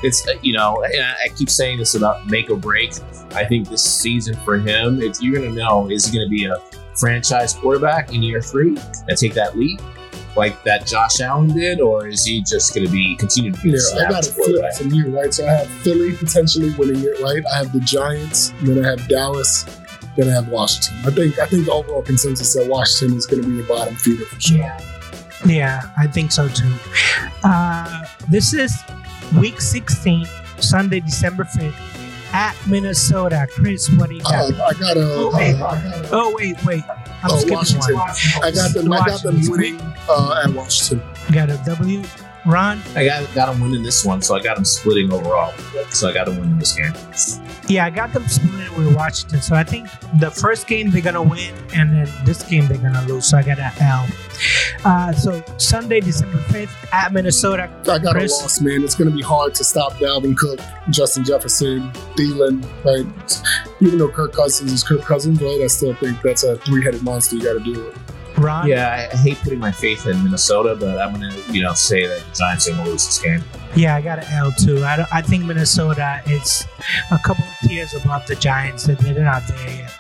It's 0.04 0.28
uh, 0.28 0.34
you 0.42 0.54
know, 0.54 0.84
and 0.84 1.04
I 1.04 1.14
I 1.26 1.28
keep 1.36 1.50
saying 1.50 1.78
this 1.80 1.96
about 1.96 2.28
make 2.28 2.50
or 2.50 2.58
break. 2.58 2.94
I 3.32 3.46
think 3.46 3.70
this 3.70 3.84
season 3.84 4.36
for 4.46 4.58
him, 4.58 5.02
it's, 5.02 5.22
you're 5.22 5.36
gonna 5.40 5.54
know 5.54 5.90
is 5.90 6.06
he 6.08 6.18
gonna 6.18 6.30
be 6.30 6.46
a 6.46 6.58
franchise 7.00 7.54
quarterback 7.54 8.14
in 8.14 8.24
year 8.24 8.42
three 8.42 8.76
and 9.08 9.18
take 9.18 9.34
that 9.36 9.56
leap 9.58 9.80
like 10.36 10.64
that 10.64 10.86
Josh 10.86 11.20
Allen 11.20 11.48
did, 11.50 11.80
or 11.82 12.08
is 12.08 12.24
he 12.24 12.42
just 12.42 12.74
going 12.76 12.86
to 12.86 12.92
be 12.92 13.16
continue 13.16 13.52
to 13.52 13.60
be 13.62 13.70
Yeah, 13.72 13.78
a 13.94 13.96
I 13.96 14.02
got 14.04 14.12
average 14.12 14.26
to 14.28 14.32
flip 14.34 14.46
quarterback? 14.48 14.76
from 14.76 14.94
you, 14.94 15.16
right? 15.16 15.34
So 15.34 15.48
I 15.48 15.52
have 15.52 15.68
Philly 15.82 16.16
potentially 16.16 16.76
winning 16.76 17.02
it, 17.04 17.20
right? 17.24 17.44
I 17.52 17.58
have 17.58 17.74
the 17.74 17.80
Giants, 17.80 18.54
then 18.62 18.84
I 18.86 18.88
have 18.88 19.08
Dallas, 19.08 19.64
then 20.16 20.30
I 20.30 20.34
have 20.34 20.48
Washington. 20.50 21.08
I 21.08 21.12
think 21.16 21.40
I 21.40 21.48
think 21.48 21.66
the 21.66 21.72
overall 21.72 22.04
consensus 22.04 22.54
that 22.54 22.68
Washington 22.68 23.18
is 23.18 23.26
going 23.26 23.42
to 23.42 23.48
be 23.50 23.58
the 23.58 23.68
bottom 23.68 23.96
feeder 23.96 24.26
for 24.26 24.40
sure. 24.40 24.58
Yeah. 24.58 24.80
Yeah, 25.46 25.82
I 25.98 26.08
think 26.08 26.32
so 26.32 26.48
too. 26.48 26.74
Uh, 27.44 28.04
this 28.30 28.54
is 28.54 28.74
week 29.40 29.62
16, 29.62 30.26
Sunday, 30.60 31.00
December 31.00 31.44
5th, 31.44 31.76
at 32.34 32.56
Minnesota. 32.68 33.48
Chris, 33.52 33.90
what 33.92 34.10
do 34.10 34.16
you 34.16 34.22
got? 34.24 34.52
Uh, 34.54 34.64
I 34.66 34.74
got 34.74 34.98
a. 34.98 35.02
Oh, 35.04 35.32
wait. 35.36 35.56
uh, 35.62 35.66
I 35.68 35.82
got 35.82 36.06
a 36.06 36.10
oh, 36.12 36.34
wait, 36.36 36.66
wait. 36.66 36.84
I'm 37.24 37.32
Oh, 37.32 37.38
skipping 37.38 37.56
Washington. 37.58 37.96
one. 37.96 38.10
I 38.44 38.52
got 38.52 38.74
them. 38.74 38.92
I 38.94 38.98
got 39.06 39.24
them 39.24 39.40
winning 39.50 39.80
uh, 40.10 40.42
at 40.44 40.52
Washington. 40.54 41.02
Got 41.32 41.50
a 41.50 41.58
W. 41.66 42.04
Ron? 42.48 42.82
I 42.96 43.06
got 43.06 43.34
got 43.36 43.54
him 43.54 43.62
winning 43.62 43.84
this 43.84 44.06
one, 44.06 44.22
so 44.22 44.36
I 44.36 44.42
got 44.42 44.56
them 44.56 44.66
splitting 44.66 45.12
overall. 45.12 45.54
So 45.90 46.10
I 46.10 46.14
got 46.14 46.28
him 46.28 46.40
winning 46.40 46.60
this 46.60 46.74
game. 46.74 46.94
Yeah, 47.68 47.86
I 47.86 47.90
got 47.90 48.14
them 48.14 48.28
splitting 48.28 48.76
with 48.78 48.96
Washington. 48.96 49.42
So 49.42 49.56
I 49.56 49.64
think 49.64 49.88
the 50.20 50.32
first 50.32 50.68
game 50.68 50.90
they're 50.90 51.02
gonna 51.02 51.22
win, 51.22 51.54
and 51.74 51.92
then 51.92 52.10
this 52.26 52.44
game 52.44 52.68
they're 52.68 52.78
gonna 52.78 53.06
lose. 53.08 53.26
So 53.26 53.38
I 53.38 53.44
got 53.44 53.60
an 53.60 53.72
L. 53.82 54.08
Uh, 54.86 55.12
so 55.12 55.44
Sunday, 55.58 56.00
December 56.00 56.38
fifth, 56.44 56.76
at 56.94 57.12
Minnesota. 57.12 57.70
I 57.90 58.00
got 58.00 58.14
Chris? 58.16 58.32
a 58.40 58.44
loss, 58.44 58.62
man. 58.62 58.84
It's 58.84 58.96
going 58.96 59.10
to 59.10 59.16
be 59.16 59.24
hard 59.24 59.56
to 59.56 59.64
stop 59.64 59.94
Dalvin 59.94 60.38
Cook, 60.38 60.60
Justin 60.90 61.24
Jefferson, 61.24 61.92
Thielen, 62.16 62.64
right? 62.86 63.76
Even 63.82 63.98
though 63.98 64.10
Kirk 64.10 64.34
Cousins 64.34 64.72
is 64.72 64.84
Kirk 64.84 65.02
Cousins, 65.02 65.42
right? 65.42 65.62
I 65.64 65.68
still 65.68 65.94
think 65.96 66.22
that's 66.22 66.44
a 66.44 66.58
three-headed 66.58 67.04
monster 67.04 67.36
you 67.38 67.44
got 67.44 67.54
to 67.54 67.60
deal 67.60 67.84
with. 67.84 68.17
Ron. 68.38 68.68
Yeah, 68.68 69.08
I 69.12 69.14
I 69.14 69.18
hate 69.18 69.38
putting 69.40 69.60
my 69.60 69.72
faith 69.72 70.06
in 70.08 70.24
Minnesota, 70.24 70.76
but 70.80 71.00
I'm 71.00 71.14
gonna 71.14 71.36
you 71.52 71.62
know 71.64 71.74
say 71.74 72.06
that 72.08 72.20
the 72.20 72.36
Giants 72.38 72.68
are 72.68 72.72
gonna 72.76 72.90
lose 72.90 73.06
this 73.06 73.20
game. 73.22 73.44
Yeah, 73.76 73.96
I 73.96 74.02
got 74.02 74.20
an 74.20 74.26
L 74.34 74.52
too. 74.52 74.84
I, 74.86 74.98
don't, 74.98 75.14
I 75.14 75.22
think 75.22 75.46
Minnesota 75.46 76.22
is 76.28 76.66
a 77.12 77.18
couple 77.20 77.44
of 77.44 77.68
tiers 77.70 77.94
above 77.94 78.26
the 78.28 78.36
Giants. 78.36 78.86
That 78.86 79.00
they're 79.00 79.24
not 79.24 79.48
there 79.48 79.70
yet. 79.70 79.94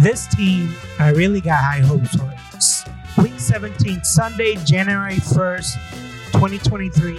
This 0.00 0.26
team, 0.28 0.74
I 0.98 1.10
really 1.10 1.40
got 1.40 1.58
high 1.58 1.80
hopes 1.80 2.14
for. 2.16 2.32
S- 2.54 2.84
Week 3.18 3.38
17, 3.38 4.04
Sunday, 4.04 4.54
January 4.64 5.16
1st, 5.16 5.74
2023. 6.32 7.18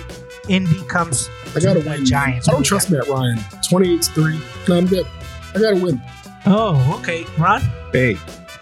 Indy 0.49 0.81
comes 0.87 1.29
I 1.55 1.59
got 1.59 1.73
to 1.73 1.81
The 1.81 1.89
win. 1.89 2.05
Giants. 2.05 2.47
I 2.49 2.53
don't 2.53 2.63
trust 2.63 2.89
Matt 2.89 3.07
Ryan. 3.07 3.37
28 3.67 4.03
3. 4.05 4.41
No, 4.69 4.77
I'm 4.77 4.87
good. 4.87 5.05
I 5.53 5.59
got 5.59 5.75
to 5.75 5.83
win. 5.83 6.01
Oh, 6.45 6.97
okay. 7.01 7.25
Ron? 7.37 7.61
Hey, 7.91 8.15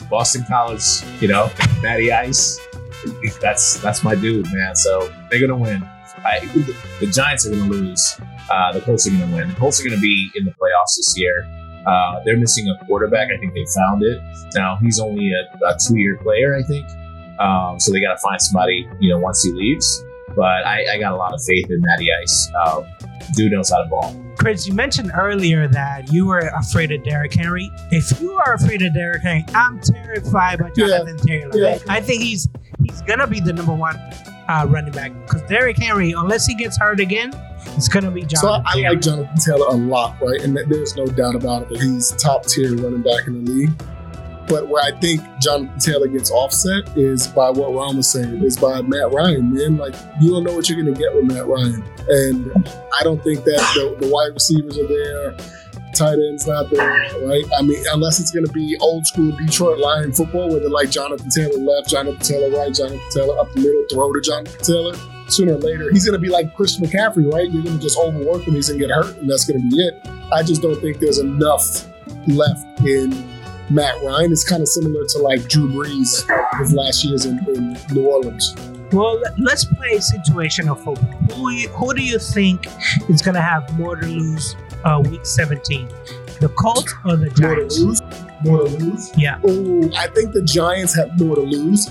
Boston 0.10 0.46
College, 0.48 0.84
you 1.22 1.28
know, 1.28 1.50
Matty 1.82 2.12
Ice. 2.12 2.60
That's 3.42 3.80
that's 3.80 4.04
my 4.04 4.16
dude, 4.16 4.48
man. 4.52 4.76
So 4.76 5.12
they're 5.30 5.40
gonna 5.40 5.56
win. 5.56 5.84
I, 6.26 6.40
the 7.00 7.08
Giants 7.08 7.48
are 7.48 7.52
gonna 7.52 7.70
lose. 7.70 8.20
Uh, 8.50 8.74
the 8.74 8.82
Colts 8.82 9.08
are 9.08 9.12
gonna 9.12 9.34
win. 9.34 9.48
The 9.48 9.56
Colts 9.56 9.80
are 9.80 9.88
gonna 9.88 10.02
be 10.02 10.30
in 10.36 10.44
the 10.46 10.52
playoffs 10.52 10.98
this 10.98 11.14
year. 11.18 11.48
Uh, 11.88 12.20
they're 12.26 12.38
missing 12.38 12.68
a 12.68 12.86
quarterback. 12.86 13.30
I 13.34 13.38
think 13.40 13.54
they 13.54 13.66
found 13.74 14.04
it. 14.04 14.22
Now 14.54 14.78
he's 14.82 15.00
only 15.00 15.32
a, 15.32 15.66
a 15.66 15.78
two-year 15.80 16.18
player, 16.18 16.56
I 16.56 16.64
think. 16.64 16.86
Um, 17.40 17.80
so 17.80 17.94
they 17.94 18.02
got 18.02 18.12
to 18.12 18.18
find 18.18 18.40
somebody, 18.42 18.88
you 19.00 19.10
know, 19.10 19.18
once 19.18 19.42
he 19.42 19.52
leaves. 19.54 20.04
But 20.36 20.66
I, 20.66 20.94
I 20.96 21.00
got 21.00 21.14
a 21.14 21.18
lot 21.18 21.34
of 21.34 21.42
faith 21.44 21.66
in 21.70 21.82
Matty 21.82 22.08
Ice. 22.22 22.52
Um, 22.66 22.86
dude 23.34 23.52
knows 23.52 23.70
how 23.70 23.84
to 23.84 23.90
ball. 23.90 24.16
Chris, 24.38 24.66
you 24.68 24.74
mentioned 24.74 25.12
earlier 25.16 25.68
that 25.68 26.12
you 26.14 26.26
were 26.26 26.40
afraid 26.58 26.92
of 26.94 27.04
Derrick 27.04 27.34
Henry. 27.34 27.70
If 27.92 28.22
you 28.22 28.34
are 28.34 28.54
afraid 28.54 28.82
of 28.82 28.94
Derrick 28.94 29.22
Henry, 29.22 29.46
I'm 29.54 29.80
terrified 29.82 30.60
by 30.60 30.72
Yeah. 30.76 30.88
Jonathan 30.88 31.18
Taylor. 31.18 31.52
Yeah. 31.58 31.78
I 31.90 32.00
think 32.00 32.22
he's 32.24 32.48
he's 32.86 33.02
gonna 33.02 33.28
be 33.28 33.42
the 33.42 33.52
number 33.52 33.74
one 33.74 33.98
uh, 34.48 34.66
running 34.70 34.94
back 34.94 35.12
because 35.26 35.42
Derrick 35.50 35.78
Henry, 35.78 36.14
unless 36.14 36.46
he 36.46 36.56
gets 36.56 36.78
hurt 36.80 37.02
again, 37.02 37.32
it's 37.76 37.90
gonna 37.90 38.10
be 38.12 38.22
Jonathan. 38.22 38.40
So 38.40 38.50
I, 38.50 38.64
I 38.66 38.74
Taylor. 38.76 38.90
like 38.92 39.02
Jonathan 39.02 39.38
Taylor 39.38 39.68
a 39.68 39.74
lot, 39.76 40.16
right? 40.22 40.42
And 40.42 40.56
there's 40.56 40.96
no 40.96 41.06
doubt 41.06 41.36
about 41.36 41.64
it 41.64 41.70
that 41.70 41.82
he's 41.82 42.12
top 42.14 42.46
tier 42.46 42.76
running 42.78 43.02
back 43.02 43.28
in 43.28 43.44
the 43.44 43.52
league. 43.52 43.72
But 44.50 44.68
where 44.68 44.84
I 44.84 45.00
think 45.00 45.22
Jonathan 45.40 45.80
Taylor 45.80 46.08
gets 46.08 46.32
offset 46.32 46.98
is 46.98 47.28
by 47.28 47.52
what 47.52 47.72
Ron 47.72 47.98
was 47.98 48.12
saying, 48.12 48.44
is 48.44 48.58
by 48.58 48.82
Matt 48.82 49.12
Ryan, 49.14 49.54
man. 49.54 49.78
Like, 49.78 49.94
you 50.20 50.32
don't 50.32 50.44
know 50.44 50.56
what 50.56 50.68
you're 50.68 50.82
going 50.82 50.94
to 50.94 51.00
get 51.00 51.14
with 51.14 51.26
Matt 51.26 51.46
Ryan. 51.46 51.84
And 52.10 52.68
I 53.00 53.04
don't 53.04 53.24
think 53.24 53.44
that 53.44 53.62
the, 53.76 53.96
the 54.06 54.12
wide 54.12 54.34
receivers 54.34 54.80
are 54.80 54.88
there, 54.88 55.38
tight 55.94 56.18
ends 56.18 56.48
not 56.48 56.70
there, 56.72 56.90
right? 57.22 57.44
I 57.58 57.62
mean, 57.62 57.84
unless 57.94 58.20
it's 58.20 58.32
going 58.32 58.46
to 58.46 58.52
be 58.52 58.76
old 58.82 59.06
school 59.06 59.32
Detroit 59.38 59.78
Lion 59.78 60.12
football 60.14 60.50
where 60.50 60.60
they're 60.60 60.70
like 60.70 60.90
Jonathan 60.90 61.30
Taylor 61.30 61.60
left, 61.60 61.90
Jonathan 61.90 62.20
Taylor 62.20 62.50
right, 62.58 62.74
Jonathan 62.74 63.02
Taylor 63.12 63.38
up 63.40 63.52
the 63.54 63.62
middle, 63.62 63.86
throw 63.92 64.12
to 64.12 64.22
Jonathan 64.22 64.62
Taylor. 64.64 64.96
Sooner 65.28 65.54
or 65.54 65.60
later, 65.60 65.92
he's 65.92 66.08
going 66.08 66.20
to 66.20 66.22
be 66.22 66.30
like 66.30 66.56
Christian 66.56 66.84
McCaffrey, 66.86 67.32
right? 67.32 67.52
You're 67.52 67.62
going 67.62 67.78
to 67.78 67.82
just 67.82 68.00
overwork 68.00 68.48
him, 68.48 68.56
he's 68.56 68.70
going 68.70 68.80
to 68.80 68.88
get 68.88 68.96
hurt, 68.96 69.16
and 69.18 69.30
that's 69.30 69.46
going 69.46 69.62
to 69.62 69.70
be 69.70 69.80
it. 69.80 70.02
I 70.32 70.42
just 70.42 70.64
don't 70.64 70.80
think 70.82 70.98
there's 70.98 71.20
enough 71.20 71.86
left 72.26 72.82
in 72.82 73.12
Matt 73.70 73.96
Ryan. 74.04 74.32
It's 74.32 74.48
kind 74.48 74.62
of 74.62 74.68
similar 74.68 75.06
to 75.06 75.18
like 75.20 75.48
Drew 75.48 75.70
Brees 75.70 76.26
his 76.60 76.74
last 76.74 77.04
years 77.06 77.26
in, 77.26 77.38
in 77.50 77.78
New 77.92 78.08
Orleans. 78.10 78.56
well, 78.92 79.20
let- 79.20 79.40
let's 79.40 79.66
play 79.66 79.98
situational 79.98 80.76
football. 80.78 81.12
Who 81.36 81.50
who 81.70 81.94
do 81.94 82.02
you 82.04 82.20
think 82.20 82.66
is 83.10 83.22
gonna 83.22 83.42
have 83.42 83.78
more 83.78 83.96
to 83.96 84.06
lose 84.08 84.56
uh, 84.86 85.02
week 85.10 85.26
17? 85.26 85.88
The 86.42 86.50
Colts 86.50 86.94
or 87.06 87.16
the 87.18 87.30
Giants? 87.32 87.80
More 87.82 87.94
to 87.94 88.02
lose. 88.02 88.02
More 88.46 88.64
to 88.64 88.86
lose. 88.86 89.12
Yeah. 89.18 89.40
Oh, 89.46 89.90
I 89.98 90.08
think 90.08 90.34
the 90.34 90.42
Giants 90.42 90.96
have 90.96 91.20
more 91.20 91.36
to 91.36 91.42
lose 91.42 91.90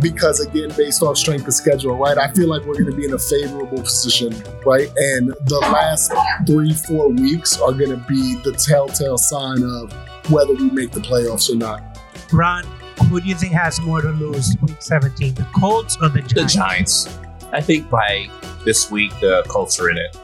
because 0.00 0.40
again, 0.40 0.70
based 0.76 1.02
off 1.02 1.18
strength 1.18 1.46
of 1.46 1.52
schedule, 1.54 1.96
right? 1.98 2.16
I 2.16 2.32
feel 2.32 2.48
like 2.48 2.62
we're 2.64 2.74
going 2.74 2.90
to 2.90 2.96
be 2.96 3.04
in 3.04 3.12
a 3.12 3.18
favorable 3.18 3.82
position, 3.82 4.32
right? 4.64 4.88
And 4.96 5.28
the 5.46 5.58
last 5.60 6.12
three, 6.46 6.72
four 6.72 7.10
weeks 7.10 7.60
are 7.60 7.72
going 7.72 7.90
to 7.90 8.02
be 8.08 8.36
the 8.42 8.52
telltale 8.52 9.18
sign 9.18 9.62
of 9.62 9.92
whether 10.28 10.54
we 10.54 10.70
make 10.70 10.92
the 10.92 11.00
playoffs 11.00 11.50
or 11.50 11.56
not. 11.56 11.82
Ron, 12.32 12.64
who 13.08 13.20
do 13.20 13.26
you 13.28 13.34
think 13.34 13.52
has 13.52 13.80
more 13.80 14.00
to 14.00 14.10
lose 14.10 14.56
week 14.62 14.80
17? 14.80 15.34
The 15.34 15.46
Colts 15.58 15.96
or 16.00 16.08
the 16.08 16.20
Giants? 16.20 16.34
The 16.34 16.58
Giants? 16.58 17.04
Giants. 17.04 17.18
I 17.52 17.60
think 17.60 17.90
by 17.90 18.28
this 18.64 18.90
week 18.90 19.10
the 19.20 19.44
Colts 19.48 19.78
are 19.80 19.90
in 19.90 19.98
it. 19.98 20.16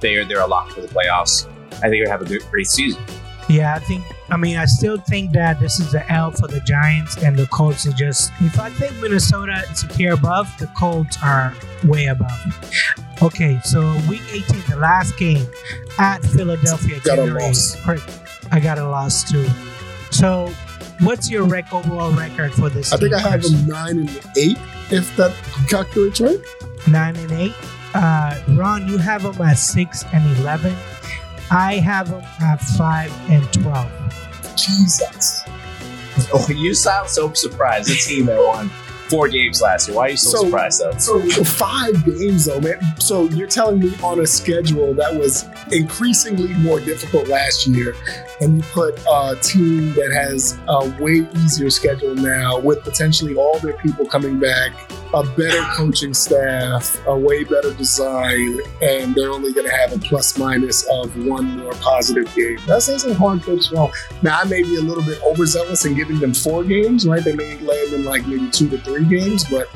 they're 0.00 0.24
they're 0.24 0.40
a 0.40 0.46
lock 0.46 0.70
for 0.70 0.80
the 0.80 0.88
playoffs. 0.88 1.46
I 1.82 1.88
think 1.88 2.04
they 2.04 2.10
have 2.10 2.22
a 2.22 2.24
good, 2.24 2.42
great 2.50 2.66
season. 2.66 3.02
Yeah, 3.48 3.74
I 3.74 3.80
think. 3.80 4.04
I 4.30 4.36
mean, 4.36 4.56
I 4.56 4.64
still 4.64 4.96
think 4.96 5.32
that 5.32 5.60
this 5.60 5.80
is 5.80 5.92
the 5.92 6.10
L 6.10 6.30
for 6.30 6.48
the 6.48 6.60
Giants, 6.60 7.16
and 7.22 7.36
the 7.36 7.46
Colts 7.48 7.86
are 7.86 7.92
just. 7.92 8.30
If 8.40 8.58
I 8.58 8.70
think 8.70 8.96
Minnesota 9.00 9.64
is 9.70 9.82
a 9.82 9.88
tier 9.88 10.12
above, 10.14 10.48
the 10.58 10.68
Colts 10.78 11.18
are 11.22 11.54
way 11.84 12.06
above. 12.06 12.30
Okay, 13.20 13.58
so 13.64 13.80
week 14.08 14.22
18, 14.30 14.62
the 14.68 14.76
last 14.76 15.16
game 15.18 15.46
at 15.98 16.22
Philadelphia. 16.22 17.00
Got 17.04 17.18
a 17.18 17.26
loss. 17.26 17.76
8th. 17.76 18.21
I 18.52 18.60
got 18.60 18.78
a 18.78 18.86
loss 18.86 19.28
too. 19.30 19.46
So, 20.10 20.52
what's 21.00 21.30
your 21.30 21.44
rec- 21.44 21.72
overall 21.72 22.12
record 22.12 22.52
for 22.52 22.68
this? 22.68 22.92
I 22.92 22.98
think 22.98 23.14
I 23.14 23.18
have 23.18 23.40
Chris? 23.40 23.50
them 23.50 23.66
nine 23.66 23.98
and 24.00 24.10
eight, 24.36 24.58
if 24.90 25.14
that 25.16 25.34
calculates 25.68 26.20
right. 26.20 26.38
nine 26.86 27.16
and 27.16 27.32
eight. 27.32 27.54
Uh, 27.94 28.40
Ron, 28.50 28.86
you 28.88 28.98
have 28.98 29.22
them 29.22 29.40
at 29.42 29.54
six 29.58 30.04
and 30.12 30.38
eleven. 30.38 30.74
I 31.50 31.74
have 31.76 32.10
them 32.10 32.22
at 32.40 32.60
five 32.60 33.12
and 33.30 33.50
twelve. 33.52 33.90
Jesus. 34.56 35.42
Oh, 36.32 36.46
you 36.50 36.74
sound 36.74 37.08
so 37.08 37.32
surprised. 37.32 37.88
The 37.88 37.94
team 37.96 38.26
that 38.26 38.38
won 38.38 38.68
four 39.08 39.28
games 39.28 39.60
last 39.60 39.88
year. 39.88 39.96
Why 39.96 40.06
are 40.06 40.10
you 40.10 40.16
so, 40.16 40.30
So- 40.30 40.44
surprised 40.44 40.80
though? 40.80 40.98
So 40.98 41.44
five 41.44 42.04
games 42.04 42.46
though, 42.46 42.60
man. 42.60 42.80
So 42.98 43.24
you're 43.24 43.46
telling 43.46 43.80
me 43.80 43.94
on 44.02 44.20
a 44.20 44.26
schedule 44.26 44.94
that 44.94 45.14
was 45.14 45.46
increasingly 45.70 46.52
more 46.54 46.80
difficult 46.80 47.28
last 47.28 47.66
year, 47.66 47.94
and 48.42 48.56
you 48.56 48.62
put 48.72 48.98
a 49.10 49.36
team 49.40 49.94
that 49.94 50.12
has 50.12 50.58
a 50.68 51.02
way 51.02 51.26
easier 51.44 51.70
schedule 51.70 52.14
now, 52.14 52.58
with 52.58 52.82
potentially 52.82 53.36
all 53.36 53.58
their 53.60 53.74
people 53.74 54.04
coming 54.04 54.40
back, 54.40 54.72
a 55.14 55.22
better 55.36 55.62
coaching 55.74 56.12
staff, 56.12 56.98
a 57.06 57.16
way 57.16 57.44
better 57.44 57.72
design, 57.74 58.58
and 58.82 59.14
they're 59.14 59.30
only 59.30 59.52
going 59.52 59.68
to 59.68 59.76
have 59.76 59.92
a 59.92 59.98
plus 59.98 60.36
minus 60.38 60.84
of 60.90 61.14
one 61.24 61.58
more 61.58 61.72
positive 61.74 62.34
game. 62.34 62.58
That 62.66 62.82
a 62.88 63.14
hard 63.14 63.42
pitch 63.42 63.70
well. 63.72 63.92
Now 64.22 64.40
I 64.40 64.44
may 64.44 64.62
be 64.62 64.76
a 64.76 64.80
little 64.80 65.04
bit 65.04 65.22
overzealous 65.22 65.84
in 65.84 65.94
giving 65.94 66.18
them 66.18 66.34
four 66.34 66.64
games, 66.64 67.06
right? 67.06 67.22
They 67.22 67.34
may 67.34 67.58
land 67.58 67.92
in 67.92 68.04
like 68.04 68.26
maybe 68.26 68.50
two 68.50 68.68
to 68.70 68.78
three 68.78 69.04
games, 69.04 69.44
but 69.48 69.68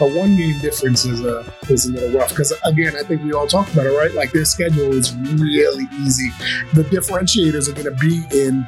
a 0.00 0.06
one 0.06 0.36
game 0.36 0.58
difference 0.60 1.04
is 1.04 1.24
a 1.24 1.44
is 1.68 1.86
a 1.86 1.92
little 1.92 2.18
rough 2.18 2.30
because 2.30 2.52
again 2.64 2.94
I 2.96 3.02
think 3.02 3.22
we 3.22 3.32
all 3.32 3.46
talked 3.46 3.72
about 3.72 3.86
it 3.86 3.90
right 3.90 4.12
like 4.14 4.32
their 4.32 4.44
schedule 4.44 4.92
is 4.92 5.14
really 5.14 5.84
easy 6.00 6.30
the 6.74 6.84
differentiators 6.84 7.68
are 7.68 7.72
going 7.72 7.84
to 7.84 8.00
be 8.00 8.24
in 8.36 8.66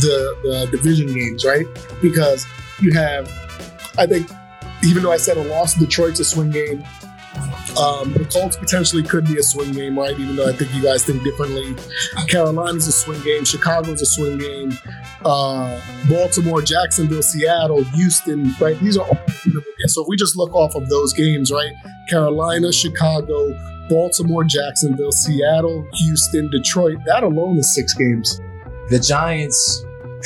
the 0.00 0.66
the 0.70 0.76
division 0.76 1.12
games 1.12 1.44
right 1.44 1.66
because 2.00 2.46
you 2.80 2.92
have 2.92 3.30
I 3.98 4.06
think 4.06 4.30
even 4.84 5.02
though 5.02 5.12
I 5.12 5.16
said 5.16 5.36
a 5.36 5.44
loss 5.44 5.74
to 5.74 5.80
Detroit's 5.80 6.20
a 6.20 6.24
swing 6.24 6.50
game 6.50 6.84
um, 7.78 8.12
the 8.12 8.24
Colts 8.24 8.56
potentially 8.56 9.04
could 9.04 9.24
be 9.24 9.38
a 9.38 9.42
swing 9.42 9.72
game, 9.72 9.96
right? 9.96 10.18
Even 10.18 10.34
though 10.34 10.48
I 10.48 10.52
think 10.52 10.74
you 10.74 10.82
guys 10.82 11.04
think 11.04 11.22
differently. 11.22 11.76
Carolina's 12.28 12.88
a 12.88 12.92
swing 12.92 13.20
game. 13.22 13.44
Chicago's 13.44 14.02
a 14.02 14.06
swing 14.06 14.38
game. 14.38 14.72
Uh, 15.24 15.80
Baltimore, 16.08 16.60
Jacksonville, 16.60 17.22
Seattle, 17.22 17.84
Houston, 17.84 18.52
right? 18.60 18.78
These 18.80 18.96
are 18.96 19.06
all 19.06 19.18
winnable 19.88 19.94
games. 19.94 19.94
So 19.94 20.02
if 20.02 20.08
we 20.08 20.16
just 20.16 20.36
look 20.36 20.54
off 20.54 20.74
of 20.74 20.88
those 20.88 21.12
games, 21.12 21.50
right? 21.52 21.72
Carolina, 22.08 22.72
Chicago, 22.72 23.54
Baltimore, 23.88 24.44
Jacksonville, 24.44 25.12
Seattle, 25.12 25.86
Houston, 25.94 26.50
Detroit. 26.50 26.98
That 27.06 27.22
alone 27.22 27.58
is 27.58 27.74
six 27.74 27.94
games. 27.94 28.40
The 28.90 28.98
Giants, 28.98 29.84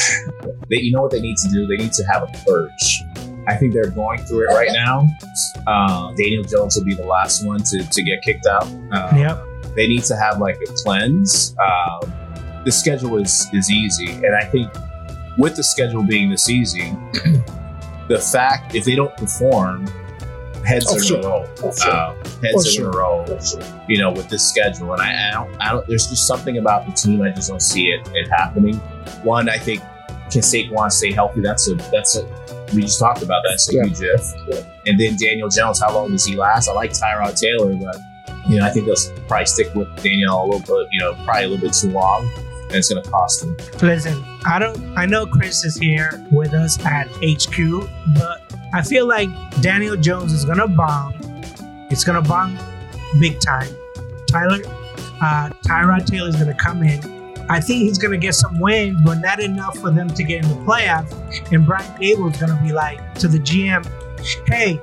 they, 0.69 0.81
you 0.81 0.93
know 0.93 1.03
what 1.03 1.11
they 1.11 1.21
need 1.21 1.37
to 1.39 1.49
do? 1.49 1.67
They 1.67 1.77
need 1.77 1.93
to 1.93 2.05
have 2.05 2.23
a 2.23 2.27
purge. 2.45 3.05
I 3.49 3.57
think 3.57 3.73
they're 3.73 3.91
going 3.91 4.21
through 4.21 4.49
it 4.51 4.55
right 4.55 4.71
now. 4.73 5.07
Uh, 5.67 6.13
Daniel 6.15 6.45
Jones 6.45 6.77
will 6.77 6.85
be 6.85 6.95
the 6.95 7.05
last 7.05 7.45
one 7.45 7.63
to, 7.63 7.83
to 7.89 8.03
get 8.03 8.23
kicked 8.23 8.47
out. 8.47 8.67
Uh, 8.93 9.11
Yep. 9.17 9.47
They 9.75 9.87
need 9.89 10.05
to 10.05 10.17
have 10.17 10.39
like 10.39 10.57
a 10.57 10.73
cleanse. 10.85 11.57
Um, 11.59 12.13
the 12.65 12.71
schedule 12.71 13.17
is 13.17 13.49
is 13.55 13.71
easy, 13.71 14.13
and 14.13 14.37
I 14.37 14.45
think 14.45 14.71
with 15.39 15.57
the 15.57 15.63
schedule 15.63 16.03
being 16.05 16.31
this 16.31 16.51
easy, 16.51 16.95
the 18.09 18.19
fact 18.19 18.75
if 18.75 18.85
they 18.85 18.95
don't 18.95 19.17
perform, 19.17 19.87
heads 20.65 20.87
Oh, 20.89 20.97
are 20.97 21.03
sure. 21.03 21.21
gonna 21.23 21.35
roll. 21.35 21.47
Oh, 21.63 21.73
sure. 21.75 21.93
Uh, 21.93 22.15
heads 22.43 22.55
Oh, 22.55 22.61
are 22.61 22.65
sure. 22.65 22.91
gonna 22.91 22.99
roll. 22.99 23.39
You 23.89 23.99
know, 23.99 24.11
with 24.13 24.29
this 24.29 24.49
schedule, 24.49 24.93
and 24.93 25.03
I, 25.03 25.29
I 25.29 25.33
don't, 25.33 25.57
I 25.61 25.73
don't. 25.73 25.87
There's 25.87 26.07
just 26.09 26.27
something 26.27 26.59
about 26.59 26.87
the 26.87 26.93
team. 26.93 27.23
I 27.23 27.31
just 27.31 27.49
don't 27.49 27.63
see 27.63 27.87
it, 27.89 28.09
it 28.15 28.29
happening. 28.29 28.77
One, 29.23 29.49
I 29.49 29.59
think 29.59 29.81
can 30.31 30.41
Saquon 30.41 30.91
stay 30.91 31.13
healthy? 31.13 31.41
That's 31.41 31.69
a 31.69 31.75
that's 31.91 32.17
a 32.17 32.27
we 32.75 32.83
just 32.83 32.99
talked 32.99 33.23
about 33.23 33.43
that. 33.43 33.51
That's 33.51 33.69
a 33.73 33.77
Yeah. 33.77 33.85
huge 33.85 33.99
if. 34.01 34.67
And 34.87 34.99
then 34.99 35.17
Daniel 35.17 35.49
Jones, 35.49 35.81
how 35.81 35.95
long 35.95 36.11
does 36.11 36.25
he 36.25 36.37
last? 36.37 36.69
I 36.69 36.73
like 36.73 36.93
Tyrod 36.93 37.39
Taylor, 37.39 37.75
but 37.75 37.97
you 38.49 38.59
know 38.59 38.65
I 38.67 38.71
think 38.71 38.87
they'll 38.87 38.97
probably 39.29 39.47
stick 39.47 39.75
with 39.75 39.95
Daniel 40.03 40.43
a 40.43 40.47
little 40.47 40.61
bit. 40.61 40.89
You 40.91 41.01
know, 41.01 41.15
probably 41.25 41.45
a 41.45 41.49
little 41.49 41.67
bit 41.69 41.75
too 41.75 41.91
long, 41.91 42.31
and 42.73 42.79
it's 42.79 42.91
going 42.93 43.03
to 43.03 43.11
cost 43.11 43.41
them. 43.41 43.57
Listen, 43.83 44.25
I 44.47 44.59
don't. 44.59 44.79
I 44.97 45.05
know 45.07 45.27
Chris 45.27 45.65
is 45.65 45.77
here 45.77 46.11
with 46.33 46.55
us 46.55 46.83
at 46.85 47.07
HQ, 47.23 47.89
but 48.15 48.55
I 48.73 48.81
feel 48.83 49.07
like 49.07 49.29
Daniel 49.61 49.97
Jones 49.97 50.33
is 50.33 50.45
gonna 50.47 50.67
bomb. 50.67 51.15
It's 51.91 52.05
gonna 52.05 52.23
bomb 52.23 52.59
big 53.21 53.39
time. 53.41 53.69
Tyler, 54.27 54.59
uh, 55.21 55.51
Tyrod 55.67 56.07
Taylor 56.07 56.31
is 56.31 56.37
gonna 56.37 56.55
come 56.55 56.83
in. 56.83 56.99
I 57.51 57.61
think 57.61 57.83
he's 57.83 57.99
gonna 57.99 58.17
get 58.17 58.35
some 58.35 58.59
wins, 58.59 58.99
but 59.05 59.17
not 59.19 59.41
enough 59.41 59.77
for 59.79 59.91
them 59.91 60.09
to 60.09 60.25
get 60.25 60.43
in 60.43 60.49
the 60.49 60.57
playoffs. 60.65 61.13
And 61.53 61.67
Brian 61.67 61.93
Daboll 62.01 62.33
is 62.33 62.41
gonna 62.41 62.61
be 62.63 62.73
like 62.73 63.15
to 63.17 63.29
the 63.29 63.39
GM, 63.39 63.85
"Hey, 64.47 64.81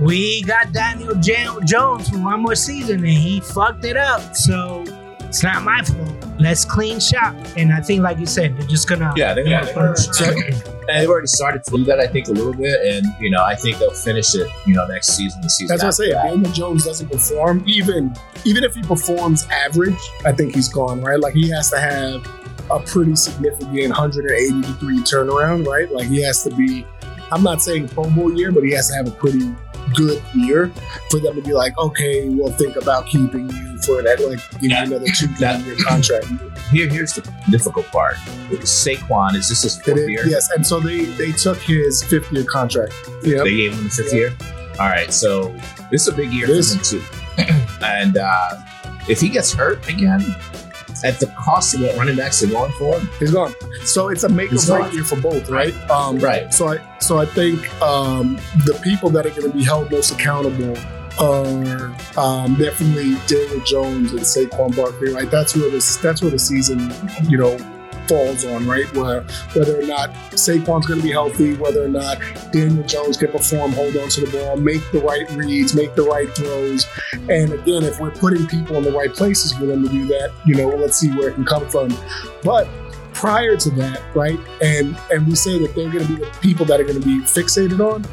we 0.00 0.42
got 0.42 0.72
Daniel 0.72 1.14
Jo- 1.14 1.60
Jones 1.64 2.10
for 2.10 2.18
one 2.18 2.40
more 2.42 2.54
season, 2.54 2.98
and 2.98 3.08
he 3.08 3.40
fucked 3.40 3.84
it 3.84 3.96
up. 3.96 4.36
So 4.36 4.84
it's 5.32 5.42
not 5.42 5.62
my 5.62 5.82
fault. 5.82 6.12
Let's 6.38 6.64
clean 6.64 7.00
shop." 7.00 7.34
And 7.56 7.72
I 7.72 7.80
think, 7.80 8.02
like 8.02 8.18
you 8.18 8.26
said, 8.26 8.56
they're 8.58 8.66
just 8.66 8.86
gonna 8.88 9.12
Yeah, 9.16 9.32
they're 9.34 9.46
Yeah, 9.46 9.64
going 9.74 9.94
to. 9.94 10.00
so- 10.00 10.24
And 10.88 11.00
they've 11.00 11.08
already 11.08 11.28
started 11.28 11.62
to 11.64 11.70
do 11.70 11.84
that, 11.84 12.00
I 12.00 12.06
think, 12.08 12.26
a 12.28 12.32
little 12.32 12.52
bit, 12.52 12.78
and 12.94 13.06
you 13.20 13.30
know, 13.30 13.42
I 13.42 13.54
think 13.54 13.78
they'll 13.78 13.92
finish 13.92 14.34
it. 14.34 14.48
You 14.66 14.74
know, 14.74 14.86
next 14.88 15.12
season, 15.16 15.40
the 15.40 15.48
season. 15.48 15.68
That's 15.78 15.82
what 15.82 15.86
I 15.86 15.88
after 15.88 16.02
say. 16.02 16.08
If 16.08 16.14
that. 16.14 16.30
Daniel 16.30 16.52
Jones 16.52 16.84
doesn't 16.84 17.08
perform, 17.10 17.64
even 17.66 18.14
even 18.44 18.62
if 18.64 18.74
he 18.74 18.82
performs 18.82 19.46
average, 19.50 20.02
I 20.26 20.32
think 20.32 20.54
he's 20.54 20.68
gone, 20.68 21.00
right? 21.00 21.18
Like 21.20 21.34
he 21.34 21.48
has 21.50 21.70
to 21.70 21.78
have 21.80 22.26
a 22.70 22.80
pretty 22.80 23.14
significant 23.16 23.90
180 23.90 24.60
degree 24.60 24.98
turnaround, 25.00 25.66
right? 25.66 25.90
Like 25.90 26.08
he 26.08 26.20
has 26.22 26.42
to 26.44 26.50
be. 26.50 26.86
I'm 27.30 27.42
not 27.42 27.62
saying 27.62 27.88
Pro 27.88 28.04
Bowl 28.10 28.32
year, 28.36 28.50
but 28.52 28.62
he 28.64 28.72
has 28.72 28.88
to 28.88 28.94
have 28.96 29.06
a 29.08 29.12
pretty 29.12 29.54
good 29.94 30.22
year 30.34 30.72
for 31.10 31.18
them 31.20 31.34
to 31.34 31.42
be 31.42 31.52
like, 31.52 31.76
okay, 31.78 32.28
we'll 32.28 32.52
think 32.52 32.76
about 32.76 33.06
keeping 33.06 33.48
you 33.50 33.78
for 33.82 34.02
that, 34.02 34.20
like 34.20 34.38
give 34.60 34.70
Yeah. 34.70 34.84
you 34.84 34.94
another 34.96 35.06
two 35.12 35.26
That- 35.40 35.64
year 35.64 35.76
contract. 35.76 36.26
Here, 36.70 36.88
here's 36.88 37.12
the 37.14 37.22
difficult 37.50 37.86
part. 37.86 38.14
Saquon 38.62 39.34
is 39.34 39.48
this 39.48 39.62
his 39.62 39.76
fourth 39.82 40.08
year? 40.08 40.26
yes, 40.26 40.50
and 40.52 40.66
so 40.66 40.80
they 40.80 41.04
they 41.04 41.32
took 41.32 41.58
his 41.58 42.02
fifth 42.02 42.32
year 42.32 42.44
contract. 42.44 42.94
Yeah, 43.24 43.42
They 43.42 43.56
gave 43.56 43.72
him 43.74 43.84
the 43.84 43.90
fifth 43.90 44.12
Yeah. 44.12 44.18
year. 44.18 44.32
All 44.80 44.88
right, 44.88 45.12
so 45.12 45.54
this 45.90 46.02
is 46.02 46.08
a 46.08 46.12
big 46.12 46.32
year 46.32 46.44
It 46.44 46.48
for 46.48 46.54
is. 46.54 46.72
him 46.72 46.80
too. 46.82 47.02
and 47.84 48.16
uh, 48.16 48.56
if 49.08 49.20
he 49.20 49.28
gets 49.28 49.52
hurt 49.52 49.86
again, 49.88 50.20
at 51.04 51.18
the 51.20 51.26
cost 51.38 51.74
of 51.74 51.82
what 51.82 51.96
running 51.96 52.16
backs 52.16 52.42
are 52.42 52.48
going 52.48 52.72
for, 52.72 52.98
he's 53.18 53.32
gone. 53.32 53.54
So 53.84 54.08
it's 54.08 54.24
a 54.24 54.28
make 54.28 54.52
or 54.52 54.64
break 54.66 54.92
year 54.92 55.04
for 55.04 55.20
both, 55.20 55.48
right? 55.48 55.74
Um, 55.90 56.18
right? 56.18 56.52
So 56.52 56.68
I 56.68 56.98
so 56.98 57.18
I 57.18 57.26
think 57.26 57.72
um, 57.82 58.36
the 58.66 58.78
people 58.82 59.10
that 59.10 59.26
are 59.26 59.30
going 59.30 59.50
to 59.50 59.56
be 59.56 59.64
held 59.64 59.90
most 59.90 60.10
accountable 60.12 60.76
are 61.20 61.94
um, 62.16 62.54
definitely 62.56 63.16
Daniel 63.26 63.60
Jones 63.64 64.12
and 64.12 64.20
Saquon 64.20 64.74
Barkley, 64.76 65.12
right? 65.12 65.30
That's 65.30 65.54
where 65.56 65.70
this 65.70 65.96
that's 65.96 66.22
where 66.22 66.30
the 66.30 66.38
season 66.38 66.92
you 67.28 67.38
know 67.38 67.56
falls 68.12 68.44
on, 68.44 68.66
right? 68.66 68.84
Where 68.94 69.22
whether 69.54 69.80
or 69.80 69.86
not 69.86 70.10
Saquon's 70.32 70.86
going 70.86 71.00
to 71.00 71.06
be 71.06 71.12
healthy, 71.12 71.54
whether 71.54 71.82
or 71.82 71.88
not 71.88 72.18
Daniel 72.52 72.84
Jones 72.84 73.16
can 73.16 73.32
perform, 73.32 73.72
hold 73.72 73.96
on 73.96 74.08
to 74.10 74.26
the 74.26 74.30
ball, 74.30 74.56
make 74.58 74.82
the 74.92 75.00
right 75.00 75.28
reads, 75.30 75.74
make 75.74 75.94
the 75.94 76.02
right 76.02 76.28
throws, 76.36 76.86
and 77.30 77.52
again, 77.52 77.84
if 77.84 77.98
we're 77.98 78.10
putting 78.10 78.46
people 78.46 78.76
in 78.76 78.84
the 78.84 78.92
right 78.92 79.12
places 79.12 79.54
for 79.54 79.64
them 79.64 79.82
to 79.82 79.88
do 79.88 80.06
that, 80.08 80.30
you 80.44 80.54
know, 80.54 80.68
let's 80.68 80.98
see 80.98 81.10
where 81.10 81.30
it 81.30 81.34
can 81.34 81.46
come 81.46 81.66
from. 81.70 81.88
But 82.42 82.68
prior 83.14 83.56
to 83.56 83.70
that, 83.70 84.02
right? 84.14 84.38
And 84.60 84.98
and 85.10 85.26
we 85.26 85.34
say 85.34 85.58
that 85.60 85.74
they're 85.74 85.90
going 85.90 86.06
to 86.06 86.16
be 86.16 86.24
the 86.24 86.30
people 86.42 86.66
that 86.66 86.80
are 86.80 86.84
going 86.84 87.00
to 87.00 87.06
be 87.06 87.20
fixated 87.20 87.80
on. 87.80 88.04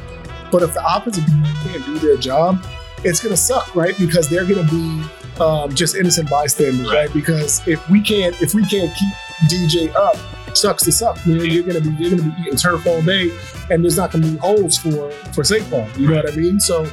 But 0.49 0.63
if 0.63 0.73
the 0.73 0.95
offensive 0.95 1.25
can't 1.63 1.85
do 1.85 1.99
their 1.99 2.17
job, 2.17 2.65
it's 3.03 3.21
going 3.21 3.33
to 3.33 3.41
suck, 3.41 3.75
right? 3.75 3.97
Because 3.99 4.29
they're 4.29 4.45
going 4.45 4.65
to 4.65 4.71
be 4.71 5.43
um, 5.43 5.73
just 5.73 5.95
innocent 5.95 6.29
bystanders, 6.29 6.87
right. 6.87 6.93
Right. 6.93 7.13
Because 7.13 7.67
if 7.67 7.87
we 7.89 8.01
can't 8.01 8.39
if 8.41 8.53
we 8.53 8.65
can't 8.65 8.95
keep 8.95 9.13
DJ 9.47 9.93
up, 9.95 10.17
sucks 10.55 10.83
this 10.83 11.01
up. 11.01 11.17
You 11.25 11.35
know, 11.37 11.43
you're 11.43 11.63
to 11.73 11.81
be 11.81 11.89
you're 12.03 12.17
to 12.17 12.23
be 12.23 12.33
eating 12.41 12.55
turf 12.55 12.85
all 12.87 13.01
day, 13.01 13.31
and 13.69 13.83
there's 13.83 13.97
not 13.97 14.11
to 14.11 14.17
be 14.17 14.37
holes 14.37 14.77
for 14.77 15.11
for 15.33 15.43
Saquon. 15.43 15.95
You 15.97 16.09
know 16.09 16.15
what 16.17 16.31
I 16.31 16.35
mean? 16.35 16.59
So. 16.59 16.85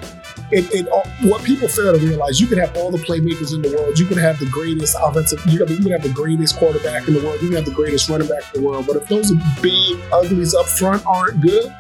It, 0.53 0.73
it, 0.73 0.87
all- 0.89 1.09
what 1.23 1.43
people 1.43 1.67
fail 1.67 1.93
to 1.93 1.99
realize, 1.99 2.39
you 2.39 2.47
can 2.47 2.59
have 2.59 2.77
all 2.77 2.93
the 2.93 2.99
playmakers 2.99 3.53
in 3.53 3.63
the 3.63 3.77
world. 3.77 3.99
You 3.99 4.07
can 4.07 4.17
have 4.19 4.39
the 4.39 4.47
greatest 4.47 4.97
offensive. 5.03 5.41
You 5.47 5.59
could, 5.59 5.71
you 5.71 5.79
could 5.79 5.91
have 5.91 6.05
the 6.05 6.13
greatest 6.13 6.57
quarterback 6.57 7.09
in 7.09 7.15
the 7.15 7.21
world. 7.25 7.43
You 7.43 7.49
can 7.49 7.57
have 7.57 7.65
the 7.65 7.73
greatest 7.73 8.09
running 8.09 8.29
back 8.29 8.45
in 8.55 8.63
the 8.63 8.69
world. 8.69 8.87
But 8.87 8.95
if 8.95 9.09
those 9.09 9.33
big 9.61 9.99
uglies 10.13 10.55
up 10.55 10.67
front 10.67 11.05
aren't 11.05 11.41
good, 11.41 11.75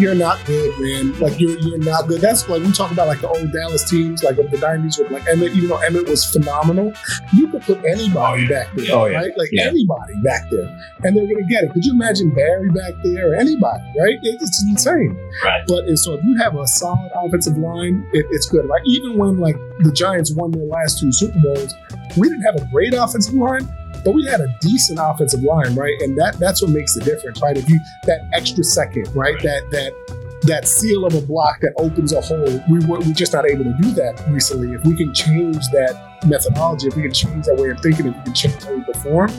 you're 0.00 0.14
not 0.14 0.44
good, 0.46 0.72
man. 0.80 1.18
Like 1.20 1.38
you're 1.40 1.58
you're 1.58 1.78
not 1.78 2.06
good. 2.08 2.20
That's 2.20 2.48
like 2.48 2.62
we 2.62 2.72
talk 2.72 2.90
about 2.92 3.06
like 3.08 3.20
the 3.20 3.28
old 3.28 3.52
Dallas 3.52 3.88
teams, 3.88 4.22
like 4.22 4.38
of 4.38 4.50
the 4.50 4.56
'90s 4.56 4.98
with 4.98 5.10
like 5.10 5.22
Emmitt. 5.24 5.54
Even 5.54 5.68
though 5.68 5.78
Emmitt 5.78 6.08
was 6.08 6.24
phenomenal, 6.24 6.92
you 7.34 7.48
could 7.48 7.62
put 7.62 7.78
anybody 7.84 8.44
oh, 8.44 8.48
back 8.48 8.68
there, 8.74 8.86
Oh, 8.94 9.06
yeah. 9.06 9.18
right? 9.18 9.32
Like 9.36 9.48
Yeah. 9.52 9.66
anybody 9.68 10.14
back 10.22 10.42
there, 10.50 10.68
and 11.04 11.16
they're 11.16 11.26
gonna 11.26 11.46
get 11.48 11.64
it. 11.64 11.72
Could 11.72 11.84
you 11.84 11.92
imagine 11.92 12.30
Barry 12.30 12.68
back 12.70 12.94
there 13.02 13.30
or 13.32 13.34
anybody, 13.34 13.84
right? 14.00 14.18
It- 14.22 14.38
It's 14.40 14.62
insane. 14.64 15.16
Right. 15.44 15.62
But 15.66 15.84
so 15.98 16.14
if 16.14 16.24
you 16.24 16.36
have 16.38 16.56
a 16.56 16.66
solid 16.66 17.10
offensive 17.14 17.58
line, 17.58 18.06
it, 18.12 18.24
it's 18.30 18.46
good. 18.48 18.66
Like 18.66 18.82
even 18.86 19.16
when 19.18 19.38
like 19.38 19.56
the 19.80 19.92
Giants 19.92 20.32
won 20.34 20.50
their 20.52 20.64
last 20.66 21.00
two 21.00 21.10
Super 21.12 21.38
Bowls, 21.42 21.74
we 22.16 22.28
didn't 22.28 22.42
have 22.42 22.56
a 22.56 22.64
great 22.72 22.94
offensive 22.94 23.34
line, 23.34 23.68
but 24.04 24.12
we 24.12 24.24
had 24.26 24.40
a 24.40 24.48
decent 24.60 24.98
offensive 25.02 25.42
line, 25.42 25.74
right? 25.74 25.94
And 26.00 26.16
that 26.18 26.38
that's 26.38 26.62
what 26.62 26.70
makes 26.70 26.94
the 26.94 27.00
difference, 27.00 27.40
right? 27.42 27.56
If 27.56 27.68
you 27.68 27.80
that 28.04 28.28
extra 28.32 28.64
second, 28.64 29.14
right? 29.14 29.40
That 29.42 29.62
that 29.70 30.18
that 30.42 30.68
seal 30.68 31.04
of 31.04 31.14
a 31.14 31.20
block 31.20 31.60
that 31.60 31.72
opens 31.76 32.12
a 32.12 32.20
hole. 32.20 32.62
We 32.70 32.78
were 32.86 33.00
we're 33.00 33.12
just 33.12 33.32
not 33.32 33.48
able 33.48 33.64
to 33.64 33.74
do 33.80 33.90
that 33.92 34.24
recently. 34.28 34.72
If 34.72 34.84
we 34.84 34.96
can 34.96 35.12
change 35.12 35.58
that 35.72 36.18
methodology, 36.26 36.88
if 36.88 36.96
we 36.96 37.02
can 37.02 37.12
change 37.12 37.46
that 37.46 37.56
way 37.56 37.70
of 37.70 37.80
thinking, 37.80 38.06
if 38.06 38.16
we 38.16 38.22
can 38.22 38.34
change 38.34 38.62
how 38.62 38.74
we 38.74 38.82
perform, 38.84 39.30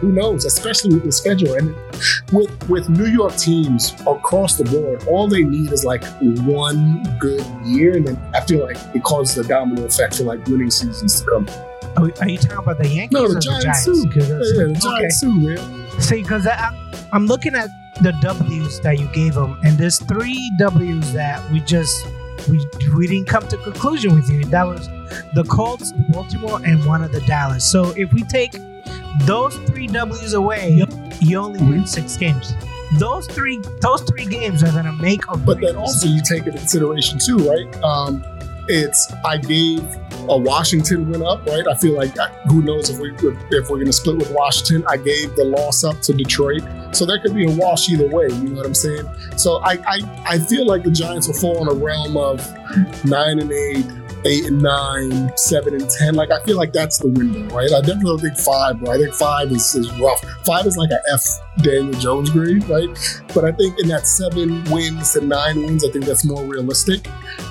who 0.00 0.12
knows? 0.12 0.44
Especially 0.44 0.94
with 0.94 1.04
the 1.04 1.12
schedule 1.12 1.54
and 1.54 1.74
with 2.32 2.68
with 2.68 2.88
New 2.88 3.06
York 3.06 3.36
teams 3.36 3.92
across 4.06 4.56
the 4.56 4.64
board, 4.64 5.06
all 5.08 5.28
they 5.28 5.42
need 5.42 5.72
is 5.72 5.84
like 5.84 6.04
one 6.42 7.02
good 7.18 7.44
year, 7.64 7.96
and 7.96 8.06
then 8.06 8.16
I 8.34 8.40
feel 8.40 8.64
like 8.64 8.78
it 8.94 9.02
causes 9.02 9.44
a 9.44 9.48
domino 9.48 9.84
effect 9.84 10.16
for 10.16 10.24
like 10.24 10.44
winning 10.46 10.70
seasons 10.70 11.20
to 11.20 11.26
come. 11.28 11.69
Are, 11.96 12.10
are 12.20 12.28
you 12.28 12.38
talking 12.38 12.58
about 12.58 12.78
the 12.78 12.88
Yankees 12.88 13.12
No, 13.12 13.24
or 13.24 13.28
the 13.28 13.34
the 13.34 13.40
Giants 13.40 13.64
Giants? 13.64 13.84
too. 13.84 14.10
Yeah, 14.14 14.24
the 14.26 14.90
okay. 14.96 15.08
Too, 15.20 15.34
man. 15.34 16.00
See, 16.00 16.22
because 16.22 16.46
I'm 17.12 17.26
looking 17.26 17.54
at 17.54 17.68
the 18.02 18.12
W's 18.22 18.80
that 18.80 18.98
you 18.98 19.06
gave 19.08 19.34
them, 19.34 19.58
and 19.64 19.76
there's 19.76 19.98
three 19.98 20.50
W's 20.58 21.12
that 21.12 21.48
we 21.50 21.60
just 21.60 22.06
we 22.48 22.64
we 22.96 23.06
didn't 23.06 23.28
come 23.28 23.46
to 23.48 23.56
conclusion 23.58 24.14
with 24.14 24.28
you. 24.30 24.44
That 24.44 24.66
was 24.66 24.88
the 25.34 25.44
Colts, 25.48 25.92
Baltimore, 26.08 26.60
and 26.64 26.84
one 26.86 27.02
of 27.02 27.12
the 27.12 27.20
Dallas. 27.22 27.64
So 27.64 27.92
if 27.96 28.12
we 28.12 28.22
take 28.22 28.52
those 29.26 29.56
three 29.68 29.86
W's 29.88 30.32
away, 30.32 30.82
you 31.20 31.38
only 31.38 31.60
win 31.60 31.86
six 31.86 32.16
games. 32.16 32.54
Those 32.98 33.26
three 33.26 33.60
those 33.80 34.02
three 34.02 34.26
games 34.26 34.62
are 34.62 34.72
gonna 34.72 34.92
make 34.92 35.30
or 35.30 35.36
But 35.36 35.60
then 35.60 35.76
also 35.76 36.08
you 36.08 36.22
take 36.22 36.46
into 36.46 36.58
consideration 36.58 37.18
too, 37.18 37.36
right? 37.38 37.82
Um, 37.84 38.24
it's 38.68 39.12
I 39.24 39.38
gave 39.38 39.82
a 40.28 40.36
Washington 40.36 41.10
win 41.10 41.22
up, 41.22 41.44
right? 41.46 41.66
I 41.66 41.74
feel 41.74 41.94
like 41.94 42.18
uh, 42.18 42.28
who 42.48 42.62
knows 42.62 42.90
if 42.90 42.98
we 42.98 43.10
if 43.10 43.68
we're 43.68 43.76
going 43.76 43.86
to 43.86 43.92
split 43.92 44.18
with 44.18 44.30
Washington. 44.30 44.84
I 44.88 44.96
gave 44.96 45.34
the 45.36 45.44
loss 45.44 45.84
up 45.84 46.00
to 46.02 46.12
Detroit, 46.12 46.62
so 46.92 47.04
there 47.06 47.18
could 47.18 47.34
be 47.34 47.44
a 47.44 47.56
wash 47.56 47.88
either 47.88 48.08
way. 48.08 48.28
You 48.28 48.50
know 48.50 48.56
what 48.56 48.66
I'm 48.66 48.74
saying? 48.74 49.08
So 49.36 49.58
I 49.58 49.78
I, 49.86 50.22
I 50.26 50.38
feel 50.38 50.66
like 50.66 50.84
the 50.84 50.90
Giants 50.90 51.26
will 51.26 51.34
fall 51.34 51.62
in 51.62 51.68
a 51.68 51.78
realm 51.78 52.16
of 52.16 52.38
nine 53.04 53.38
and 53.38 53.52
eight. 53.52 53.86
Eight 54.26 54.44
and 54.46 54.60
nine, 54.60 55.32
seven 55.36 55.74
and 55.74 55.88
ten. 55.88 56.14
Like 56.14 56.30
I 56.30 56.42
feel 56.44 56.56
like 56.56 56.72
that's 56.72 56.98
the 56.98 57.08
window, 57.08 57.42
right? 57.54 57.72
I 57.72 57.80
definitely 57.80 58.04
don't 58.04 58.20
think 58.20 58.36
five, 58.36 58.78
bro. 58.78 58.92
I 58.92 58.98
think 58.98 59.14
five 59.14 59.50
is, 59.50 59.74
is 59.74 59.90
rough. 59.98 60.20
Five 60.44 60.66
is 60.66 60.76
like 60.76 60.90
a 60.90 61.00
F 61.14 61.22
Daniel 61.62 61.92
Jones 61.94 62.30
grade, 62.30 62.62
right? 62.68 62.88
But 63.34 63.44
I 63.44 63.52
think 63.52 63.78
in 63.78 63.88
that 63.88 64.06
seven 64.06 64.62
wins 64.70 65.12
to 65.14 65.24
nine 65.24 65.62
wins, 65.62 65.84
I 65.84 65.90
think 65.90 66.04
that's 66.04 66.24
more 66.24 66.44
realistic. 66.44 67.06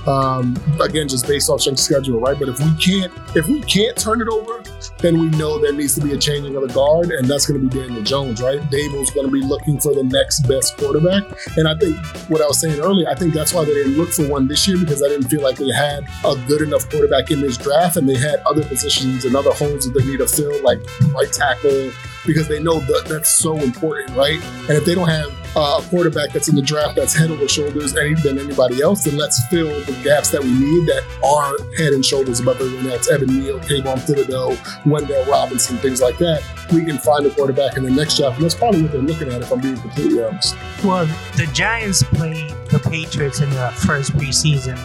Um, 0.07 0.55
again, 0.79 1.07
just 1.07 1.27
based 1.27 1.49
off 1.49 1.61
strength 1.61 1.79
schedule, 1.79 2.19
right? 2.19 2.37
But 2.37 2.49
if 2.49 2.59
we 2.59 2.75
can't, 2.77 3.11
if 3.35 3.47
we 3.47 3.61
can't 3.61 3.97
turn 3.97 4.21
it 4.21 4.27
over, 4.27 4.58
then 5.01 5.19
we 5.19 5.27
know 5.37 5.59
there 5.59 5.73
needs 5.73 5.95
to 5.95 6.01
be 6.01 6.13
a 6.13 6.17
changing 6.17 6.55
of 6.55 6.67
the 6.67 6.73
guard, 6.73 7.11
and 7.11 7.27
that's 7.27 7.45
going 7.45 7.61
to 7.61 7.67
be 7.67 7.79
Daniel 7.81 8.03
Jones, 8.03 8.41
right? 8.41 8.59
Daboll's 8.69 9.11
going 9.11 9.25
to 9.25 9.31
be 9.31 9.41
looking 9.41 9.79
for 9.79 9.93
the 9.93 10.03
next 10.03 10.47
best 10.47 10.77
quarterback, 10.77 11.23
and 11.57 11.67
I 11.67 11.75
think 11.75 11.97
what 12.29 12.41
I 12.41 12.47
was 12.47 12.59
saying 12.59 12.79
earlier, 12.79 13.09
I 13.09 13.15
think 13.15 13.33
that's 13.33 13.53
why 13.53 13.65
they 13.65 13.73
didn't 13.73 13.97
look 13.97 14.09
for 14.09 14.27
one 14.27 14.47
this 14.47 14.67
year 14.67 14.77
because 14.77 15.01
I 15.03 15.07
didn't 15.07 15.29
feel 15.29 15.41
like 15.41 15.57
they 15.57 15.71
had 15.71 16.05
a 16.25 16.35
good 16.47 16.61
enough 16.61 16.89
quarterback 16.89 17.31
in 17.31 17.41
this 17.41 17.57
draft, 17.57 17.97
and 17.97 18.07
they 18.07 18.17
had 18.17 18.39
other 18.45 18.63
positions 18.63 19.25
and 19.25 19.35
other 19.35 19.51
holes 19.51 19.85
that 19.85 19.97
they 19.97 20.05
need 20.05 20.17
to 20.17 20.27
fill, 20.27 20.61
like 20.63 20.79
right 21.13 21.31
tackle, 21.31 21.91
because 22.25 22.47
they 22.47 22.61
know 22.61 22.79
that 22.79 23.05
that's 23.07 23.29
so 23.29 23.57
important, 23.57 24.15
right? 24.15 24.41
And 24.67 24.71
if 24.71 24.85
they 24.85 24.95
don't 24.95 25.09
have 25.09 25.31
uh, 25.55 25.81
a 25.81 25.89
quarterback 25.89 26.31
that's 26.31 26.47
in 26.47 26.55
the 26.55 26.61
draft 26.61 26.95
that's 26.95 27.15
head 27.15 27.31
over 27.31 27.47
shoulders 27.47 27.95
any, 27.95 28.13
than 28.15 28.37
anybody 28.39 28.81
else, 28.81 29.03
then 29.03 29.17
let's 29.17 29.39
fill 29.47 29.67
the 29.67 29.99
gaps 30.03 30.29
that 30.31 30.41
we 30.41 30.49
need 30.49 30.87
that 30.87 31.03
are 31.23 31.57
head 31.75 31.93
and 31.93 32.05
shoulders 32.05 32.39
above 32.39 32.59
everyone 32.61 32.87
else. 32.87 33.09
Evan 33.09 33.27
Neal, 33.27 33.59
Kayvon 33.59 33.97
Thibodeaux, 33.97 34.55
Wan'Dale 34.83 35.27
Robinson, 35.27 35.77
things 35.77 36.01
like 36.01 36.17
that. 36.17 36.43
We 36.71 36.85
can 36.85 36.97
find 36.97 37.25
a 37.25 37.31
quarterback 37.31 37.77
in 37.77 37.83
the 37.83 37.89
next 37.89 38.17
draft, 38.17 38.35
and 38.35 38.45
that's 38.45 38.55
probably 38.55 38.83
what 38.83 38.91
they're 38.91 39.01
looking 39.01 39.29
at. 39.29 39.41
If 39.41 39.51
I'm 39.51 39.61
being 39.61 39.77
completely 39.77 40.23
honest. 40.23 40.55
Well, 40.83 41.05
the 41.35 41.49
Giants 41.53 42.03
play 42.03 42.47
the 42.69 42.79
Patriots 42.79 43.41
in 43.41 43.49
the 43.49 43.71
first 43.85 44.13
preseason 44.13 44.77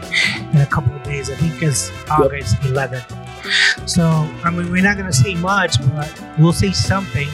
in 0.54 0.60
a 0.60 0.66
couple 0.66 0.94
of 0.94 1.02
days. 1.02 1.30
I 1.30 1.34
think 1.36 1.62
it's 1.62 1.90
August 2.10 2.56
11th. 2.56 3.88
So, 3.88 4.04
I 4.42 4.50
mean, 4.50 4.70
we're 4.70 4.82
not 4.82 4.96
going 4.96 5.10
to 5.10 5.16
see 5.16 5.34
much, 5.34 5.76
but 5.94 6.22
we'll 6.38 6.54
see 6.54 6.72
something. 6.72 7.28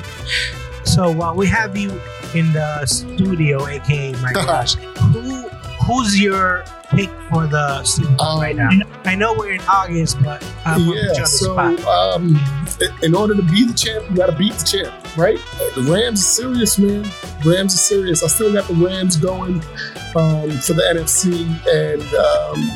So, 0.85 1.13
while 1.13 1.37
we 1.37 1.47
have 1.47 1.77
you 1.77 2.01
in 2.35 2.53
the 2.53 2.87
studio, 2.87 3.67
aka 3.67 4.13
my 4.23 4.33
gosh, 4.35 4.75
who 4.75 5.49
who's 5.87 6.21
your 6.21 6.65
pick 6.91 7.09
for 7.31 7.47
the 7.47 7.83
Super 7.85 8.11
Bowl 8.17 8.27
Um, 8.27 8.41
right 8.41 8.57
now? 8.57 8.69
I 9.05 9.15
know 9.15 9.35
we're 9.35 9.53
in 9.53 9.61
August, 9.63 10.21
but 10.23 10.43
I'm 10.65 10.81
gonna 10.87 10.93
put 10.93 10.95
you 10.97 11.03
yeah. 11.03 11.09
on 11.15 11.21
the 11.21 11.27
So, 11.27 11.53
spot. 11.55 11.85
um, 11.87 12.41
in 13.03 13.15
order 13.15 13.35
to 13.35 13.43
be 13.43 13.65
the 13.67 13.75
champ, 13.75 14.05
you 14.11 14.17
got 14.17 14.27
to 14.27 14.33
beat 14.37 14.53
the 14.55 14.65
champ, 14.65 15.17
right? 15.17 15.39
The 15.75 15.83
Rams 15.83 16.21
are 16.21 16.25
serious, 16.25 16.79
man. 16.79 17.05
Rams 17.45 17.75
are 17.75 17.79
serious. 17.79 18.23
I 18.23 18.27
still 18.29 18.53
got 18.53 18.67
the 18.69 18.75
Rams 18.75 19.17
going 19.17 19.55
um, 20.15 20.51
for 20.61 20.75
the 20.75 20.85
NFC, 20.95 21.47
and 21.69 22.03
um, 22.15 22.71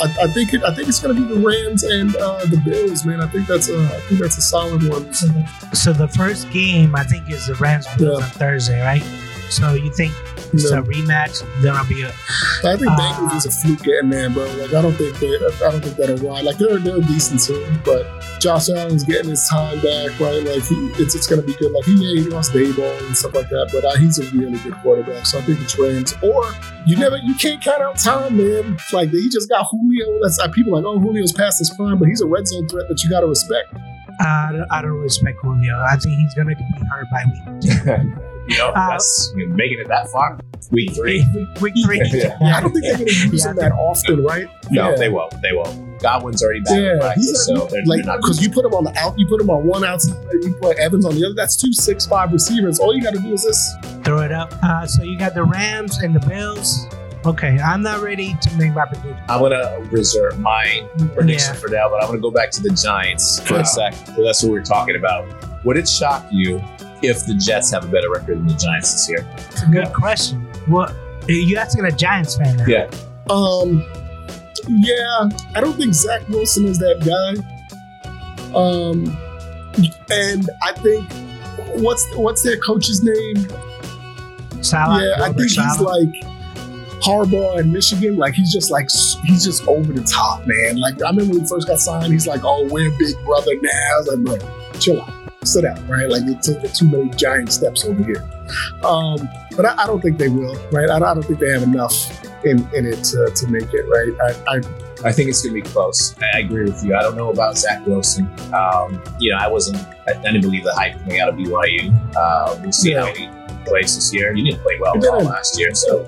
I, 0.00 0.24
I 0.24 0.26
think 0.28 0.54
it, 0.54 0.62
I 0.64 0.74
think 0.74 0.88
it's 0.88 1.00
going 1.00 1.14
to 1.16 1.20
be 1.22 1.34
the 1.34 1.40
Rams 1.40 1.82
and 1.84 2.14
uh, 2.16 2.44
the 2.46 2.56
Bills, 2.58 3.04
man. 3.04 3.20
I 3.20 3.26
think 3.26 3.46
that's 3.46 3.68
a 3.68 3.78
I 3.84 4.00
think 4.08 4.20
that's 4.20 4.38
a 4.38 4.42
solid 4.42 4.88
one. 4.88 5.12
So 5.12 5.26
the, 5.26 5.46
so 5.74 5.92
the 5.92 6.08
first 6.08 6.50
game, 6.50 6.94
I 6.94 7.04
think, 7.04 7.28
is 7.30 7.46
the 7.46 7.54
Rams 7.56 7.86
Bills 7.96 8.18
Yeah. 8.20 8.24
on 8.26 8.30
Thursday, 8.32 8.80
right? 8.82 9.02
So 9.50 9.74
you 9.74 9.92
think 9.94 10.12
it's 10.52 10.70
a 10.70 10.82
rematch? 10.82 11.42
Then 11.62 11.74
I'll 11.74 11.86
be 11.86 12.02
a 12.02 12.08
I 12.08 12.76
think 12.76 12.88
Uh, 12.90 12.96
Bengals 12.96 13.36
is 13.36 13.46
a 13.46 13.50
fluke 13.50 13.82
getting 13.82 14.10
there, 14.10 14.30
bro. 14.30 14.44
Like 14.56 14.74
I 14.74 14.82
don't 14.82 14.94
think 14.94 15.18
they, 15.18 15.28
I 15.28 15.70
don't 15.70 15.80
think 15.84 15.96
that'll 15.96 16.16
ride. 16.28 16.44
Like 16.44 16.58
they're 16.58 16.78
they're 16.78 17.00
decent 17.00 17.42
team, 17.42 17.80
but 17.84 18.06
Josh 18.40 18.68
Allen's 18.68 19.04
getting 19.04 19.30
his 19.30 19.46
time 19.48 19.76
back, 19.80 20.18
right? 20.20 20.42
Like 20.42 20.64
he, 20.64 20.74
it's 21.02 21.14
it's 21.14 21.26
gonna 21.26 21.42
be 21.42 21.54
good. 21.54 21.72
Like 21.72 21.84
he 21.84 21.94
yeah, 21.94 22.22
he 22.22 22.28
lost 22.28 22.52
Daboll 22.52 23.06
and 23.06 23.16
stuff 23.16 23.34
like 23.34 23.48
that, 23.48 23.70
but 23.72 23.84
uh, 23.84 23.96
he's 23.96 24.18
a 24.18 24.24
really 24.36 24.58
good 24.58 24.74
quarterback. 24.82 25.26
So 25.26 25.38
I 25.38 25.42
think 25.42 25.60
it's 25.60 25.78
Rams. 25.78 26.14
Or 26.22 26.44
you 26.86 26.96
never 26.96 27.16
you 27.18 27.34
can't 27.34 27.62
count 27.62 27.82
out 27.82 27.98
time, 27.98 28.36
man. 28.36 28.76
Like 28.92 29.10
he 29.10 29.28
just 29.28 29.48
got 29.48 29.66
Julio. 29.70 30.18
That's 30.22 30.38
uh, 30.38 30.48
people 30.48 30.74
are 30.76 30.82
like 30.82 30.86
oh 30.86 31.00
Julio's 31.00 31.32
past 31.32 31.58
his 31.58 31.70
prime, 31.70 31.98
but 31.98 32.08
he's 32.08 32.20
a 32.20 32.26
red 32.26 32.46
zone 32.48 32.68
threat 32.68 32.88
that 32.88 33.02
you 33.02 33.10
got 33.10 33.20
to 33.20 33.26
respect. 33.26 33.72
I 34.20 34.50
don't, 34.52 34.66
I 34.70 34.82
don't 34.82 34.98
respect 34.98 35.38
Julio. 35.42 35.78
I 35.88 35.96
think 35.96 36.16
he's 36.18 36.34
gonna 36.34 36.54
be 36.56 36.64
hurt 36.90 37.06
by 37.10 37.24
week 37.30 37.62
you 38.48 38.58
know, 38.58 38.68
Uh, 38.68 38.90
that's 38.90 39.32
making 39.36 39.78
it 39.80 39.88
that 39.88 40.08
far. 40.10 40.38
Week 40.70 40.92
three. 40.94 41.24
Week, 41.34 41.48
week 41.60 41.74
three. 41.84 42.02
Yeah. 42.12 42.56
I 42.56 42.60
don't 42.60 42.72
think 42.72 42.84
they're 42.84 42.92
gonna 42.98 43.04
use 43.10 43.44
Yeah, 43.44 43.50
him 43.50 43.56
that 43.56 43.72
often, 43.72 44.24
right? 44.24 44.48
No, 44.70 44.90
Yeah. 44.90 44.96
they 44.96 45.08
won't. 45.08 45.32
They 45.42 45.52
won't. 45.52 46.00
Godwin's 46.00 46.42
already 46.44 46.60
back 46.60 46.78
Yeah, 46.78 46.96
practice, 47.00 47.26
he's 47.26 47.44
so 47.46 47.54
not, 47.54 47.70
they're, 47.70 47.82
like 47.86 48.04
they're 48.04 48.16
because 48.18 48.40
you 48.40 48.50
put 48.50 48.64
him 48.64 48.72
on 48.74 48.84
the 48.84 48.96
out, 48.98 49.18
you 49.18 49.26
put 49.26 49.40
him 49.40 49.50
on 49.50 49.66
one 49.66 49.84
outside, 49.84 50.16
you 50.42 50.54
put 50.60 50.76
Evans 50.78 51.04
on 51.04 51.14
the 51.16 51.24
other. 51.24 51.34
That's 51.34 51.56
two 51.56 51.72
six 51.72 52.06
five 52.06 52.32
receivers. 52.32 52.78
All 52.78 52.94
you 52.94 53.02
got 53.02 53.14
to 53.14 53.20
do 53.20 53.32
is 53.32 53.42
this. 53.44 53.74
Throw 54.04 54.20
it 54.20 54.30
up. 54.32 54.54
Uh, 54.62 54.86
so 54.86 55.02
you 55.02 55.18
got 55.18 55.34
the 55.34 55.42
Rams 55.44 55.98
and 55.98 56.14
the 56.14 56.20
Bills. 56.26 56.86
Okay, 57.26 57.58
I'm 57.58 57.82
not 57.82 58.00
ready 58.00 58.36
to 58.42 58.56
make 58.56 58.72
my 58.74 58.84
prediction. 58.86 59.16
I'm 59.28 59.40
gonna 59.40 59.78
reserve 59.90 60.38
my 60.38 60.86
prediction 61.14 61.54
Yeah. 61.54 61.60
for 61.60 61.68
now, 61.68 61.88
but 61.88 62.00
I'm 62.00 62.06
gonna 62.08 62.20
go 62.20 62.30
back 62.30 62.52
to 62.52 62.62
the 62.62 62.70
Giants 62.70 63.40
for 63.40 63.54
Wow. 63.54 63.60
a 63.60 63.64
sec. 63.64 63.94
So 64.14 64.22
that's 64.22 64.42
what 64.44 64.52
we're 64.52 64.62
talking 64.62 64.94
about. 64.94 65.26
Would 65.64 65.76
it 65.76 65.88
shock 65.88 66.24
you 66.30 66.62
if 67.02 67.26
the 67.26 67.34
Jets 67.34 67.70
have 67.72 67.84
a 67.84 67.88
better 67.88 68.10
record 68.10 68.38
than 68.38 68.46
the 68.46 68.54
Giants 68.54 68.92
this 68.92 69.08
year? 69.08 69.26
It's 69.36 69.62
a 69.62 69.66
good 69.66 69.92
question. 69.92 70.42
What 70.66 70.94
you 71.28 71.56
asking 71.56 71.84
a 71.84 71.92
Giants 71.92 72.36
fan 72.36 72.56
now? 72.56 72.66
Yeah. 72.66 72.90
Um, 73.30 73.84
yeah, 74.68 75.28
I 75.54 75.60
don't 75.60 75.74
think 75.76 75.94
Zach 75.94 76.26
Wilson 76.28 76.66
is 76.66 76.78
that 76.78 77.00
guy. 77.04 77.44
Um, 78.54 79.16
and 80.10 80.48
I 80.62 80.72
think 80.72 81.10
what's 81.82 82.06
what's 82.14 82.42
their 82.42 82.56
coach's 82.58 83.02
name? 83.02 83.36
Salah. 84.62 85.02
yeah, 85.02 85.14
I 85.16 85.28
Robert 85.28 85.36
think 85.38 85.50
he's 85.50 85.80
like 85.80 86.38
Harbaugh 87.02 87.60
in 87.60 87.72
Michigan. 87.72 88.16
Like 88.16 88.34
he's 88.34 88.52
just 88.52 88.70
like 88.70 88.88
he's 89.24 89.44
just 89.44 89.66
over 89.68 89.92
the 89.92 90.02
top, 90.02 90.46
man. 90.46 90.76
Like 90.76 91.02
I 91.02 91.10
remember 91.10 91.34
when 91.34 91.42
he 91.42 91.48
first 91.48 91.68
got 91.68 91.78
signed, 91.78 92.12
he's 92.12 92.26
like, 92.26 92.40
"Oh, 92.44 92.66
we're 92.70 92.90
big 92.98 93.14
brother 93.24 93.52
now." 93.60 93.70
I 93.70 93.98
was 93.98 94.08
like, 94.08 94.40
bro, 94.40 94.72
chill 94.80 95.00
out, 95.02 95.17
sit 95.44 95.62
down, 95.62 95.86
right? 95.88 96.08
Like 96.08 96.22
you're 96.26 96.38
taking 96.40 96.70
too 96.72 96.86
many 96.90 97.10
giant 97.10 97.52
steps 97.52 97.84
over 97.84 98.02
here. 98.02 98.22
Um, 98.84 99.28
but 99.56 99.66
I, 99.66 99.82
I 99.82 99.86
don't 99.86 100.00
think 100.00 100.18
they 100.18 100.28
will, 100.28 100.56
right? 100.70 100.88
I, 100.90 100.96
I 100.96 101.14
don't 101.14 101.22
think 101.24 101.38
they 101.38 101.50
have 101.50 101.62
enough 101.62 102.24
in 102.44 102.58
in 102.74 102.86
it 102.86 103.02
to, 103.04 103.30
to 103.34 103.46
make 103.48 103.68
it, 103.72 103.82
right? 103.88 104.36
I, 104.48 104.56
I 104.56 104.60
I 105.08 105.12
think 105.12 105.28
it's 105.30 105.42
going 105.42 105.54
to 105.54 105.62
be 105.62 105.68
close. 105.68 106.14
I 106.34 106.40
agree 106.40 106.64
with 106.64 106.84
you. 106.84 106.96
I 106.96 107.02
don't 107.02 107.16
know 107.16 107.30
about 107.30 107.56
Zach 107.56 107.86
Wilson. 107.86 108.26
Um, 108.52 109.00
you 109.20 109.30
know, 109.30 109.38
I 109.38 109.46
wasn't. 109.48 109.78
I, 110.08 110.14
didn't 110.22 110.40
believe 110.40 110.64
the 110.64 110.72
hype 110.74 110.98
coming 111.00 111.20
out 111.20 111.28
of 111.28 111.36
BYU. 111.36 111.94
Uh, 112.16 112.58
we'll 112.60 112.72
see 112.72 112.92
Yeah. 112.92 113.06
how 113.06 113.14
he 113.14 113.28
plays 113.64 113.94
this 113.94 114.12
year. 114.12 114.34
He 114.34 114.42
didn't 114.42 114.60
play 114.62 114.76
well 114.80 114.96
last 115.22 115.58
year, 115.58 115.72
so 115.74 116.04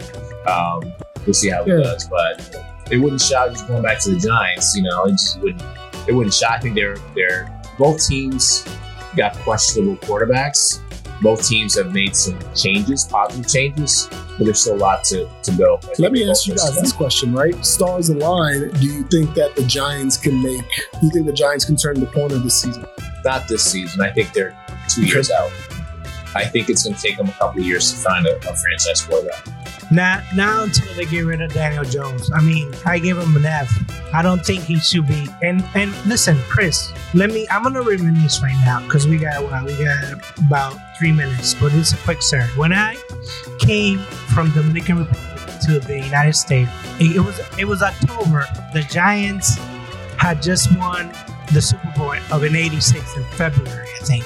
Um, 0.48 0.92
we'll 1.24 1.34
see 1.34 1.50
how 1.50 1.62
it 1.62 1.68
Yeah. 1.68 1.76
does, 1.84 2.08
but 2.08 2.64
it 2.90 2.96
wouldn't 2.98 3.20
shock 3.20 3.50
just 3.50 3.68
going 3.68 3.82
back 3.82 4.00
to 4.00 4.10
the 4.10 4.18
Giants. 4.18 4.74
You 4.76 4.82
know, 4.82 5.04
it 5.04 5.12
just 5.12 5.38
wouldn't. 5.40 5.62
It 6.08 6.12
wouldn't 6.12 6.34
shock. 6.34 6.52
I 6.56 6.58
think 6.60 6.74
they're 6.74 6.96
they're 7.14 7.48
both 7.78 8.04
teams 8.04 8.64
got 9.16 9.34
questionable 9.36 9.96
quarterbacks. 9.96 10.80
Both 11.22 11.46
teams 11.46 11.76
have 11.76 11.92
made 11.92 12.16
some 12.16 12.38
changes, 12.54 13.04
positive 13.04 13.46
changes, 13.50 14.08
but 14.10 14.44
there's 14.44 14.62
still 14.62 14.76
a 14.76 14.78
lot 14.78 15.04
to, 15.04 15.28
to 15.42 15.52
go. 15.52 15.78
I 15.82 15.92
Let 15.98 16.12
me 16.12 16.28
ask 16.28 16.46
you 16.46 16.54
guys 16.54 16.80
this 16.80 16.92
question, 16.92 17.34
right? 17.34 17.54
Stars 17.64 18.08
align. 18.08 18.70
Do 18.70 18.86
you 18.86 19.02
think 19.04 19.34
that 19.34 19.54
the 19.54 19.64
Giants 19.64 20.16
can 20.16 20.42
make? 20.42 20.64
Do 20.98 21.06
you 21.06 21.10
think 21.10 21.26
the 21.26 21.32
Giants 21.32 21.66
can 21.66 21.76
turn 21.76 22.00
the 22.00 22.06
corner 22.06 22.36
this 22.36 22.62
season? 22.62 22.86
Not 23.22 23.48
this 23.48 23.64
season. 23.64 24.00
I 24.00 24.10
think 24.10 24.32
they're 24.32 24.58
two 24.88 25.04
years 25.04 25.30
out. 25.30 25.50
I 26.34 26.44
think 26.44 26.70
it's 26.70 26.84
going 26.84 26.94
to 26.94 27.02
take 27.02 27.18
them 27.18 27.28
a 27.28 27.32
couple 27.32 27.60
of 27.60 27.66
years 27.66 27.90
to 27.90 27.98
find 27.98 28.26
a, 28.26 28.36
a 28.36 28.56
franchise 28.56 29.02
quarterback. 29.02 29.46
Not 29.90 30.22
now 30.36 30.62
until 30.62 30.94
they 30.94 31.04
get 31.04 31.24
rid 31.24 31.42
of 31.42 31.52
Daniel 31.52 31.84
Jones. 31.84 32.30
I 32.32 32.40
mean, 32.40 32.72
I 32.86 33.00
give 33.00 33.18
him 33.18 33.34
an 33.34 33.44
F. 33.44 33.68
I 34.14 34.22
don't 34.22 34.44
think 34.44 34.62
he 34.62 34.78
should 34.78 35.08
be. 35.08 35.26
And 35.42 35.64
and 35.74 35.92
listen, 36.06 36.38
Chris, 36.48 36.92
let 37.12 37.30
me. 37.30 37.46
I'm 37.50 37.64
gonna 37.64 37.82
reminisce 37.82 38.40
right 38.40 38.58
now 38.64 38.80
because 38.84 39.08
we 39.08 39.18
got 39.18 39.42
well, 39.42 39.64
we 39.64 39.76
got 39.84 40.38
about 40.38 40.76
three 40.96 41.10
minutes, 41.10 41.54
but 41.54 41.72
it's 41.74 41.92
a 41.92 41.96
quick 41.98 42.22
story. 42.22 42.44
When 42.56 42.72
I 42.72 42.96
came 43.58 43.98
from 44.32 44.52
Dominican 44.52 44.98
Republic 44.98 45.58
to 45.62 45.80
the 45.80 46.00
United 46.00 46.34
States, 46.34 46.70
it, 47.00 47.16
it 47.16 47.20
was 47.20 47.40
it 47.58 47.64
was 47.64 47.82
October. 47.82 48.46
The 48.72 48.82
Giants 48.82 49.56
had 50.18 50.40
just 50.40 50.70
won 50.78 51.12
the 51.52 51.60
Super 51.60 51.92
Bowl 51.96 52.14
of 52.30 52.44
an 52.44 52.54
'86 52.54 53.16
in 53.16 53.24
February, 53.32 53.88
I 54.00 54.04
think. 54.04 54.24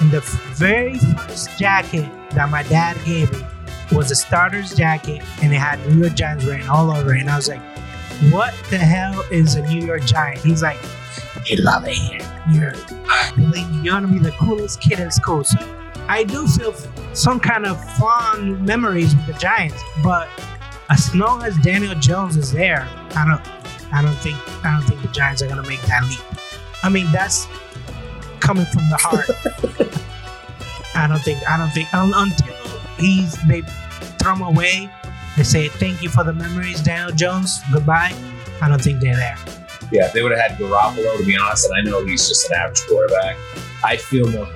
And 0.00 0.10
the 0.10 0.22
very 0.54 0.98
first 0.98 1.58
jacket 1.58 2.10
that 2.30 2.48
my 2.48 2.62
dad 2.62 2.96
gave 3.04 3.30
me 3.32 3.44
was 3.92 4.10
a 4.10 4.14
starter's 4.14 4.74
jacket 4.74 5.22
and 5.42 5.52
it 5.52 5.58
had 5.58 5.84
New 5.88 6.02
York 6.02 6.14
Giants 6.14 6.44
written 6.44 6.68
all 6.68 6.90
over 6.90 7.14
it. 7.14 7.20
And 7.20 7.30
I 7.30 7.36
was 7.36 7.48
like, 7.48 7.62
what 8.30 8.54
the 8.70 8.78
hell 8.78 9.22
is 9.30 9.54
a 9.54 9.62
New 9.62 9.84
York 9.84 10.04
Giant? 10.04 10.40
He's 10.40 10.62
like, 10.62 10.78
they 11.48 11.56
love 11.56 11.84
it 11.86 11.94
here. 11.94 12.20
You're, 12.50 12.74
you're 13.82 13.92
gonna 13.94 14.08
be 14.08 14.18
the 14.18 14.32
coolest 14.32 14.80
kid 14.80 15.00
in 15.00 15.10
school. 15.10 15.44
So 15.44 15.58
I 16.08 16.24
do 16.24 16.46
feel 16.46 16.74
some 17.12 17.40
kind 17.40 17.66
of 17.66 17.82
fond 17.96 18.64
memories 18.64 19.14
with 19.14 19.26
the 19.26 19.32
Giants, 19.34 19.82
but 20.02 20.28
as 20.90 21.14
long 21.14 21.42
as 21.42 21.56
Daniel 21.58 21.94
Jones 21.94 22.36
is 22.36 22.52
there, 22.52 22.88
I 23.14 23.26
don't 23.26 23.92
I 23.92 24.02
don't 24.02 24.16
think 24.16 24.36
I 24.64 24.72
don't 24.72 24.82
think 24.88 25.02
the 25.02 25.08
Giants 25.08 25.40
are 25.42 25.48
gonna 25.48 25.66
make 25.66 25.80
that 25.82 26.04
leap. 26.04 26.20
I 26.82 26.88
mean 26.88 27.10
that's 27.12 27.46
coming 28.40 28.66
from 28.66 28.88
the 28.90 28.96
heart. 28.96 29.30
I 30.94 31.06
don't 31.06 31.22
think 31.22 31.48
I 31.48 31.56
don't 31.56 31.70
think 31.70 31.92
un, 31.94 32.12
until 32.14 32.59
he's 33.00 33.32
they 33.48 33.62
throw 34.18 34.34
him 34.34 34.42
away. 34.42 34.90
They 35.36 35.42
say 35.44 35.68
thank 35.68 36.02
you 36.02 36.08
for 36.08 36.24
the 36.24 36.32
memories, 36.32 36.80
Daniel 36.82 37.14
Jones. 37.16 37.60
Goodbye. 37.72 38.14
I 38.60 38.68
don't 38.68 38.82
think 38.82 39.00
they're 39.00 39.16
there. 39.16 39.36
Yeah, 39.92 40.06
if 40.06 40.12
they 40.12 40.22
would 40.22 40.32
have 40.32 40.40
had 40.40 40.58
Garoppolo, 40.58 41.18
to 41.18 41.24
be 41.24 41.36
honest, 41.36 41.66
and 41.68 41.74
I 41.74 41.82
know 41.90 42.04
he's 42.04 42.28
just 42.28 42.48
an 42.50 42.56
average 42.56 42.80
quarterback, 42.88 43.36
I 43.82 43.96
feel 43.96 44.30
more 44.30 44.46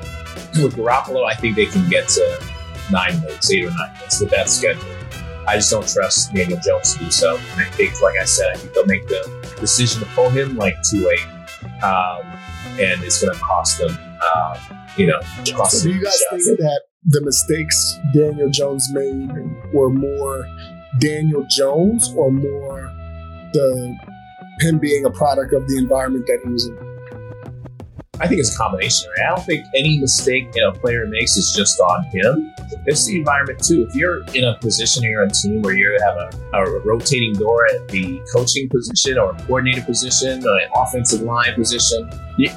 with 0.63 0.77
Garoppolo. 0.77 1.25
I 1.27 1.35
think 1.35 1.57
they 1.57 1.67
can 1.67 1.89
get 1.89 2.09
to 2.11 2.45
nine 2.93 3.21
wins, 3.23 3.51
eight 3.51 3.65
or 3.65 3.71
nine 3.71 3.91
wins 4.01 4.21
with 4.21 4.31
that 4.31 4.49
schedule. 4.49 4.85
I 5.47 5.57
just 5.57 5.71
don't 5.71 5.87
trust 5.89 6.33
Daniel 6.33 6.59
Jones 6.65 6.95
to 6.95 7.05
do 7.05 7.11
so. 7.11 7.37
And 7.37 7.61
I 7.61 7.65
think, 7.71 8.01
like 8.01 8.19
I 8.21 8.25
said, 8.25 8.53
I 8.53 8.57
think 8.57 8.75
they'll 8.75 8.87
make 8.87 9.07
the 9.09 9.57
decision 9.61 10.01
to 10.03 10.07
pull 10.15 10.29
him 10.31 10.57
like 10.57 10.77
two 10.83 11.09
eight, 11.09 11.83
um, 11.83 12.23
and 12.79 13.03
it's 13.03 13.23
going 13.23 13.35
to 13.35 13.41
cost 13.41 13.79
them. 13.79 13.97
Uh, 14.23 14.59
you 14.97 15.07
know, 15.07 15.21
cost 15.57 15.79
So 15.83 15.89
do 15.89 15.95
you 15.95 16.03
guys 16.05 16.23
shots. 16.31 16.47
think 16.47 16.59
that 16.59 16.83
the 17.07 17.21
mistakes 17.23 17.99
Daniel 18.15 18.51
Jones 18.51 18.91
made 18.93 19.31
were 19.73 19.91
more 19.91 20.47
Daniel 21.01 21.47
Jones 21.51 22.13
or 22.17 22.31
more 22.31 22.91
the 23.53 23.97
him 24.61 24.79
being 24.79 25.05
a 25.05 25.11
product 25.11 25.53
of 25.53 25.67
the 25.69 25.77
environment 25.77 26.27
that 26.27 26.41
he 26.45 26.51
was 26.51 26.67
in? 26.67 26.79
I 28.21 28.29
think 28.29 28.39
it's 28.39 28.55
a 28.55 28.57
combination. 28.57 29.11
Right? 29.11 29.27
I 29.27 29.35
don't 29.35 29.45
think 29.45 29.67
any 29.77 29.99
mistake 29.99 30.55
a 30.57 30.73
player 30.73 31.05
makes 31.07 31.37
is 31.37 31.53
just 31.55 31.81
on 31.81 32.05
him. 32.13 32.55
It's 32.87 33.07
the 33.07 33.19
environment 33.19 33.63
too. 33.63 33.87
If 33.89 33.97
you're 33.97 34.25
in 34.35 34.45
a 34.45 34.57
position 34.59 35.05
on 35.05 35.29
a 35.29 35.31
team 35.31 35.63
where 35.63 35.75
you 35.75 35.99
have 36.01 36.17
a, 36.17 36.31
a 36.57 36.81
rotating 36.87 37.33
door 37.35 37.67
at 37.67 37.89
the 37.89 38.21
coaching 38.33 38.69
position 38.69 39.19
or 39.19 39.33
a 39.33 39.43
coordinator 39.43 39.83
position 39.83 40.47
or 40.47 40.59
an 40.59 40.69
offensive 40.77 41.23
line 41.23 41.55
position, 41.55 42.09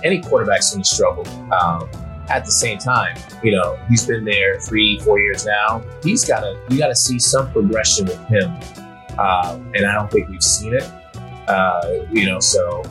any 0.04 0.22
quarterback's 0.22 0.72
going 0.72 0.84
to 0.84 0.90
struggle. 0.90 1.28
Um, 1.52 1.90
at 2.30 2.46
the 2.46 2.52
same 2.52 2.78
time, 2.78 3.16
you 3.44 3.52
know 3.52 3.78
he's 3.90 4.06
been 4.06 4.26
there 4.26 4.60
three, 4.60 5.00
four 5.00 5.20
years 5.20 5.46
now. 5.46 5.84
He's 6.04 6.26
got 6.26 6.42
to 6.42 6.60
you 6.70 6.78
got 6.78 6.88
to 6.88 6.96
see 6.96 7.20
some 7.20 7.52
progression 7.52 8.06
with 8.06 8.20
him, 8.26 8.52
um, 9.20 9.72
and 9.76 9.86
I 9.86 9.94
don't 9.94 10.12
think 10.12 10.30
we've 10.30 10.44
seen 10.44 10.74
it. 10.74 10.90
Uh, 11.48 12.06
you 12.12 12.26
know, 12.26 12.40
so 12.40 12.84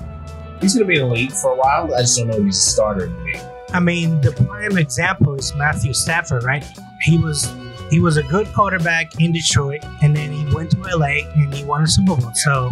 he's 0.61 0.75
going 0.75 0.87
to 0.87 0.89
be 0.89 0.99
in 0.99 1.09
the 1.09 1.15
league 1.15 1.33
for 1.33 1.53
a 1.53 1.57
while. 1.57 1.95
I 1.95 2.01
just 2.01 2.17
don't 2.17 2.29
know 2.29 2.37
if 2.37 2.45
he's 2.45 2.59
a 2.59 2.71
starter 2.71 3.07
in 3.07 3.17
the 3.17 3.25
league. 3.25 3.43
I 3.73 3.81
mean, 3.81 4.21
the 4.21 4.33
prime 4.33 4.79
example 4.79 5.35
is 5.35 5.55
Matthew 5.55 5.93
Stafford, 5.93 6.45
right? 6.45 6.65
He 7.03 7.19
was 7.19 7.53
he 7.91 8.01
was 8.01 8.17
a 8.17 8.23
good 8.25 8.53
quarterback 8.53 9.21
in 9.21 9.33
Detroit, 9.33 9.85
and 10.03 10.17
then 10.17 10.33
he 10.33 10.55
went 10.55 10.71
to 10.73 10.81
LA 10.81 11.29
and 11.35 11.55
he 11.55 11.65
won 11.65 11.83
a 11.83 11.87
Super 11.87 12.17
Bowl. 12.17 12.33
So 12.35 12.71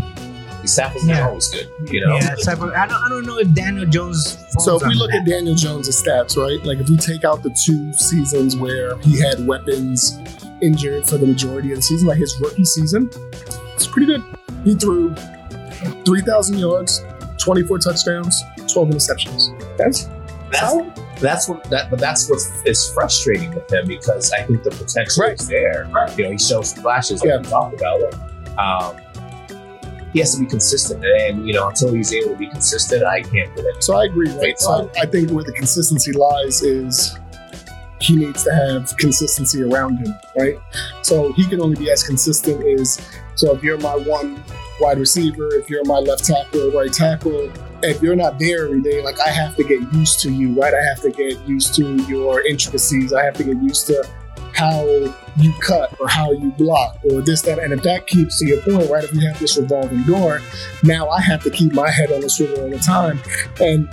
Stafford's 0.67 1.07
Yeah. 1.07 1.21
not 1.21 1.29
always 1.31 1.49
good, 1.49 1.69
you 1.91 2.05
know. 2.07 2.17
yeah, 2.17 2.35
Stafford. 2.37 2.75
I 2.75 2.87
don't 2.87 2.97
I 3.03 3.09
don't 3.09 3.27
know 3.27 3.39
if 3.39 3.53
Daniel 3.55 3.87
Jones. 3.87 4.37
So 4.61 4.77
if 4.77 4.83
we 4.87 4.95
look 4.95 5.11
that. 5.11 5.21
at 5.23 5.27
Daniel 5.27 5.55
Jones' 5.55 5.89
stats, 5.91 6.37
right? 6.37 6.65
Like 6.65 6.79
if 6.79 6.89
we 6.89 6.97
take 6.97 7.25
out 7.25 7.43
the 7.43 7.51
two 7.65 7.93
seasons 7.93 8.57
where 8.57 8.97
he 8.99 9.21
had 9.21 9.47
weapons 9.47 10.19
injured 10.63 11.07
for 11.07 11.19
the 11.19 11.27
majority 11.27 11.73
of 11.73 11.77
the 11.79 11.83
season, 11.83 12.09
like 12.09 12.19
his 12.19 12.39
rookie 12.41 12.65
season, 12.65 13.11
it's 13.75 13.87
pretty 13.87 14.07
good. 14.07 14.23
He 14.65 14.75
threw 14.75 15.15
3,000 16.05 16.59
yards, 16.59 17.05
24 17.39 17.79
touchdowns, 17.79 18.43
12 18.69 18.89
interceptions. 18.91 19.77
That's 19.77 20.09
That's, 20.51 21.21
that's 21.21 21.49
what 21.49 21.65
that, 21.65 21.91
but 21.91 21.99
that's 21.99 22.31
what 22.31 22.39
is 22.65 22.89
frustrating 22.91 23.53
with 23.55 23.71
him 23.73 23.89
because 23.89 24.31
I 24.33 24.43
think 24.43 24.63
the 24.63 24.71
potential 24.71 25.25
Right. 25.25 25.39
is 25.41 25.49
there. 25.49 25.89
You 26.17 26.25
know, 26.25 26.31
he 26.31 26.39
shows 26.39 26.73
flashes 26.75 27.21
like 27.23 27.29
Yeah. 27.31 27.37
we 27.39 27.45
talked 27.45 27.75
about. 27.81 28.15
Um, 28.57 28.97
he 30.15 30.21
has 30.21 30.35
to 30.35 30.41
be 30.41 30.47
consistent, 30.47 31.05
and 31.05 31.47
you 31.47 31.53
know, 31.53 31.69
until 31.69 31.93
he's 31.93 32.13
able 32.15 32.31
to 32.31 32.37
be 32.37 32.49
consistent, 32.49 33.05
I 33.05 33.21
can't 33.21 33.55
put 33.55 33.67
any. 33.67 33.81
So 33.83 33.97
I 33.97 34.05
agree, 34.05 34.31
right? 34.31 34.59
So 34.59 34.89
I, 34.97 35.03
I 35.03 35.07
think 35.07 35.31
where 35.33 35.45
the 35.45 35.53
consistency 35.53 36.13
lies 36.13 36.63
is 36.63 37.19
he 38.01 38.17
needs 38.17 38.45
to 38.45 38.55
have 38.55 38.97
consistency 38.97 39.63
around 39.63 39.99
him, 39.99 40.15
right? 40.37 40.57
So 41.03 41.33
he 41.33 41.45
can 41.45 41.61
only 41.61 41.77
be 41.77 41.91
as 41.91 42.05
consistent 42.05 42.65
as 42.81 43.01
so 43.35 43.55
if 43.57 43.63
you're 43.65 43.79
my 43.79 43.97
one 43.97 44.43
wide 44.81 44.99
receiver, 44.99 45.53
if 45.57 45.69
you're 45.69 45.85
my 45.85 45.99
left 45.99 46.25
tackle, 46.25 46.71
right 46.71 46.93
tackle, 46.93 47.51
if 47.83 48.01
you're 48.01 48.15
not 48.15 48.39
there 48.39 48.67
every 48.67 48.83
day, 48.83 49.03
like 49.03 49.19
I 49.21 49.31
have 49.31 49.57
to 49.57 49.65
get 49.65 49.81
used 49.93 50.21
to 50.21 50.33
you, 50.33 50.53
right? 50.61 50.73
I 50.73 50.83
have 50.83 51.01
to 51.01 51.11
get 51.11 51.41
used 51.49 51.75
to 51.75 51.97
your 52.05 52.47
intricacies. 52.47 53.13
I 53.13 53.25
have 53.25 53.35
to 53.35 53.45
get 53.45 53.57
used 53.57 53.89
to 53.89 54.09
how 54.55 54.85
you 55.37 55.53
cut 55.61 55.99
or 56.01 56.09
how 56.09 56.31
you 56.31 56.51
block 56.53 56.99
or 57.11 57.21
this, 57.21 57.43
that. 57.43 57.59
And 57.59 57.73
if 57.73 57.83
that 57.83 58.07
keeps 58.07 58.39
to 58.39 58.47
your 58.47 58.61
point, 58.63 58.89
right? 58.91 59.05
If 59.05 59.13
you 59.13 59.27
have 59.29 59.39
this 59.39 59.59
revolving 59.59 60.05
door, 60.05 60.41
now 60.83 61.09
I 61.09 61.21
have 61.21 61.43
to 61.43 61.51
keep 61.51 61.73
my 61.73 61.91
head 61.91 62.13
on 62.13 62.21
the 62.21 62.31
swivel 62.31 62.61
all 62.63 62.71
the 62.71 62.79
time. 62.79 63.21
And 63.61 63.93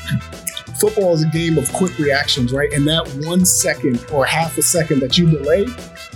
football 0.79 1.13
is 1.13 1.23
a 1.23 1.29
game 1.29 1.57
of 1.57 1.71
quick 1.73 1.97
reactions, 1.97 2.53
right? 2.53 2.71
And 2.73 2.87
that 2.87 3.07
one 3.25 3.45
second 3.45 4.05
or 4.11 4.25
half 4.25 4.57
a 4.57 4.61
second 4.61 4.99
that 4.99 5.17
you 5.17 5.29
delay, 5.29 5.67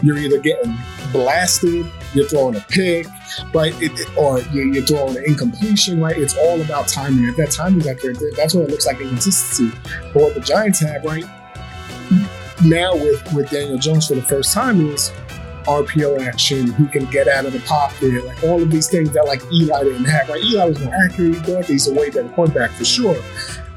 you're 0.04 0.18
either 0.18 0.40
getting 0.40 0.76
blasted, 1.12 1.86
you're 2.14 2.28
throwing 2.28 2.56
a 2.56 2.66
pick, 2.70 3.08
right? 3.54 3.74
It, 3.82 3.92
or 4.18 4.42
you're, 4.54 4.86
throwing 4.86 5.18
an 5.18 5.24
incompletion, 5.26 6.00
right? 6.00 6.18
It's 6.18 6.38
all 6.38 6.62
about 6.62 6.88
timing. 6.88 7.28
If 7.28 7.38
that 7.38 7.52
timing's 7.52 7.88
out 7.88 7.98
there, 8.02 8.14
that's 8.36 8.54
when 8.54 8.66
it 8.66 8.70
looks 8.70 8.86
like 8.86 9.00
inconsistency. 9.00 9.76
But 10.14 10.22
what 10.22 10.34
the 10.36 10.42
Giants 10.42 10.80
have, 10.82 11.04
right? 11.04 11.26
Now 12.66 12.96
with, 12.96 13.34
with 13.34 13.52
Daniel 13.52 13.78
Jones 13.78 14.08
for 14.08 14.16
the 14.16 14.24
first 14.24 14.52
time 14.52 14.88
is 14.88 15.12
RPO 15.66 16.26
action, 16.26 16.74
he 16.74 16.88
can 16.88 17.06
get 17.12 17.28
out 17.28 17.46
of 17.46 17.54
the 17.54 17.60
pocket, 17.60 18.26
like 18.26 18.44
all 18.44 18.60
of 18.60 18.72
these 18.72 18.90
things 18.90 19.12
that 19.12 19.26
like 19.26 19.44
Eli 19.52 19.84
didn't 19.84 20.06
have, 20.06 20.28
right? 20.30 20.44
Eli 20.44 20.66
was 20.66 20.84
more 20.84 20.94
accurate, 21.06 21.66
he's 21.66 21.88
a 21.88 21.94
way 21.94 22.10
better 22.10 22.28
quarterback 22.30 22.72
for 22.72 22.84
sure. 22.84 23.22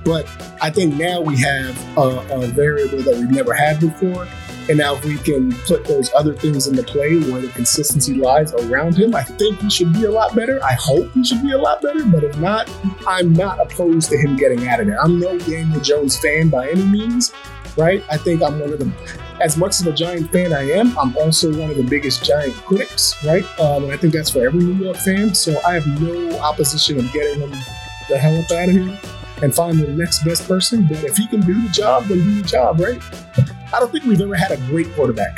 But 0.04 0.26
I 0.62 0.70
think 0.70 0.94
now 0.94 1.20
we 1.20 1.36
have 1.38 1.98
a, 1.98 2.26
a 2.30 2.46
variable 2.46 3.02
that 3.02 3.16
we've 3.16 3.30
never 3.30 3.52
had 3.52 3.78
before. 3.78 4.26
And 4.70 4.78
now 4.78 4.94
if 4.96 5.04
we 5.04 5.16
can 5.18 5.52
put 5.66 5.84
those 5.84 6.10
other 6.14 6.34
things 6.34 6.66
into 6.66 6.82
play 6.82 7.18
where 7.30 7.42
the 7.42 7.48
consistency 7.48 8.14
lies 8.14 8.54
around 8.54 8.96
him, 8.96 9.14
I 9.14 9.22
think 9.22 9.60
he 9.60 9.70
should 9.70 9.92
be 9.92 10.04
a 10.04 10.10
lot 10.10 10.34
better. 10.34 10.62
I 10.62 10.74
hope 10.74 11.10
he 11.12 11.24
should 11.24 11.42
be 11.42 11.52
a 11.52 11.58
lot 11.58 11.80
better. 11.82 12.04
But 12.04 12.24
if 12.24 12.38
not, 12.38 12.70
I'm 13.06 13.32
not 13.32 13.60
opposed 13.60 14.10
to 14.10 14.18
him 14.18 14.36
getting 14.36 14.66
out 14.68 14.80
of 14.80 14.86
there. 14.86 15.02
I'm 15.02 15.18
no 15.18 15.38
Daniel 15.38 15.80
Jones 15.80 16.18
fan 16.18 16.50
by 16.50 16.68
any 16.68 16.84
means, 16.84 17.32
right? 17.78 18.04
I 18.10 18.16
think 18.16 18.42
I'm 18.42 18.60
one 18.60 18.72
of 18.72 18.78
the 18.78 18.92
as 19.40 19.56
much 19.56 19.80
of 19.80 19.86
a 19.86 19.92
Giant 19.92 20.32
fan 20.32 20.52
I 20.52 20.68
am, 20.72 20.98
I'm 20.98 21.16
also 21.16 21.56
one 21.56 21.70
of 21.70 21.76
the 21.76 21.84
biggest 21.84 22.24
Giant 22.24 22.54
critics, 22.54 23.14
right? 23.24 23.44
Um, 23.60 23.84
and 23.84 23.92
I 23.92 23.96
think 23.96 24.12
that's 24.12 24.30
for 24.30 24.44
every 24.44 24.64
New 24.64 24.84
York 24.84 24.96
fan. 24.96 25.32
So 25.32 25.60
I 25.64 25.74
have 25.74 25.86
no 26.00 26.38
opposition 26.40 26.98
of 26.98 27.10
getting 27.12 27.40
him 27.40 27.50
the 28.08 28.18
hell 28.18 28.36
up 28.36 28.50
out 28.50 28.68
of 28.68 28.74
here 28.74 28.98
and 29.42 29.54
finding 29.54 29.86
the 29.86 29.92
next 29.92 30.24
best 30.24 30.48
person. 30.48 30.86
But 30.86 31.04
if 31.04 31.16
he 31.16 31.28
can 31.28 31.40
do 31.40 31.62
the 31.62 31.68
job, 31.68 32.04
then 32.06 32.18
do 32.18 32.42
the 32.42 32.48
job, 32.48 32.80
right? 32.80 33.00
I 33.72 33.78
don't 33.78 33.92
think 33.92 34.04
we've 34.04 34.20
ever 34.20 34.34
had 34.34 34.50
a 34.50 34.56
great 34.66 34.92
quarterback. 34.94 35.36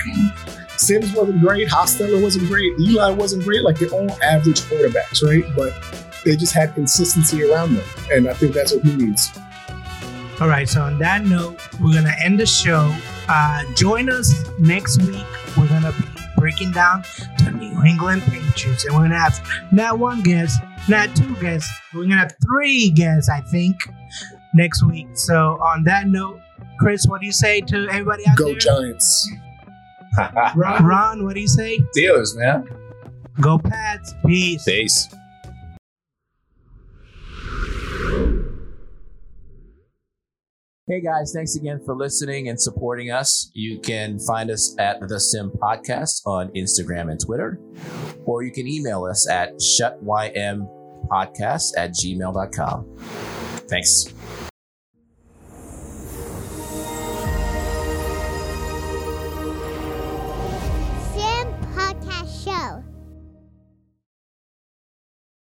Simms 0.76 1.12
wasn't 1.12 1.42
great, 1.42 1.68
Hostetler 1.68 2.22
wasn't 2.22 2.48
great, 2.48 2.72
Eli 2.80 3.10
wasn't 3.10 3.44
great. 3.44 3.62
Like 3.62 3.78
they're 3.78 3.90
all 3.90 4.10
average 4.22 4.62
quarterbacks, 4.62 5.22
right? 5.22 5.44
But 5.54 5.74
they 6.24 6.36
just 6.36 6.54
had 6.54 6.74
consistency 6.74 7.42
around 7.42 7.74
them, 7.74 7.84
and 8.10 8.28
I 8.28 8.32
think 8.32 8.54
that's 8.54 8.72
what 8.72 8.82
he 8.84 8.96
needs. 8.96 9.30
All 10.40 10.48
right. 10.48 10.68
So 10.68 10.82
on 10.82 10.98
that 11.00 11.24
note, 11.24 11.58
we're 11.80 11.92
gonna 11.92 12.14
end 12.24 12.40
the 12.40 12.46
show. 12.46 12.94
Uh, 13.28 13.62
join 13.74 14.08
us 14.08 14.32
next 14.58 15.02
week. 15.02 15.26
We're 15.56 15.68
gonna 15.68 15.92
be 15.92 16.04
breaking 16.36 16.72
down 16.72 17.04
the 17.38 17.50
New 17.50 17.84
England 17.84 18.22
Patriots, 18.22 18.84
and 18.86 18.94
we're 18.94 19.02
gonna 19.02 19.18
have 19.18 19.38
not 19.70 19.98
one 19.98 20.22
guest, 20.22 20.58
not 20.88 21.14
two 21.14 21.34
guests. 21.36 21.70
We're 21.92 22.04
gonna 22.04 22.16
have 22.18 22.34
three 22.42 22.90
guests, 22.90 23.28
I 23.28 23.40
think, 23.42 23.76
next 24.54 24.82
week. 24.82 25.08
So 25.14 25.58
on 25.60 25.84
that 25.84 26.08
note, 26.08 26.40
Chris, 26.78 27.04
what 27.06 27.20
do 27.20 27.26
you 27.26 27.32
say 27.32 27.60
to 27.60 27.88
everybody 27.90 28.26
out 28.26 28.38
Go 28.38 28.46
there? 28.46 28.54
Go 28.54 28.60
Giants. 28.60 29.30
Ron, 30.56 30.84
Ron, 30.84 31.24
what 31.24 31.34
do 31.34 31.40
you 31.40 31.48
say? 31.48 31.78
Steelers, 31.96 32.34
man. 32.36 32.66
Go 33.40 33.58
Pats. 33.58 34.14
Peace. 34.26 34.64
Peace. 34.64 35.08
Hey 40.90 41.00
guys, 41.00 41.32
thanks 41.32 41.54
again 41.54 41.80
for 41.84 41.94
listening 41.94 42.48
and 42.48 42.60
supporting 42.60 43.12
us. 43.12 43.52
You 43.54 43.78
can 43.78 44.18
find 44.18 44.50
us 44.50 44.74
at 44.76 44.98
The 44.98 45.20
Sim 45.20 45.50
Podcast 45.50 46.22
on 46.26 46.48
Instagram 46.48 47.12
and 47.12 47.20
Twitter, 47.24 47.60
or 48.24 48.42
you 48.42 48.50
can 48.50 48.66
email 48.66 49.04
us 49.04 49.30
at 49.30 49.54
shutympodcast 49.58 51.74
at 51.76 51.92
gmail.com. 51.92 52.96
Thanks. 53.68 54.12